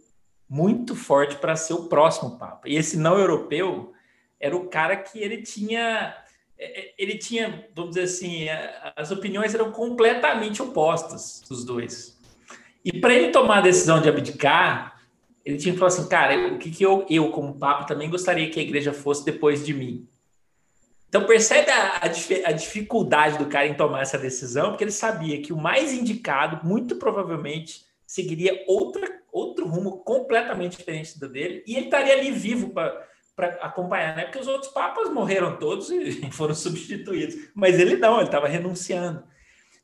muito 0.47 0.95
forte 0.95 1.35
para 1.37 1.55
ser 1.55 1.73
o 1.73 1.87
próximo 1.87 2.37
Papa. 2.37 2.69
E 2.69 2.75
esse 2.75 2.97
não 2.97 3.17
europeu 3.17 3.93
era 4.39 4.55
o 4.55 4.67
cara 4.67 4.95
que 4.95 5.19
ele 5.19 5.41
tinha. 5.41 6.15
É, 6.57 6.79
é, 6.79 6.93
ele 6.97 7.17
tinha, 7.17 7.67
vamos 7.75 7.95
dizer 7.95 8.03
assim, 8.03 8.45
as 8.95 9.11
opiniões 9.11 9.53
eram 9.53 9.71
completamente 9.71 10.61
opostas 10.61 11.41
dos 11.49 11.65
dois. 11.65 12.17
E 12.83 12.93
para 13.01 13.13
ele 13.13 13.31
tomar 13.31 13.57
a 13.57 13.61
decisão 13.61 13.99
de 13.99 14.07
abdicar, 14.07 15.01
ele 15.43 15.57
tinha 15.57 15.73
que 15.73 15.79
falar 15.79 15.91
assim: 15.91 16.07
cara, 16.07 16.53
o 16.53 16.59
que, 16.59 16.69
que 16.69 16.83
eu, 16.83 17.07
eu, 17.09 17.31
como 17.31 17.57
Papa, 17.57 17.85
também 17.85 18.07
gostaria 18.07 18.51
que 18.51 18.59
a 18.59 18.63
igreja 18.63 18.93
fosse 18.93 19.25
depois 19.25 19.65
de 19.65 19.73
mim? 19.73 20.07
Então 21.15 21.25
percebe 21.25 21.71
a, 21.71 22.01
a, 22.03 22.51
dificuldade 22.51 23.37
do 23.37 23.45
cara 23.45 23.65
em 23.65 23.73
tomar 23.73 24.01
essa 24.01 24.17
decisão, 24.17 24.71
porque 24.71 24.83
ele 24.83 24.91
sabia 24.91 25.41
que 25.41 25.53
o 25.53 25.57
mais 25.57 25.93
indicado, 25.93 26.67
muito 26.67 26.97
provavelmente, 26.97 27.85
seguiria 28.05 28.65
outra, 28.67 29.21
outro 29.31 29.65
rumo 29.65 29.99
completamente 29.99 30.75
diferente 30.75 31.17
do 31.17 31.29
dele, 31.29 31.63
e 31.65 31.77
ele 31.77 31.85
estaria 31.85 32.11
ali 32.11 32.31
vivo 32.31 32.71
para 32.71 33.47
acompanhar, 33.61 34.13
né? 34.13 34.23
Porque 34.23 34.39
os 34.39 34.47
outros 34.49 34.73
papas 34.73 35.09
morreram 35.09 35.57
todos 35.57 35.89
e 35.89 36.29
foram 36.35 36.53
substituídos, 36.53 37.47
mas 37.55 37.79
ele 37.79 37.95
não, 37.95 38.17
ele 38.17 38.25
estava 38.25 38.49
renunciando. 38.49 39.23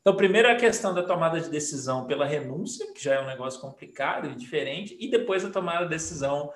Então, 0.02 0.14
primeiro 0.14 0.50
a 0.50 0.56
questão 0.56 0.92
da 0.92 1.02
tomada 1.02 1.40
de 1.40 1.48
decisão 1.48 2.06
pela 2.06 2.26
renúncia, 2.26 2.92
que 2.92 3.02
já 3.02 3.14
é 3.14 3.22
um 3.22 3.26
negócio 3.26 3.58
complicado 3.58 4.28
e 4.28 4.34
diferente, 4.34 4.94
e 5.00 5.10
depois 5.10 5.42
a 5.46 5.50
tomada 5.50 5.84
de 5.84 5.92
decisão 5.92 6.52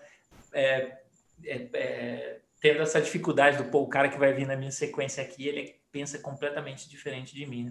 é, 0.52 0.98
é, 1.46 1.68
é, 1.72 2.40
tendo 2.66 2.82
essa 2.82 3.00
dificuldade 3.00 3.58
do 3.58 3.70
pô, 3.70 3.82
o 3.82 3.88
cara 3.88 4.08
que 4.08 4.18
vai 4.18 4.32
vir 4.32 4.44
na 4.44 4.56
minha 4.56 4.72
sequência 4.72 5.22
aqui, 5.22 5.46
ele 5.46 5.76
pensa 5.92 6.18
completamente 6.18 6.90
diferente 6.90 7.32
de 7.32 7.46
mim. 7.46 7.66
Né? 7.66 7.70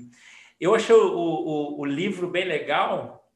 Eu 0.57 0.73
achei 0.73 0.95
o, 0.95 1.05
o, 1.05 1.81
o, 1.81 1.85
livro 1.85 2.29
bem 2.29 2.45
legal, 2.45 3.29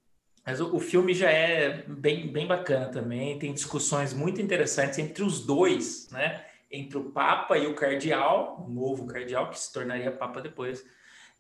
mas 0.45 0.62
o, 0.62 0.74
o, 0.74 0.80
filme 0.80 1.14
já 1.14 1.30
é 1.30 1.84
bem, 1.86 2.32
bem 2.32 2.47
bacana 2.47 2.86
também. 2.88 3.38
Tem 3.38 3.53
discussões 3.53 4.14
muito 4.14 4.41
interessantes 4.41 4.99
entre 4.99 5.22
os 5.22 5.45
dois, 5.45 6.10
né? 6.11 6.45
Entre 6.72 6.98
o 6.98 7.11
Papa 7.11 7.57
e 7.57 7.68
o 7.68 7.76
Cardeal, 7.76 8.65
o 8.65 8.72
novo 8.72 9.06
Cardeal, 9.06 9.49
que 9.49 9.60
se 9.60 9.73
tornaria 9.73 10.11
Papa 10.11 10.40
depois. 10.40 10.86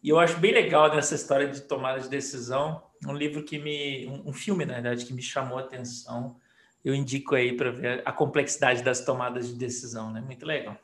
E 0.03 0.09
eu 0.09 0.19
acho 0.19 0.37
bem 0.37 0.51
legal 0.51 0.93
nessa 0.93 1.15
história 1.15 1.47
de 1.47 1.61
tomada 1.61 2.01
de 2.01 2.09
decisão, 2.09 2.83
um 3.07 3.13
livro 3.13 3.43
que 3.43 3.57
me. 3.57 4.05
um, 4.07 4.31
um 4.31 4.33
filme, 4.33 4.65
na 4.65 4.73
verdade, 4.73 5.05
que 5.05 5.13
me 5.13 5.21
chamou 5.21 5.59
a 5.59 5.61
atenção 5.61 6.35
eu 6.83 6.95
indico 6.95 7.35
aí 7.35 7.55
para 7.55 7.71
ver 7.71 8.01
a 8.05 8.11
complexidade 8.11 8.83
das 8.83 9.01
tomadas 9.03 9.47
de 9.47 9.55
decisão, 9.55 10.11
né? 10.11 10.21
Muito 10.21 10.45
legal. 10.45 10.77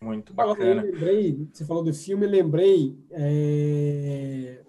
Muito 0.00 0.34
bacana. 0.34 0.82
Eu 0.82 0.92
lembrei, 0.92 1.48
você 1.52 1.64
falou 1.64 1.82
do 1.82 1.94
filme, 1.94 2.26
lembrei 2.26 2.98
é, 3.10 4.60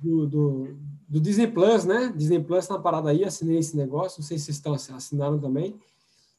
do, 0.00 0.26
do, 0.26 0.76
do, 1.06 1.20
Disney 1.20 1.46
Plus, 1.46 1.84
né? 1.84 2.12
Disney 2.16 2.42
Plus 2.42 2.68
na 2.68 2.78
parada 2.78 3.10
aí, 3.10 3.24
assinei 3.24 3.58
esse 3.58 3.76
negócio, 3.76 4.20
não 4.20 4.26
sei 4.26 4.38
se 4.38 4.46
vocês 4.46 4.56
estão 4.56 4.74
assinaram 4.74 5.38
também. 5.38 5.78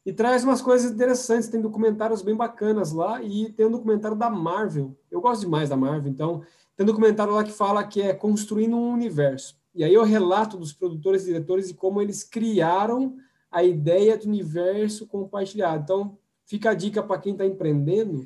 E 0.05 0.13
traz 0.13 0.43
umas 0.43 0.61
coisas 0.61 0.91
interessantes, 0.91 1.49
tem 1.49 1.61
documentários 1.61 2.21
bem 2.23 2.35
bacanas 2.35 2.91
lá 2.91 3.21
e 3.21 3.51
tem 3.51 3.67
um 3.67 3.71
documentário 3.71 4.17
da 4.17 4.29
Marvel. 4.29 4.97
Eu 5.11 5.21
gosto 5.21 5.41
demais 5.41 5.69
da 5.69 5.77
Marvel, 5.77 6.09
então 6.09 6.41
tem 6.75 6.83
um 6.83 6.87
documentário 6.87 7.33
lá 7.33 7.43
que 7.43 7.51
fala 7.51 7.83
que 7.83 8.01
é 8.01 8.13
construindo 8.13 8.75
um 8.75 8.91
universo. 8.91 9.59
E 9.75 9.83
aí 9.83 9.93
eu 9.93 10.03
relato 10.03 10.57
dos 10.57 10.73
produtores 10.73 11.23
e 11.23 11.25
diretores 11.25 11.69
e 11.69 11.73
como 11.75 12.01
eles 12.01 12.23
criaram 12.23 13.15
a 13.51 13.63
ideia 13.63 14.17
do 14.17 14.27
universo 14.27 15.07
compartilhado. 15.07 15.83
Então, 15.83 16.17
fica 16.45 16.71
a 16.71 16.73
dica 16.73 17.01
para 17.01 17.19
quem 17.19 17.33
está 17.33 17.45
empreendendo. 17.45 18.25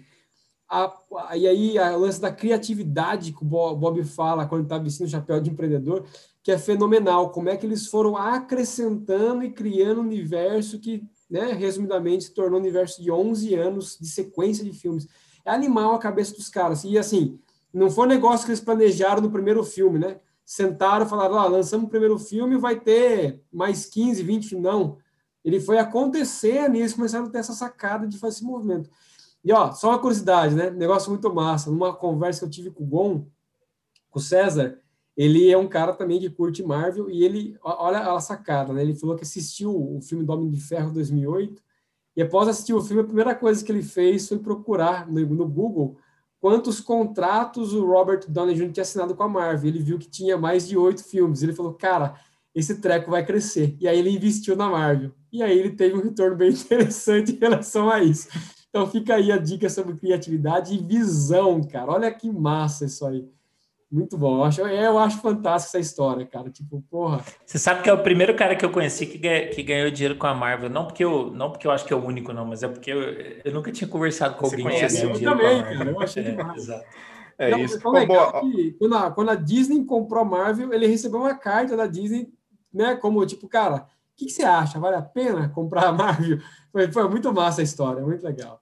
A, 0.70 0.94
a, 1.28 1.38
e 1.38 1.48
aí, 1.48 1.78
a 1.78 1.96
lance 1.96 2.20
da 2.20 2.32
criatividade 2.32 3.32
que 3.32 3.44
o 3.44 3.76
Bob 3.76 4.04
fala 4.04 4.46
quando 4.46 4.64
está 4.64 4.78
vestindo 4.78 5.08
o 5.08 5.10
chapéu 5.10 5.40
de 5.40 5.50
empreendedor, 5.50 6.06
que 6.42 6.52
é 6.52 6.58
fenomenal. 6.58 7.32
Como 7.32 7.50
é 7.50 7.58
que 7.58 7.66
eles 7.66 7.88
foram 7.88 8.18
acrescentando 8.18 9.44
e 9.44 9.52
criando 9.52 10.02
um 10.02 10.06
universo 10.06 10.80
que, 10.80 11.04
né, 11.30 11.54
resumidamente, 11.54 12.26
se 12.26 12.34
tornou 12.34 12.60
um 12.60 12.64
universo 12.64 13.02
de 13.02 13.12
11 13.12 13.56
anos 13.56 13.98
de 14.00 14.08
sequência 14.08 14.64
de 14.64 14.74
filmes. 14.74 15.08
É 15.46 15.52
animal 15.52 15.94
a 15.94 16.00
cabeça 16.00 16.34
dos 16.36 16.50
caras. 16.50 16.84
E, 16.84 16.98
assim, 16.98 17.40
não 17.74 17.90
foi 17.90 18.06
um 18.06 18.10
negócio 18.10 18.46
que 18.46 18.52
eles 18.52 18.62
planejaram 18.62 19.22
no 19.22 19.32
primeiro 19.32 19.64
filme, 19.64 20.00
né? 20.00 20.20
sentaram 20.46 21.06
falaram: 21.06 21.38
ah, 21.38 21.48
lançamos 21.48 21.88
o 21.88 21.90
primeiro 21.90 22.18
filme, 22.20 22.58
vai 22.58 22.80
ter 22.80 23.42
mais 23.52 23.86
15, 23.86 24.24
20. 24.24 24.56
Não. 24.56 24.98
Ele 25.44 25.60
foi 25.60 25.78
acontecendo 25.78 26.76
e 26.76 26.80
eles 26.80 26.94
começaram 26.94 27.26
a 27.26 27.30
ter 27.30 27.40
essa 27.40 27.54
sacada 27.54 28.08
de 28.08 28.18
fazer 28.18 28.38
esse 28.38 28.44
movimento. 28.44 28.90
E 29.44 29.52
ó, 29.52 29.74
só 29.74 29.90
uma 29.90 30.00
curiosidade, 30.00 30.56
né? 30.56 30.70
Negócio 30.70 31.10
muito 31.10 31.34
massa. 31.34 31.70
Numa 31.70 31.94
conversa 31.94 32.40
que 32.40 32.46
eu 32.46 32.50
tive 32.50 32.72
com 32.72 32.84
o 32.84 32.88
Gon, 32.88 33.28
com 34.10 34.20
o 34.20 34.22
César, 34.22 34.80
ele 35.18 35.52
é 35.52 35.58
um 35.58 35.68
cara 35.68 35.94
também 35.94 36.20
que 36.20 36.30
curte 36.30 36.64
Marvel 36.64 37.10
e 37.10 37.24
ele, 37.24 37.58
olha 37.62 38.14
a 38.14 38.20
sacada, 38.20 38.74
né? 38.74 38.82
Ele 38.82 38.96
falou 38.96 39.16
que 39.16 39.24
assistiu 39.24 39.76
o 39.76 40.02
filme 40.02 40.24
do 40.24 40.32
Homem 40.32 40.50
de 40.50 40.60
Ferro 40.60 40.92
2008 40.92 41.62
e 42.16 42.22
após 42.22 42.48
assistir 42.48 42.74
o 42.74 42.82
filme, 42.82 43.02
a 43.02 43.06
primeira 43.06 43.36
coisa 43.36 43.64
que 43.64 43.72
ele 43.72 43.82
fez 43.82 44.28
foi 44.28 44.40
procurar 44.40 45.08
no, 45.08 45.20
no 45.20 45.48
Google 45.48 45.98
quantos 46.40 46.80
contratos 46.80 47.74
o 47.74 47.86
Robert 47.86 48.26
Downey 48.28 48.56
Jr. 48.56 48.72
tinha 48.72 48.82
assinado 48.82 49.16
com 49.16 49.24
a 49.24 49.30
Marvel. 49.30 49.70
Ele 49.70 49.80
viu 49.80 49.98
que 49.98 50.10
tinha 50.10 50.38
mais 50.38 50.68
de 50.68 50.78
oito 50.78 51.04
filmes. 51.04 51.42
Ele 51.42 51.54
falou, 51.54 51.74
cara, 51.74 52.16
esse 52.54 52.80
treco 52.80 53.12
vai 53.12 53.26
crescer. 53.26 53.76
E 53.80 53.88
aí 53.88 53.98
ele 53.98 54.12
investiu 54.12 54.56
na 54.56 54.70
Marvel. 54.70 55.12
E 55.32 55.42
aí 55.42 55.58
ele 55.58 55.72
teve 55.72 55.96
um 55.96 56.02
retorno 56.02 56.36
bem 56.36 56.50
interessante 56.54 57.32
em 57.32 57.40
relação 57.40 57.90
a 57.90 58.02
isso. 58.02 58.28
Então 58.70 58.90
fica 58.90 59.16
aí 59.16 59.32
a 59.32 59.38
dica 59.38 59.70
sobre 59.70 59.96
criatividade 59.96 60.74
e 60.74 60.78
visão, 60.78 61.64
cara. 61.64 61.92
Olha 61.92 62.12
que 62.12 62.32
massa 62.32 62.86
isso 62.86 63.06
aí. 63.06 63.28
Muito 63.92 64.18
bom. 64.18 64.38
Eu 64.38 64.44
acho, 64.44 64.62
eu 64.62 64.98
acho 64.98 65.22
fantástica 65.22 65.78
essa 65.78 65.80
história, 65.80 66.26
cara. 66.26 66.50
Tipo, 66.50 66.84
porra. 66.90 67.24
Você 67.46 67.60
sabe 67.60 67.84
que 67.84 67.90
é 67.90 67.94
o 67.94 68.02
primeiro 68.02 68.36
cara 68.36 68.56
que 68.56 68.66
eu 68.66 68.72
conheci 68.72 69.06
que, 69.06 69.20
ganha, 69.20 69.50
que 69.50 69.62
ganhou 69.62 69.92
dinheiro 69.92 70.18
com 70.18 70.26
a 70.26 70.34
Marvel. 70.34 70.68
Não 70.68 70.86
porque 70.86 71.04
eu, 71.04 71.30
não 71.30 71.52
porque 71.52 71.68
eu 71.68 71.72
acho 71.72 71.86
que 71.86 71.94
é 71.94 71.96
o 71.96 72.04
único, 72.04 72.34
não, 72.34 72.44
mas 72.44 72.64
é 72.64 72.68
porque 72.68 72.92
eu, 72.92 73.00
eu 73.46 73.54
nunca 73.54 73.72
tinha 73.72 73.88
conversado 73.88 74.36
com 74.36 74.48
Você 74.48 74.56
alguém 74.56 74.66
que 74.66 74.88
ganhou 74.88 75.14
dinheiro 75.14 75.38
também, 75.38 75.46
com 75.46 75.46
a 75.46 75.76
Marvel. 75.76 75.78
Cara, 75.78 75.92
eu 75.92 76.02
achei 76.02 76.24
é, 76.24 76.56
Exato. 76.56 76.86
É 77.38 77.52
não, 77.52 77.60
isso. 77.60 77.90
Legal 77.90 78.42
que, 78.42 78.72
quando, 78.80 78.96
a, 78.96 79.12
quando 79.12 79.30
a 79.30 79.36
Disney 79.36 79.86
comprou 79.86 80.22
a 80.22 80.26
Marvel, 80.26 80.74
ele 80.74 80.88
recebeu 80.88 81.20
uma 81.20 81.36
carta 81.36 81.78
da 81.78 81.86
Disney, 81.86 82.30
né? 82.74 82.96
Como 82.96 83.26
tipo, 83.26 83.48
cara, 83.48 83.76
o 83.76 83.86
que, 84.16 84.26
que, 84.26 84.32
você 84.32 84.44
acha? 84.44 84.80
Vale 84.80 84.96
a 84.96 85.02
pena 85.02 85.50
comprar 85.50 85.88
a 85.88 85.94
Marvel? 85.94 86.40
Foi, 86.72 86.92
foi 86.92 87.10
muito 87.10 87.32
massa 87.34 87.62
a 87.62 87.64
história, 87.64 88.02
muito 88.02 88.24
legal. 88.24 88.62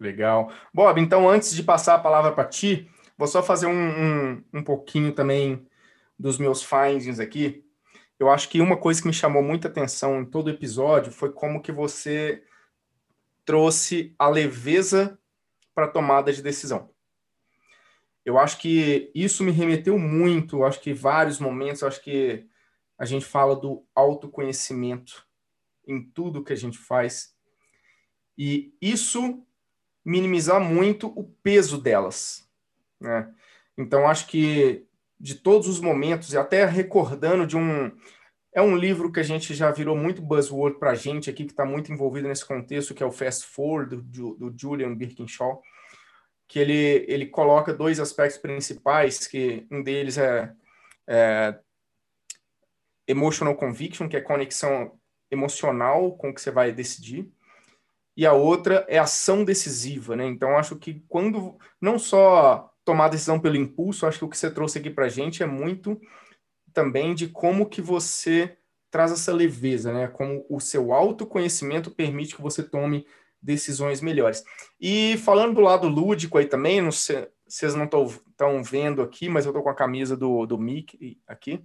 Legal. 0.00 0.50
Bob, 0.72 1.00
então 1.00 1.28
antes 1.28 1.54
de 1.54 1.62
passar 1.62 1.94
a 1.94 1.98
palavra 1.98 2.32
para 2.32 2.44
ti, 2.44 2.90
Vou 3.16 3.28
só 3.28 3.42
fazer 3.42 3.66
um, 3.66 3.72
um, 3.72 4.44
um 4.54 4.62
pouquinho 4.62 5.12
também 5.12 5.66
dos 6.18 6.38
meus 6.38 6.62
findings 6.62 7.20
aqui. 7.20 7.64
Eu 8.18 8.28
acho 8.30 8.48
que 8.48 8.60
uma 8.60 8.76
coisa 8.76 9.00
que 9.00 9.06
me 9.06 9.14
chamou 9.14 9.42
muita 9.42 9.68
atenção 9.68 10.20
em 10.20 10.24
todo 10.24 10.48
o 10.48 10.50
episódio 10.50 11.12
foi 11.12 11.32
como 11.32 11.62
que 11.62 11.70
você 11.70 12.42
trouxe 13.44 14.14
a 14.18 14.28
leveza 14.28 15.18
para 15.74 15.86
a 15.86 15.90
tomada 15.90 16.32
de 16.32 16.42
decisão. 16.42 16.90
Eu 18.24 18.38
acho 18.38 18.58
que 18.58 19.12
isso 19.14 19.44
me 19.44 19.52
remeteu 19.52 19.98
muito, 19.98 20.64
acho 20.64 20.80
que 20.80 20.94
vários 20.94 21.38
momentos, 21.38 21.82
acho 21.82 22.02
que 22.02 22.46
a 23.04 23.06
gente 23.06 23.26
fala 23.26 23.54
do 23.54 23.84
autoconhecimento 23.94 25.26
em 25.86 26.02
tudo 26.02 26.42
que 26.42 26.54
a 26.54 26.56
gente 26.56 26.78
faz. 26.78 27.36
E 28.36 28.74
isso 28.80 29.46
minimizar 30.02 30.60
muito 30.60 31.08
o 31.08 31.24
peso 31.42 31.78
delas. 31.78 32.48
Né? 32.98 33.30
Então, 33.76 34.08
acho 34.08 34.26
que 34.26 34.86
de 35.20 35.34
todos 35.34 35.68
os 35.68 35.80
momentos, 35.80 36.32
e 36.32 36.38
até 36.38 36.64
recordando 36.64 37.46
de 37.46 37.56
um. 37.56 37.92
É 38.56 38.62
um 38.62 38.76
livro 38.76 39.10
que 39.10 39.18
a 39.18 39.24
gente 39.24 39.52
já 39.52 39.72
virou 39.72 39.96
muito 39.96 40.22
buzzword 40.22 40.78
para 40.78 40.92
a 40.92 40.94
gente 40.94 41.28
aqui, 41.28 41.44
que 41.44 41.50
está 41.50 41.64
muito 41.64 41.92
envolvido 41.92 42.28
nesse 42.28 42.46
contexto, 42.46 42.94
que 42.94 43.02
é 43.02 43.06
o 43.06 43.10
Fast 43.10 43.46
Forward, 43.46 43.96
do, 43.96 44.34
do 44.36 44.54
Julian 44.56 44.94
Birkinshaw, 44.94 45.60
que 46.46 46.60
ele, 46.60 47.04
ele 47.08 47.26
coloca 47.26 47.74
dois 47.74 47.98
aspectos 47.98 48.38
principais, 48.38 49.26
que 49.26 49.66
um 49.72 49.82
deles 49.82 50.16
é, 50.18 50.52
é 51.04 51.58
emotional 53.06 53.54
conviction, 53.54 54.08
que 54.08 54.16
é 54.16 54.20
conexão 54.20 54.98
emocional 55.30 56.16
com 56.16 56.30
o 56.30 56.34
que 56.34 56.40
você 56.40 56.50
vai 56.50 56.72
decidir, 56.72 57.30
e 58.16 58.24
a 58.24 58.32
outra 58.32 58.84
é 58.88 58.98
ação 58.98 59.44
decisiva, 59.44 60.14
né? 60.14 60.26
Então, 60.26 60.56
acho 60.56 60.76
que 60.76 61.02
quando 61.08 61.58
não 61.80 61.98
só 61.98 62.70
tomar 62.84 63.08
decisão 63.08 63.40
pelo 63.40 63.56
impulso, 63.56 64.06
acho 64.06 64.18
que 64.18 64.24
o 64.24 64.28
que 64.28 64.38
você 64.38 64.50
trouxe 64.50 64.78
aqui 64.78 64.90
para 64.90 65.08
gente 65.08 65.42
é 65.42 65.46
muito 65.46 66.00
também 66.72 67.14
de 67.14 67.28
como 67.28 67.68
que 67.68 67.80
você 67.80 68.56
traz 68.90 69.10
essa 69.10 69.32
leveza, 69.32 69.92
né? 69.92 70.06
Como 70.06 70.46
o 70.48 70.60
seu 70.60 70.92
autoconhecimento 70.92 71.90
permite 71.90 72.36
que 72.36 72.42
você 72.42 72.62
tome 72.62 73.06
decisões 73.42 74.00
melhores. 74.00 74.44
E 74.80 75.16
falando 75.18 75.56
do 75.56 75.60
lado 75.60 75.88
lúdico 75.88 76.38
aí 76.38 76.46
também, 76.46 76.80
não 76.80 76.92
sei, 76.92 77.28
vocês 77.46 77.74
não 77.74 77.84
estão 77.84 78.62
vendo 78.62 79.02
aqui, 79.02 79.28
mas 79.28 79.44
eu 79.44 79.50
estou 79.50 79.62
com 79.62 79.68
a 79.68 79.74
camisa 79.74 80.16
do, 80.16 80.46
do 80.46 80.58
Mickey 80.58 81.18
aqui. 81.26 81.64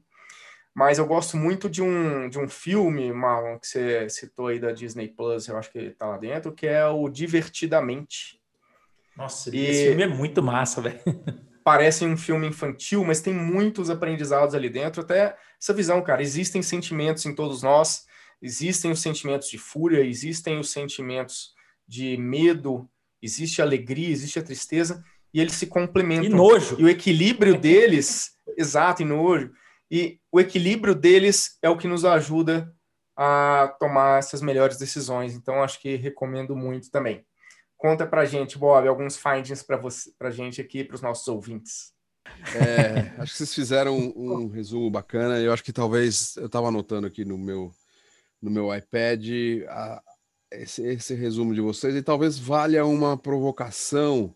Mas 0.74 0.98
eu 0.98 1.06
gosto 1.06 1.36
muito 1.36 1.70
de 1.70 1.82
um, 1.82 2.30
de 2.30 2.40
um 2.40 2.48
filme, 2.48 3.12
uma, 3.12 3.58
que 3.60 3.68
você 3.68 4.10
citou 4.10 4.48
aí 4.48 4.60
da 4.60 4.72
Disney 4.72 5.08
Plus, 5.08 5.48
eu 5.48 5.58
acho 5.58 5.72
que 5.72 5.80
está 5.80 6.06
lá 6.08 6.18
dentro, 6.18 6.54
que 6.54 6.68
é 6.68 6.86
o 6.86 7.10
Divertidamente. 7.10 8.40
Nossa, 9.18 9.54
e 9.54 9.66
esse 9.66 9.88
filme 9.88 10.04
é 10.04 10.08
muito 10.08 10.42
massa, 10.42 10.82
velho. 10.82 11.00
Parece 11.64 12.06
um 12.06 12.16
filme 12.16 12.48
infantil, 12.48 13.04
mas 13.04 13.20
tem 13.20 13.34
muitos 13.34 13.90
aprendizados 13.90 14.56
ali 14.56 14.70
dentro. 14.70 15.02
Até 15.02 15.36
essa 15.62 15.74
visão, 15.74 16.02
cara. 16.02 16.22
Existem 16.22 16.62
sentimentos 16.62 17.26
em 17.26 17.36
todos 17.36 17.62
nós, 17.62 18.06
existem 18.42 18.92
os 18.92 19.02
sentimentos 19.02 19.50
de 19.50 19.58
fúria, 19.58 20.04
existem 20.04 20.58
os 20.58 20.72
sentimentos 20.72 21.54
de 21.86 22.16
medo, 22.18 22.90
existe 23.22 23.62
alegria, 23.62 24.10
existe 24.10 24.40
a 24.40 24.44
tristeza, 24.44 25.04
e 25.34 25.42
eles 25.42 25.54
se 25.54 25.68
complementam. 25.68 26.26
E 26.26 26.30
nojo. 26.30 26.78
E 26.80 26.86
o 26.86 26.90
equilíbrio 26.90 27.58
deles, 27.60 28.32
exato, 28.58 29.02
e 29.02 29.06
nojo. 29.06 29.52
E 29.92 30.20
o 30.32 30.40
equilíbrio 30.40 30.94
deles 30.94 31.58
é 31.62 31.70
o 31.70 31.78
que 31.78 31.88
nos 31.88 32.06
ajuda 32.06 32.74
a 33.16 33.76
tomar 33.80 34.20
essas 34.20 34.42
melhores 34.42 34.78
decisões. 34.78 35.34
Então, 35.34 35.64
acho 35.64 35.82
que 35.82 35.96
recomendo 35.96 36.56
muito 36.56 36.90
também. 36.92 37.26
Conta 37.78 38.06
pra 38.06 38.26
gente, 38.26 38.58
Bob, 38.58 38.88
alguns 38.88 39.18
findings 39.18 39.64
para 39.64 39.78
você, 39.78 40.12
pra 40.18 40.30
gente 40.30 40.62
aqui, 40.62 40.84
para 40.84 40.96
os 40.96 41.02
nossos 41.02 41.28
ouvintes. 41.28 41.94
É, 42.56 43.14
acho 43.22 43.32
que 43.32 43.38
vocês 43.38 43.54
fizeram 43.54 43.98
um, 43.98 44.44
um, 44.44 44.48
resumo 44.48 44.90
bacana. 44.92 45.40
Eu 45.40 45.52
acho 45.54 45.64
que 45.64 45.74
talvez 45.74 46.36
eu 46.38 46.46
estava 46.46 46.68
anotando 46.68 47.08
aqui 47.08 47.26
no 47.26 47.38
meu 47.38 47.72
no 48.42 48.50
meu 48.50 48.74
iPad 48.74 49.22
a, 49.68 50.02
esse, 50.52 50.82
esse, 50.82 51.14
resumo 51.14 51.54
de 51.54 51.60
vocês 51.60 51.94
e 51.94 52.02
talvez 52.02 52.40
valha 52.40 52.86
uma 52.86 53.18
provocação 53.18 54.34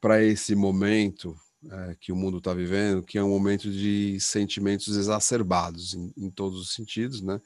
para 0.00 0.22
esse 0.22 0.54
momento 0.54 1.36
é, 1.70 1.96
que 2.00 2.12
o 2.12 2.16
mundo 2.16 2.38
está 2.38 2.52
vivendo, 2.52 3.02
que 3.02 3.18
é 3.18 3.22
um 3.22 3.30
momento 3.30 3.70
de 3.70 4.18
sentimentos 4.20 4.96
exacerbados 4.96 5.94
em, 5.94 6.12
em 6.16 6.30
todos 6.30 6.60
os 6.60 6.74
sentidos, 6.74 7.20
né? 7.22 7.40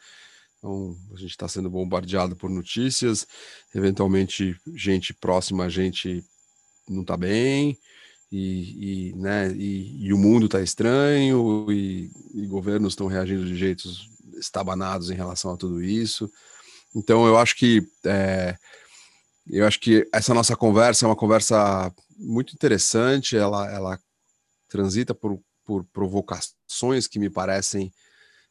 Então, 0.59 0.95
a 1.15 1.17
gente 1.17 1.31
está 1.31 1.49
sendo 1.49 1.71
bombardeado 1.71 2.37
por 2.37 2.51
notícias, 2.51 3.27
eventualmente, 3.75 4.55
gente 4.75 5.15
próxima 5.15 5.65
a 5.65 5.69
gente 5.71 6.23
não 6.87 7.01
está 7.01 7.17
bem, 7.17 7.79
e, 8.31 9.11
e, 9.11 9.17
né, 9.17 9.51
e, 9.53 10.07
e, 10.07 10.13
o 10.13 10.19
mundo 10.19 10.47
está 10.47 10.61
estranho, 10.61 11.67
e, 11.71 12.11
e 12.35 12.47
governos 12.47 12.93
estão 12.93 13.07
reagindo 13.07 13.47
de 13.47 13.57
jeitos 13.57 14.09
estabanados 14.39 15.11
em 15.11 15.15
relação 15.15 15.53
a 15.53 15.57
tudo 15.57 15.83
isso. 15.83 16.31
Então, 16.95 17.27
eu 17.27 17.39
acho 17.39 17.57
que 17.57 17.83
é, 18.05 18.57
eu 19.49 19.67
acho 19.67 19.81
que 19.81 20.07
essa 20.13 20.35
nossa 20.35 20.57
conversa 20.57 21.07
é 21.07 21.09
uma 21.09 21.17
conversa 21.17 21.93
muito 22.21 22.55
interessante, 22.55 23.37
ela, 23.37 23.71
ela 23.71 24.01
transita 24.69 25.15
por, 25.15 25.41
por 25.65 25.85
provocações 25.85 27.07
que 27.07 27.19
me 27.19 27.31
parecem 27.31 27.93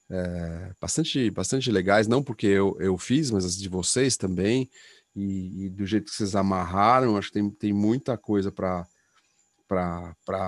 é, 0.10 0.74
bastante, 0.82 1.30
bastante 1.30 1.72
legais, 1.72 2.08
não 2.08 2.24
porque 2.24 2.48
eu, 2.48 2.76
eu 2.80 2.98
fiz, 2.98 3.30
mas 3.30 3.46
as 3.46 3.56
de 3.56 3.70
vocês 3.70 4.18
também, 4.18 4.70
e, 5.16 5.66
e 5.66 5.70
do 5.70 5.86
jeito 5.86 6.06
que 6.06 6.16
vocês 6.16 6.36
amarraram, 6.36 7.16
acho 7.16 7.28
que 7.28 7.34
tem, 7.34 7.50
tem 7.50 7.74
muita 7.74 8.18
coisa 8.18 8.52
para 8.52 8.88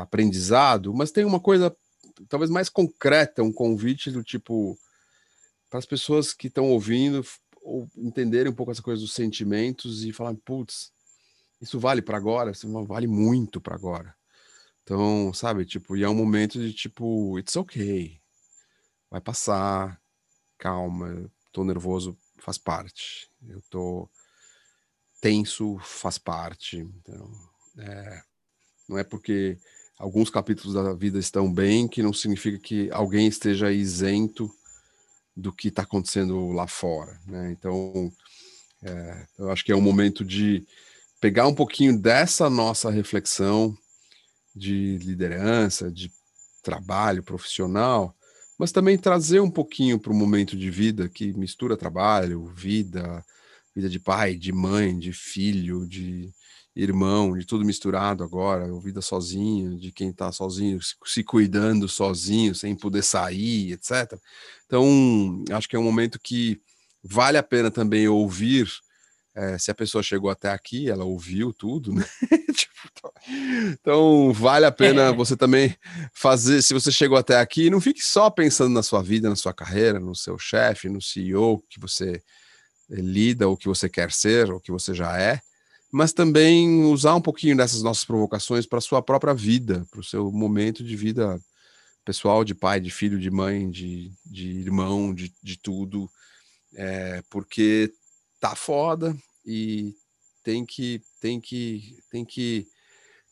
aprendizado, 0.01 0.93
mas 0.93 1.11
tem 1.11 1.25
uma 1.25 1.39
coisa 1.39 1.75
talvez 2.27 2.49
mais 2.49 2.69
concreta, 2.69 3.43
um 3.43 3.53
convite 3.53 4.11
do 4.11 4.23
tipo 4.23 4.77
para 5.69 5.79
as 5.79 5.85
pessoas 5.85 6.33
que 6.33 6.47
estão 6.47 6.69
ouvindo 6.69 7.23
ou 7.63 7.87
entenderem 7.95 8.51
um 8.51 8.55
pouco 8.55 8.71
essa 8.71 8.81
coisa 8.81 9.01
dos 9.01 9.13
sentimentos 9.13 10.03
e 10.03 10.11
falar, 10.11 10.35
putz, 10.43 10.91
isso 11.61 11.79
vale 11.79 12.01
para 12.01 12.17
agora, 12.17 12.51
isso 12.51 12.67
vale 12.85 13.07
muito 13.07 13.61
para 13.61 13.75
agora. 13.75 14.15
Então, 14.83 15.31
sabe, 15.33 15.65
tipo, 15.65 15.95
e 15.95 16.03
é 16.03 16.09
um 16.09 16.15
momento 16.15 16.59
de 16.59 16.73
tipo, 16.73 17.37
it's 17.39 17.55
okay 17.55 18.21
vai 19.11 19.19
passar, 19.19 20.01
calma, 20.57 21.29
tô 21.51 21.65
nervoso, 21.65 22.17
faz 22.37 22.57
parte. 22.57 23.29
Eu 23.45 23.61
tô 23.69 24.09
tenso, 25.19 25.77
faz 25.83 26.17
parte. 26.17 26.77
Então, 26.77 27.29
é, 27.77 28.21
não 28.87 28.97
é 28.97 29.03
porque 29.03 29.59
alguns 29.99 30.29
capítulos 30.29 30.73
da 30.73 30.93
vida 30.93 31.19
estão 31.19 31.51
bem 31.51 31.89
que 31.89 32.01
não 32.01 32.13
significa 32.13 32.57
que 32.57 32.89
alguém 32.91 33.27
esteja 33.27 33.71
isento 33.71 34.49
do 35.35 35.51
que 35.51 35.67
está 35.67 35.81
acontecendo 35.81 36.51
lá 36.51 36.67
fora, 36.67 37.19
né? 37.27 37.51
Então, 37.51 38.11
é, 38.81 39.27
eu 39.37 39.51
acho 39.51 39.65
que 39.65 39.71
é 39.71 39.75
um 39.75 39.81
momento 39.81 40.23
de 40.23 40.65
pegar 41.21 41.47
um 41.47 41.53
pouquinho 41.53 41.97
dessa 41.97 42.49
nossa 42.49 42.89
reflexão 42.89 43.77
de 44.55 44.97
liderança, 44.97 45.91
de 45.91 46.11
trabalho 46.63 47.23
profissional, 47.23 48.15
mas 48.57 48.71
também 48.71 48.97
trazer 48.97 49.39
um 49.39 49.49
pouquinho 49.49 49.99
para 49.99 50.11
o 50.11 50.15
momento 50.15 50.57
de 50.57 50.69
vida 50.69 51.07
que 51.07 51.31
mistura 51.33 51.77
trabalho, 51.77 52.47
vida, 52.47 53.23
vida 53.73 53.87
de 53.87 53.99
pai, 53.99 54.35
de 54.35 54.51
mãe, 54.51 54.97
de 54.97 55.13
filho, 55.13 55.87
de 55.87 56.31
irmão, 56.75 57.37
de 57.37 57.45
tudo 57.45 57.65
misturado 57.65 58.23
agora, 58.23 58.67
vida 58.79 59.01
sozinho, 59.01 59.77
de 59.77 59.91
quem 59.91 60.09
está 60.09 60.31
sozinho, 60.31 60.79
se 61.05 61.23
cuidando 61.23 61.87
sozinho, 61.87 62.55
sem 62.55 62.75
poder 62.75 63.03
sair, 63.03 63.73
etc. 63.73 64.19
Então, 64.65 65.43
acho 65.51 65.67
que 65.67 65.75
é 65.75 65.79
um 65.79 65.83
momento 65.83 66.19
que 66.19 66.61
vale 67.03 67.37
a 67.37 67.43
pena 67.43 67.69
também 67.69 68.07
ouvir. 68.07 68.67
É, 69.33 69.57
se 69.57 69.71
a 69.71 69.75
pessoa 69.75 70.03
chegou 70.03 70.29
até 70.29 70.49
aqui, 70.49 70.89
ela 70.89 71.05
ouviu 71.05 71.53
tudo, 71.53 71.93
né? 71.93 72.05
tipo, 72.53 73.13
então, 73.71 74.33
vale 74.33 74.65
a 74.65 74.71
pena 74.71 75.03
é. 75.03 75.13
você 75.13 75.37
também 75.37 75.75
fazer. 76.13 76.61
Se 76.61 76.73
você 76.73 76.91
chegou 76.91 77.17
até 77.17 77.39
aqui, 77.39 77.69
não 77.69 77.79
fique 77.79 78.01
só 78.01 78.29
pensando 78.29 78.73
na 78.73 78.83
sua 78.83 79.01
vida, 79.01 79.29
na 79.29 79.35
sua 79.35 79.53
carreira, 79.53 79.99
no 79.99 80.15
seu 80.15 80.37
chefe, 80.37 80.89
no 80.89 81.01
CEO 81.01 81.63
que 81.69 81.79
você 81.79 82.21
lida, 82.89 83.47
ou 83.47 83.55
que 83.55 83.69
você 83.69 83.87
quer 83.87 84.11
ser, 84.11 84.51
ou 84.51 84.59
que 84.59 84.71
você 84.71 84.93
já 84.93 85.17
é 85.17 85.39
mas 85.91 86.13
também 86.13 86.85
usar 86.85 87.15
um 87.15 87.21
pouquinho 87.21 87.57
dessas 87.57 87.83
nossas 87.83 88.05
provocações 88.05 88.65
para 88.65 88.77
a 88.77 88.81
sua 88.81 89.01
própria 89.01 89.33
vida, 89.33 89.85
para 89.91 89.99
o 89.99 90.03
seu 90.03 90.31
momento 90.31 90.83
de 90.83 90.95
vida 90.95 91.37
pessoal, 92.05 92.45
de 92.45 92.55
pai, 92.55 92.79
de 92.79 92.89
filho, 92.89 93.19
de 93.19 93.29
mãe, 93.29 93.69
de, 93.69 94.11
de 94.25 94.59
irmão, 94.59 95.13
de, 95.13 95.33
de 95.43 95.57
tudo, 95.57 96.09
é, 96.75 97.21
porque 97.29 97.91
tá 98.41 98.55
foda 98.55 99.15
e 99.45 99.93
tem 100.43 100.65
que, 100.65 101.01
tem 101.21 101.39
que, 101.39 101.97
tem 102.09 102.25
que, 102.25 102.67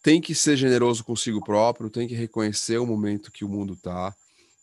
tem 0.04 0.22
que 0.22 0.36
ser 0.36 0.56
generoso 0.56 1.04
consigo 1.04 1.44
próprio, 1.44 1.90
tem 1.90 2.08
que 2.08 2.14
reconhecer 2.14 2.78
o 2.78 2.86
momento 2.86 3.32
que 3.32 3.44
o 3.44 3.50
mundo 3.50 3.76
tá 3.76 4.16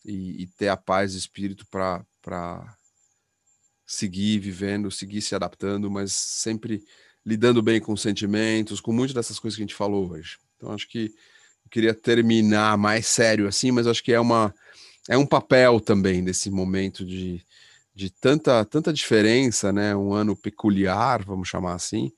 e, 0.05 0.44
e 0.44 0.47
ter 0.47 0.68
a 0.68 0.77
paz 0.77 1.12
de 1.12 1.18
espírito 1.18 1.66
para 1.66 2.77
seguir 3.85 4.39
vivendo, 4.39 4.90
seguir 4.90 5.20
se 5.20 5.35
adaptando, 5.35 5.90
mas 5.90 6.12
sempre 6.12 6.82
lidando 7.24 7.60
bem 7.60 7.81
com 7.81 7.93
os 7.93 8.01
sentimentos, 8.01 8.81
com 8.81 8.93
muitas 8.93 9.14
dessas 9.14 9.40
coisas 9.40 9.56
que 9.56 9.62
a 9.62 9.66
gente 9.66 9.74
falou 9.74 10.12
hoje. 10.12 10.39
Então, 10.56 10.70
acho 10.70 10.89
que 10.89 11.06
eu 11.64 11.70
queria 11.70 11.93
terminar 11.93 12.78
mais 12.78 13.06
sério 13.09 13.48
assim, 13.48 13.73
mas 13.73 13.89
acho 13.89 14.02
que 14.02 14.12
é 14.12 14.20
uma 14.20 14.55
é 15.09 15.16
um 15.16 15.27
papel 15.27 15.81
também 15.81 16.23
desse 16.23 16.51
momento 16.51 17.05
de, 17.05 17.44
de 17.97 18.10
tanta 18.10 18.62
tanta 18.66 18.93
diferença, 18.93 19.73
né? 19.73 19.97
Um 19.97 20.12
ano 20.12 20.36
peculiar, 20.36 21.24
vamos 21.24 21.48
chamar 21.48 21.74
assim, 21.74 22.12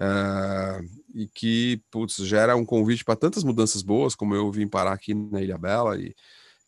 uh, 0.00 0.82
e 1.14 1.28
que 1.28 1.82
putz, 1.90 2.16
gera 2.26 2.56
um 2.56 2.64
convite 2.64 3.04
para 3.04 3.14
tantas 3.14 3.44
mudanças 3.44 3.82
boas, 3.82 4.14
como 4.14 4.34
eu 4.34 4.50
vim 4.50 4.66
parar 4.66 4.92
aqui 4.92 5.12
na 5.12 5.42
Ilha 5.42 5.58
Bela 5.58 5.98
e 6.00 6.14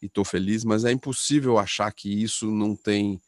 estou 0.03 0.25
feliz, 0.25 0.63
mas 0.63 0.85
é 0.85 0.93
impossível 0.93 1.59
achar 1.59 1.91
que 1.93 2.23
isso 2.23 2.51
não 2.51 2.77
tem 2.77 3.21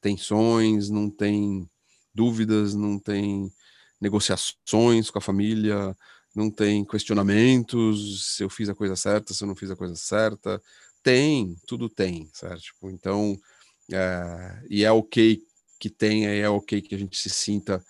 tensões, 0.00 0.90
não 0.90 1.08
tem 1.08 1.68
dúvidas, 2.12 2.74
não 2.74 2.98
tem 2.98 3.48
negociações 4.00 5.08
com 5.10 5.18
a 5.18 5.22
família, 5.22 5.96
não 6.34 6.50
tem 6.50 6.84
questionamentos 6.84 8.34
se 8.36 8.42
eu 8.42 8.50
fiz 8.50 8.68
a 8.68 8.74
coisa 8.74 8.96
certa, 8.96 9.34
se 9.34 9.44
eu 9.44 9.48
não 9.48 9.54
fiz 9.54 9.70
a 9.70 9.76
coisa 9.76 9.94
certa. 9.94 10.60
Tem, 11.02 11.56
tudo 11.66 11.88
tem, 11.88 12.28
certo? 12.32 12.62
Tipo, 12.62 12.90
então, 12.90 13.38
é, 13.92 14.62
e 14.68 14.84
é 14.84 14.92
ok 14.92 15.42
que 15.78 15.88
tenha, 15.88 16.30
é 16.30 16.48
ok 16.48 16.80
que 16.82 16.94
a 16.94 16.98
gente 16.98 17.16
se 17.16 17.30
sinta 17.30 17.84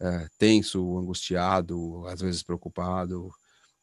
é, 0.00 0.28
tenso, 0.38 0.98
angustiado, 0.98 2.06
às 2.06 2.20
vezes 2.20 2.42
preocupado, 2.42 3.30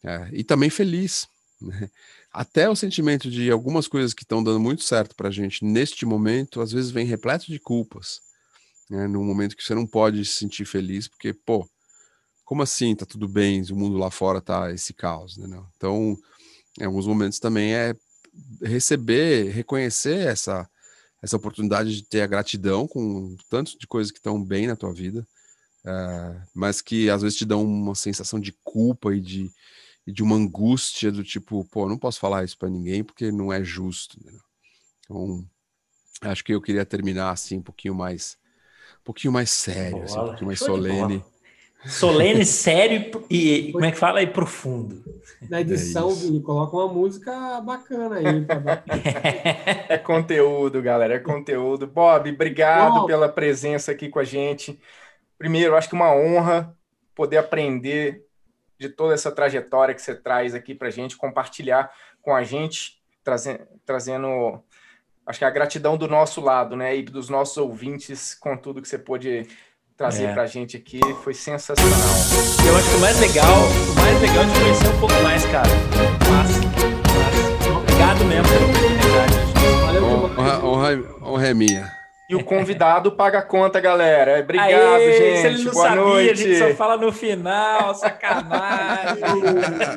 é, 0.04 0.30
e 0.32 0.44
também 0.44 0.70
feliz. 0.70 1.28
Né? 1.62 1.90
Até 2.32 2.70
o 2.70 2.76
sentimento 2.76 3.32
de 3.32 3.50
algumas 3.50 3.88
coisas 3.88 4.14
que 4.14 4.24
estão 4.24 4.44
dando 4.44 4.60
muito 4.60 4.84
certo 4.84 5.16
para 5.16 5.30
a 5.30 5.32
gente 5.32 5.66
neste 5.66 6.06
momento, 6.06 6.62
às 6.62 6.72
vezes 6.72 6.92
vem 6.92 7.06
repleto 7.06 7.48
de 7.48 7.60
culpas 7.60 8.22
né, 8.90 9.08
num 9.08 9.24
momento 9.24 9.56
que 9.56 9.64
você 9.64 9.76
não 9.76 9.86
pode 9.86 10.24
se 10.26 10.34
sentir 10.34 10.66
feliz, 10.66 11.08
porque, 11.08 11.34
pô, 11.34 11.68
como 12.46 12.64
assim 12.64 12.96
tá 12.96 13.06
tudo 13.06 13.28
bem, 13.28 13.62
o 13.70 13.76
mundo 13.76 13.98
lá 13.98 14.10
fora 14.10 14.42
tá 14.42 14.72
esse 14.72 14.94
caos, 14.94 15.38
né? 15.38 15.62
Então, 15.76 16.18
em 16.80 16.86
alguns 16.86 17.06
momentos 17.06 17.40
também 17.40 17.74
é 17.74 17.96
receber, 18.62 19.52
reconhecer 19.52 20.28
essa 20.28 20.70
essa 21.28 21.38
oportunidade 21.38 21.94
de 21.94 22.04
ter 22.04 22.22
a 22.22 22.28
gratidão 22.28 22.88
com 22.88 23.36
tanto 23.50 23.78
de 23.78 23.86
coisas 23.86 24.12
que 24.12 24.18
estão 24.18 24.42
bem 24.42 24.66
na 24.66 24.76
tua 24.76 24.94
vida, 24.94 25.28
uh, 25.86 26.42
mas 26.56 26.82
que 26.82 27.10
às 27.10 27.22
vezes 27.22 27.38
te 27.38 27.46
dão 27.46 27.64
uma 27.64 27.96
sensação 27.96 28.40
de 28.40 28.54
culpa 28.64 29.14
e 29.14 29.20
de, 29.20 29.52
e 30.06 30.12
de 30.12 30.24
uma 30.24 30.38
angústia 30.38 31.12
do 31.12 31.24
tipo, 31.24 31.66
pô, 31.66 31.88
não 31.88 31.98
posso 31.98 32.20
falar 32.20 32.46
isso 32.46 32.58
para 32.58 32.70
ninguém 32.70 33.04
porque 33.04 33.30
não 33.32 33.52
é 33.52 33.62
justo. 33.62 34.18
Né? 34.24 34.32
Então, 35.04 35.46
acho 36.22 36.44
que 36.44 36.54
eu 36.54 36.62
queria 36.62 36.86
terminar 36.86 37.32
assim 37.32 37.58
um 37.58 37.64
pouquinho 37.64 37.94
mais 37.94 38.38
pouquinho 39.04 39.32
mais 39.32 39.50
sério, 39.50 40.04
assim, 40.04 40.20
um 40.20 40.26
pouquinho 40.26 40.48
mais 40.48 40.60
solene. 40.60 41.24
Solene, 41.88 42.44
sério 42.46 43.26
e, 43.30 43.72
como 43.72 43.86
é 43.86 43.92
que 43.92 43.98
fala? 43.98 44.22
E 44.22 44.28
profundo. 44.28 45.04
Na 45.50 45.62
edição, 45.62 46.10
é 46.10 46.14
Vini, 46.14 46.42
coloca 46.42 46.76
uma 46.76 46.88
música 46.88 47.62
bacana 47.62 48.16
aí. 48.16 48.46
Pra... 48.46 48.84
é 49.90 49.98
conteúdo, 49.98 50.82
galera, 50.82 51.16
é 51.16 51.20
conteúdo. 51.20 51.88
Bob, 51.88 52.30
obrigado 52.30 53.02
Bom, 53.02 53.06
pela 53.06 53.30
presença 53.30 53.92
aqui 53.92 54.10
com 54.10 54.20
a 54.20 54.24
gente. 54.24 54.80
Primeiro, 55.38 55.76
acho 55.76 55.90
que 55.90 55.96
uma 55.96 56.14
honra 56.14 56.76
poder 57.16 57.38
aprender 57.38 58.26
de 58.80 58.90
toda 58.90 59.14
essa 59.14 59.32
trajetória 59.32 59.96
que 59.96 60.02
você 60.02 60.14
traz 60.14 60.54
aqui 60.54 60.76
para 60.76 60.88
a 60.88 60.92
gente, 60.92 61.18
compartilhar 61.18 61.92
com 62.22 62.36
a 62.36 62.44
gente, 62.44 63.02
trazendo, 63.24 63.60
trazendo 63.86 64.64
acho 65.26 65.40
que 65.40 65.46
a 65.46 65.50
gratidão 65.50 65.98
do 65.98 66.08
nosso 66.08 66.40
lado, 66.42 66.76
né? 66.76 66.96
E 66.96 67.04
dos 67.04 67.30
nossos 67.30 67.58
ouvintes 67.58 68.34
com 68.34 68.56
tudo 68.56 68.82
que 68.82 68.88
você 68.88 68.98
pôde 68.98 69.48
trazer 69.98 70.26
é. 70.26 70.34
para 70.34 70.44
a 70.44 70.46
gente 70.46 70.78
aqui 70.78 71.00
foi 71.24 71.34
sensacional. 71.34 71.92
Eu 72.68 72.78
acho 72.78 72.90
que 72.90 72.96
o 72.96 73.00
mais 73.00 73.20
legal, 73.20 73.58
o 73.90 73.96
mais 74.00 74.22
legal 74.22 74.44
é 74.44 74.46
de 74.46 74.60
conhecer 74.60 74.88
um 74.88 75.00
pouco 75.00 75.16
mais, 75.24 75.46
cara. 75.48 75.70
Massa. 76.30 76.62
Massa. 77.18 77.78
Obrigado 77.78 78.26
mesmo 78.26 78.48
pela 78.48 78.66
oportunidade. 78.66 79.48
Honra, 80.64 81.00
honra, 81.24 81.48
é 81.48 81.54
minha. 81.54 81.98
E 82.30 82.36
o 82.36 82.44
convidado 82.44 83.14
paga 83.14 83.40
a 83.40 83.42
conta, 83.42 83.80
galera. 83.80 84.42
Obrigado, 84.42 84.70
Aê, 84.70 85.14
gente. 85.14 85.40
Se 85.40 85.48
ele 85.48 85.64
não 85.64 85.72
Boa 85.72 85.88
sabia, 85.88 86.04
noite. 86.04 86.30
a 86.30 86.36
gente 86.36 86.60
só 86.60 86.76
fala 86.76 86.98
no 86.98 87.12
final, 87.12 87.96
sacanagem. 87.96 89.24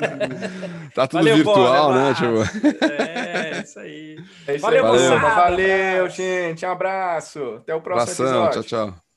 tá 0.95 1.07
tudo 1.09 1.19
Valeu, 1.19 1.37
virtual, 1.37 1.93
né, 1.93 2.15
tipo? 2.15 2.85
É, 2.85 3.61
isso 3.63 3.81
aí. 3.81 4.17
É 4.47 4.55
isso 4.55 4.63
Valeu, 4.63 4.87
aí. 4.87 5.09
Valeu, 5.09 5.21
Valeu, 5.21 6.09
gente. 6.09 6.65
Um 6.65 6.71
abraço. 6.71 7.57
Até 7.57 7.75
o 7.75 7.81
próximo 7.81 8.25
Abração, 8.25 8.47
episódio. 8.47 8.63
Tchau, 8.63 8.87
tchau. 8.89 9.10